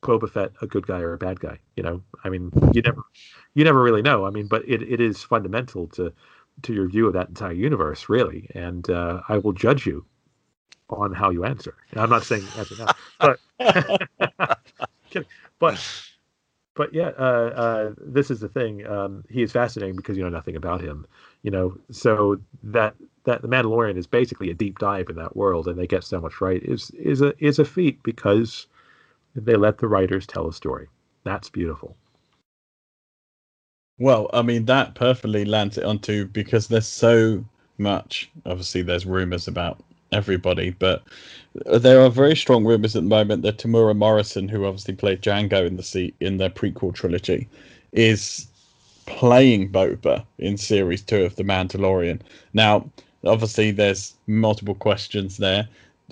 Boba 0.01 0.29
Fett 0.29 0.51
a 0.61 0.67
good 0.67 0.87
guy 0.87 0.99
or 0.99 1.13
a 1.13 1.17
bad 1.17 1.39
guy? 1.39 1.59
You 1.75 1.83
know, 1.83 2.03
I 2.23 2.29
mean, 2.29 2.51
you 2.73 2.81
never 2.81 3.01
you 3.53 3.63
never 3.63 3.81
really 3.81 4.01
know. 4.01 4.25
I 4.25 4.29
mean, 4.29 4.47
but 4.47 4.67
it, 4.67 4.81
it 4.81 5.01
is 5.01 5.23
fundamental 5.23 5.87
to 5.89 6.13
to 6.63 6.73
your 6.73 6.87
view 6.87 7.07
of 7.07 7.13
that 7.13 7.29
entire 7.29 7.53
universe, 7.53 8.09
really. 8.09 8.49
And 8.53 8.89
uh, 8.89 9.21
I 9.27 9.37
will 9.37 9.53
judge 9.53 9.85
you 9.85 10.05
on 10.89 11.13
how 11.13 11.29
you 11.31 11.45
answer. 11.45 11.75
And 11.91 11.99
I'm 12.01 12.09
not 12.09 12.23
saying 12.23 12.43
answer 12.57 12.75
now, 12.77 12.93
but. 13.19 13.39
But 15.59 15.79
but 16.75 16.93
yeah, 16.93 17.11
uh, 17.17 17.51
uh, 17.55 17.93
this 17.97 18.31
is 18.31 18.39
the 18.39 18.49
thing. 18.49 18.85
Um, 18.87 19.23
he 19.29 19.43
is 19.43 19.51
fascinating 19.51 19.95
because 19.95 20.17
you 20.17 20.23
know 20.23 20.29
nothing 20.29 20.55
about 20.55 20.81
him. 20.81 21.05
You 21.43 21.51
know, 21.51 21.77
so 21.91 22.41
that 22.63 22.95
that 23.25 23.41
the 23.41 23.47
Mandalorian 23.47 23.97
is 23.97 24.07
basically 24.07 24.49
a 24.49 24.53
deep 24.53 24.79
dive 24.79 25.09
in 25.09 25.15
that 25.15 25.35
world, 25.35 25.67
and 25.67 25.77
they 25.77 25.87
get 25.87 26.03
so 26.03 26.19
much 26.19 26.41
right 26.41 26.61
is 26.63 26.89
is 26.91 27.21
a 27.21 27.33
is 27.43 27.59
a 27.59 27.65
feat 27.65 28.01
because 28.03 28.67
they 29.35 29.55
let 29.55 29.77
the 29.77 29.87
writers 29.87 30.27
tell 30.27 30.47
a 30.47 30.53
story. 30.53 30.87
That's 31.23 31.49
beautiful. 31.49 31.95
Well, 33.99 34.29
I 34.33 34.41
mean 34.41 34.65
that 34.65 34.95
perfectly 34.95 35.45
lands 35.45 35.77
it 35.77 35.85
onto 35.85 36.25
because 36.25 36.67
there's 36.67 36.87
so 36.87 37.45
much. 37.77 38.29
Obviously, 38.45 38.81
there's 38.81 39.05
rumors 39.05 39.47
about 39.47 39.81
everybody, 40.11 40.71
but 40.71 41.03
there 41.65 42.01
are 42.01 42.09
very 42.09 42.35
strong 42.35 42.65
rumors 42.65 42.95
at 42.95 43.03
the 43.03 43.09
moment 43.09 43.43
that 43.43 43.57
Temuera 43.57 43.95
Morrison, 43.95 44.47
who 44.47 44.65
obviously 44.65 44.95
played 44.95 45.21
Jango 45.21 45.65
in 45.65 45.77
the 45.77 45.83
seat 45.83 46.15
in 46.19 46.37
the 46.37 46.49
prequel 46.49 46.93
trilogy, 46.93 47.47
is 47.91 48.47
playing 49.05 49.71
Boba 49.71 50.25
in 50.37 50.57
series 50.57 51.01
two 51.01 51.23
of 51.23 51.35
The 51.35 51.43
Mandalorian. 51.43 52.21
Now, 52.53 52.89
obviously, 53.25 53.71
there's 53.71 54.15
multiple 54.27 54.75
questions 54.75 55.37
there. 55.37 55.67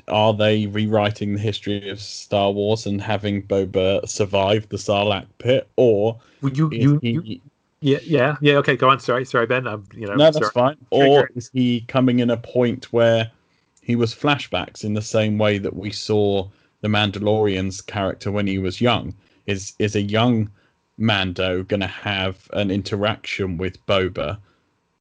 Are 0.08 0.34
they 0.34 0.68
rewriting 0.68 1.34
the 1.34 1.40
history 1.40 1.90
of 1.90 2.00
Star 2.00 2.52
Wars 2.52 2.86
and 2.86 3.02
having 3.02 3.44
Boba 3.44 4.08
survive 4.08 4.68
the 4.70 4.78
Sarlacc 4.78 5.28
pit, 5.38 5.70
or 5.76 6.20
Would 6.42 6.58
you 6.58 6.70
you, 6.72 7.00
he, 7.02 7.12
you 7.12 7.42
yeah 7.82 8.00
yeah 8.04 8.36
yeah 8.42 8.54
okay 8.58 8.76
go 8.76 8.90
on 8.90 9.00
sorry 9.00 9.26
sorry 9.26 9.48
Ben 9.48 9.68
I'm 9.68 9.84
you 9.94 10.08
know 10.08 10.16
no, 10.16 10.26
that's 10.26 10.38
sorry. 10.38 10.52
fine. 10.52 10.78
Or 10.92 11.30
is 11.36 11.50
he 11.54 11.82
coming 11.88 12.20
in 12.20 12.30
a 12.30 12.38
point 12.38 12.94
where 12.94 13.30
he 13.82 13.96
was 13.96 14.14
flashbacks 14.14 14.84
in 14.84 14.94
the 14.94 15.02
same 15.02 15.38
way 15.38 15.58
that 15.58 15.76
we 15.76 15.92
saw 15.92 16.48
the 16.82 16.88
Mandalorian's 16.88 17.82
character 17.82 18.32
when 18.32 18.48
he 18.48 18.60
was 18.60 18.80
young? 18.80 19.14
Is 19.46 19.74
is 19.80 19.96
a 19.96 20.02
young 20.02 20.50
Mando 20.98 21.64
going 21.64 21.82
to 21.82 21.88
have 21.88 22.48
an 22.54 22.72
interaction 22.72 23.58
with 23.58 23.84
Boba 23.88 24.38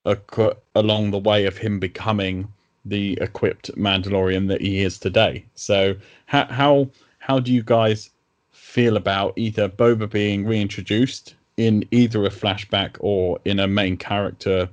along 0.04 1.10
the 1.10 1.18
way 1.18 1.46
of 1.46 1.58
him 1.58 1.78
becoming 1.78 2.48
the 2.84 3.18
equipped 3.20 3.74
Mandalorian 3.76 4.48
that 4.48 4.60
he 4.60 4.82
is 4.82 4.98
today? 4.98 5.44
So 5.54 5.96
how 6.26 6.46
how 6.46 6.90
how 7.18 7.38
do 7.38 7.52
you 7.52 7.62
guys 7.62 8.10
feel 8.52 8.96
about 8.96 9.32
either 9.36 9.68
Boba 9.68 10.10
being 10.10 10.46
reintroduced 10.46 11.34
in 11.56 11.84
either 11.90 12.24
a 12.24 12.30
flashback 12.30 12.96
or 13.00 13.38
in 13.44 13.58
a 13.58 13.68
main 13.68 13.96
character 13.96 14.68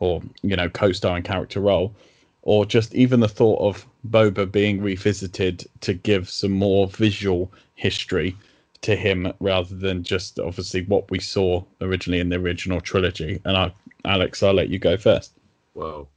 or 0.00 0.22
you 0.42 0.56
know 0.56 0.68
co-starring 0.68 1.22
character 1.22 1.60
role 1.60 1.94
or 2.42 2.66
just 2.66 2.94
even 2.94 3.20
the 3.20 3.28
thought 3.28 3.60
of 3.60 3.86
Boba 4.08 4.50
being 4.50 4.80
revisited 4.82 5.66
to 5.80 5.94
give 5.94 6.28
some 6.28 6.52
more 6.52 6.86
visual 6.88 7.50
history 7.74 8.36
to 8.82 8.94
him 8.94 9.32
rather 9.40 9.74
than 9.74 10.02
just 10.02 10.38
obviously 10.38 10.82
what 10.82 11.10
we 11.10 11.18
saw 11.18 11.62
originally 11.80 12.20
in 12.20 12.28
the 12.28 12.36
original 12.36 12.80
trilogy 12.80 13.40
and 13.44 13.56
I 13.56 13.72
Alex 14.06 14.42
I'll 14.42 14.54
let 14.54 14.70
you 14.70 14.78
go 14.78 14.96
first 14.96 15.36
Whoa. 15.76 16.08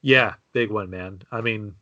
Yeah, 0.00 0.34
big 0.52 0.70
one, 0.70 0.88
man. 0.88 1.22
I 1.30 1.42
mean, 1.42 1.74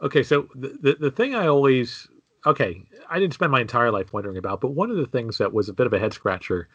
okay, 0.00 0.22
so 0.22 0.48
the, 0.54 0.78
the, 0.80 0.94
the 0.94 1.10
thing 1.10 1.34
I 1.34 1.48
always, 1.48 2.06
okay, 2.46 2.82
I 3.08 3.18
didn't 3.18 3.34
spend 3.34 3.50
my 3.50 3.60
entire 3.60 3.90
life 3.90 4.12
wondering 4.12 4.36
about, 4.36 4.60
but 4.60 4.72
one 4.72 4.90
of 4.90 4.96
the 4.96 5.06
things 5.06 5.38
that 5.38 5.52
was 5.52 5.68
a 5.68 5.72
bit 5.72 5.86
of 5.86 5.92
a 5.92 5.98
head 5.98 6.12
scratcher 6.12 6.68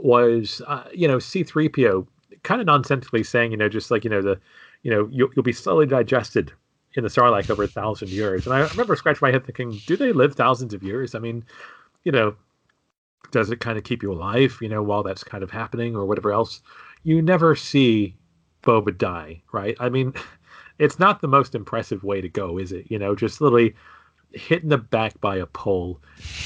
was, 0.00 0.60
uh, 0.66 0.84
you 0.92 1.06
know, 1.06 1.18
C3PO 1.18 2.06
kind 2.42 2.60
of 2.60 2.66
nonsensically 2.66 3.22
saying, 3.22 3.52
you 3.52 3.56
know, 3.56 3.68
just 3.68 3.90
like, 3.92 4.02
you 4.02 4.10
know, 4.10 4.22
the, 4.22 4.40
you 4.82 4.90
know, 4.90 5.08
you'll, 5.12 5.30
you'll 5.36 5.44
be 5.44 5.52
slowly 5.52 5.86
digested 5.86 6.52
in 6.94 7.04
the 7.04 7.10
Sarlacc 7.10 7.48
over 7.48 7.62
a 7.62 7.68
thousand 7.68 8.08
years. 8.08 8.44
And 8.44 8.54
I 8.54 8.66
remember 8.68 8.96
scratching 8.96 9.20
my 9.22 9.30
head 9.30 9.44
thinking, 9.44 9.80
do 9.86 9.96
they 9.96 10.12
live 10.12 10.34
thousands 10.34 10.74
of 10.74 10.82
years? 10.82 11.14
I 11.14 11.20
mean, 11.20 11.44
you 12.04 12.12
know, 12.12 12.34
does 13.30 13.50
it 13.50 13.60
kind 13.60 13.78
of 13.78 13.84
keep 13.84 14.02
you 14.02 14.12
alive, 14.12 14.58
you 14.60 14.68
know, 14.68 14.82
while 14.82 15.02
that's 15.02 15.22
kind 15.22 15.44
of 15.44 15.50
happening 15.50 15.94
or 15.94 16.06
whatever 16.06 16.32
else? 16.32 16.60
You 17.02 17.22
never 17.22 17.54
see 17.54 18.16
Boba 18.62 18.96
die, 18.96 19.42
right? 19.52 19.76
I 19.80 19.88
mean, 19.88 20.14
it's 20.78 20.98
not 20.98 21.20
the 21.20 21.28
most 21.28 21.54
impressive 21.54 22.04
way 22.04 22.20
to 22.20 22.28
go, 22.28 22.58
is 22.58 22.72
it? 22.72 22.90
You 22.90 22.98
know, 22.98 23.14
just 23.14 23.40
literally 23.40 23.74
hit 24.32 24.62
in 24.62 24.68
the 24.68 24.78
back 24.78 25.18
by 25.20 25.36
a 25.36 25.46
pole, 25.46 26.00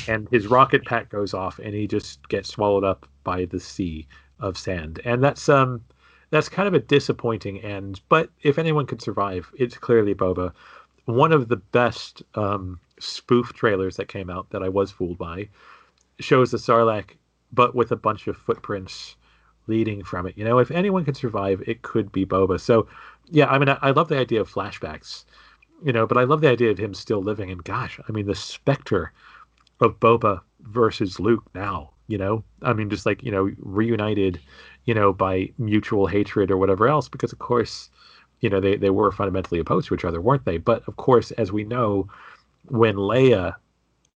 and 0.07 0.29
his 0.31 0.47
rocket 0.47 0.85
pack 0.85 1.09
goes 1.09 1.35
off, 1.35 1.59
and 1.59 1.75
he 1.75 1.87
just 1.87 2.29
gets 2.29 2.49
swallowed 2.49 2.85
up 2.85 3.07
by 3.25 3.45
the 3.45 3.61
sea 3.61 4.07
of 4.41 4.57
sand. 4.57 5.01
And 5.05 5.23
that's 5.23 5.49
um, 5.49 5.83
that's 6.31 6.49
kind 6.49 6.69
of 6.69 6.75
a 6.75 6.81
disappointing 6.81 7.61
end. 7.61 8.01
But 8.09 8.31
if 8.43 8.59
anyone 8.59 8.87
could 8.87 9.03
survive, 9.03 9.51
it's 9.59 9.77
clearly 9.77 10.15
Boba. 10.15 10.53
One 11.07 11.33
of 11.33 11.49
the 11.49 11.57
best 11.57 12.23
um, 12.37 12.79
spoof 13.01 13.53
trailers 13.53 13.97
that 13.97 14.09
came 14.09 14.31
out 14.31 14.51
that 14.51 14.63
I 14.63 14.69
was 14.69 14.93
fooled 14.93 15.19
by 15.19 15.49
shows 16.21 16.53
the 16.53 16.59
Sarlacc, 16.59 17.17
but 17.53 17.75
with 17.75 17.91
a 17.91 17.97
bunch 17.97 18.29
of 18.29 18.37
footprints 18.37 19.17
leading 19.67 20.05
from 20.05 20.27
it. 20.27 20.37
You 20.37 20.45
know, 20.45 20.59
if 20.59 20.71
anyone 20.71 21.05
could 21.05 21.17
survive, 21.17 21.63
it 21.67 21.83
could 21.83 22.11
be 22.13 22.27
Boba. 22.27 22.61
So, 22.61 22.87
yeah, 23.31 23.47
I 23.47 23.59
mean, 23.59 23.69
I, 23.69 23.79
I 23.83 23.91
love 23.91 24.09
the 24.09 24.19
idea 24.19 24.41
of 24.41 24.51
flashbacks, 24.51 25.25
you 25.85 25.93
know, 25.93 26.07
but 26.07 26.19
I 26.19 26.25
love 26.25 26.41
the 26.41 26.49
idea 26.49 26.71
of 26.71 26.79
him 26.79 26.95
still 26.95 27.23
living. 27.23 27.51
And 27.51 27.63
gosh, 27.65 27.99
I 28.09 28.13
mean, 28.13 28.27
the 28.27 28.35
specter 28.35 29.13
of 29.81 29.99
Boba 30.01 30.41
versus 30.61 31.21
Luke 31.21 31.45
now, 31.55 31.91
you 32.09 32.19
know, 32.19 32.45
I 32.63 32.73
mean, 32.73 32.91
just 32.91 33.07
like, 33.07 33.23
you 33.23 33.31
know, 33.31 33.51
reunited, 33.59 34.41
you 34.85 34.95
know, 34.95 35.13
by 35.13 35.51
mutual 35.59 36.07
hatred 36.07 36.51
or 36.51 36.57
whatever 36.57 36.89
else, 36.89 37.09
because 37.09 37.33
of 37.33 37.39
course, 37.39 37.91
you 38.41 38.51
know, 38.51 38.61
they, 38.61 38.77
they 38.77 38.91
were 38.91 39.13
fundamentally 39.13 39.61
opposed 39.61 39.89
to 39.89 39.95
each 39.95 40.05
other, 40.05 40.21
weren't 40.21 40.45
they? 40.45 40.59
But 40.59 40.83
of 40.89 40.97
course, 40.97 41.31
as 41.33 41.53
we 41.53 41.65
know, 41.65 42.09
when 42.67 42.97
Leia 42.97 43.55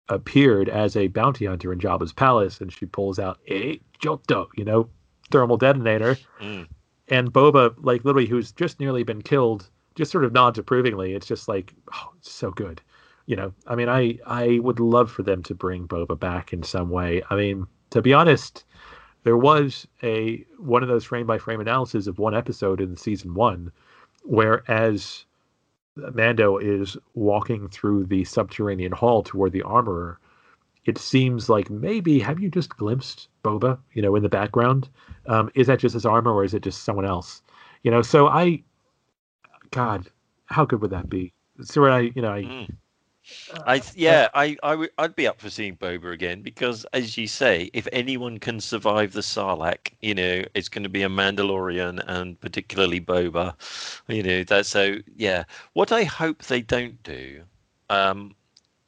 appeared 0.09 0.69
as 0.69 0.95
a 0.95 1.07
bounty 1.07 1.45
hunter 1.45 1.73
in 1.73 1.79
Jabba's 1.79 2.13
palace 2.13 2.61
and 2.61 2.71
she 2.71 2.85
pulls 2.85 3.17
out 3.19 3.39
a 3.47 3.79
Joto, 3.99 4.47
you 4.55 4.65
know, 4.65 4.89
thermal 5.31 5.57
detonator. 5.57 6.17
Mm. 6.41 6.67
And 7.07 7.31
Boba, 7.31 7.75
like 7.77 8.03
literally, 8.03 8.27
who's 8.27 8.51
just 8.51 8.79
nearly 8.79 9.03
been 9.03 9.21
killed, 9.21 9.69
just 9.95 10.11
sort 10.11 10.25
of 10.25 10.33
nods 10.33 10.57
approvingly. 10.57 11.13
It's 11.13 11.27
just 11.27 11.47
like, 11.47 11.73
oh, 11.93 12.13
it's 12.17 12.31
so 12.31 12.51
good. 12.51 12.81
You 13.27 13.35
know, 13.35 13.53
I 13.67 13.75
mean, 13.75 13.89
I 13.89 14.19
I 14.25 14.59
would 14.59 14.79
love 14.79 15.11
for 15.11 15.23
them 15.23 15.41
to 15.43 15.55
bring 15.55 15.87
Boba 15.87 16.19
back 16.19 16.53
in 16.53 16.63
some 16.63 16.89
way. 16.89 17.23
I 17.29 17.35
mean, 17.35 17.65
to 17.91 18.01
be 18.01 18.13
honest, 18.13 18.65
there 19.23 19.37
was 19.37 19.87
a 20.03 20.45
one 20.59 20.83
of 20.83 20.89
those 20.89 21.03
frame 21.03 21.25
by 21.25 21.37
frame 21.37 21.59
analysis 21.59 22.07
of 22.07 22.19
one 22.19 22.35
episode 22.35 22.81
in 22.81 22.95
season 22.95 23.33
one, 23.33 23.71
where 24.23 24.69
as 24.69 25.25
Mando 25.95 26.57
is 26.57 26.97
walking 27.13 27.67
through 27.69 28.05
the 28.05 28.23
subterranean 28.25 28.91
hall 28.91 29.23
toward 29.23 29.53
the 29.53 29.63
armorer, 29.63 30.19
it 30.85 30.97
seems 30.97 31.49
like 31.49 31.69
maybe 31.69 32.19
have 32.19 32.39
you 32.39 32.49
just 32.49 32.69
glimpsed 32.77 33.27
Boba, 33.43 33.77
you 33.93 34.01
know, 34.01 34.15
in 34.15 34.23
the 34.23 34.29
background? 34.29 34.89
Um, 35.27 35.51
is 35.55 35.67
that 35.67 35.79
just 35.79 35.93
his 35.93 36.05
armor 36.05 36.31
or 36.31 36.43
is 36.43 36.53
it 36.53 36.63
just 36.63 36.83
someone 36.83 37.05
else? 37.05 37.41
You 37.83 37.91
know, 37.91 38.01
so 38.01 38.27
I, 38.27 38.63
God, 39.71 40.07
how 40.45 40.65
good 40.65 40.81
would 40.81 40.91
that 40.91 41.09
be? 41.09 41.33
So 41.63 41.85
I, 41.85 42.11
you 42.15 42.21
know, 42.21 42.31
I, 42.31 42.41
Mm. 42.43 42.67
I 43.65 43.81
yeah, 43.95 44.27
I 44.35 44.55
I 44.61 44.75
would 44.75 44.91
I'd 44.99 45.15
be 45.15 45.27
up 45.27 45.41
for 45.41 45.49
seeing 45.49 45.75
Boba 45.77 46.11
again 46.11 46.41
because, 46.43 46.85
as 46.93 47.17
you 47.17 47.25
say, 47.27 47.71
if 47.73 47.87
anyone 47.91 48.37
can 48.37 48.59
survive 48.59 49.13
the 49.13 49.21
Sarlacc, 49.21 49.93
you 50.01 50.13
know, 50.13 50.43
it's 50.53 50.69
going 50.69 50.83
to 50.83 50.89
be 50.89 51.01
a 51.01 51.09
Mandalorian 51.09 52.03
and 52.07 52.39
particularly 52.39 53.01
Boba. 53.01 53.55
You 54.07 54.21
know, 54.21 54.43
that's 54.43 54.69
so 54.69 54.97
yeah. 55.15 55.45
What 55.73 55.91
I 55.91 56.03
hope 56.03 56.43
they 56.43 56.61
don't 56.61 57.01
do, 57.03 57.43
um, 57.89 58.35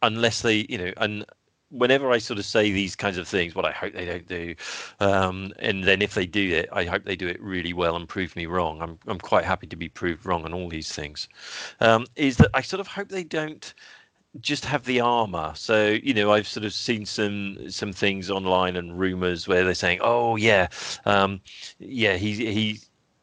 unless 0.04 0.42
they, 0.44 0.68
you 0.70 0.78
know, 0.78 0.94
and 0.98 1.26
whenever 1.70 2.12
I 2.12 2.18
sort 2.18 2.40
of 2.40 2.46
say 2.46 2.72
these 2.72 2.96
kinds 2.96 3.18
of 3.18 3.28
things, 3.28 3.56
what 3.56 3.66
I 3.66 3.72
hope 3.72 3.94
they 3.94 4.06
don't 4.06 4.28
do, 4.28 4.56
um, 5.00 5.54
and 5.60 5.84
then 5.84 6.02
if 6.02 6.14
they 6.14 6.26
do 6.26 6.50
it, 6.56 6.70
I 6.72 6.86
hope 6.86 7.04
they 7.04 7.16
do 7.16 7.28
it 7.28 7.42
really 7.42 7.74
well 7.74 7.96
and 7.96 8.08
prove 8.08 8.36
me 8.36 8.46
wrong. 8.46 8.82
I'm 8.82 9.00
I'm 9.08 9.20
quite 9.20 9.46
happy 9.46 9.68
to 9.68 9.76
be 9.76 9.90
proved 9.90 10.26
wrong 10.26 10.46
on 10.46 10.54
all 10.54 10.70
these 10.70 10.92
things. 10.94 11.28
Um, 11.80 12.06
is 12.16 12.38
that 12.38 12.50
I 12.54 12.62
sort 12.62 12.80
of 12.80 12.88
hope 12.88 13.10
they 13.10 13.24
don't 13.24 13.74
just 14.42 14.66
have 14.66 14.86
the 14.86 15.00
armor. 15.02 15.54
So 15.56 15.98
you 16.04 16.14
know, 16.14 16.32
I've 16.32 16.48
sort 16.48 16.66
of 16.66 16.74
seen 16.74 17.06
some 17.06 17.70
some 17.70 17.94
things 17.94 18.30
online 18.32 18.76
and 18.76 19.00
rumors 19.00 19.48
where 19.48 19.64
they're 19.64 19.74
saying, 19.74 20.00
"Oh 20.02 20.36
yeah, 20.36 20.68
um, 21.06 21.42
yeah, 21.80 22.18
he 22.18 22.34
he." 22.54 22.80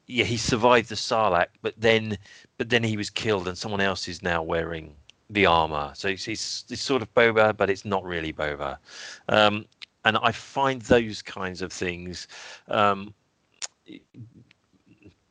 Yeah, 0.07 0.27
he 0.27 0.37
survived 0.37 0.91
the 0.91 0.97
Sarlacc, 0.97 1.47
but 1.63 1.73
then, 1.79 2.19
but 2.59 2.69
then 2.69 2.83
he 2.83 2.95
was 2.99 3.09
killed, 3.09 3.49
and 3.49 3.57
someone 3.57 3.81
else 3.81 4.07
is 4.07 4.23
now 4.23 4.43
wearing 4.43 4.95
the 5.35 5.47
armor. 5.47 5.93
So 5.95 6.09
it's, 6.09 6.27
it's, 6.29 6.65
it's 6.71 6.83
sort 6.83 7.03
of 7.03 7.13
Boba, 7.15 7.57
but 7.57 7.69
it's 7.71 7.85
not 7.85 8.05
really 8.05 8.33
Boba. 8.33 8.79
Um, 9.29 9.67
and 10.05 10.19
I 10.23 10.33
find 10.33 10.83
those 10.83 11.23
kinds 11.23 11.63
of 11.63 11.73
things 11.73 12.29
um, 12.69 13.15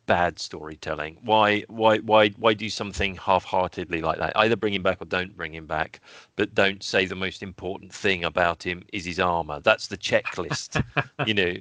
bad 0.05 0.37
storytelling. 0.39 1.17
Why 1.23 1.61
why 1.67 1.99
why 1.99 2.29
why 2.29 2.53
do 2.53 2.69
something 2.69 3.15
half-heartedly 3.15 4.01
like 4.01 4.19
that? 4.19 4.33
Either 4.35 4.55
bring 4.55 4.73
him 4.73 4.83
back 4.83 5.01
or 5.01 5.05
don't 5.05 5.35
bring 5.35 5.53
him 5.53 5.65
back, 5.65 6.01
but 6.35 6.53
don't 6.53 6.83
say 6.83 7.05
the 7.05 7.15
most 7.15 7.43
important 7.43 7.93
thing 7.93 8.23
about 8.23 8.63
him 8.63 8.83
is 8.91 9.05
his 9.05 9.19
armor. 9.19 9.59
That's 9.59 9.87
the 9.87 9.97
checklist. 9.97 10.83
you 11.27 11.33
know, 11.33 11.53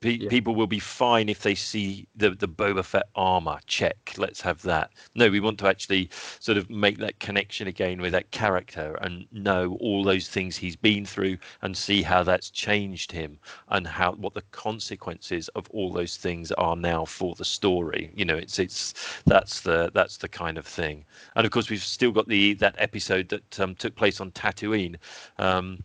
Pe- 0.00 0.12
yeah. 0.12 0.28
People 0.30 0.54
will 0.54 0.66
be 0.66 0.78
fine 0.78 1.28
if 1.28 1.42
they 1.42 1.54
see 1.54 2.06
the 2.16 2.30
the 2.30 2.48
Boba 2.48 2.82
Fett 2.82 3.08
armor. 3.14 3.58
Check. 3.66 4.14
Let's 4.16 4.40
have 4.40 4.62
that. 4.62 4.90
No, 5.14 5.28
we 5.28 5.40
want 5.40 5.58
to 5.58 5.68
actually 5.68 6.08
sort 6.38 6.56
of 6.56 6.70
make 6.70 6.98
that 6.98 7.20
connection 7.20 7.68
again 7.68 8.00
with 8.00 8.12
that 8.12 8.30
character 8.30 8.98
and 9.02 9.26
know 9.30 9.76
all 9.78 10.02
those 10.02 10.28
things 10.28 10.56
he's 10.56 10.76
been 10.76 11.04
through 11.04 11.36
and 11.60 11.76
see 11.76 12.02
how 12.02 12.22
that's 12.22 12.50
changed 12.50 13.12
him 13.12 13.38
and 13.68 13.86
how 13.86 14.12
what 14.12 14.32
the 14.32 14.42
consequences 14.52 15.48
of 15.48 15.68
all 15.70 15.92
those 15.92 16.16
things 16.16 16.50
are 16.52 16.76
now 16.76 17.04
for 17.04 17.34
the 17.34 17.44
story. 17.44 18.10
You 18.14 18.24
know, 18.24 18.36
it's 18.36 18.58
it's 18.58 18.94
that's 19.26 19.60
the 19.60 19.90
that's 19.92 20.16
the 20.16 20.28
kind 20.28 20.56
of 20.56 20.66
thing. 20.66 21.04
And 21.36 21.44
of 21.44 21.52
course, 21.52 21.68
we've 21.68 21.82
still 21.82 22.12
got 22.12 22.26
the 22.26 22.54
that 22.54 22.74
episode 22.78 23.28
that 23.28 23.60
um, 23.60 23.74
took 23.74 23.94
place 23.96 24.20
on 24.20 24.30
Tatooine. 24.30 24.96
Um, 25.38 25.82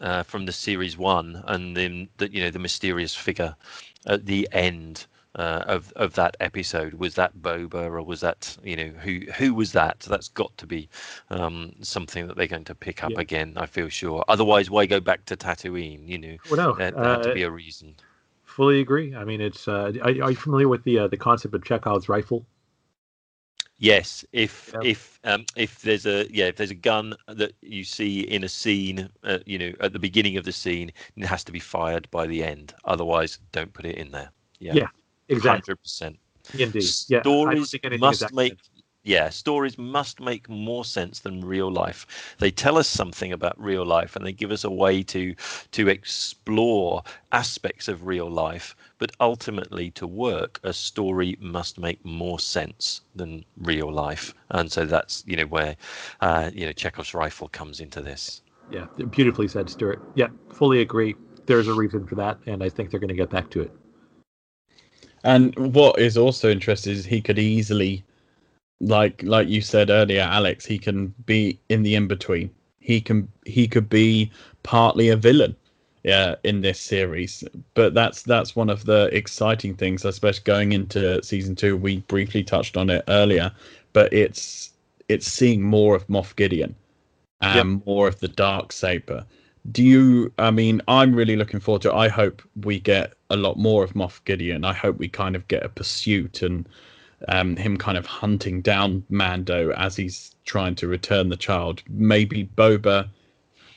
uh, 0.00 0.22
from 0.22 0.46
the 0.46 0.52
series 0.52 0.96
one, 0.96 1.42
and 1.46 1.76
then 1.76 2.08
the 2.18 2.32
you 2.32 2.40
know 2.40 2.50
the 2.50 2.58
mysterious 2.58 3.14
figure 3.14 3.54
at 4.06 4.26
the 4.26 4.48
end 4.52 5.06
uh, 5.36 5.62
of 5.66 5.92
of 5.94 6.14
that 6.14 6.36
episode 6.40 6.94
was 6.94 7.14
that 7.14 7.36
Boba 7.36 7.74
or 7.74 8.02
was 8.02 8.20
that 8.20 8.56
you 8.64 8.76
know 8.76 8.88
who 8.88 9.20
who 9.36 9.54
was 9.54 9.72
that? 9.72 10.00
That's 10.00 10.28
got 10.28 10.56
to 10.58 10.66
be 10.66 10.88
um, 11.30 11.72
something 11.82 12.26
that 12.26 12.36
they're 12.36 12.46
going 12.46 12.64
to 12.64 12.74
pick 12.74 13.04
up 13.04 13.12
yeah. 13.12 13.20
again. 13.20 13.54
I 13.56 13.66
feel 13.66 13.88
sure. 13.88 14.24
Otherwise, 14.28 14.70
why 14.70 14.86
go 14.86 15.00
back 15.00 15.24
to 15.26 15.36
Tatooine? 15.36 16.08
You 16.08 16.18
know, 16.18 16.36
well, 16.50 16.56
no, 16.56 16.74
there, 16.74 16.90
there 16.90 17.04
uh, 17.04 17.16
had 17.16 17.22
to 17.24 17.34
be 17.34 17.42
a 17.42 17.50
reason. 17.50 17.94
Fully 18.44 18.80
agree. 18.80 19.14
I 19.14 19.24
mean, 19.24 19.40
it's. 19.40 19.68
Uh, 19.68 19.92
are, 20.02 20.08
are 20.08 20.30
you 20.30 20.36
familiar 20.36 20.68
with 20.68 20.82
the 20.82 21.00
uh, 21.00 21.08
the 21.08 21.16
concept 21.16 21.54
of 21.54 21.64
Chekhov's 21.64 22.08
rifle? 22.08 22.44
Yes, 23.80 24.26
if 24.32 24.70
yep. 24.74 24.84
if 24.84 25.18
um, 25.24 25.46
if 25.56 25.80
there's 25.80 26.04
a 26.04 26.26
yeah 26.30 26.44
if 26.44 26.56
there's 26.56 26.70
a 26.70 26.74
gun 26.74 27.14
that 27.26 27.54
you 27.62 27.82
see 27.82 28.20
in 28.20 28.44
a 28.44 28.48
scene, 28.48 29.08
uh, 29.24 29.38
you 29.46 29.58
know, 29.58 29.72
at 29.80 29.94
the 29.94 29.98
beginning 29.98 30.36
of 30.36 30.44
the 30.44 30.52
scene, 30.52 30.92
it 31.16 31.24
has 31.24 31.42
to 31.44 31.52
be 31.52 31.60
fired 31.60 32.06
by 32.10 32.26
the 32.26 32.44
end. 32.44 32.74
Otherwise, 32.84 33.38
don't 33.52 33.72
put 33.72 33.86
it 33.86 33.96
in 33.96 34.10
there. 34.10 34.30
Yeah, 34.58 34.74
yeah 34.74 34.88
exactly. 35.30 35.50
Hundred 35.50 35.82
percent. 35.82 36.18
Indeed. 36.58 36.84
Yeah, 37.08 37.22
Stories 37.22 37.74
must 37.98 38.34
make 38.34 38.58
yeah, 39.02 39.30
stories 39.30 39.78
must 39.78 40.20
make 40.20 40.48
more 40.48 40.84
sense 40.84 41.20
than 41.20 41.40
real 41.40 41.70
life. 41.70 42.34
They 42.38 42.50
tell 42.50 42.76
us 42.76 42.86
something 42.88 43.32
about 43.32 43.60
real 43.60 43.84
life 43.84 44.14
and 44.14 44.26
they 44.26 44.32
give 44.32 44.50
us 44.50 44.64
a 44.64 44.70
way 44.70 45.02
to 45.04 45.34
to 45.72 45.88
explore 45.88 47.02
aspects 47.32 47.88
of 47.88 48.06
real 48.06 48.30
life, 48.30 48.76
but 48.98 49.12
ultimately 49.18 49.90
to 49.92 50.06
work 50.06 50.60
a 50.62 50.72
story 50.72 51.36
must 51.40 51.78
make 51.78 52.04
more 52.04 52.38
sense 52.38 53.00
than 53.14 53.44
real 53.56 53.90
life. 53.90 54.34
And 54.50 54.70
so 54.70 54.84
that's, 54.84 55.24
you 55.26 55.36
know, 55.36 55.46
where 55.46 55.76
uh, 56.20 56.50
you 56.52 56.66
know, 56.66 56.72
Chekhov's 56.72 57.14
rifle 57.14 57.48
comes 57.48 57.80
into 57.80 58.02
this. 58.02 58.42
Yeah, 58.70 58.86
beautifully 59.10 59.48
said, 59.48 59.70
Stuart. 59.70 60.00
Yeah, 60.14 60.28
fully 60.50 60.80
agree. 60.80 61.16
There's 61.46 61.68
a 61.68 61.74
reason 61.74 62.06
for 62.06 62.14
that, 62.16 62.38
and 62.46 62.62
I 62.62 62.68
think 62.68 62.90
they're 62.90 63.00
going 63.00 63.08
to 63.08 63.14
get 63.14 63.30
back 63.30 63.50
to 63.50 63.62
it. 63.62 63.72
And 65.24 65.74
what 65.74 65.98
is 65.98 66.16
also 66.16 66.50
interesting 66.50 66.92
is 66.92 67.04
he 67.04 67.20
could 67.20 67.38
easily 67.38 68.04
like 68.80 69.22
like 69.22 69.48
you 69.48 69.60
said 69.60 69.90
earlier, 69.90 70.22
Alex, 70.22 70.64
he 70.64 70.78
can 70.78 71.14
be 71.26 71.58
in 71.68 71.82
the 71.82 71.94
in 71.94 72.08
between. 72.08 72.50
He 72.80 73.00
can 73.00 73.28
he 73.44 73.68
could 73.68 73.88
be 73.88 74.30
partly 74.62 75.08
a 75.10 75.16
villain, 75.16 75.54
yeah, 76.02 76.34
in 76.44 76.62
this 76.62 76.80
series. 76.80 77.44
But 77.74 77.94
that's 77.94 78.22
that's 78.22 78.56
one 78.56 78.70
of 78.70 78.86
the 78.86 79.10
exciting 79.12 79.74
things, 79.74 80.04
especially 80.04 80.44
going 80.44 80.72
into 80.72 81.22
season 81.22 81.54
two. 81.54 81.76
We 81.76 81.98
briefly 82.00 82.42
touched 82.42 82.76
on 82.76 82.90
it 82.90 83.04
earlier, 83.08 83.52
but 83.92 84.12
it's 84.12 84.70
it's 85.08 85.26
seeing 85.26 85.62
more 85.62 85.94
of 85.94 86.06
Moff 86.08 86.34
Gideon 86.36 86.74
and 87.42 87.70
yep. 87.72 87.86
more 87.86 88.08
of 88.08 88.20
the 88.20 88.28
dark 88.28 88.72
saber. 88.72 89.24
Do 89.72 89.82
you? 89.82 90.32
I 90.38 90.50
mean, 90.50 90.80
I'm 90.88 91.14
really 91.14 91.36
looking 91.36 91.60
forward 91.60 91.82
to. 91.82 91.90
It. 91.90 91.94
I 91.94 92.08
hope 92.08 92.42
we 92.64 92.80
get 92.80 93.12
a 93.28 93.36
lot 93.36 93.58
more 93.58 93.84
of 93.84 93.92
Moff 93.92 94.24
Gideon. 94.24 94.64
I 94.64 94.72
hope 94.72 94.98
we 94.98 95.08
kind 95.08 95.36
of 95.36 95.46
get 95.48 95.62
a 95.62 95.68
pursuit 95.68 96.40
and 96.40 96.66
um, 97.28 97.56
him 97.56 97.76
kind 97.76 97.98
of 97.98 98.06
hunting 98.06 98.60
down 98.62 99.04
Mando 99.10 99.72
as 99.72 99.96
he's 99.96 100.34
trying 100.44 100.74
to 100.76 100.88
return 100.88 101.28
the 101.28 101.36
child. 101.36 101.82
Maybe 101.88 102.48
Boba, 102.56 103.08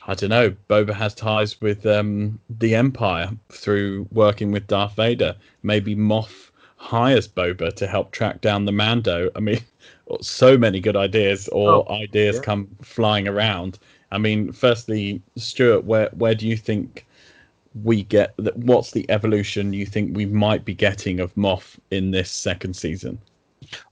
I 0.06 0.14
don't 0.14 0.30
know, 0.30 0.54
Boba 0.68 0.94
has 0.94 1.14
ties 1.14 1.60
with 1.60 1.84
um, 1.86 2.38
the 2.48 2.74
Empire 2.74 3.30
through 3.50 4.08
working 4.12 4.50
with 4.50 4.66
Darth 4.66 4.96
Vader. 4.96 5.36
Maybe 5.62 5.94
Moff 5.94 6.50
hires 6.76 7.28
Boba 7.28 7.74
to 7.74 7.86
help 7.86 8.12
track 8.12 8.40
down 8.40 8.64
the 8.64 8.72
Mando. 8.72 9.30
I 9.34 9.40
mean, 9.40 9.60
so 10.20 10.56
many 10.56 10.80
good 10.80 10.96
ideas 10.96 11.48
or 11.48 11.86
oh, 11.88 11.92
ideas 11.92 12.36
yeah. 12.36 12.42
come 12.42 12.68
flying 12.82 13.28
around. 13.28 13.78
I 14.10 14.18
mean, 14.18 14.52
firstly, 14.52 15.20
Stuart, 15.36 15.84
where 15.84 16.08
where 16.12 16.34
do 16.34 16.46
you 16.46 16.56
think 16.56 17.06
we 17.82 18.04
get 18.04 18.34
that? 18.38 18.56
What's 18.56 18.92
the 18.92 19.08
evolution 19.10 19.72
you 19.72 19.86
think 19.86 20.16
we 20.16 20.26
might 20.26 20.64
be 20.64 20.74
getting 20.74 21.20
of 21.20 21.34
Moff 21.34 21.78
in 21.90 22.10
this 22.10 22.30
second 22.30 22.74
season? 22.74 23.18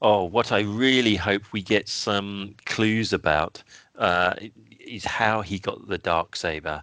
Oh, 0.01 0.24
what 0.24 0.53
I 0.53 0.61
really 0.61 1.16
hope 1.16 1.43
we 1.53 1.62
get 1.62 1.89
some 1.89 2.55
clues 2.66 3.12
about 3.12 3.62
uh, 3.99 4.35
is 4.81 5.05
how 5.05 5.43
he 5.43 5.59
got 5.59 5.89
the 5.89 5.99
dark 5.99 6.36
saber, 6.36 6.82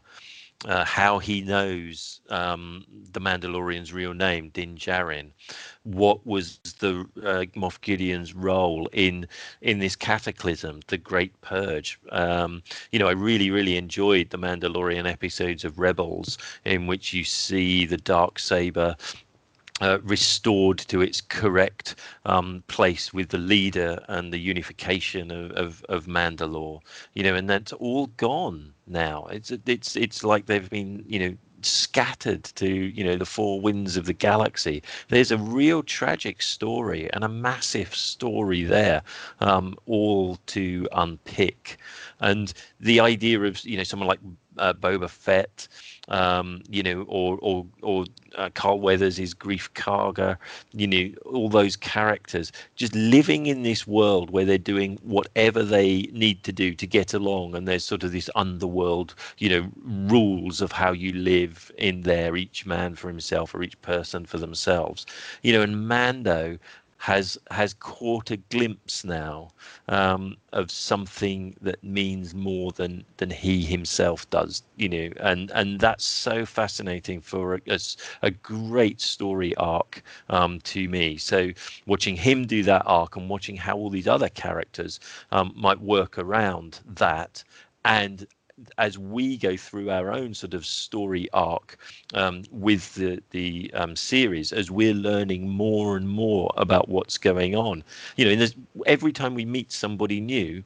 uh, 0.65 0.83
how 0.83 1.19
he 1.19 1.41
knows 1.41 2.21
um, 2.29 2.85
the 3.11 3.21
Mandalorian's 3.21 3.93
real 3.93 4.13
name, 4.13 4.49
Din 4.49 4.75
Djarin. 4.75 5.31
What 5.83 6.25
was 6.25 6.59
the 6.79 7.05
uh, 7.23 7.45
Moff 7.55 7.79
Gideon's 7.81 8.33
role 8.33 8.87
in 8.91 9.27
in 9.61 9.79
this 9.79 9.95
cataclysm, 9.95 10.81
the 10.87 10.97
Great 10.97 11.39
Purge? 11.41 11.99
Um, 12.11 12.61
you 12.91 12.99
know, 12.99 13.07
I 13.07 13.13
really, 13.13 13.51
really 13.51 13.77
enjoyed 13.77 14.29
the 14.29 14.37
Mandalorian 14.37 15.09
episodes 15.09 15.63
of 15.63 15.79
Rebels, 15.79 16.37
in 16.65 16.87
which 16.87 17.13
you 17.13 17.23
see 17.23 17.85
the 17.85 17.97
dark 17.97 18.37
saber 18.39 18.95
uh, 19.81 19.99
restored 20.03 20.77
to 20.79 21.01
its 21.01 21.21
correct 21.21 21.95
um, 22.25 22.63
place 22.67 23.13
with 23.13 23.29
the 23.29 23.37
leader 23.37 24.03
and 24.07 24.33
the 24.33 24.39
unification 24.39 25.31
of, 25.31 25.51
of, 25.51 25.85
of 25.89 26.05
Mandalore, 26.05 26.81
you 27.13 27.23
know, 27.23 27.35
and 27.35 27.49
that's 27.49 27.73
all 27.73 28.07
gone 28.17 28.73
now. 28.87 29.25
It's 29.27 29.51
it's 29.65 29.95
it's 29.95 30.23
like 30.23 30.45
they've 30.45 30.69
been, 30.69 31.03
you 31.07 31.19
know, 31.19 31.37
scattered 31.61 32.43
to 32.55 32.67
you 32.67 33.03
know 33.03 33.15
the 33.15 33.25
four 33.25 33.59
winds 33.61 33.97
of 33.97 34.05
the 34.05 34.13
galaxy. 34.13 34.81
There's 35.09 35.31
a 35.31 35.37
real 35.37 35.83
tragic 35.83 36.41
story 36.41 37.11
and 37.13 37.23
a 37.23 37.29
massive 37.29 37.93
story 37.95 38.63
there, 38.63 39.01
um, 39.39 39.75
all 39.85 40.37
to 40.47 40.87
unpick, 40.91 41.77
and 42.19 42.53
the 42.79 42.99
idea 42.99 43.41
of 43.41 43.63
you 43.65 43.77
know 43.77 43.83
someone 43.83 44.07
like 44.07 44.19
uh, 44.59 44.73
Boba 44.73 45.09
Fett 45.09 45.67
um, 46.09 46.61
you 46.69 46.83
know, 46.83 47.03
or 47.07 47.37
or 47.41 47.65
or 47.81 48.05
uh, 48.35 48.49
Carl 48.53 48.79
Weathers 48.79 49.19
is 49.19 49.33
Greef 49.33 49.69
Karga, 49.73 50.37
you 50.73 50.87
know, 50.87 51.15
all 51.25 51.49
those 51.49 51.75
characters 51.75 52.51
just 52.75 52.93
living 52.95 53.45
in 53.45 53.63
this 53.63 53.87
world 53.87 54.29
where 54.31 54.45
they're 54.45 54.57
doing 54.57 54.99
whatever 55.03 55.63
they 55.63 56.03
need 56.11 56.43
to 56.43 56.51
do 56.51 56.73
to 56.73 56.87
get 56.87 57.13
along, 57.13 57.55
and 57.55 57.67
there's 57.67 57.85
sort 57.85 58.03
of 58.03 58.11
this 58.11 58.29
underworld, 58.35 59.15
you 59.37 59.49
know, 59.49 59.69
rules 59.83 60.61
of 60.61 60.71
how 60.71 60.91
you 60.91 61.13
live 61.13 61.71
in 61.77 62.01
there, 62.01 62.35
each 62.35 62.65
man 62.65 62.95
for 62.95 63.07
himself 63.07 63.53
or 63.53 63.63
each 63.63 63.79
person 63.81 64.25
for 64.25 64.37
themselves, 64.37 65.05
you 65.43 65.53
know, 65.53 65.61
and 65.61 65.87
Mando 65.87 66.57
has 66.99 67.37
has 67.51 67.73
caught 67.73 68.29
a 68.31 68.37
glimpse 68.37 69.03
now 69.03 69.49
um, 69.87 70.37
of 70.53 70.69
something 70.71 71.55
that 71.61 71.83
means 71.83 72.33
more 72.35 72.71
than 72.71 73.05
than 73.17 73.29
he 73.31 73.63
himself 73.63 74.29
does 74.29 74.63
you 74.77 74.89
know 74.89 75.09
and 75.19 75.51
and 75.51 75.79
that's 75.79 76.05
so 76.05 76.45
fascinating 76.45 77.21
for 77.21 77.55
a, 77.55 77.61
a, 77.69 77.79
a 78.23 78.31
great 78.31 79.01
story 79.01 79.55
arc 79.55 80.03
um, 80.29 80.59
to 80.61 80.87
me. 80.89 81.17
So 81.17 81.51
watching 81.85 82.15
him 82.15 82.45
do 82.45 82.63
that 82.63 82.83
arc 82.85 83.15
and 83.15 83.29
watching 83.29 83.57
how 83.57 83.77
all 83.77 83.89
these 83.89 84.07
other 84.07 84.29
characters 84.29 84.99
um, 85.31 85.53
might 85.55 85.79
work 85.81 86.17
around 86.17 86.79
that 86.85 87.43
and 87.85 88.27
as 88.77 88.97
we 88.97 89.37
go 89.37 89.55
through 89.57 89.89
our 89.89 90.11
own 90.11 90.33
sort 90.33 90.53
of 90.53 90.65
story 90.65 91.27
arc 91.33 91.77
um, 92.13 92.43
with 92.51 92.93
the 92.95 93.21
the 93.31 93.71
um, 93.73 93.95
series, 93.95 94.51
as 94.51 94.69
we're 94.71 94.93
learning 94.93 95.49
more 95.49 95.97
and 95.97 96.07
more 96.09 96.51
about 96.57 96.89
what's 96.89 97.17
going 97.17 97.55
on, 97.55 97.83
you 98.15 98.25
know, 98.25 98.45
every 98.85 99.11
time 99.11 99.33
we 99.35 99.45
meet 99.45 99.71
somebody 99.71 100.19
new, 100.21 100.63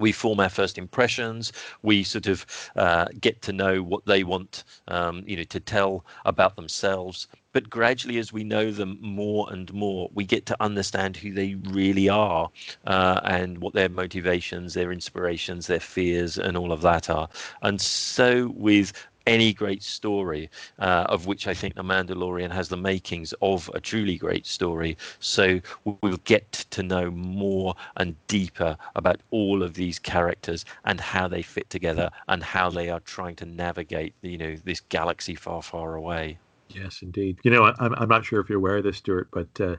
we 0.00 0.12
form 0.12 0.40
our 0.40 0.48
first 0.48 0.78
impressions. 0.78 1.52
We 1.82 2.02
sort 2.02 2.26
of 2.26 2.46
uh, 2.76 3.06
get 3.20 3.42
to 3.42 3.52
know 3.52 3.82
what 3.82 4.06
they 4.06 4.24
want 4.24 4.64
um, 4.88 5.24
you 5.26 5.36
know 5.36 5.44
to 5.44 5.60
tell 5.60 6.04
about 6.24 6.56
themselves. 6.56 7.28
But 7.52 7.68
gradually 7.68 8.18
as 8.18 8.32
we 8.32 8.44
know 8.44 8.70
them 8.70 8.98
more 9.00 9.52
and 9.52 9.72
more 9.74 10.08
we 10.14 10.24
get 10.24 10.46
to 10.46 10.56
understand 10.62 11.16
who 11.16 11.32
they 11.32 11.56
really 11.70 12.08
are 12.08 12.48
uh, 12.86 13.20
and 13.24 13.58
what 13.58 13.74
their 13.74 13.88
motivations 13.88 14.74
their 14.74 14.92
inspirations 14.92 15.66
their 15.66 15.80
fears 15.80 16.38
and 16.38 16.56
all 16.56 16.72
of 16.72 16.82
that 16.82 17.10
are. 17.10 17.28
And 17.62 17.80
so 17.80 18.52
with 18.56 18.92
any 19.26 19.52
great 19.52 19.82
story, 19.82 20.50
uh, 20.78 21.06
of 21.08 21.26
which 21.26 21.46
I 21.46 21.54
think 21.54 21.74
The 21.74 21.82
Mandalorian 21.82 22.50
has 22.50 22.68
the 22.68 22.76
makings 22.76 23.34
of 23.42 23.70
a 23.74 23.80
truly 23.80 24.16
great 24.16 24.46
story. 24.46 24.96
So 25.18 25.60
we'll 25.84 26.18
get 26.24 26.52
to 26.70 26.82
know 26.82 27.10
more 27.10 27.74
and 27.96 28.14
deeper 28.26 28.76
about 28.96 29.20
all 29.30 29.62
of 29.62 29.74
these 29.74 29.98
characters 29.98 30.64
and 30.84 31.00
how 31.00 31.28
they 31.28 31.42
fit 31.42 31.68
together 31.70 32.10
and 32.28 32.42
how 32.42 32.70
they 32.70 32.88
are 32.90 33.00
trying 33.00 33.36
to 33.36 33.46
navigate, 33.46 34.14
you 34.22 34.38
know, 34.38 34.56
this 34.64 34.80
galaxy 34.80 35.34
far, 35.34 35.62
far 35.62 35.94
away. 35.94 36.38
Yes, 36.68 37.02
indeed. 37.02 37.38
You 37.42 37.50
know, 37.50 37.72
I'm, 37.78 37.94
I'm 37.94 38.08
not 38.08 38.24
sure 38.24 38.40
if 38.40 38.48
you're 38.48 38.58
aware 38.58 38.76
of 38.76 38.84
this, 38.84 38.98
Stuart, 38.98 39.28
but 39.32 39.60
uh, 39.60 39.76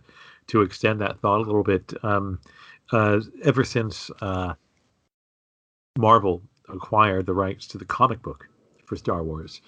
to 0.48 0.62
extend 0.62 1.00
that 1.02 1.20
thought 1.20 1.40
a 1.40 1.44
little 1.44 1.64
bit, 1.64 1.94
um, 2.04 2.40
uh, 2.92 3.22
ever 3.44 3.64
since 3.64 4.12
uh, 4.22 4.54
Marvel 5.98 6.42
acquired 6.68 7.26
the 7.26 7.34
rights 7.34 7.68
to 7.68 7.78
the 7.78 7.86
comic 7.86 8.22
book 8.22 8.48
for 8.92 8.98
Star 8.98 9.24
Wars. 9.24 9.62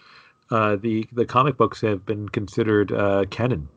Uh, 0.51 0.75
the 0.75 1.07
the 1.13 1.25
comic 1.25 1.55
books 1.55 1.79
have 1.79 2.05
been 2.05 2.27
considered 2.27 2.91
uh, 2.91 3.23
canon, 3.29 3.69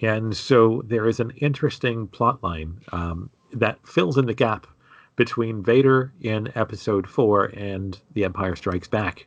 and 0.00 0.34
so 0.34 0.82
there 0.86 1.06
is 1.06 1.20
an 1.20 1.30
interesting 1.42 2.06
plot 2.06 2.42
line 2.42 2.80
um, 2.92 3.28
that 3.52 3.78
fills 3.86 4.16
in 4.16 4.24
the 4.24 4.32
gap 4.32 4.66
between 5.16 5.62
Vader 5.62 6.10
in 6.22 6.50
Episode 6.54 7.06
Four 7.06 7.46
and 7.54 8.00
The 8.14 8.24
Empire 8.24 8.56
Strikes 8.56 8.88
Back, 8.88 9.26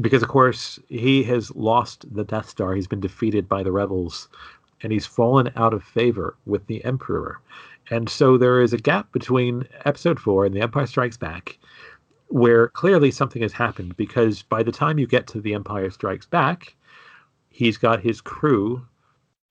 because 0.00 0.22
of 0.22 0.30
course 0.30 0.80
he 0.88 1.22
has 1.24 1.54
lost 1.54 2.06
the 2.14 2.24
Death 2.24 2.48
Star. 2.48 2.74
He's 2.74 2.86
been 2.88 3.00
defeated 3.00 3.50
by 3.50 3.62
the 3.62 3.72
rebels, 3.72 4.28
and 4.82 4.90
he's 4.90 5.04
fallen 5.04 5.52
out 5.56 5.74
of 5.74 5.84
favor 5.84 6.38
with 6.46 6.66
the 6.68 6.82
Emperor. 6.86 7.38
And 7.90 8.08
so 8.08 8.38
there 8.38 8.62
is 8.62 8.72
a 8.72 8.78
gap 8.78 9.12
between 9.12 9.68
Episode 9.84 10.18
Four 10.18 10.46
and 10.46 10.54
The 10.54 10.62
Empire 10.62 10.86
Strikes 10.86 11.18
Back 11.18 11.58
where 12.28 12.68
clearly 12.68 13.10
something 13.10 13.42
has 13.42 13.52
happened 13.52 13.96
because 13.96 14.42
by 14.42 14.62
the 14.62 14.72
time 14.72 14.98
you 14.98 15.06
get 15.06 15.26
to 15.28 15.40
the 15.40 15.54
Empire 15.54 15.90
Strikes 15.90 16.26
Back, 16.26 16.74
he's 17.50 17.78
got 17.78 18.00
his 18.00 18.20
crew 18.20 18.86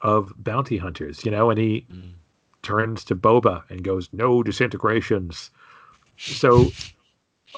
of 0.02 0.34
bounty 0.38 0.78
hunters, 0.78 1.26
you 1.26 1.32
know, 1.32 1.50
and 1.50 1.60
he 1.60 1.86
mm. 1.92 2.12
turns 2.62 3.04
to 3.06 3.16
Boba 3.16 3.64
and 3.70 3.84
goes, 3.84 4.10
"No 4.12 4.44
disintegrations." 4.44 5.52
So 6.18 6.72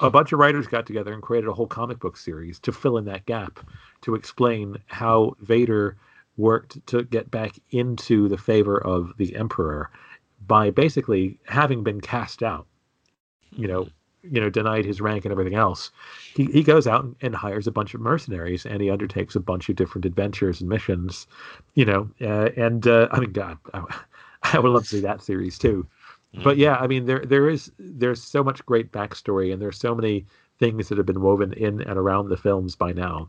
a 0.00 0.10
bunch 0.10 0.32
of 0.32 0.38
writers 0.38 0.66
got 0.66 0.86
together 0.86 1.12
and 1.12 1.22
created 1.22 1.48
a 1.48 1.52
whole 1.52 1.66
comic 1.66 1.98
book 1.98 2.16
series 2.16 2.58
to 2.60 2.72
fill 2.72 2.96
in 2.96 3.04
that 3.06 3.26
gap, 3.26 3.60
to 4.02 4.14
explain 4.14 4.78
how 4.86 5.36
Vader 5.40 5.96
worked 6.36 6.86
to 6.86 7.02
get 7.02 7.30
back 7.30 7.58
into 7.70 8.28
the 8.28 8.38
favor 8.38 8.78
of 8.78 9.12
the 9.16 9.34
Emperor 9.34 9.90
by 10.46 10.70
basically 10.70 11.38
having 11.46 11.82
been 11.82 12.00
cast 12.00 12.42
out. 12.42 12.66
You 13.50 13.66
know, 13.66 13.88
you 14.30 14.40
know 14.40 14.50
denied 14.50 14.84
his 14.84 15.00
rank 15.00 15.24
and 15.24 15.32
everything 15.32 15.54
else 15.54 15.90
he, 16.34 16.44
he 16.46 16.62
goes 16.62 16.86
out 16.86 17.06
and, 17.20 17.34
hires 17.34 17.66
a 17.66 17.72
bunch 17.72 17.94
of 17.94 18.00
mercenaries 18.00 18.66
and 18.66 18.80
he 18.80 18.90
undertakes 18.90 19.34
a 19.36 19.40
bunch 19.40 19.68
of 19.68 19.76
different 19.76 20.04
adventures 20.04 20.60
and 20.60 20.68
missions 20.68 21.26
you 21.74 21.84
know 21.84 22.08
uh, 22.20 22.50
and 22.56 22.86
uh, 22.86 23.08
i 23.12 23.20
mean 23.20 23.32
god 23.32 23.58
I, 23.74 23.84
I, 24.54 24.58
would 24.58 24.70
love 24.70 24.82
to 24.84 24.88
see 24.88 25.00
that 25.00 25.22
series 25.22 25.58
too 25.58 25.86
mm-hmm. 26.34 26.42
but 26.42 26.56
yeah 26.56 26.76
i 26.76 26.86
mean 26.86 27.06
there 27.06 27.24
there 27.24 27.48
is 27.48 27.70
there's 27.78 28.22
so 28.22 28.42
much 28.42 28.64
great 28.66 28.92
backstory 28.92 29.52
and 29.52 29.60
there's 29.60 29.78
so 29.78 29.94
many 29.94 30.24
things 30.58 30.88
that 30.88 30.98
have 30.98 31.06
been 31.06 31.20
woven 31.20 31.52
in 31.52 31.80
and 31.82 31.98
around 31.98 32.28
the 32.28 32.36
films 32.36 32.74
by 32.74 32.92
now 32.92 33.28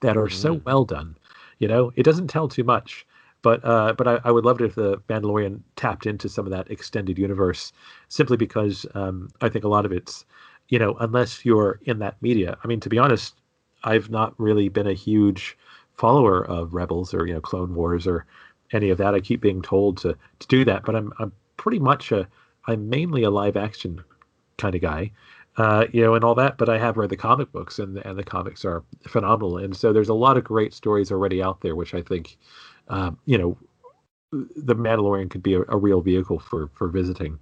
that 0.00 0.16
are 0.16 0.26
mm-hmm. 0.26 0.36
so 0.36 0.54
well 0.64 0.84
done 0.84 1.16
you 1.58 1.68
know 1.68 1.92
it 1.96 2.02
doesn't 2.02 2.28
tell 2.28 2.48
too 2.48 2.64
much 2.64 3.06
but 3.42 3.64
uh, 3.64 3.92
but 3.92 4.08
I, 4.08 4.20
I, 4.24 4.30
would 4.30 4.44
love 4.44 4.60
it 4.60 4.64
if 4.64 4.74
the 4.76 4.98
Mandalorian 5.08 5.60
tapped 5.76 6.06
into 6.06 6.28
some 6.28 6.46
of 6.46 6.52
that 6.52 6.70
extended 6.70 7.18
universe, 7.18 7.72
simply 8.08 8.36
because 8.36 8.86
um, 8.94 9.28
I 9.40 9.48
think 9.48 9.64
a 9.64 9.68
lot 9.68 9.84
of 9.84 9.92
it's, 9.92 10.24
you 10.68 10.78
know, 10.78 10.96
unless 11.00 11.44
you're 11.44 11.80
in 11.84 11.98
that 11.98 12.20
media. 12.22 12.56
I 12.62 12.68
mean, 12.68 12.80
to 12.80 12.88
be 12.88 12.98
honest, 12.98 13.34
I've 13.84 14.10
not 14.10 14.34
really 14.38 14.68
been 14.68 14.86
a 14.86 14.94
huge 14.94 15.56
follower 15.94 16.44
of 16.46 16.72
Rebels 16.74 17.12
or 17.12 17.26
you 17.26 17.34
know 17.34 17.40
Clone 17.40 17.74
Wars 17.74 18.06
or 18.06 18.24
any 18.72 18.90
of 18.90 18.98
that. 18.98 19.14
I 19.14 19.20
keep 19.20 19.40
being 19.40 19.60
told 19.60 19.98
to 19.98 20.16
to 20.38 20.46
do 20.46 20.64
that, 20.64 20.84
but 20.84 20.94
I'm 20.94 21.12
I'm 21.18 21.32
pretty 21.56 21.80
much 21.80 22.12
a 22.12 22.28
I'm 22.66 22.88
mainly 22.88 23.24
a 23.24 23.30
live 23.30 23.56
action 23.56 24.02
kind 24.56 24.74
of 24.74 24.80
guy. 24.80 25.10
Uh, 25.58 25.84
you 25.92 26.00
know, 26.02 26.14
and 26.14 26.24
all 26.24 26.34
that. 26.34 26.56
But 26.56 26.70
I 26.70 26.78
have 26.78 26.96
read 26.96 27.10
the 27.10 27.16
comic 27.16 27.52
books, 27.52 27.78
and 27.78 27.98
and 27.98 28.16
the 28.16 28.24
comics 28.24 28.64
are 28.64 28.84
phenomenal. 29.06 29.58
And 29.58 29.76
so 29.76 29.92
there's 29.92 30.08
a 30.08 30.14
lot 30.14 30.38
of 30.38 30.44
great 30.44 30.72
stories 30.72 31.12
already 31.12 31.42
out 31.42 31.60
there, 31.60 31.76
which 31.76 31.92
I 31.92 32.00
think 32.00 32.38
um, 32.92 33.18
you 33.24 33.38
know, 33.38 33.58
the 34.32 34.74
Mandalorian 34.74 35.30
could 35.30 35.42
be 35.42 35.54
a, 35.54 35.62
a 35.68 35.76
real 35.76 36.00
vehicle 36.00 36.38
for 36.38 36.68
for 36.74 36.88
visiting. 36.88 37.38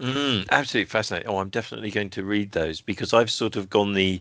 Mm, 0.00 0.48
absolutely 0.50 0.88
fascinating. 0.90 1.28
Oh, 1.28 1.38
I'm 1.38 1.50
definitely 1.50 1.90
going 1.90 2.10
to 2.10 2.24
read 2.24 2.50
those 2.52 2.80
because 2.80 3.12
I've 3.12 3.30
sort 3.30 3.54
of 3.56 3.70
gone 3.70 3.92
the 3.92 4.20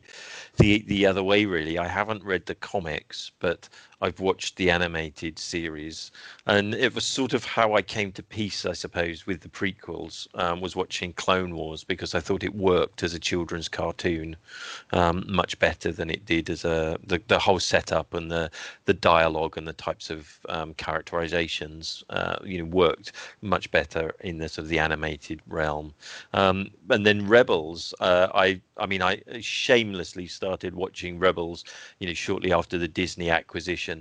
the 0.57 0.83
the 0.87 1.05
other 1.07 1.23
way 1.23 1.45
really. 1.45 1.79
I 1.79 1.87
haven't 1.87 2.23
read 2.23 2.45
the 2.45 2.55
comics, 2.55 3.31
but 3.39 3.69
I've 4.03 4.19
watched 4.19 4.57
the 4.57 4.69
animated 4.69 5.39
series, 5.39 6.11
and 6.45 6.75
it 6.75 6.93
was 6.93 7.05
sort 7.05 7.33
of 7.33 7.45
how 7.45 7.73
I 7.73 7.81
came 7.81 8.11
to 8.11 8.21
peace, 8.21 8.65
I 8.65 8.73
suppose, 8.73 9.25
with 9.25 9.39
the 9.39 9.47
prequels. 9.47 10.27
Um, 10.35 10.59
was 10.59 10.75
watching 10.75 11.13
Clone 11.13 11.55
Wars 11.55 11.85
because 11.85 12.13
I 12.13 12.19
thought 12.19 12.43
it 12.43 12.53
worked 12.53 13.01
as 13.01 13.13
a 13.13 13.19
children's 13.19 13.69
cartoon 13.69 14.35
um, 14.91 15.23
much 15.29 15.57
better 15.57 15.91
than 15.93 16.09
it 16.09 16.25
did 16.25 16.49
as 16.49 16.65
a 16.65 16.97
the, 17.05 17.21
the 17.29 17.39
whole 17.39 17.59
setup 17.59 18.13
and 18.13 18.29
the 18.29 18.51
the 18.85 18.93
dialogue 18.93 19.57
and 19.57 19.65
the 19.67 19.73
types 19.73 20.09
of 20.09 20.37
um, 20.49 20.73
characterizations. 20.73 22.03
Uh, 22.09 22.35
you 22.43 22.57
know, 22.57 22.65
worked 22.65 23.13
much 23.41 23.71
better 23.71 24.13
in 24.19 24.37
the 24.37 24.49
sort 24.49 24.63
of 24.65 24.69
the 24.69 24.79
animated 24.79 25.41
realm. 25.47 25.93
Um, 26.33 26.71
and 26.89 27.05
then 27.05 27.27
Rebels, 27.27 27.93
uh, 28.01 28.27
I 28.33 28.59
I 28.77 28.87
mean, 28.87 29.01
I 29.01 29.21
shamelessly 29.39 30.27
started 30.27 30.73
watching 30.73 31.19
Rebels, 31.19 31.63
you 31.99 32.07
know, 32.07 32.13
shortly 32.13 32.51
after 32.51 32.77
the 32.77 32.87
Disney 32.87 33.29
acquisition, 33.29 33.92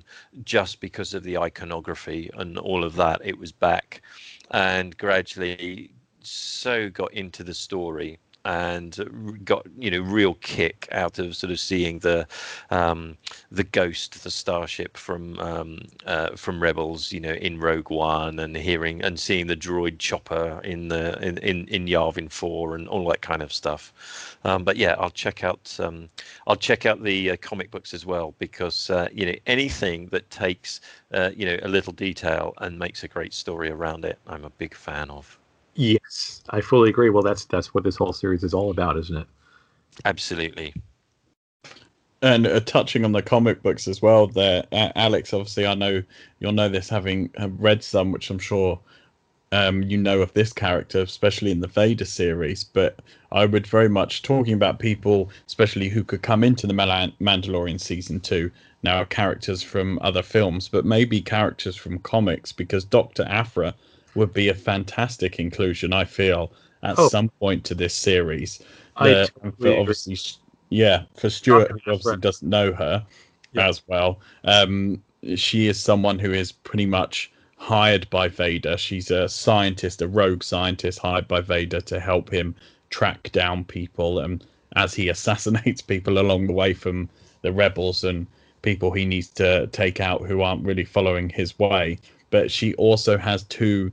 just 0.44 0.80
because 0.80 1.14
of 1.14 1.22
the 1.22 1.38
iconography 1.38 2.30
and 2.34 2.58
all 2.58 2.84
of 2.84 2.94
that. 2.96 3.20
It 3.24 3.38
was 3.38 3.52
back, 3.52 4.02
and 4.50 4.96
gradually 4.96 5.90
so 6.20 6.88
got 6.88 7.12
into 7.12 7.42
the 7.42 7.54
story 7.54 8.18
and 8.44 9.40
got 9.44 9.66
you 9.78 9.90
know 9.90 10.00
real 10.00 10.34
kick 10.34 10.88
out 10.92 11.18
of 11.18 11.36
sort 11.36 11.52
of 11.52 11.60
seeing 11.60 11.98
the 12.00 12.26
um, 12.70 13.16
the 13.50 13.64
ghost, 13.64 14.22
the 14.24 14.30
starship 14.30 14.96
from 14.96 15.38
um, 15.38 15.78
uh, 16.06 16.30
from 16.36 16.62
Rebels, 16.62 17.12
you 17.12 17.20
know, 17.20 17.32
in 17.34 17.58
Rogue 17.60 17.90
One, 17.90 18.38
and 18.38 18.56
hearing 18.56 19.02
and 19.02 19.18
seeing 19.18 19.46
the 19.46 19.56
droid 19.56 19.98
chopper 19.98 20.60
in 20.64 20.88
the 20.88 21.18
in 21.26 21.38
in, 21.38 21.68
in 21.68 21.86
Yavin 21.86 22.30
Four, 22.30 22.74
and 22.74 22.88
all 22.88 23.08
that 23.08 23.22
kind 23.22 23.42
of 23.42 23.52
stuff. 23.52 24.38
Um, 24.44 24.64
but 24.64 24.76
yeah, 24.76 24.96
I'll 24.98 25.10
check 25.10 25.44
out 25.44 25.76
um, 25.80 26.08
I'll 26.46 26.56
check 26.56 26.86
out 26.86 27.02
the 27.02 27.30
uh, 27.30 27.36
comic 27.40 27.70
books 27.70 27.94
as 27.94 28.04
well 28.04 28.34
because 28.38 28.90
uh, 28.90 29.08
you 29.12 29.26
know 29.26 29.36
anything 29.46 30.06
that 30.08 30.30
takes 30.30 30.80
uh, 31.12 31.30
you 31.36 31.46
know 31.46 31.58
a 31.62 31.68
little 31.68 31.92
detail 31.92 32.54
and 32.58 32.78
makes 32.78 33.04
a 33.04 33.08
great 33.08 33.32
story 33.34 33.70
around 33.70 34.04
it, 34.04 34.18
I'm 34.26 34.44
a 34.44 34.50
big 34.50 34.74
fan 34.74 35.10
of. 35.10 35.38
Yes, 35.74 36.42
I 36.50 36.60
fully 36.60 36.90
agree. 36.90 37.10
Well, 37.10 37.22
that's 37.22 37.44
that's 37.46 37.72
what 37.74 37.84
this 37.84 37.96
whole 37.96 38.12
series 38.12 38.44
is 38.44 38.52
all 38.54 38.70
about, 38.70 38.98
isn't 38.98 39.16
it? 39.16 39.26
Absolutely. 40.04 40.74
And 42.20 42.46
uh, 42.46 42.60
touching 42.60 43.04
on 43.04 43.12
the 43.12 43.22
comic 43.22 43.62
books 43.62 43.88
as 43.88 44.00
well, 44.00 44.28
there, 44.28 44.64
uh, 44.70 44.92
Alex. 44.94 45.32
Obviously, 45.32 45.66
I 45.66 45.74
know 45.74 46.02
you'll 46.38 46.52
know 46.52 46.68
this 46.68 46.88
having 46.88 47.30
read 47.58 47.82
some, 47.82 48.12
which 48.12 48.30
I'm 48.30 48.38
sure 48.38 48.78
um, 49.50 49.82
you 49.82 49.98
know 49.98 50.20
of 50.20 50.32
this 50.34 50.52
character, 50.52 51.00
especially 51.00 51.50
in 51.50 51.60
the 51.60 51.66
Vader 51.66 52.04
series. 52.04 52.64
But 52.64 53.00
I 53.32 53.46
would 53.46 53.66
very 53.66 53.88
much 53.88 54.22
talking 54.22 54.54
about 54.54 54.78
people, 54.78 55.30
especially 55.46 55.88
who 55.88 56.04
could 56.04 56.22
come 56.22 56.44
into 56.44 56.66
the 56.66 56.74
Mandalorian 56.74 57.80
season 57.80 58.20
two. 58.20 58.50
Now, 58.84 59.04
characters 59.04 59.62
from 59.62 59.98
other 60.02 60.22
films, 60.22 60.68
but 60.68 60.84
maybe 60.84 61.20
characters 61.20 61.76
from 61.76 61.98
comics, 62.00 62.52
because 62.52 62.84
Doctor 62.84 63.24
Aphra 63.28 63.74
would 64.14 64.32
be 64.32 64.48
a 64.48 64.54
fantastic 64.54 65.38
inclusion. 65.38 65.92
I 65.92 66.04
feel 66.04 66.52
at 66.82 66.98
oh. 66.98 67.08
some 67.08 67.28
point 67.40 67.64
to 67.64 67.74
this 67.74 67.94
series. 67.94 68.62
I 68.96 69.26
totally 69.42 69.78
obviously, 69.78 70.18
yeah, 70.68 71.04
for 71.16 71.30
Stuart, 71.30 71.70
who 71.70 71.78
obviously 71.92 72.18
doesn't 72.18 72.48
know 72.48 72.72
her 72.72 73.04
yeah. 73.52 73.68
as 73.68 73.82
well, 73.86 74.20
um, 74.44 75.02
she 75.36 75.68
is 75.68 75.80
someone 75.80 76.18
who 76.18 76.32
is 76.32 76.52
pretty 76.52 76.86
much 76.86 77.30
hired 77.56 78.08
by 78.10 78.28
Vader. 78.28 78.76
She's 78.76 79.10
a 79.10 79.28
scientist, 79.28 80.02
a 80.02 80.08
rogue 80.08 80.42
scientist 80.42 80.98
hired 80.98 81.28
by 81.28 81.40
Vader 81.40 81.80
to 81.82 82.00
help 82.00 82.32
him 82.32 82.54
track 82.90 83.30
down 83.32 83.64
people 83.64 84.18
and 84.18 84.44
as 84.76 84.94
he 84.94 85.08
assassinates 85.14 85.80
people 85.80 86.18
along 86.18 86.46
the 86.46 86.52
way 86.52 86.74
from 86.74 87.08
the 87.42 87.52
rebels 87.52 88.04
and 88.04 88.26
people 88.62 88.92
he 88.92 89.04
needs 89.04 89.28
to 89.28 89.66
take 89.68 90.00
out 90.00 90.22
who 90.22 90.42
aren't 90.42 90.64
really 90.64 90.84
following 90.84 91.28
his 91.28 91.58
way. 91.58 91.98
But 92.32 92.50
she 92.50 92.74
also 92.74 93.16
has 93.16 93.44
two. 93.44 93.92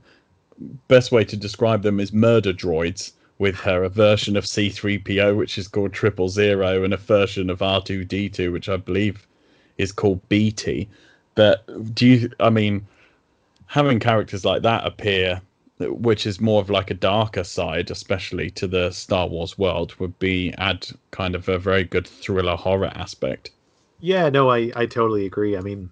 Best 0.88 1.12
way 1.12 1.24
to 1.24 1.36
describe 1.36 1.82
them 1.82 2.00
is 2.00 2.12
murder 2.12 2.52
droids 2.52 3.12
with 3.38 3.54
her 3.54 3.84
a 3.84 3.88
version 3.88 4.36
of 4.36 4.44
C3PO 4.44 5.36
which 5.36 5.56
is 5.56 5.68
called 5.68 5.92
Triple 5.92 6.28
Zero 6.28 6.84
and 6.84 6.92
a 6.92 6.98
version 6.98 7.48
of 7.48 7.60
R2D2 7.60 8.52
which 8.52 8.68
I 8.68 8.76
believe 8.76 9.26
is 9.78 9.92
called 9.92 10.20
BT. 10.28 10.88
But 11.34 11.64
do 11.94 12.06
you? 12.06 12.30
I 12.40 12.50
mean, 12.50 12.86
having 13.66 13.98
characters 14.00 14.44
like 14.44 14.62
that 14.62 14.86
appear, 14.86 15.40
which 15.78 16.26
is 16.26 16.40
more 16.40 16.60
of 16.60 16.68
like 16.68 16.90
a 16.90 16.94
darker 16.94 17.44
side, 17.44 17.90
especially 17.90 18.50
to 18.50 18.66
the 18.66 18.90
Star 18.90 19.26
Wars 19.26 19.56
world, 19.56 19.94
would 19.98 20.18
be 20.18 20.52
add 20.58 20.86
kind 21.10 21.34
of 21.34 21.48
a 21.48 21.58
very 21.58 21.84
good 21.84 22.06
thriller 22.06 22.56
horror 22.56 22.92
aspect. 22.94 23.50
Yeah, 24.00 24.28
no, 24.28 24.50
I 24.50 24.70
I 24.76 24.86
totally 24.86 25.24
agree. 25.24 25.56
I 25.56 25.60
mean, 25.60 25.90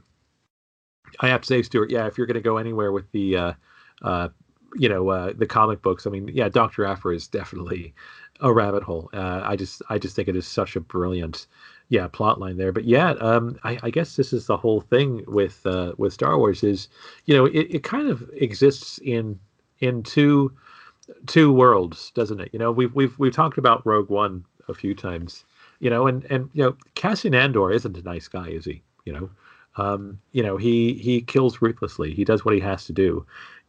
I 1.20 1.28
have 1.28 1.42
to 1.42 1.46
say, 1.46 1.62
Stuart, 1.62 1.90
yeah, 1.90 2.06
if 2.06 2.18
you're 2.18 2.26
going 2.26 2.34
to 2.34 2.40
go 2.40 2.56
anywhere 2.56 2.92
with 2.92 3.10
the, 3.12 3.36
uh, 3.36 3.52
uh, 4.02 4.28
you 4.76 4.88
know, 4.88 5.08
uh, 5.08 5.32
the 5.36 5.46
comic 5.46 5.82
books, 5.82 6.06
I 6.06 6.10
mean, 6.10 6.28
yeah, 6.28 6.48
Doctor 6.48 6.84
Aphra 6.84 7.14
is 7.14 7.26
definitely 7.26 7.94
a 8.40 8.52
rabbit 8.52 8.82
hole. 8.82 9.10
Uh, 9.12 9.42
I 9.44 9.56
just 9.56 9.82
I 9.88 9.98
just 9.98 10.14
think 10.14 10.28
it 10.28 10.36
is 10.36 10.46
such 10.46 10.76
a 10.76 10.80
brilliant 10.80 11.46
yeah 11.88 12.08
plot 12.08 12.38
line 12.38 12.56
there. 12.56 12.72
But 12.72 12.84
yeah 12.84 13.10
um, 13.20 13.58
I, 13.64 13.78
I, 13.82 13.90
guess 13.90 14.16
this 14.16 14.32
is 14.32 14.46
the 14.46 14.56
whole 14.56 14.80
thing 14.80 15.24
with 15.26 15.64
uh, 15.66 15.94
with 15.98 16.12
star 16.12 16.38
wars 16.38 16.62
is 16.62 16.88
you 17.24 17.34
know 17.34 17.46
it, 17.46 17.66
it 17.70 17.82
kind 17.82 18.08
of 18.08 18.28
exists 18.34 18.98
in 19.02 19.38
in 19.80 20.02
two 20.02 20.52
two 21.26 21.52
worlds 21.52 22.10
doesn't 22.12 22.40
it? 22.40 22.50
You 22.52 22.58
know 22.58 22.70
we've 22.70 22.94
we've 22.94 23.18
we've 23.18 23.34
talked 23.34 23.58
about 23.58 23.86
rogue 23.86 24.10
one 24.10 24.44
a 24.68 24.74
few 24.74 24.94
times 24.94 25.44
you 25.80 25.90
know 25.90 26.06
and 26.06 26.24
and 26.26 26.50
you 26.52 26.62
know 26.62 26.76
cassian 26.94 27.34
andor 27.34 27.72
isn't 27.72 27.96
a 27.96 28.02
nice 28.02 28.28
guy 28.28 28.48
is 28.48 28.64
he? 28.64 28.82
You 29.04 29.12
know 29.12 29.30
um, 29.78 30.18
you 30.32 30.42
know 30.42 30.56
he 30.56 30.94
he 30.94 31.20
kills 31.20 31.62
ruthlessly 31.62 32.12
he 32.14 32.24
does 32.24 32.44
what 32.44 32.54
he 32.54 32.60
has 32.60 32.84
to 32.84 32.92
do 32.92 33.24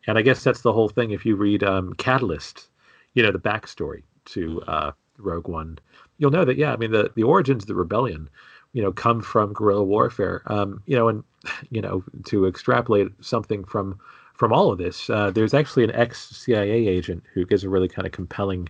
and 0.08 0.18
i 0.18 0.22
guess 0.22 0.44
that's 0.44 0.62
the 0.62 0.74
whole 0.74 0.90
thing 0.90 1.12
if 1.12 1.26
you 1.26 1.36
read 1.36 1.64
um, 1.64 1.94
catalyst 1.94 2.68
you 3.14 3.24
know 3.24 3.32
the 3.32 3.40
backstory 3.40 4.04
to 4.26 4.62
uh, 4.68 4.92
rogue 5.18 5.48
one 5.48 5.78
you'll 6.20 6.32
know 6.32 6.46
that 6.46 6.58
yeah, 6.58 6.72
I 6.72 6.78
mean 6.78 6.92
the 6.92 7.12
the 7.16 7.24
origins 7.24 7.64
of 7.64 7.68
the 7.68 7.76
rebellion, 7.76 8.30
you 8.74 8.84
know, 8.84 8.92
come 8.92 9.22
from 9.22 9.54
guerrilla 9.54 9.84
warfare. 9.84 10.44
Um, 10.46 10.84
you 10.86 10.96
know, 10.96 11.08
and 11.08 11.24
you 11.72 11.82
know 11.82 12.04
to 12.26 12.46
extrapolate 12.46 13.08
something 13.22 13.64
from 13.64 14.00
from 14.36 14.54
all 14.54 14.72
of 14.72 14.78
this, 14.78 15.10
uh, 15.10 15.32
there's 15.32 15.56
actually 15.56 15.84
an 15.86 15.92
ex 15.96 16.30
CIA 16.30 16.88
agent 16.88 17.24
who 17.34 17.46
gives 17.46 17.64
a 17.64 17.70
really 17.70 17.90
kind 17.90 18.06
of 18.06 18.12
compelling 18.12 18.70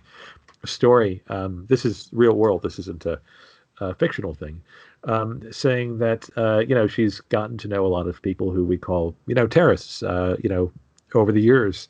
story. 0.64 1.22
Um, 1.28 1.66
this 1.68 1.84
is 1.84 2.08
real 2.12 2.34
world. 2.34 2.62
This 2.62 2.78
isn't 2.78 3.04
a, 3.06 3.20
a 3.80 3.94
fictional 3.94 4.34
thing. 4.34 4.62
Um, 5.04 5.40
saying 5.50 5.96
that 5.98 6.28
uh, 6.36 6.58
you 6.58 6.74
know 6.74 6.86
she's 6.86 7.20
gotten 7.20 7.56
to 7.58 7.68
know 7.68 7.86
a 7.86 7.88
lot 7.88 8.06
of 8.06 8.20
people 8.20 8.50
who 8.50 8.64
we 8.66 8.76
call 8.76 9.14
you 9.26 9.34
know 9.34 9.46
terrorists. 9.46 10.02
Uh, 10.02 10.36
you 10.42 10.48
know 10.50 10.70
over 11.14 11.32
the 11.32 11.40
years, 11.40 11.88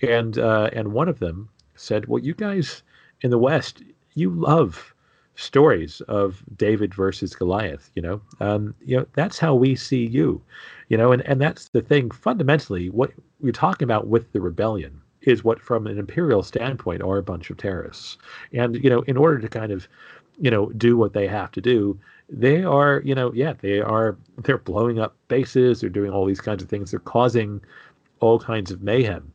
and 0.00 0.38
uh, 0.38 0.70
and 0.72 0.92
one 0.92 1.08
of 1.08 1.18
them 1.18 1.48
said, 1.74 2.06
"Well, 2.06 2.22
you 2.22 2.34
guys 2.34 2.82
in 3.22 3.30
the 3.30 3.38
West, 3.38 3.82
you 4.14 4.30
love 4.30 4.94
stories 5.34 6.00
of 6.02 6.42
David 6.56 6.94
versus 6.94 7.34
Goliath. 7.34 7.90
You 7.94 8.02
know, 8.02 8.20
um, 8.40 8.74
you 8.84 8.96
know 8.96 9.06
that's 9.14 9.38
how 9.38 9.54
we 9.54 9.74
see 9.74 10.06
you. 10.06 10.40
You 10.88 10.96
know, 10.96 11.12
and 11.12 11.22
and 11.22 11.40
that's 11.40 11.68
the 11.68 11.82
thing. 11.82 12.10
Fundamentally, 12.10 12.90
what 12.90 13.12
we're 13.40 13.52
talking 13.52 13.84
about 13.84 14.08
with 14.08 14.32
the 14.32 14.40
rebellion 14.40 15.00
is 15.22 15.44
what, 15.44 15.60
from 15.60 15.86
an 15.86 15.98
imperial 15.98 16.42
standpoint, 16.42 17.02
are 17.02 17.18
a 17.18 17.22
bunch 17.22 17.50
of 17.50 17.56
terrorists. 17.56 18.18
And 18.52 18.82
you 18.82 18.90
know, 18.90 19.02
in 19.02 19.16
order 19.16 19.38
to 19.38 19.48
kind 19.48 19.72
of, 19.72 19.88
you 20.38 20.50
know, 20.50 20.70
do 20.70 20.96
what 20.96 21.12
they 21.12 21.26
have 21.26 21.50
to 21.52 21.60
do, 21.60 21.98
they 22.32 22.64
are, 22.64 23.02
you 23.04 23.14
know, 23.14 23.32
yeah, 23.32 23.52
they 23.60 23.80
are. 23.80 24.16
They're 24.38 24.58
blowing 24.58 24.98
up 24.98 25.16
bases. 25.28 25.80
They're 25.80 25.90
doing 25.90 26.10
all 26.10 26.26
these 26.26 26.40
kinds 26.40 26.62
of 26.62 26.68
things. 26.68 26.90
They're 26.90 27.00
causing 27.00 27.60
all 28.20 28.38
kinds 28.38 28.70
of 28.70 28.82
mayhem. 28.82 29.32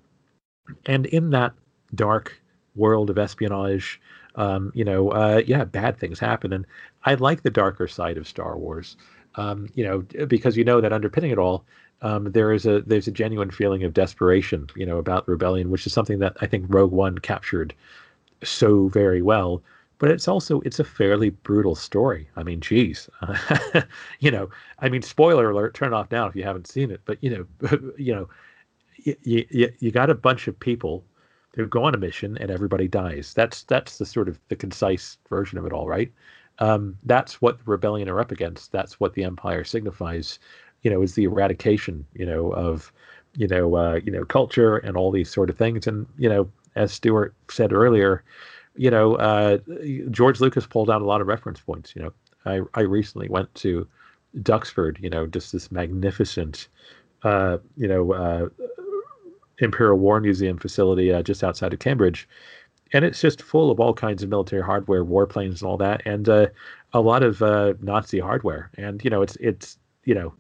And 0.85 1.05
in 1.05 1.29
that 1.31 1.53
dark 1.95 2.41
world 2.75 3.09
of 3.09 3.17
espionage 3.17 3.99
um, 4.37 4.71
you 4.73 4.85
know, 4.85 5.09
uh, 5.09 5.41
yeah, 5.45 5.65
bad 5.65 5.97
things 5.97 6.19
happen. 6.19 6.53
And 6.53 6.65
I 7.03 7.15
like 7.15 7.41
the 7.41 7.49
darker 7.49 7.87
side 7.87 8.17
of 8.17 8.27
Star 8.27 8.57
Wars, 8.57 8.95
um, 9.35 9.67
you 9.73 9.83
know, 9.83 9.99
because 10.27 10.55
you 10.55 10.63
know 10.63 10.79
that 10.79 10.93
underpinning 10.93 11.31
it 11.31 11.39
all, 11.39 11.65
um, 12.03 12.31
there 12.31 12.53
is 12.53 12.67
a 12.67 12.81
there's 12.81 13.07
a 13.07 13.11
genuine 13.11 13.49
feeling 13.49 13.83
of 13.83 13.93
desperation, 13.93 14.67
you 14.75 14.85
know, 14.85 14.97
about 14.97 15.27
rebellion, 15.27 15.71
which 15.71 15.87
is 15.87 15.93
something 15.93 16.19
that 16.19 16.37
I 16.41 16.45
think 16.45 16.65
Rogue 16.69 16.91
One 16.91 17.17
captured 17.17 17.73
so 18.43 18.87
very 18.89 19.23
well. 19.23 19.63
But 19.99 20.11
it's 20.11 20.27
also 20.27 20.61
it's 20.61 20.79
a 20.79 20.83
fairly 20.83 21.31
brutal 21.31 21.75
story. 21.75 22.29
I 22.35 22.43
mean, 22.43 22.61
geez, 22.61 23.09
you 24.19 24.29
know, 24.31 24.49
I 24.79 24.89
mean, 24.89 25.01
spoiler 25.01 25.49
alert, 25.49 25.73
turn 25.73 25.93
it 25.93 25.95
off 25.95 26.11
now 26.11 26.27
if 26.27 26.35
you 26.35 26.43
haven't 26.43 26.67
seen 26.67 26.91
it. 26.91 27.01
But 27.05 27.17
you 27.23 27.29
know, 27.31 27.91
you 27.97 28.13
know, 28.13 28.29
you, 28.97 29.45
you, 29.49 29.73
you 29.79 29.91
got 29.91 30.09
a 30.09 30.15
bunch 30.15 30.47
of 30.47 30.59
people 30.59 31.03
they 31.57 31.65
go 31.65 31.83
on 31.83 31.95
a 31.95 31.97
mission 31.97 32.37
and 32.37 32.51
everybody 32.51 32.87
dies. 32.87 33.33
That's 33.33 33.63
that's 33.63 33.97
the 33.97 34.05
sort 34.05 34.29
of 34.29 34.39
the 34.49 34.55
concise 34.55 35.17
version 35.29 35.57
of 35.57 35.65
it 35.65 35.73
all, 35.73 35.87
right? 35.87 36.11
Um, 36.59 36.97
that's 37.03 37.41
what 37.41 37.57
the 37.57 37.63
rebellion 37.65 38.09
are 38.09 38.19
up 38.19 38.31
against. 38.31 38.71
That's 38.71 38.99
what 38.99 39.13
the 39.13 39.23
empire 39.23 39.63
signifies. 39.63 40.39
You 40.83 40.91
know, 40.91 41.01
is 41.01 41.15
the 41.15 41.23
eradication, 41.23 42.05
you 42.13 42.25
know, 42.25 42.51
of 42.53 42.93
you 43.35 43.47
know, 43.47 43.75
uh, 43.75 43.99
you 44.03 44.11
know, 44.11 44.23
culture 44.25 44.77
and 44.77 44.95
all 44.95 45.11
these 45.11 45.31
sort 45.31 45.49
of 45.49 45.57
things. 45.57 45.87
And 45.87 46.05
you 46.17 46.29
know, 46.29 46.49
as 46.75 46.93
Stuart 46.93 47.33
said 47.49 47.73
earlier, 47.73 48.23
you 48.77 48.91
know, 48.91 49.15
uh, 49.15 49.57
George 50.11 50.39
Lucas 50.39 50.65
pulled 50.65 50.89
out 50.89 51.01
a 51.01 51.05
lot 51.05 51.21
of 51.21 51.27
reference 51.27 51.59
points. 51.59 51.93
You 51.95 52.03
know, 52.03 52.13
I 52.45 52.61
I 52.79 52.81
recently 52.81 53.27
went 53.27 53.53
to 53.55 53.87
Duxford. 54.41 55.01
You 55.01 55.09
know, 55.09 55.25
just 55.25 55.51
this 55.51 55.71
magnificent, 55.71 56.67
uh, 57.23 57.57
you 57.75 57.87
know, 57.87 58.13
uh, 58.13 58.49
Imperial 59.59 59.97
War 59.97 60.19
Museum 60.19 60.57
facility 60.57 61.11
uh, 61.11 61.23
just 61.23 61.43
outside 61.43 61.73
of 61.73 61.79
Cambridge, 61.79 62.27
and 62.93 63.03
it's 63.03 63.19
just 63.19 63.41
full 63.41 63.71
of 63.71 63.79
all 63.79 63.93
kinds 63.93 64.23
of 64.23 64.29
military 64.29 64.63
hardware, 64.63 65.03
warplanes, 65.03 65.61
and 65.61 65.63
all 65.63 65.77
that, 65.77 66.01
and 66.05 66.29
uh, 66.29 66.47
a 66.93 67.01
lot 67.01 67.23
of 67.23 67.41
uh, 67.41 67.73
Nazi 67.81 68.19
hardware. 68.19 68.69
And 68.77 69.03
you 69.03 69.09
know, 69.09 69.21
it's 69.21 69.35
it's 69.37 69.77
you 70.05 70.13
know, 70.13 70.33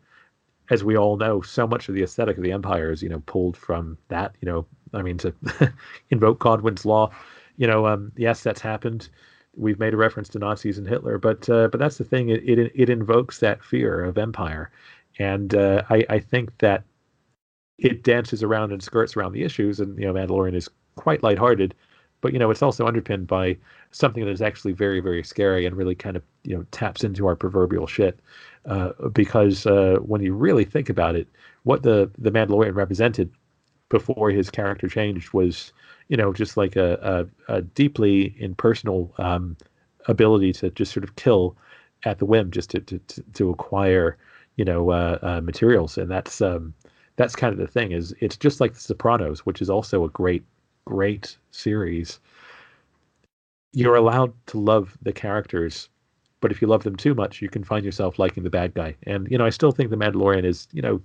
as 0.69 0.83
we 0.83 0.95
all 0.95 1.17
know, 1.17 1.41
so 1.41 1.67
much 1.67 1.89
of 1.89 1.95
the 1.95 2.03
aesthetic 2.03 2.37
of 2.37 2.43
the 2.43 2.51
Empire 2.51 2.91
is 2.91 3.01
you 3.01 3.09
know 3.09 3.21
pulled 3.25 3.57
from 3.57 3.97
that. 4.09 4.35
You 4.41 4.45
know, 4.47 4.65
I 4.93 5.01
mean, 5.01 5.17
to 5.19 5.33
invoke 6.09 6.39
Godwin's 6.39 6.85
law, 6.85 7.11
you 7.57 7.67
know, 7.67 7.87
um, 7.87 8.11
yes, 8.15 8.41
that's 8.43 8.61
happened. 8.61 9.09
We've 9.55 9.79
made 9.79 9.93
a 9.93 9.97
reference 9.97 10.29
to 10.29 10.39
Nazis 10.39 10.77
and 10.77 10.87
Hitler, 10.87 11.17
but 11.17 11.49
uh, 11.49 11.67
but 11.69 11.79
that's 11.79 11.97
the 11.97 12.03
thing. 12.03 12.29
It, 12.29 12.47
it 12.47 12.71
it 12.75 12.89
invokes 12.89 13.39
that 13.39 13.63
fear 13.63 14.03
of 14.03 14.17
empire, 14.17 14.71
and 15.19 15.53
uh, 15.55 15.83
I 15.89 16.05
I 16.09 16.19
think 16.19 16.57
that 16.59 16.83
it 17.77 18.03
dances 18.03 18.43
around 18.43 18.71
and 18.71 18.81
skirts 18.81 19.15
around 19.17 19.33
the 19.33 19.43
issues, 19.43 19.79
and 19.79 19.97
you 19.99 20.05
know, 20.05 20.13
Mandalorian 20.13 20.55
is 20.55 20.69
quite 20.95 21.23
lighthearted, 21.23 21.73
but 22.21 22.33
you 22.33 22.39
know, 22.39 22.51
it's 22.51 22.61
also 22.61 22.87
underpinned 22.87 23.27
by 23.27 23.57
something 23.91 24.25
that 24.25 24.31
is 24.31 24.41
actually 24.41 24.73
very, 24.73 24.99
very 24.99 25.23
scary 25.23 25.65
and 25.65 25.75
really 25.75 25.95
kind 25.95 26.15
of 26.15 26.23
you 26.43 26.55
know 26.55 26.65
taps 26.71 27.03
into 27.03 27.27
our 27.27 27.35
proverbial 27.35 27.87
shit. 27.87 28.19
Uh, 28.65 28.91
because 29.13 29.65
uh, 29.65 29.97
when 30.01 30.21
you 30.21 30.33
really 30.33 30.65
think 30.65 30.89
about 30.89 31.15
it, 31.15 31.27
what 31.63 31.83
the 31.83 32.11
the 32.17 32.31
Mandalorian 32.31 32.75
represented 32.75 33.31
before 33.89 34.29
his 34.29 34.49
character 34.49 34.87
changed 34.87 35.33
was 35.33 35.71
you 36.09 36.17
know 36.17 36.33
just 36.33 36.57
like 36.57 36.75
a, 36.75 37.27
a, 37.49 37.55
a 37.55 37.61
deeply 37.61 38.35
impersonal 38.39 39.13
um, 39.17 39.57
ability 40.07 40.53
to 40.53 40.69
just 40.71 40.93
sort 40.93 41.03
of 41.03 41.15
kill 41.15 41.55
at 42.03 42.19
the 42.19 42.25
whim, 42.25 42.51
just 42.51 42.69
to 42.71 42.79
to, 42.81 42.99
to 43.33 43.49
acquire 43.49 44.17
you 44.55 44.65
know 44.65 44.91
uh, 44.91 45.17
uh, 45.21 45.41
materials, 45.41 45.97
and 45.97 46.09
that's 46.09 46.41
um, 46.41 46.73
that's 47.15 47.35
kind 47.35 47.53
of 47.53 47.59
the 47.59 47.67
thing 47.67 47.91
is 47.91 48.13
it's 48.19 48.37
just 48.37 48.61
like 48.61 48.73
the 48.73 48.79
sopranos 48.79 49.45
which 49.45 49.61
is 49.61 49.69
also 49.69 50.03
a 50.05 50.09
great 50.09 50.43
great 50.85 51.37
series. 51.51 52.19
You're 53.73 53.95
allowed 53.95 54.33
to 54.47 54.57
love 54.59 54.97
the 55.01 55.13
characters 55.13 55.89
but 56.39 56.51
if 56.51 56.61
you 56.61 56.67
love 56.67 56.83
them 56.83 56.95
too 56.95 57.13
much 57.15 57.41
you 57.41 57.49
can 57.49 57.63
find 57.63 57.83
yourself 57.85 58.19
liking 58.19 58.43
the 58.43 58.49
bad 58.49 58.73
guy. 58.73 58.95
And 59.03 59.29
you 59.29 59.37
know 59.37 59.45
i 59.45 59.49
still 59.49 59.71
think 59.71 59.89
the 59.89 59.97
mandalorian 59.97 60.45
is 60.45 60.67
you 60.71 60.81
know 60.81 61.01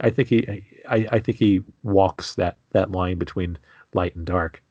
i 0.00 0.10
think 0.10 0.28
he 0.28 0.46
i, 0.88 1.06
I 1.12 1.18
think 1.18 1.38
he 1.38 1.62
walks 1.82 2.34
that 2.36 2.56
that 2.70 2.90
line 2.92 3.18
between 3.18 3.58
light 3.94 4.14
and 4.16 4.26
dark 4.26 4.62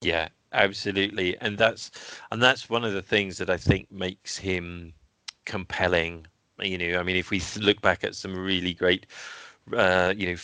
yeah 0.00 0.28
absolutely 0.52 1.36
and 1.40 1.56
that's 1.58 1.90
and 2.32 2.42
that's 2.42 2.68
one 2.68 2.84
of 2.84 2.92
the 2.92 3.02
things 3.02 3.38
that 3.38 3.50
i 3.50 3.56
think 3.56 3.90
makes 3.90 4.36
him 4.36 4.92
compelling 5.44 6.26
you 6.60 6.76
know 6.76 6.98
i 6.98 7.02
mean 7.02 7.16
if 7.16 7.30
we 7.30 7.40
look 7.60 7.80
back 7.80 8.04
at 8.04 8.14
some 8.14 8.36
really 8.36 8.74
great 8.74 9.06
uh, 9.76 10.14
you 10.16 10.26
know, 10.28 10.36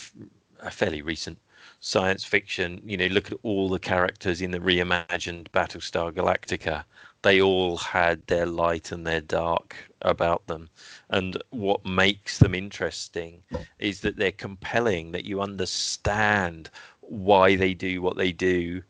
a 0.61 0.71
fairly 0.71 1.01
recent 1.01 1.37
science 1.79 2.23
fiction. 2.23 2.81
You 2.85 2.97
know, 2.97 3.07
look 3.07 3.31
at 3.31 3.37
all 3.43 3.69
the 3.69 3.79
characters 3.79 4.41
in 4.41 4.51
the 4.51 4.59
reimagined 4.59 5.49
Battlestar 5.49 6.11
Galactica. 6.11 6.83
They 7.23 7.41
all 7.41 7.77
had 7.77 8.25
their 8.27 8.45
light 8.45 8.91
and 8.91 9.05
their 9.05 9.21
dark 9.21 9.75
about 10.01 10.45
them. 10.47 10.69
And 11.09 11.41
what 11.49 11.85
makes 11.85 12.37
them 12.37 12.53
interesting 12.53 13.43
is 13.79 14.01
that 14.01 14.17
they're 14.17 14.31
compelling, 14.31 15.11
that 15.11 15.25
you 15.25 15.41
understand 15.41 16.69
why 17.09 17.55
they 17.55 17.73
do 17.73 18.01
what 18.01 18.17
they 18.17 18.31
do 18.31 18.83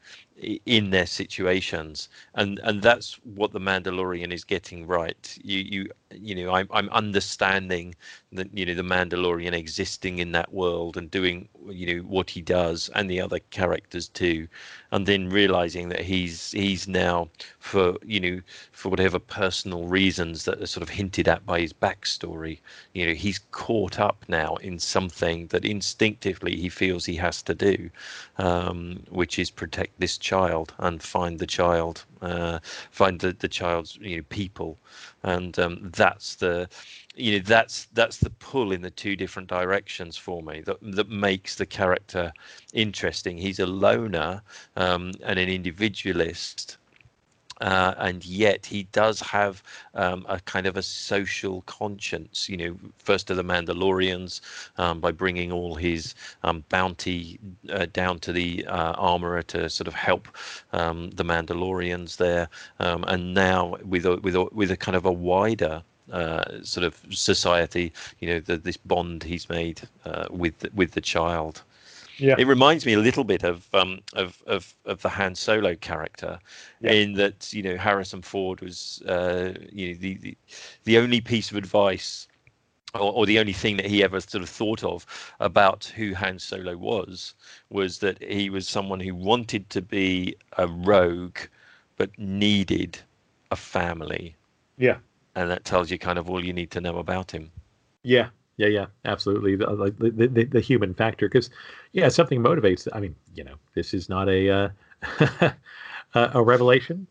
in 0.65 0.91
their 0.91 1.06
situations. 1.06 2.10
And 2.35 2.60
and 2.64 2.81
that's 2.81 3.15
what 3.23 3.52
the 3.52 3.60
mandalorian 3.60 4.31
is 4.31 4.44
getting 4.44 4.85
right. 4.88 5.38
You 5.44 5.60
you 5.60 5.88
you 6.14 6.35
know 6.35 6.53
i'm 6.53 6.68
i'm 6.72 6.89
understanding 6.89 7.94
that 8.31 8.48
you 8.57 8.65
know 8.65 8.73
the 8.73 8.81
mandalorian 8.84 9.53
existing 9.53 10.19
in 10.19 10.31
that 10.31 10.53
world 10.53 10.95
and 10.98 11.11
doing 11.11 11.49
you 11.69 11.85
know 11.98 12.03
what 12.07 12.30
he 12.30 12.41
does 12.41 12.89
and 12.95 13.10
the 13.10 13.19
other 13.22 13.39
characters 13.52 14.07
too 14.10 14.48
and 14.91 15.05
then 15.05 15.30
realizing 15.30 15.89
that 15.89 16.01
he's 16.01 16.51
he's 16.51 16.88
now 16.88 17.27
for 17.59 17.95
you 18.05 18.19
know 18.19 18.41
for 18.72 18.89
whatever 18.89 19.19
personal 19.19 19.85
reasons 19.85 20.45
that 20.45 20.61
are 20.61 20.68
sort 20.68 20.84
of 20.84 20.89
hinted 20.89 21.27
at 21.27 21.45
by 21.45 21.59
his 21.59 21.73
backstory 21.73 22.59
you 22.93 23.05
know 23.05 23.14
he's 23.14 23.39
caught 23.51 23.99
up 23.99 24.23
now 24.27 24.55
in 24.55 24.80
something 24.80 25.47
that 25.47 25.65
instinctively 25.65 26.55
he 26.55 26.69
feels 26.69 27.05
he 27.05 27.15
has 27.15 27.41
to 27.41 27.53
do 27.53 27.89
um, 28.38 29.03
which 29.09 29.39
is 29.39 29.49
protect 29.49 29.99
this 29.99 30.18
child 30.18 30.73
and 30.80 31.01
find 31.01 31.39
the 31.39 31.47
child 31.47 32.05
uh, 32.22 32.59
find 32.91 33.19
the, 33.19 33.34
the 33.34 33.47
child's 33.47 33.97
you 34.01 34.18
know 34.18 34.23
people. 34.30 34.77
And 35.23 35.57
um, 35.59 35.91
that's 35.95 36.35
the 36.35 36.69
you 37.18 37.34
know 37.34 37.44
that's 37.45 37.85
that's 37.94 38.18
the 38.18 38.30
pull 38.30 38.72
in 38.72 38.81
the 38.81 38.91
two 38.91 39.15
different 39.15 39.49
directions 39.49 40.18
for 40.18 40.41
me 40.44 40.61
that 40.61 40.77
that 40.81 41.10
makes 41.10 41.56
the 41.56 41.65
character 41.65 42.31
interesting. 42.73 43.38
He's 43.38 43.60
a 43.60 43.65
loner 43.65 44.41
um, 44.76 45.11
and 45.23 45.39
an 45.39 45.49
individualist. 45.49 46.77
Uh, 47.60 47.95
and 47.98 48.23
yet 48.23 48.68
he 48.68 48.84
does 48.91 49.19
have 49.19 49.64
um, 49.95 50.23
a 50.30 50.39
kind 50.41 50.68
of 50.68 50.77
a 50.77 50.81
social 50.84 51.61
conscience. 51.64 52.48
You 52.48 52.57
know, 52.57 52.77
first 52.99 53.31
of 53.31 53.38
the 53.38 53.44
Mandalorians 53.44 54.41
um, 54.77 54.99
by 54.99 55.11
bringing 55.11 55.52
all 55.52 55.73
his 55.73 56.14
um, 56.44 56.64
bounty 56.69 57.39
uh, 57.72 57.88
down 57.91 58.19
to 58.19 58.31
the 58.31 58.64
uh, 58.68 58.91
armorer 58.91 59.41
to 59.41 59.72
sort 59.72 59.88
of 59.88 59.95
help 59.95 60.27
um, 60.72 61.10
the 61.11 61.26
Mandalorians 61.26 62.18
there, 62.18 62.48
um, 62.80 63.03
and 63.07 63.34
now 63.34 63.76
with 63.84 64.06
a, 64.06 64.18
with 64.18 64.35
a, 64.35 64.44
with 64.52 64.69
a 64.69 64.77
kind 64.77 64.95
of 64.95 65.06
a 65.06 65.11
wider 65.11 65.84
uh, 66.11 66.63
sort 66.63 66.85
of 66.85 66.99
society. 67.09 67.91
You 68.19 68.29
know, 68.29 68.39
the, 68.39 68.57
this 68.57 68.77
bond 68.77 69.23
he's 69.23 69.49
made 69.49 69.81
uh, 70.05 70.27
with 70.29 70.65
with 70.73 70.91
the 70.91 71.01
child. 71.01 71.63
Yeah. 72.17 72.35
It 72.38 72.47
reminds 72.47 72.85
me 72.85 72.93
a 72.93 72.99
little 72.99 73.23
bit 73.23 73.43
of 73.43 73.67
um, 73.73 73.99
of, 74.13 74.41
of 74.47 74.73
of 74.85 75.01
the 75.01 75.09
Han 75.09 75.35
Solo 75.35 75.75
character, 75.75 76.39
yeah. 76.81 76.91
in 76.91 77.13
that 77.13 77.53
you 77.53 77.61
know 77.61 77.77
Harrison 77.77 78.21
Ford 78.21 78.61
was 78.61 79.01
uh, 79.07 79.53
you 79.71 79.89
know 79.89 79.99
the, 79.99 80.15
the 80.15 80.38
the 80.85 80.97
only 80.97 81.21
piece 81.21 81.51
of 81.51 81.57
advice 81.57 82.27
or, 82.95 83.11
or, 83.13 83.25
the 83.25 83.38
only 83.38 83.53
thing 83.53 83.77
that 83.77 83.85
he 83.85 84.01
ever 84.01 84.19
sort 84.21 84.41
of 84.41 84.49
thought 84.49 84.84
of 84.84 85.05
about 85.41 85.85
who 85.95 86.15
Han 86.15 86.39
Solo 86.39 86.75
was 86.77 87.35
was 87.69 87.99
that 87.99 88.23
he 88.23 88.49
was 88.49 88.67
someone 88.67 88.99
who 88.99 89.13
wanted 89.13 89.69
to 89.71 89.81
be 89.81 90.35
a 90.57 90.67
rogue 90.67 91.38
but 91.97 92.17
needed 92.17 92.97
a 93.51 93.55
family. 93.55 94.35
Yeah 94.77 94.97
and 95.38 95.51
that 95.51 95.64
tells 95.64 95.91
you 95.91 95.99
kind 95.99 96.18
of 96.18 96.30
all 96.30 96.43
you 96.43 96.51
need 96.51 96.72
to 96.72 96.81
know 96.81 96.97
about 96.97 97.30
him. 97.31 97.51
Yeah, 98.01 98.30
yeah, 98.57 98.68
yeah, 98.68 98.85
absolutely. 99.05 99.55
The, 99.55 99.93
the, 99.99 100.27
the, 100.27 100.43
the 100.45 100.59
human 100.59 100.95
factor, 100.95 101.30
because 101.30 101.51
yeah, 101.91 102.09
something 102.09 102.41
motivates. 102.41 102.88
I 102.91 102.99
mean, 102.99 103.15
you 103.35 103.43
know, 103.43 103.53
this 103.76 103.93
is 103.93 104.09
not 104.09 104.27
a 104.30 104.49
uh, 104.49 105.51
a 106.15 106.43
revelation, 106.43 107.05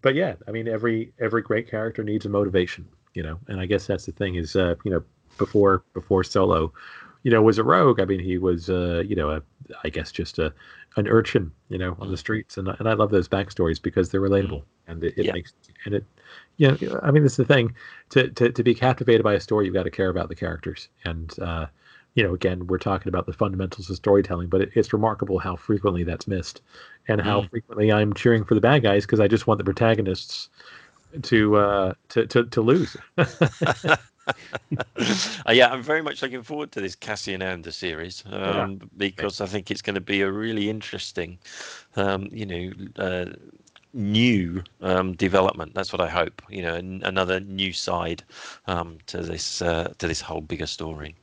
but 0.00 0.14
yeah, 0.14 0.36
I 0.48 0.52
mean, 0.52 0.68
every 0.68 1.12
every 1.20 1.42
great 1.42 1.70
character 1.70 2.02
needs 2.02 2.24
a 2.24 2.30
motivation, 2.30 2.88
you 3.12 3.22
know, 3.22 3.38
and 3.46 3.60
I 3.60 3.66
guess 3.66 3.86
that's 3.86 4.06
the 4.06 4.12
thing 4.12 4.36
is, 4.36 4.56
uh, 4.56 4.74
you 4.84 4.90
know, 4.90 5.04
before 5.36 5.84
before 5.92 6.24
Solo, 6.24 6.72
you 7.24 7.30
know, 7.30 7.42
was 7.42 7.58
a 7.58 7.64
rogue. 7.64 8.00
I 8.00 8.06
mean, 8.06 8.20
he 8.20 8.38
was, 8.38 8.70
uh, 8.70 9.02
you 9.06 9.16
know, 9.16 9.30
a, 9.32 9.42
I 9.84 9.90
guess 9.90 10.10
just 10.10 10.38
a 10.38 10.54
an 10.96 11.08
urchin, 11.08 11.52
you 11.68 11.78
know, 11.78 11.96
on 12.00 12.10
the 12.10 12.16
streets, 12.16 12.56
and 12.56 12.68
and 12.68 12.88
I 12.88 12.94
love 12.94 13.10
those 13.10 13.28
backstories 13.28 13.80
because 13.80 14.10
they're 14.10 14.20
relatable, 14.20 14.62
and 14.86 15.04
it, 15.04 15.14
it 15.16 15.26
yeah. 15.26 15.32
makes 15.32 15.52
and 15.84 15.94
it 15.94 16.04
you 16.56 16.70
know, 16.70 17.00
I 17.02 17.10
mean, 17.10 17.22
this 17.22 17.32
is 17.32 17.36
the 17.36 17.44
thing. 17.44 17.74
To, 18.10 18.28
to 18.28 18.50
to 18.50 18.62
be 18.62 18.74
captivated 18.74 19.22
by 19.22 19.34
a 19.34 19.40
story, 19.40 19.66
you've 19.66 19.74
got 19.74 19.84
to 19.84 19.90
care 19.90 20.08
about 20.08 20.28
the 20.28 20.34
characters. 20.34 20.88
And 21.04 21.38
uh, 21.40 21.66
you 22.14 22.22
know, 22.22 22.34
again, 22.34 22.66
we're 22.66 22.78
talking 22.78 23.08
about 23.08 23.26
the 23.26 23.32
fundamentals 23.32 23.90
of 23.90 23.96
storytelling, 23.96 24.48
but 24.48 24.62
it, 24.62 24.70
it's 24.74 24.92
remarkable 24.92 25.38
how 25.38 25.56
frequently 25.56 26.02
that's 26.02 26.26
missed, 26.26 26.62
and 27.08 27.20
how 27.20 27.42
mm. 27.42 27.50
frequently 27.50 27.92
I'm 27.92 28.14
cheering 28.14 28.44
for 28.44 28.54
the 28.54 28.60
bad 28.60 28.82
guys 28.82 29.04
because 29.04 29.20
I 29.20 29.28
just 29.28 29.46
want 29.46 29.58
the 29.58 29.64
protagonists 29.64 30.48
to 31.22 31.56
uh, 31.56 31.94
to, 32.10 32.26
to 32.26 32.44
to 32.46 32.60
lose. 32.60 32.96
uh, 35.46 35.52
yeah, 35.52 35.68
I'm 35.68 35.82
very 35.82 36.02
much 36.02 36.22
looking 36.22 36.42
forward 36.42 36.72
to 36.72 36.80
this 36.80 36.94
Cassian 36.94 37.42
Andor 37.42 37.70
series 37.70 38.24
um, 38.30 38.78
yeah. 38.80 38.86
because 38.96 39.40
I 39.40 39.46
think 39.46 39.70
it's 39.70 39.82
going 39.82 39.94
to 39.94 40.00
be 40.00 40.22
a 40.22 40.30
really 40.30 40.68
interesting, 40.68 41.38
um, 41.96 42.28
you 42.32 42.46
know, 42.46 42.72
uh, 42.96 43.26
new 43.92 44.62
um, 44.80 45.14
development. 45.14 45.74
That's 45.74 45.92
what 45.92 46.00
I 46.00 46.08
hope. 46.08 46.42
You 46.48 46.62
know, 46.62 46.74
n- 46.74 47.02
another 47.04 47.40
new 47.40 47.72
side 47.72 48.22
um, 48.66 48.98
to 49.06 49.22
this 49.22 49.62
uh, 49.62 49.92
to 49.98 50.06
this 50.06 50.20
whole 50.20 50.40
bigger 50.40 50.66
story. 50.66 51.14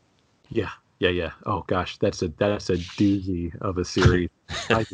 Yeah, 0.49 0.69
yeah, 0.99 1.09
yeah. 1.09 1.31
Oh 1.45 1.63
gosh, 1.67 1.97
that's 1.97 2.21
a 2.21 2.29
that's 2.37 2.69
a 2.69 2.77
doozy 2.77 3.53
of 3.61 3.77
a 3.77 3.85
series. 3.85 4.29
I, 4.69 4.85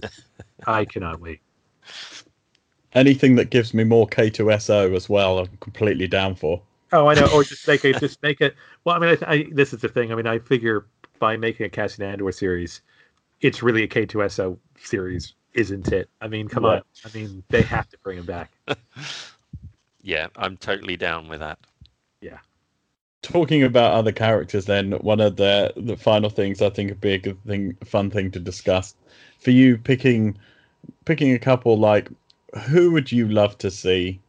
I 0.65 0.85
cannot 0.85 1.19
wait. 1.21 1.41
Anything 2.93 3.35
that 3.35 3.51
gives 3.51 3.73
me 3.73 3.83
more 3.83 4.07
K2SO 4.07 4.95
as 4.95 5.07
well, 5.07 5.39
I'm 5.39 5.57
completely 5.59 6.07
down 6.07 6.33
for. 6.35 6.61
Oh, 6.91 7.07
I 7.07 7.13
know. 7.13 7.27
Or 7.33 7.43
just 7.43 7.67
make 7.67 7.85
it, 7.85 7.99
just 7.99 8.21
make 8.23 8.41
it. 8.41 8.55
Well, 8.83 8.95
I 8.95 8.99
mean, 8.99 9.17
I, 9.21 9.31
I, 9.31 9.45
this 9.51 9.73
is 9.73 9.81
the 9.81 9.89
thing. 9.89 10.11
I 10.11 10.15
mean, 10.15 10.27
I 10.27 10.39
figure 10.39 10.85
by 11.19 11.37
making 11.37 11.65
a 11.65 11.69
Cassian 11.69 12.03
Andor 12.03 12.31
series, 12.31 12.81
it's 13.41 13.61
really 13.61 13.83
a 13.83 13.87
K2SO 13.87 14.57
series 14.81 15.33
isn't 15.53 15.91
it? 15.91 16.09
I 16.21 16.27
mean, 16.27 16.47
come 16.47 16.65
on. 16.65 16.81
I 17.05 17.17
mean, 17.17 17.43
they 17.49 17.61
have 17.63 17.89
to 17.89 17.97
bring 17.99 18.17
him 18.17 18.25
back. 18.25 18.51
yeah, 20.01 20.27
I'm 20.35 20.57
totally 20.57 20.97
down 20.97 21.27
with 21.27 21.39
that. 21.39 21.59
Yeah. 22.21 22.39
Talking 23.21 23.63
about 23.63 23.93
other 23.93 24.11
characters, 24.11 24.65
then 24.65 24.93
one 24.93 25.19
of 25.19 25.35
the 25.35 25.73
the 25.75 25.97
final 25.97 26.29
things 26.29 26.61
I 26.61 26.69
think 26.69 26.89
would 26.89 27.01
be 27.01 27.13
a 27.13 27.17
good 27.17 27.43
thing, 27.45 27.75
fun 27.83 28.09
thing 28.09 28.31
to 28.31 28.39
discuss 28.39 28.95
for 29.39 29.51
you 29.51 29.77
picking 29.77 30.37
picking 31.05 31.33
a 31.33 31.39
couple 31.39 31.77
like 31.77 32.09
who 32.67 32.91
would 32.91 33.11
you 33.11 33.27
love 33.27 33.57
to 33.59 33.69
see 33.69 34.19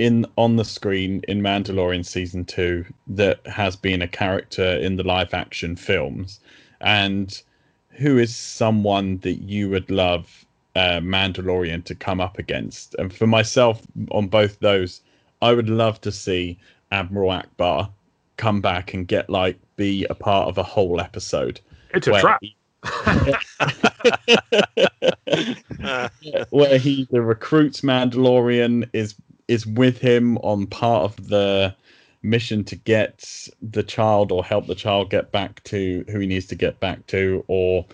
in 0.00 0.24
on 0.36 0.56
the 0.56 0.64
screen 0.64 1.20
in 1.28 1.42
Mandalorian 1.42 2.06
season 2.06 2.46
two 2.46 2.86
that 3.06 3.46
has 3.46 3.76
been 3.76 4.00
a 4.00 4.08
character 4.08 4.78
in 4.78 4.96
the 4.96 5.04
live 5.04 5.34
action 5.34 5.76
films 5.76 6.40
and 6.80 7.42
who 7.90 8.16
is 8.16 8.34
someone 8.34 9.18
that 9.18 9.42
you 9.42 9.68
would 9.68 9.90
love 9.90 10.46
uh, 10.74 11.00
Mandalorian 11.00 11.84
to 11.84 11.94
come 11.94 12.18
up 12.18 12.38
against? 12.38 12.94
And 12.94 13.12
for 13.12 13.26
myself, 13.26 13.82
on 14.10 14.28
both 14.28 14.58
those, 14.60 15.02
I 15.42 15.52
would 15.52 15.68
love 15.68 16.00
to 16.00 16.10
see 16.10 16.58
Admiral 16.90 17.30
Ackbar 17.30 17.90
come 18.38 18.62
back 18.62 18.94
and 18.94 19.06
get 19.06 19.28
like 19.28 19.58
be 19.76 20.06
a 20.08 20.14
part 20.14 20.48
of 20.48 20.56
a 20.56 20.62
whole 20.62 20.98
episode. 20.98 21.60
It's 21.92 22.06
a 22.06 22.20
trap. 22.20 22.40
He, 22.40 22.56
where 26.50 26.78
he 26.78 27.06
the 27.10 27.20
recruits 27.20 27.82
Mandalorian 27.82 28.88
is 28.94 29.14
is 29.50 29.66
with 29.66 29.98
him 29.98 30.38
on 30.38 30.64
part 30.64 31.02
of 31.02 31.28
the 31.28 31.74
mission 32.22 32.62
to 32.62 32.76
get 32.76 33.48
the 33.60 33.82
child 33.82 34.30
or 34.30 34.44
help 34.44 34.68
the 34.68 34.74
child 34.76 35.10
get 35.10 35.32
back 35.32 35.60
to 35.64 36.04
who 36.08 36.20
he 36.20 36.26
needs 36.28 36.46
to 36.46 36.54
get 36.54 36.78
back 36.78 37.04
to, 37.08 37.44
or 37.48 37.84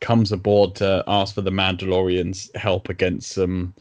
comes 0.00 0.32
aboard 0.32 0.74
to 0.74 1.04
ask 1.06 1.36
for 1.36 1.42
the 1.42 1.50
Mandalorians' 1.50 2.54
help 2.56 2.88
against 2.88 3.30
some 3.30 3.72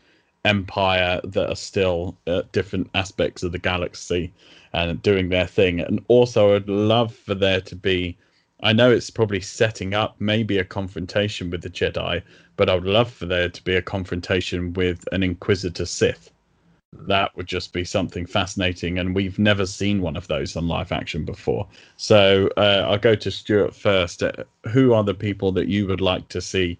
empire 0.45 1.19
that 1.23 1.49
are 1.49 1.55
still 1.55 2.15
at 2.27 2.51
different 2.51 2.87
aspects 2.93 3.41
of 3.41 3.53
the 3.53 3.57
galaxy 3.57 4.31
and 4.73 5.01
doing 5.01 5.29
their 5.29 5.47
thing. 5.47 5.79
And 5.79 6.05
also, 6.09 6.55
I'd 6.55 6.69
love 6.69 7.15
for 7.15 7.33
there 7.33 7.61
to 7.61 7.75
be. 7.75 8.15
I 8.61 8.71
know 8.71 8.91
it's 8.91 9.09
probably 9.09 9.41
setting 9.41 9.95
up 9.95 10.15
maybe 10.19 10.59
a 10.59 10.63
confrontation 10.63 11.49
with 11.49 11.63
the 11.63 11.71
Jedi, 11.71 12.21
but 12.55 12.69
I 12.69 12.75
would 12.75 12.83
love 12.85 13.11
for 13.11 13.25
there 13.25 13.49
to 13.49 13.63
be 13.63 13.75
a 13.75 13.81
confrontation 13.81 14.73
with 14.73 15.05
an 15.11 15.23
Inquisitor 15.23 15.85
Sith 15.87 16.29
that 16.91 17.35
would 17.35 17.47
just 17.47 17.71
be 17.71 17.83
something 17.83 18.25
fascinating 18.25 18.97
and 18.97 19.13
we've 19.13 19.37
never 19.37 19.65
seen 19.65 20.01
one 20.01 20.15
of 20.15 20.27
those 20.27 20.55
on 20.55 20.67
live 20.67 20.91
action 20.91 21.23
before. 21.23 21.67
So 21.97 22.49
uh, 22.57 22.85
i'll 22.87 22.97
go 22.97 23.15
to 23.15 23.31
stuart 23.31 23.75
first. 23.75 24.23
Uh, 24.23 24.31
who 24.71 24.93
are 24.93 25.03
the 25.03 25.13
people 25.13 25.51
that 25.53 25.67
you 25.67 25.87
would 25.87 26.01
like 26.01 26.27
to 26.29 26.41
see 26.41 26.79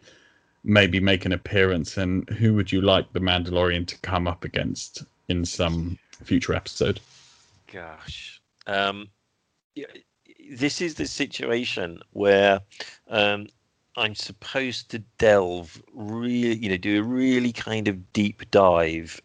maybe 0.64 1.00
make 1.00 1.26
an 1.26 1.32
appearance 1.32 1.98
and 1.98 2.28
who 2.32 2.54
would 2.56 2.72
you 2.72 2.82
like 2.82 3.12
the 3.14 3.20
mandalorian 3.20 3.86
to 3.88 3.98
come 4.00 4.28
up 4.28 4.44
against 4.44 5.04
in 5.28 5.46
some 5.46 5.98
future 6.24 6.54
episode? 6.54 7.00
Gosh. 7.72 8.42
Um, 8.66 9.10
this 10.52 10.82
is 10.82 10.96
the 10.96 11.06
situation 11.06 12.02
where 12.12 12.62
um, 13.10 13.48
I'm 13.96 14.16
supposed 14.16 14.90
to 14.92 15.00
delve 15.18 15.82
really, 15.94 16.56
you 16.56 16.70
know, 16.70 16.78
do 16.78 17.00
a 17.00 17.04
really 17.04 17.52
kind 17.52 17.88
of 17.88 18.12
deep 18.14 18.50
dive 18.52 19.22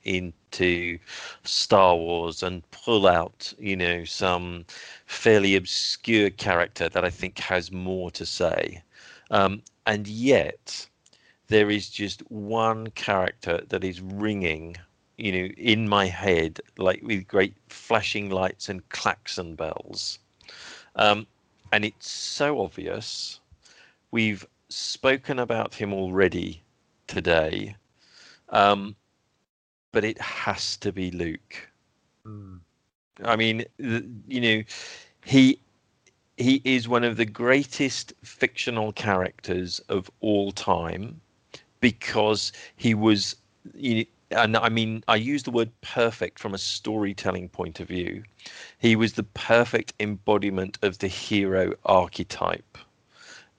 into 0.60 0.98
Star 1.42 1.96
Wars 1.96 2.42
and 2.42 2.68
pull 2.70 3.06
out, 3.06 3.52
you 3.58 3.76
know, 3.76 4.04
some 4.04 4.64
fairly 5.06 5.56
obscure 5.56 6.30
character 6.30 6.88
that 6.88 7.04
I 7.04 7.10
think 7.10 7.38
has 7.38 7.72
more 7.72 8.10
to 8.12 8.26
say. 8.26 8.82
Um, 9.30 9.62
and 9.86 10.06
yet, 10.06 10.86
there 11.48 11.70
is 11.70 11.90
just 11.90 12.20
one 12.30 12.88
character 12.90 13.60
that 13.68 13.84
is 13.84 14.00
ringing, 14.00 14.76
you 15.18 15.32
know, 15.32 15.48
in 15.56 15.88
my 15.88 16.06
head 16.06 16.60
like 16.78 17.02
with 17.02 17.26
great 17.28 17.54
flashing 17.68 18.30
lights 18.30 18.68
and 18.68 18.88
klaxon 18.88 19.54
bells, 19.54 20.18
um, 20.96 21.26
and 21.72 21.84
it's 21.84 22.10
so 22.10 22.60
obvious. 22.60 23.40
We've 24.10 24.46
spoken 24.68 25.38
about 25.38 25.74
him 25.74 25.92
already 25.92 26.62
today, 27.06 27.76
um, 28.50 28.96
but 29.94 30.04
it 30.04 30.20
has 30.20 30.76
to 30.78 30.92
be 30.92 31.10
Luke. 31.12 31.70
Mm. 32.26 32.58
I 33.24 33.36
mean, 33.36 33.64
you 33.78 34.40
know, 34.40 34.62
he 35.24 35.58
he 36.36 36.60
is 36.64 36.88
one 36.88 37.04
of 37.04 37.16
the 37.16 37.24
greatest 37.24 38.12
fictional 38.24 38.92
characters 38.92 39.78
of 39.88 40.10
all 40.20 40.50
time 40.50 41.20
because 41.80 42.52
he 42.76 42.92
was 42.92 43.36
you 43.72 43.94
know, 43.94 44.04
and 44.30 44.56
I 44.56 44.68
mean, 44.68 45.04
I 45.06 45.16
use 45.16 45.44
the 45.44 45.52
word 45.52 45.70
perfect 45.80 46.40
from 46.40 46.54
a 46.54 46.58
storytelling 46.58 47.48
point 47.48 47.78
of 47.78 47.88
view. 47.88 48.24
He 48.78 48.96
was 48.96 49.12
the 49.12 49.22
perfect 49.22 49.94
embodiment 50.00 50.78
of 50.82 50.98
the 50.98 51.06
hero 51.08 51.74
archetype. 51.84 52.78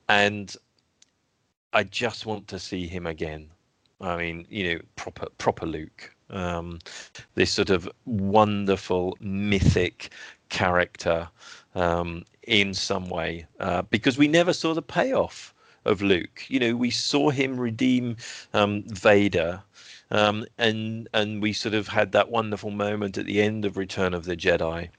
And 0.09 0.53
I 1.71 1.83
just 1.83 2.25
want 2.25 2.47
to 2.49 2.59
see 2.59 2.87
him 2.87 3.05
again. 3.05 3.49
I 4.01 4.17
mean, 4.17 4.45
you 4.49 4.73
know, 4.73 4.81
proper 4.95 5.27
proper 5.37 5.65
Luke. 5.65 6.14
Um, 6.29 6.79
this 7.35 7.51
sort 7.51 7.69
of 7.69 7.89
wonderful 8.05 9.17
mythic 9.19 10.09
character 10.49 11.29
um, 11.75 12.25
in 12.43 12.73
some 12.73 13.09
way, 13.09 13.45
uh, 13.59 13.83
because 13.83 14.17
we 14.17 14.27
never 14.27 14.53
saw 14.53 14.73
the 14.73 14.81
payoff 14.81 15.53
of 15.85 16.01
Luke. 16.01 16.45
You 16.47 16.59
know, 16.59 16.75
we 16.75 16.89
saw 16.89 17.29
him 17.29 17.59
redeem 17.59 18.17
um, 18.53 18.83
Vader, 18.87 19.61
um, 20.11 20.45
and 20.57 21.07
and 21.13 21.41
we 21.41 21.53
sort 21.53 21.75
of 21.75 21.87
had 21.87 22.11
that 22.11 22.29
wonderful 22.29 22.71
moment 22.71 23.17
at 23.17 23.25
the 23.25 23.41
end 23.41 23.65
of 23.65 23.77
Return 23.77 24.13
of 24.13 24.25
the 24.25 24.35
Jedi. 24.35 24.89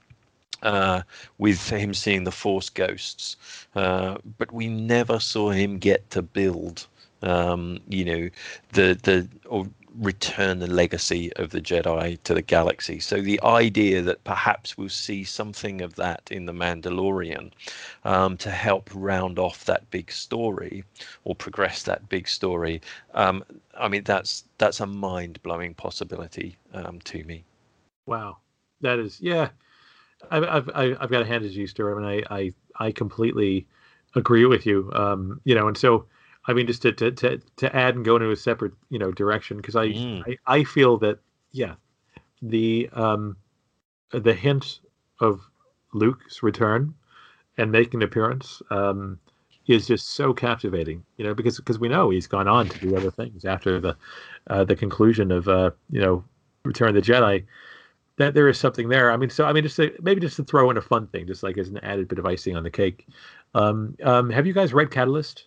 Uh, 0.62 1.03
with 1.36 1.69
him 1.69 1.93
seeing 1.93 2.24
the 2.24 2.32
Force 2.32 2.70
ghosts, 2.70 3.36
uh, 3.74 4.16
but 4.39 4.51
we 4.53 4.69
never 4.69 5.20
saw 5.20 5.51
him 5.51 5.78
get 5.78 6.09
to 6.11 6.23
build, 6.23 6.86
um, 7.23 7.78
you 7.89 8.05
know, 8.05 8.31
the 8.73 8.98
the 9.03 9.28
or 9.47 9.66
return 9.98 10.59
the 10.59 10.66
legacy 10.66 11.32
of 11.36 11.51
the 11.51 11.60
Jedi 11.60 12.23
to 12.24 12.35
the 12.35 12.43
galaxy. 12.43 13.01
So 13.01 13.20
the 13.20 13.40
idea 13.43 14.02
that 14.02 14.23
perhaps 14.24 14.77
we'll 14.77 14.89
see 14.89 15.24
something 15.24 15.81
of 15.81 15.94
that 15.97 16.28
in 16.31 16.47
the 16.47 16.52
Mandalorian 16.52 17.52
um, 18.05 18.36
to 18.39 18.51
help 18.51 18.90
round 18.94 19.39
off 19.39 19.64
that 19.64 19.89
big 19.90 20.10
story 20.12 20.85
or 21.24 21.35
progress 21.35 21.82
that 21.85 22.09
big 22.09 22.28
story. 22.28 22.81
Um, 23.14 23.44
I 23.78 23.89
mean, 23.89 24.05
that's 24.05 24.44
that's 24.59 24.81
a 24.81 24.86
mind 24.86 25.43
blowing 25.43 25.74
possibility 25.74 26.56
um, 26.73 27.01
to 27.01 27.24
me. 27.24 27.44
Wow, 28.06 28.39
that 28.81 28.98
is 28.98 29.20
yeah. 29.20 29.51
I've 30.31 30.44
I've 30.44 30.70
I've 30.74 31.10
got 31.10 31.23
a 31.23 31.27
hand 31.27 31.44
as 31.44 31.56
you, 31.56 31.66
Stuart. 31.66 31.97
Mean, 31.97 32.24
I 32.31 32.36
I 32.36 32.52
I 32.78 32.93
completely 32.93 33.66
agree 34.14 34.47
with 34.47 34.66
you. 34.66 34.90
Um, 34.94 35.40
you 35.44 35.55
know, 35.55 35.68
and 35.68 35.77
so 35.77 36.06
I 36.47 36.52
mean, 36.52 36.66
just 36.66 36.82
to, 36.82 36.93
to, 36.93 37.10
to, 37.10 37.40
to 37.56 37.77
add 37.77 37.97
and 37.97 38.05
go 38.05 38.16
into 38.16 38.31
a 38.31 38.36
separate, 38.36 38.73
you 38.90 38.98
know, 38.98 39.12
direction, 39.12 39.56
because 39.56 39.77
I, 39.77 39.89
mm. 39.89 40.23
I, 40.47 40.59
I 40.59 40.64
feel 40.64 40.97
that, 40.98 41.18
yeah, 41.52 41.74
the, 42.43 42.89
um, 42.93 43.36
the 44.10 44.35
hint 44.35 44.81
of 45.20 45.40
Luke's 45.93 46.43
return 46.43 46.94
and 47.59 47.73
making 47.73 48.01
an 48.01 48.09
appearance, 48.09 48.62
um, 48.70 49.18
is 49.66 49.89
just 49.89 50.10
so 50.10 50.32
captivating, 50.32 51.05
you 51.16 51.24
know, 51.24 51.35
because, 51.35 51.56
because 51.56 51.81
we 51.81 51.89
know 51.89 52.10
he's 52.10 52.28
gone 52.28 52.47
on 52.47 52.68
to 52.68 52.78
do 52.78 52.97
other 52.97 53.10
things 53.10 53.44
after 53.44 53.81
the, 53.81 53.97
uh, 54.47 54.62
the 54.62 54.77
conclusion 54.77 55.32
of, 55.32 55.48
uh, 55.48 55.70
you 55.90 56.01
know, 56.01 56.23
Return 56.64 56.89
of 56.89 56.94
the 56.94 57.12
Jedi, 57.12 57.44
that 58.16 58.35
there 58.35 58.48
is 58.48 58.59
something 58.59 58.89
there. 58.89 59.10
I 59.10 59.16
mean, 59.16 59.31
so 59.31 59.44
I 59.44 59.52
mean, 59.52 59.62
just 59.62 59.77
to, 59.77 59.93
maybe 60.01 60.20
just 60.20 60.36
to 60.36 60.44
throw 60.44 60.70
in 60.70 60.77
a 60.77 60.82
fun 60.82 61.06
thing, 61.09 61.27
just 61.27 61.43
like 61.43 61.59
as 61.59 61.68
an 61.68 61.78
added 61.78 62.09
bit 62.09 62.18
of 62.18 62.27
icing 62.27 62.56
on 62.56 62.62
the 62.62 62.70
cake. 62.70 63.06
Um, 63.55 63.97
um, 64.02 64.31
have 64.31 64.47
you 64.47 64.52
guys 64.52 64.73
read 64.73 64.90
Catalyst? 64.90 65.47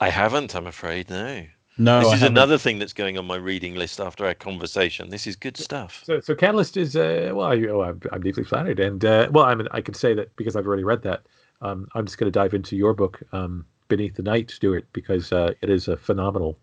I 0.00 0.10
haven't, 0.10 0.54
I'm 0.54 0.66
afraid. 0.66 1.10
No. 1.10 1.44
No, 1.80 2.00
this 2.00 2.08
I 2.08 2.14
is 2.14 2.20
haven't. 2.20 2.36
another 2.36 2.58
thing 2.58 2.80
that's 2.80 2.92
going 2.92 3.18
on 3.18 3.24
my 3.24 3.36
reading 3.36 3.76
list 3.76 4.00
after 4.00 4.26
our 4.26 4.34
conversation. 4.34 5.10
This 5.10 5.28
is 5.28 5.36
good 5.36 5.56
stuff. 5.56 6.02
So, 6.04 6.18
so 6.18 6.34
Catalyst 6.34 6.76
is 6.76 6.96
uh, 6.96 7.30
well, 7.32 7.46
I, 7.46 7.56
oh, 7.66 7.82
I'm, 7.82 8.00
I'm 8.10 8.20
deeply 8.20 8.42
flattered, 8.42 8.80
and 8.80 9.04
uh, 9.04 9.28
well, 9.30 9.44
I 9.44 9.54
mean, 9.54 9.68
I 9.70 9.80
can 9.80 9.94
say 9.94 10.12
that 10.14 10.34
because 10.34 10.56
I've 10.56 10.66
already 10.66 10.82
read 10.82 11.02
that. 11.02 11.22
Um, 11.62 11.86
I'm 11.94 12.04
just 12.04 12.18
going 12.18 12.30
to 12.30 12.36
dive 12.36 12.52
into 12.52 12.76
your 12.76 12.94
book, 12.94 13.22
um, 13.32 13.64
Beneath 13.86 14.16
the 14.16 14.22
Night, 14.22 14.50
Stuart, 14.50 14.88
because 14.92 15.32
uh, 15.32 15.52
it 15.60 15.70
is 15.70 15.86
a 15.86 15.96
phenomenal 15.96 16.58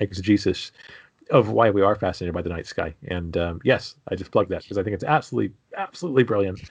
exegesis 0.00 0.72
of 1.30 1.50
why 1.50 1.70
we 1.70 1.82
are 1.82 1.94
fascinated 1.94 2.34
by 2.34 2.42
the 2.42 2.48
night 2.48 2.66
sky. 2.66 2.94
And 3.08 3.36
um, 3.36 3.60
yes, 3.64 3.94
I 4.08 4.14
just 4.14 4.30
plugged 4.30 4.50
that 4.50 4.62
because 4.62 4.78
I 4.78 4.82
think 4.82 4.94
it's 4.94 5.04
absolutely, 5.04 5.54
absolutely 5.76 6.24
brilliant. 6.24 6.60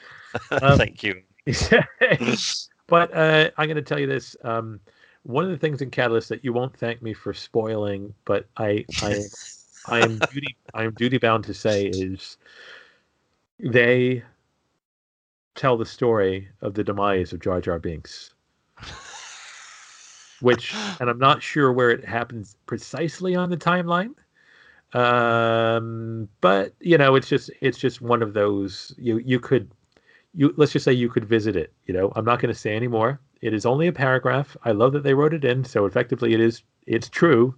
Um, 0.52 0.78
Thank 0.78 1.02
you. 1.02 1.22
but 2.88 3.16
uh, 3.16 3.50
I'm 3.58 3.68
going 3.68 3.78
to 3.78 3.82
tell 3.82 3.98
you 3.98 4.06
this. 4.06 4.36
One 5.26 5.44
of 5.44 5.50
the 5.50 5.58
things 5.58 5.82
in 5.82 5.90
Catalyst 5.90 6.30
that 6.30 6.46
you 6.46 6.54
won't 6.54 6.78
thank 6.78 7.02
me 7.02 7.12
for 7.14 7.34
spoiling, 7.34 8.14
but 8.26 8.46
I 8.58 8.86
I 9.02 9.24
I 9.88 10.00
am 10.00 10.20
duty 10.32 10.56
I 10.76 10.84
am 10.84 10.94
duty 10.94 11.18
bound 11.18 11.44
to 11.46 11.54
say 11.54 11.88
is 11.88 12.38
they 13.60 14.24
tell 15.56 15.78
the 15.78 15.86
story 15.86 16.50
of 16.62 16.76
the 16.76 16.84
demise 16.84 17.34
of 17.34 17.40
Jar 17.40 17.60
Jar 17.60 17.80
Binks. 17.80 18.36
Which 20.42 20.76
and 21.00 21.10
I'm 21.10 21.18
not 21.18 21.42
sure 21.42 21.74
where 21.74 21.90
it 21.90 22.06
happens 22.06 22.56
precisely 22.68 23.36
on 23.36 23.50
the 23.50 23.58
timeline. 23.58 24.14
Um 24.94 26.30
but 26.40 26.76
you 26.80 27.00
know 27.00 27.16
it's 27.16 27.28
just 27.28 27.50
it's 27.62 27.80
just 27.80 28.00
one 28.00 28.22
of 28.22 28.34
those 28.34 28.94
you 29.00 29.18
you 29.18 29.40
could 29.40 29.72
you 30.36 30.54
let's 30.56 30.74
just 30.74 30.86
say 30.86 30.94
you 30.94 31.10
could 31.10 31.26
visit 31.26 31.56
it, 31.56 31.74
you 31.88 31.96
know. 31.96 32.14
I'm 32.16 32.26
not 32.26 32.40
going 32.40 32.54
to 32.54 32.60
say 32.60 32.76
any 32.76 32.88
more 32.88 33.20
it 33.42 33.54
is 33.54 33.66
only 33.66 33.88
a 33.88 33.92
paragraph. 33.92 34.56
I 34.64 34.72
love 34.72 34.94
that 34.94 35.04
they 35.04 35.14
wrote 35.14 35.34
it 35.34 35.46
in, 35.46 35.64
so 35.64 35.86
effectively 35.86 36.34
it 36.34 36.40
is 36.40 36.64
it's 36.86 37.10
true. 37.10 37.56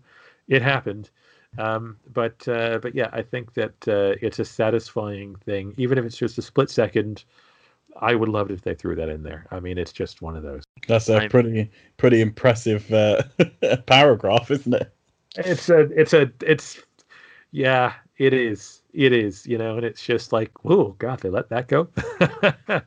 It 0.47 0.61
happened. 0.61 1.09
Um, 1.57 1.97
but 2.13 2.47
uh, 2.47 2.79
but 2.79 2.95
yeah, 2.95 3.09
I 3.13 3.21
think 3.21 3.53
that 3.53 3.87
uh, 3.87 4.15
it's 4.21 4.39
a 4.39 4.45
satisfying 4.45 5.35
thing, 5.45 5.73
even 5.77 5.97
if 5.97 6.05
it's 6.05 6.17
just 6.17 6.37
a 6.37 6.41
split 6.41 6.69
second. 6.69 7.23
I 7.99 8.13
would 8.13 8.29
love 8.29 8.51
it 8.51 8.53
if 8.53 8.61
they 8.61 8.75
threw 8.75 8.95
that 8.95 9.09
in 9.09 9.23
there. 9.23 9.47
I 9.49 9.59
mean, 9.59 9.79
it's 9.79 9.91
just 9.91 10.21
one 10.21 10.35
of 10.35 10.43
those. 10.43 10.61
That's 10.87 11.09
a 11.09 11.27
pretty 11.29 11.71
pretty 11.97 12.21
impressive 12.21 12.91
uh, 12.93 13.23
paragraph, 13.87 14.51
isn't 14.51 14.73
it? 14.73 14.93
It's 15.35 15.69
a 15.69 15.79
it's 15.99 16.13
a 16.13 16.31
it's 16.45 16.79
yeah, 17.51 17.93
it 18.17 18.33
is. 18.33 18.81
It 18.93 19.13
is, 19.13 19.45
you 19.45 19.57
know, 19.57 19.77
and 19.77 19.85
it's 19.85 20.03
just 20.03 20.31
like, 20.31 20.51
oh 20.65 20.95
God, 20.99 21.19
they 21.19 21.29
let 21.29 21.49
that 21.49 21.67
go. 21.67 21.87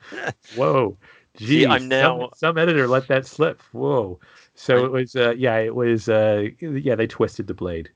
Whoa. 0.57 0.97
Gee, 1.37 1.67
I'm 1.67 1.89
now 1.89 2.19
some, 2.19 2.31
some, 2.37 2.59
editor 2.59 2.87
let 2.87 3.09
that 3.09 3.27
slip. 3.27 3.63
Whoa. 3.73 4.19
So 4.55 4.83
I, 4.83 4.85
it 4.85 4.91
was, 4.91 5.17
uh, 5.17 5.35
yeah, 5.37 5.59
it 5.59 5.75
was, 5.75 6.09
uh, 6.09 6.49
yeah, 6.61 6.95
they 6.95 7.07
twisted 7.07 7.47
the 7.47 7.55
blade. 7.55 7.91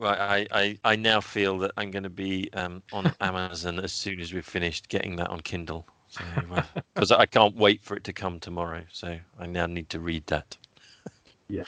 I, 0.00 0.46
I, 0.50 0.78
I 0.84 0.96
now 0.96 1.20
feel 1.20 1.58
that 1.58 1.72
I'm 1.76 1.90
going 1.90 2.02
to 2.02 2.10
be 2.10 2.50
um, 2.54 2.82
on 2.92 3.12
Amazon 3.20 3.78
as 3.78 3.92
soon 3.92 4.20
as 4.20 4.32
we've 4.32 4.44
finished 4.44 4.88
getting 4.88 5.16
that 5.16 5.30
on 5.30 5.40
Kindle. 5.40 5.86
Because 6.94 7.08
so, 7.08 7.16
uh, 7.16 7.18
I 7.20 7.26
can't 7.26 7.56
wait 7.56 7.82
for 7.82 7.96
it 7.96 8.04
to 8.04 8.12
come 8.12 8.40
tomorrow. 8.40 8.82
So 8.90 9.18
I 9.38 9.46
now 9.46 9.66
need 9.66 9.88
to 9.90 10.00
read 10.00 10.26
that. 10.26 10.56
Yeah, 11.48 11.64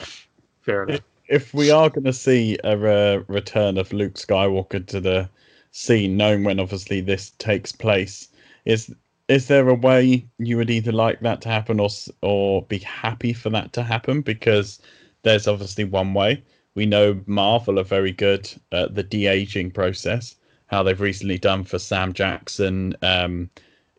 fair 0.63 0.85
enough. 0.85 1.01
If 1.29 1.55
we 1.55 1.71
are 1.71 1.89
going 1.89 2.05
to 2.05 2.13
see 2.13 2.59
a 2.65 2.73
uh, 2.73 3.23
return 3.29 3.79
of 3.79 3.93
Luke 3.93 4.15
Skywalker 4.15 4.87
to 4.87 5.01
the 5.01 5.29
scene, 5.71 6.17
knowing 6.17 6.45
when 6.45 6.61
obviously 6.61 7.01
this 7.01 7.31
takes 7.39 7.73
place, 7.73 8.29
is 8.65 8.95
is 9.29 9.49
there 9.49 9.69
a 9.69 9.75
way 9.75 10.27
you 10.39 10.57
would 10.57 10.71
either 10.71 10.93
like 10.93 11.21
that 11.21 11.41
to 11.43 11.49
happen 11.49 11.81
or 11.81 11.89
or 12.23 12.63
be 12.63 12.79
happy 12.79 13.33
for 13.33 13.51
that 13.51 13.73
to 13.73 13.83
happen? 13.83 14.21
Because 14.21 14.81
there's 15.23 15.49
obviously 15.49 15.85
one 15.85 16.15
way. 16.15 16.43
We 16.75 16.87
know 16.87 17.21
Marvel 17.27 17.79
are 17.79 17.85
very 17.85 18.13
good 18.13 18.51
at 18.73 18.95
the 18.95 19.03
de 19.03 19.27
aging 19.27 19.71
process. 19.71 20.37
How 20.67 20.83
they've 20.83 21.01
recently 21.01 21.39
done 21.39 21.65
for 21.65 21.79
Sam 21.79 22.13
Jackson 22.13 22.97
um, 23.03 23.51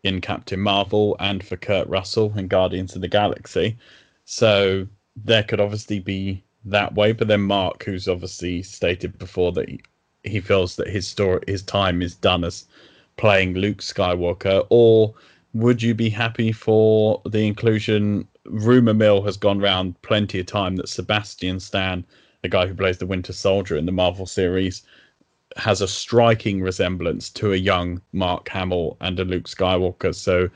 in 0.04 0.20
Captain 0.20 0.60
Marvel 0.60 1.16
and 1.20 1.42
for 1.44 1.56
Kurt 1.56 1.88
Russell 1.88 2.36
in 2.36 2.48
Guardians 2.48 2.94
of 2.94 3.00
the 3.00 3.08
Galaxy. 3.08 3.76
So 4.24 4.86
there 5.16 5.42
could 5.42 5.60
obviously 5.60 6.00
be 6.00 6.44
that 6.64 6.94
way. 6.94 7.12
But 7.12 7.28
then 7.28 7.42
Mark, 7.42 7.82
who's 7.84 8.08
obviously 8.08 8.62
stated 8.62 9.18
before 9.18 9.52
that 9.52 9.68
he, 9.68 9.80
he 10.24 10.40
feels 10.40 10.76
that 10.76 10.88
his 10.88 11.08
story, 11.08 11.40
his 11.46 11.62
time 11.62 12.02
is 12.02 12.14
done 12.14 12.44
as 12.44 12.66
playing 13.16 13.54
Luke 13.54 13.78
Skywalker, 13.78 14.66
or 14.70 15.14
would 15.54 15.82
you 15.82 15.94
be 15.94 16.10
happy 16.10 16.52
for 16.52 17.20
the 17.24 17.46
inclusion? 17.46 18.26
Rumor 18.44 18.94
mill 18.94 19.22
has 19.22 19.36
gone 19.36 19.60
around 19.60 20.00
plenty 20.02 20.38
of 20.38 20.46
time 20.46 20.76
that 20.76 20.88
Sebastian 20.88 21.58
Stan, 21.58 22.04
the 22.42 22.48
guy 22.48 22.66
who 22.66 22.74
plays 22.74 22.98
the 22.98 23.06
Winter 23.06 23.32
Soldier 23.32 23.76
in 23.76 23.86
the 23.86 23.92
Marvel 23.92 24.26
series, 24.26 24.82
has 25.56 25.80
a 25.80 25.88
striking 25.88 26.60
resemblance 26.60 27.30
to 27.30 27.52
a 27.52 27.56
young 27.56 28.00
Mark 28.12 28.48
Hamill 28.48 28.96
and 29.00 29.18
a 29.18 29.24
Luke 29.24 29.48
Skywalker. 29.48 30.14
So, 30.14 30.48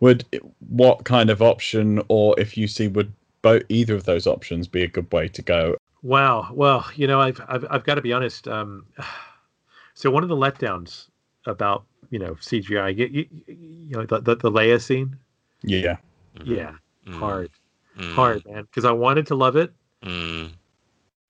would 0.00 0.24
what 0.68 1.04
kind 1.04 1.30
of 1.30 1.40
option, 1.40 2.02
or 2.08 2.38
if 2.38 2.56
you 2.56 2.66
see, 2.66 2.88
would 2.88 3.12
both 3.42 3.62
either 3.68 3.94
of 3.94 4.04
those 4.04 4.26
options 4.26 4.66
be 4.66 4.82
a 4.82 4.88
good 4.88 5.10
way 5.12 5.28
to 5.28 5.42
go? 5.42 5.76
Wow. 6.02 6.48
Well, 6.52 6.84
you 6.96 7.06
know, 7.06 7.20
I've 7.20 7.40
I've, 7.48 7.64
I've 7.70 7.84
got 7.84 7.94
to 7.94 8.02
be 8.02 8.12
honest. 8.12 8.48
Um, 8.48 8.86
so 9.94 10.10
one 10.10 10.22
of 10.22 10.28
the 10.28 10.36
letdowns 10.36 11.08
about 11.46 11.84
you 12.12 12.18
know 12.20 12.34
CGI, 12.34 12.96
you, 12.96 13.06
you, 13.06 13.26
you 13.48 13.96
know, 13.96 14.04
the, 14.06 14.20
the 14.20 14.36
the 14.36 14.50
Leia 14.52 14.80
scene. 14.80 15.16
Yeah. 15.62 15.96
Mm-hmm. 16.36 16.54
Yeah. 16.54 16.72
Mm. 17.08 17.18
Hard, 17.18 17.50
Mm. 17.98 18.14
hard, 18.14 18.44
man. 18.46 18.62
Because 18.62 18.84
I 18.84 18.92
wanted 18.92 19.26
to 19.28 19.34
love 19.34 19.56
it, 19.56 19.72
Mm. 20.04 20.52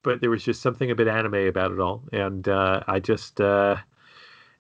but 0.03 0.21
there 0.21 0.31
was 0.31 0.45
just 0.45 0.61
something 0.61 0.91
a 0.91 0.95
bit 0.95 1.09
anime 1.09 1.47
about 1.47 1.73
it 1.73 1.81
all, 1.81 2.03
and 2.13 2.47
uh, 2.49 2.83
I 2.87 3.01
just. 3.01 3.41
Uh, 3.41 3.77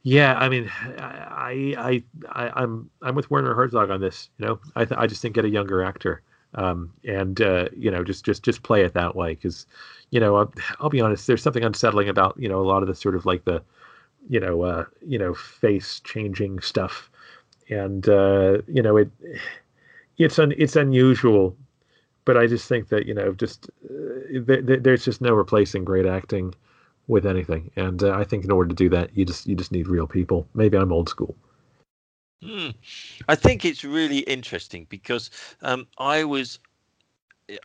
yeah, 0.05 0.35
I 0.36 0.49
mean, 0.49 0.69
I, 0.99 1.77
I, 1.78 2.03
I, 2.32 2.51
I'm, 2.61 2.90
I'm 3.03 3.15
with 3.15 3.31
Werner 3.31 3.55
Herzog 3.55 3.89
on 3.89 4.01
this. 4.01 4.31
You 4.39 4.47
know, 4.47 4.61
I, 4.74 4.85
th- 4.85 4.99
I 4.99 5.07
just 5.07 5.23
think 5.23 5.36
get 5.36 5.44
a 5.44 5.49
younger 5.49 5.85
actor, 5.85 6.23
um, 6.57 6.93
and 7.05 7.40
uh, 7.40 7.69
you 7.77 7.89
know, 7.89 8.03
just, 8.03 8.24
just, 8.24 8.43
just 8.43 8.65
play 8.65 8.82
it 8.82 8.94
that 8.94 9.15
way. 9.15 9.35
Because, 9.35 9.65
you 10.11 10.19
know, 10.19 10.35
I'll, 10.39 10.53
I'll 10.81 10.90
be 10.90 11.01
honest, 11.01 11.28
there's 11.28 11.40
something 11.40 11.62
unsettling 11.62 12.09
about 12.09 12.35
you 12.36 12.49
know 12.49 12.59
a 12.61 12.66
lot 12.66 12.82
of 12.82 12.89
the 12.89 12.97
sort 12.97 13.15
of 13.15 13.27
like 13.27 13.44
the, 13.44 13.62
you 14.28 14.40
know, 14.40 14.62
uh, 14.62 14.85
you 15.07 15.19
know, 15.19 15.35
face 15.35 16.01
changing 16.01 16.61
stuff, 16.61 17.11
and 17.69 18.09
uh, 18.09 18.59
you 18.69 18.82
know, 18.82 18.97
it, 18.97 19.11
it's 20.19 20.39
un, 20.39 20.53
it's 20.57 20.77
unusual, 20.77 21.57
but 22.24 22.36
I 22.36 22.47
just 22.47 22.69
think 22.69 22.89
that 22.89 23.07
you 23.07 23.15
know, 23.15 23.32
just 23.32 23.70
uh, 23.85 24.40
th- 24.47 24.66
th- 24.66 24.82
there's 24.82 25.05
just 25.05 25.20
no 25.20 25.32
replacing 25.32 25.85
great 25.85 26.07
acting 26.07 26.55
with 27.09 27.27
anything. 27.27 27.70
And 27.77 28.03
uh, 28.03 28.12
I 28.12 28.24
think 28.24 28.44
in 28.44 28.53
order 28.53 28.69
to 28.69 28.74
do 28.74 28.89
that, 28.90 29.16
you 29.16 29.24
just 29.24 29.47
you 29.47 29.57
just 29.57 29.73
need 29.73 29.89
real 29.89 30.07
people. 30.07 30.47
Maybe 30.55 30.77
I'm 30.77 30.93
old 30.93 31.09
school. 31.09 31.36
Hmm. 32.43 32.70
I 33.28 33.36
think 33.36 33.65
it's 33.65 33.85
really 33.85 34.19
interesting 34.19 34.86
because 34.90 35.31
um, 35.62 35.86
I 35.99 36.24
was, 36.24 36.59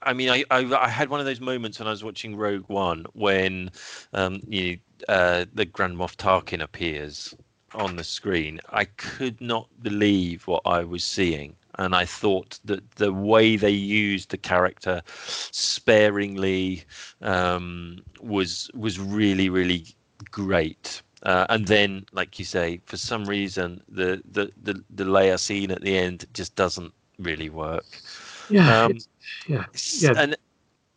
I 0.02 0.14
mean, 0.14 0.30
I, 0.30 0.44
I 0.50 0.66
I 0.76 0.90
had 0.90 1.10
one 1.10 1.20
of 1.20 1.26
those 1.26 1.40
moments 1.40 1.80
when 1.80 1.88
I 1.88 1.92
was 1.92 2.04
watching 2.04 2.36
Rogue 2.36 2.68
One 2.68 3.06
when 3.14 3.72
um, 4.14 4.42
you 4.48 4.80
uh, 5.08 5.46
the 5.54 5.66
Grand 5.66 5.98
Moff 5.98 6.16
Tarkin 6.16 6.62
appears 6.62 7.34
on 7.74 7.96
the 7.96 8.04
screen. 8.04 8.60
I 8.70 8.86
could 8.86 9.40
not 9.42 9.68
believe 9.82 10.48
what 10.48 10.62
I 10.66 10.84
was 10.84 11.04
seeing. 11.04 11.56
And 11.80 11.96
I 11.96 12.06
thought 12.06 12.60
that 12.66 12.90
the 12.96 13.14
way 13.14 13.56
they 13.56 13.70
used 13.70 14.32
the 14.32 14.38
character 14.38 15.04
sparingly 15.52 16.84
um, 17.22 18.02
was 18.22 18.72
was 18.74 19.00
really 19.00 19.50
really 19.50 19.86
great. 20.32 21.02
Uh, 21.24 21.46
and 21.50 21.68
then, 21.68 22.06
like 22.14 22.40
you 22.40 22.46
say, 22.46 22.80
for 22.86 22.96
some 22.96 23.26
reason, 23.26 23.82
the, 23.90 24.22
the, 24.32 24.52
the, 24.62 24.84
the 24.92 25.04
Leia 25.04 25.40
scene 25.40 25.72
at 25.72 25.82
the 25.82 25.98
end 25.98 26.26
just 26.34 26.56
doesn't 26.56 26.94
really 27.18 27.50
work. 27.50 27.86
Yeah, 28.50 28.86
Um, 28.86 28.98
yeah, 29.48 29.66
Yeah. 30.00 30.14
And 30.16 30.38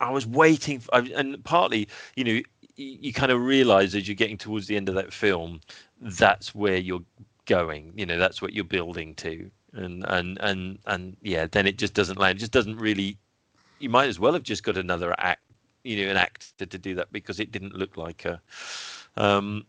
I 0.00 0.10
was 0.10 0.26
waiting, 0.26 0.80
for, 0.80 0.90
and 0.94 1.42
partly, 1.44 1.88
you 2.16 2.24
know, 2.24 2.32
you, 2.32 2.44
you 2.76 3.12
kind 3.12 3.30
of 3.30 3.40
realize 3.40 3.94
as 3.94 4.08
you're 4.08 4.14
getting 4.14 4.38
towards 4.38 4.66
the 4.66 4.76
end 4.76 4.88
of 4.88 4.94
that 4.94 5.12
film, 5.12 5.60
that's 6.00 6.54
where 6.54 6.76
you're 6.76 7.04
going. 7.46 7.92
You 7.96 8.06
know, 8.06 8.18
that's 8.18 8.40
what 8.40 8.52
you're 8.52 8.64
building 8.64 9.14
to, 9.16 9.50
and 9.74 10.04
and 10.08 10.38
and 10.40 10.78
and 10.86 11.16
yeah, 11.22 11.46
then 11.50 11.66
it 11.66 11.78
just 11.78 11.94
doesn't 11.94 12.18
land. 12.18 12.38
It 12.38 12.40
just 12.40 12.52
doesn't 12.52 12.76
really. 12.76 13.18
You 13.78 13.90
might 13.90 14.08
as 14.08 14.18
well 14.18 14.32
have 14.34 14.42
just 14.42 14.62
got 14.62 14.76
another 14.76 15.14
act, 15.18 15.42
you 15.84 16.04
know, 16.04 16.10
an 16.10 16.16
actor 16.16 16.66
to 16.66 16.78
do 16.78 16.94
that 16.96 17.12
because 17.12 17.40
it 17.40 17.50
didn't 17.50 17.74
look 17.74 17.96
like 17.96 18.22
her. 18.22 18.40
Um, 19.16 19.64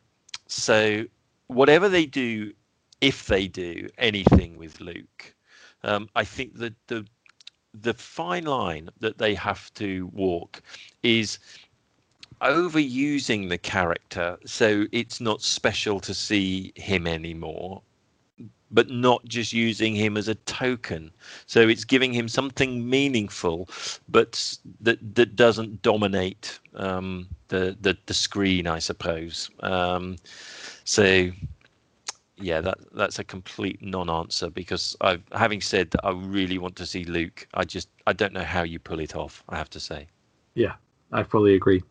so 0.47 1.05
whatever 1.47 1.89
they 1.89 2.05
do, 2.05 2.53
if 2.99 3.27
they 3.27 3.47
do 3.47 3.89
anything 3.97 4.57
with 4.57 4.79
Luke, 4.81 5.33
um, 5.83 6.09
I 6.15 6.23
think 6.25 6.57
that 6.57 6.73
the 6.88 7.05
the 7.73 7.93
fine 7.93 8.45
line 8.45 8.89
that 8.99 9.18
they 9.18 9.34
have 9.34 9.73
to 9.73 10.07
walk 10.14 10.61
is 11.03 11.39
overusing 12.41 13.49
the 13.49 13.57
character 13.57 14.38
so 14.45 14.85
it's 14.91 15.22
not 15.22 15.41
special 15.41 15.99
to 15.99 16.14
see 16.14 16.73
him 16.76 17.06
anymore 17.06 17.81
but 18.72 18.89
not 18.89 19.23
just 19.26 19.53
using 19.53 19.95
him 19.95 20.18
as 20.18 20.27
a 20.27 20.35
token. 20.35 21.11
So 21.45 21.68
it's 21.68 21.84
giving 21.84 22.14
him 22.14 22.27
something 22.27 22.89
meaningful 22.89 23.69
but 24.07 24.57
that 24.80 25.15
that 25.15 25.35
doesn't 25.35 25.81
dominate 25.81 26.60
um, 26.76 27.27
the, 27.49 27.76
the 27.81 27.98
the 28.06 28.14
screen 28.14 28.68
i 28.68 28.80
suppose. 28.80 29.49
Um, 29.60 30.18
so 30.85 31.31
yeah, 32.41 32.61
that 32.61 32.77
that's 32.93 33.19
a 33.19 33.23
complete 33.23 33.81
non-answer 33.81 34.49
because 34.49 34.95
I, 35.01 35.19
having 35.31 35.61
said 35.61 35.91
that, 35.91 36.05
I 36.05 36.11
really 36.11 36.57
want 36.57 36.76
to 36.77 36.85
see 36.85 37.03
Luke. 37.05 37.47
I 37.53 37.63
just 37.63 37.89
I 38.07 38.13
don't 38.13 38.34
know 38.34 38.43
how 38.43 38.63
you 38.63 38.80
pull 38.80 38.99
it 38.99 39.15
off. 39.15 39.43
I 39.49 39.57
have 39.57 39.69
to 39.72 39.80
say. 39.80 40.07
yeah, 40.55 40.73
I 41.11 41.23
fully 41.23 41.55
agree. 41.55 41.84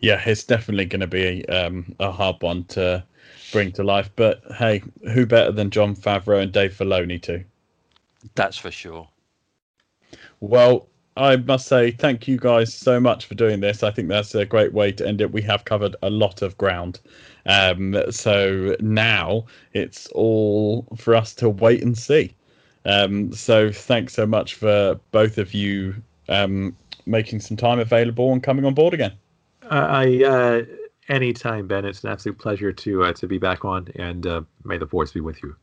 Yeah, 0.00 0.22
it's 0.24 0.44
definitely 0.44 0.86
going 0.86 1.00
to 1.00 1.06
be 1.06 1.46
um, 1.48 1.94
a 2.00 2.10
hard 2.10 2.36
one 2.40 2.64
to 2.64 3.04
bring 3.52 3.72
to 3.72 3.82
life. 3.82 4.10
But 4.16 4.42
hey, 4.56 4.82
who 5.12 5.26
better 5.26 5.52
than 5.52 5.70
Jon 5.70 5.94
Favreau 5.94 6.42
and 6.42 6.52
Dave 6.52 6.74
Filoni 6.74 7.20
too? 7.20 7.44
That's 8.34 8.58
for 8.58 8.70
sure. 8.70 9.08
Well, 10.40 10.88
I 11.16 11.36
must 11.36 11.66
say 11.66 11.90
thank 11.90 12.28
you 12.28 12.38
guys 12.38 12.72
so 12.72 13.00
much 13.00 13.26
for 13.26 13.34
doing 13.34 13.60
this. 13.60 13.82
I 13.82 13.90
think 13.90 14.08
that's 14.08 14.34
a 14.34 14.44
great 14.44 14.72
way 14.72 14.92
to 14.92 15.06
end 15.06 15.20
it. 15.20 15.32
We 15.32 15.42
have 15.42 15.64
covered 15.64 15.96
a 16.02 16.10
lot 16.10 16.42
of 16.42 16.56
ground. 16.56 17.00
Um, 17.46 17.96
so 18.10 18.76
now 18.80 19.46
it's 19.72 20.06
all 20.08 20.86
for 20.96 21.14
us 21.14 21.34
to 21.36 21.48
wait 21.48 21.82
and 21.82 21.96
see. 21.96 22.34
Um, 22.84 23.32
so 23.32 23.70
thanks 23.70 24.14
so 24.14 24.26
much 24.26 24.54
for 24.54 24.98
both 25.10 25.38
of 25.38 25.52
you 25.52 25.94
um, 26.28 26.76
making 27.06 27.40
some 27.40 27.56
time 27.56 27.78
available 27.78 28.32
and 28.32 28.42
coming 28.42 28.64
on 28.64 28.74
board 28.74 28.94
again. 28.94 29.12
Uh, 29.62 29.86
I 29.88 30.24
uh, 30.24 30.62
anytime, 31.08 31.66
Ben. 31.66 31.84
It's 31.84 32.02
an 32.04 32.10
absolute 32.10 32.38
pleasure 32.38 32.72
to 32.72 33.04
uh, 33.04 33.12
to 33.14 33.26
be 33.26 33.38
back 33.38 33.64
on, 33.64 33.88
and 33.96 34.26
uh, 34.26 34.42
may 34.64 34.78
the 34.78 34.86
force 34.86 35.12
be 35.12 35.20
with 35.20 35.42
you. 35.42 35.54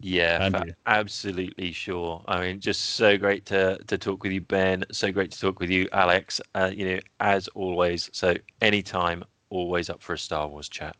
Yeah, 0.00 0.40
fa- 0.40 0.64
absolutely 0.86 1.70
sure. 1.70 2.24
I 2.26 2.40
mean, 2.40 2.60
just 2.60 2.80
so 2.96 3.16
great 3.16 3.46
to 3.46 3.78
to 3.86 3.96
talk 3.98 4.24
with 4.24 4.32
you, 4.32 4.40
Ben. 4.40 4.84
So 4.90 5.12
great 5.12 5.30
to 5.30 5.40
talk 5.40 5.60
with 5.60 5.70
you, 5.70 5.88
Alex. 5.92 6.40
Uh, 6.54 6.72
you 6.74 6.86
know, 6.86 7.00
as 7.20 7.46
always. 7.48 8.10
So 8.12 8.34
anytime, 8.60 9.24
always 9.52 9.90
up 9.90 10.02
for 10.02 10.14
a 10.14 10.18
Star 10.18 10.48
Wars 10.48 10.68
chat. 10.68 10.96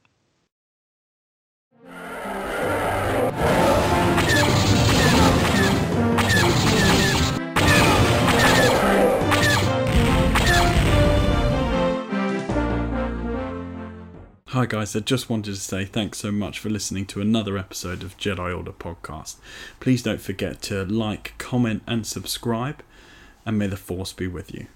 Hi, 14.49 14.67
guys. 14.67 14.95
I 14.95 15.01
just 15.01 15.31
wanted 15.31 15.55
to 15.55 15.57
say 15.57 15.87
thanks 15.87 16.19
so 16.19 16.31
much 16.31 16.59
for 16.59 16.69
listening 16.69 17.07
to 17.07 17.23
another 17.23 17.57
episode 17.57 18.03
of 18.03 18.19
Jedi 18.19 18.55
Order 18.55 18.73
Podcast. 18.73 19.37
Please 19.81 20.03
don't 20.03 20.21
forget 20.21 20.61
to 20.63 20.85
like, 20.85 21.33
comment, 21.39 21.83
and 21.87 22.07
subscribe, 22.07 22.83
and 23.47 23.59
may 23.59 23.67
the 23.67 23.79
Force 23.79 24.13
be 24.13 24.27
with 24.27 24.53
you. 24.53 24.67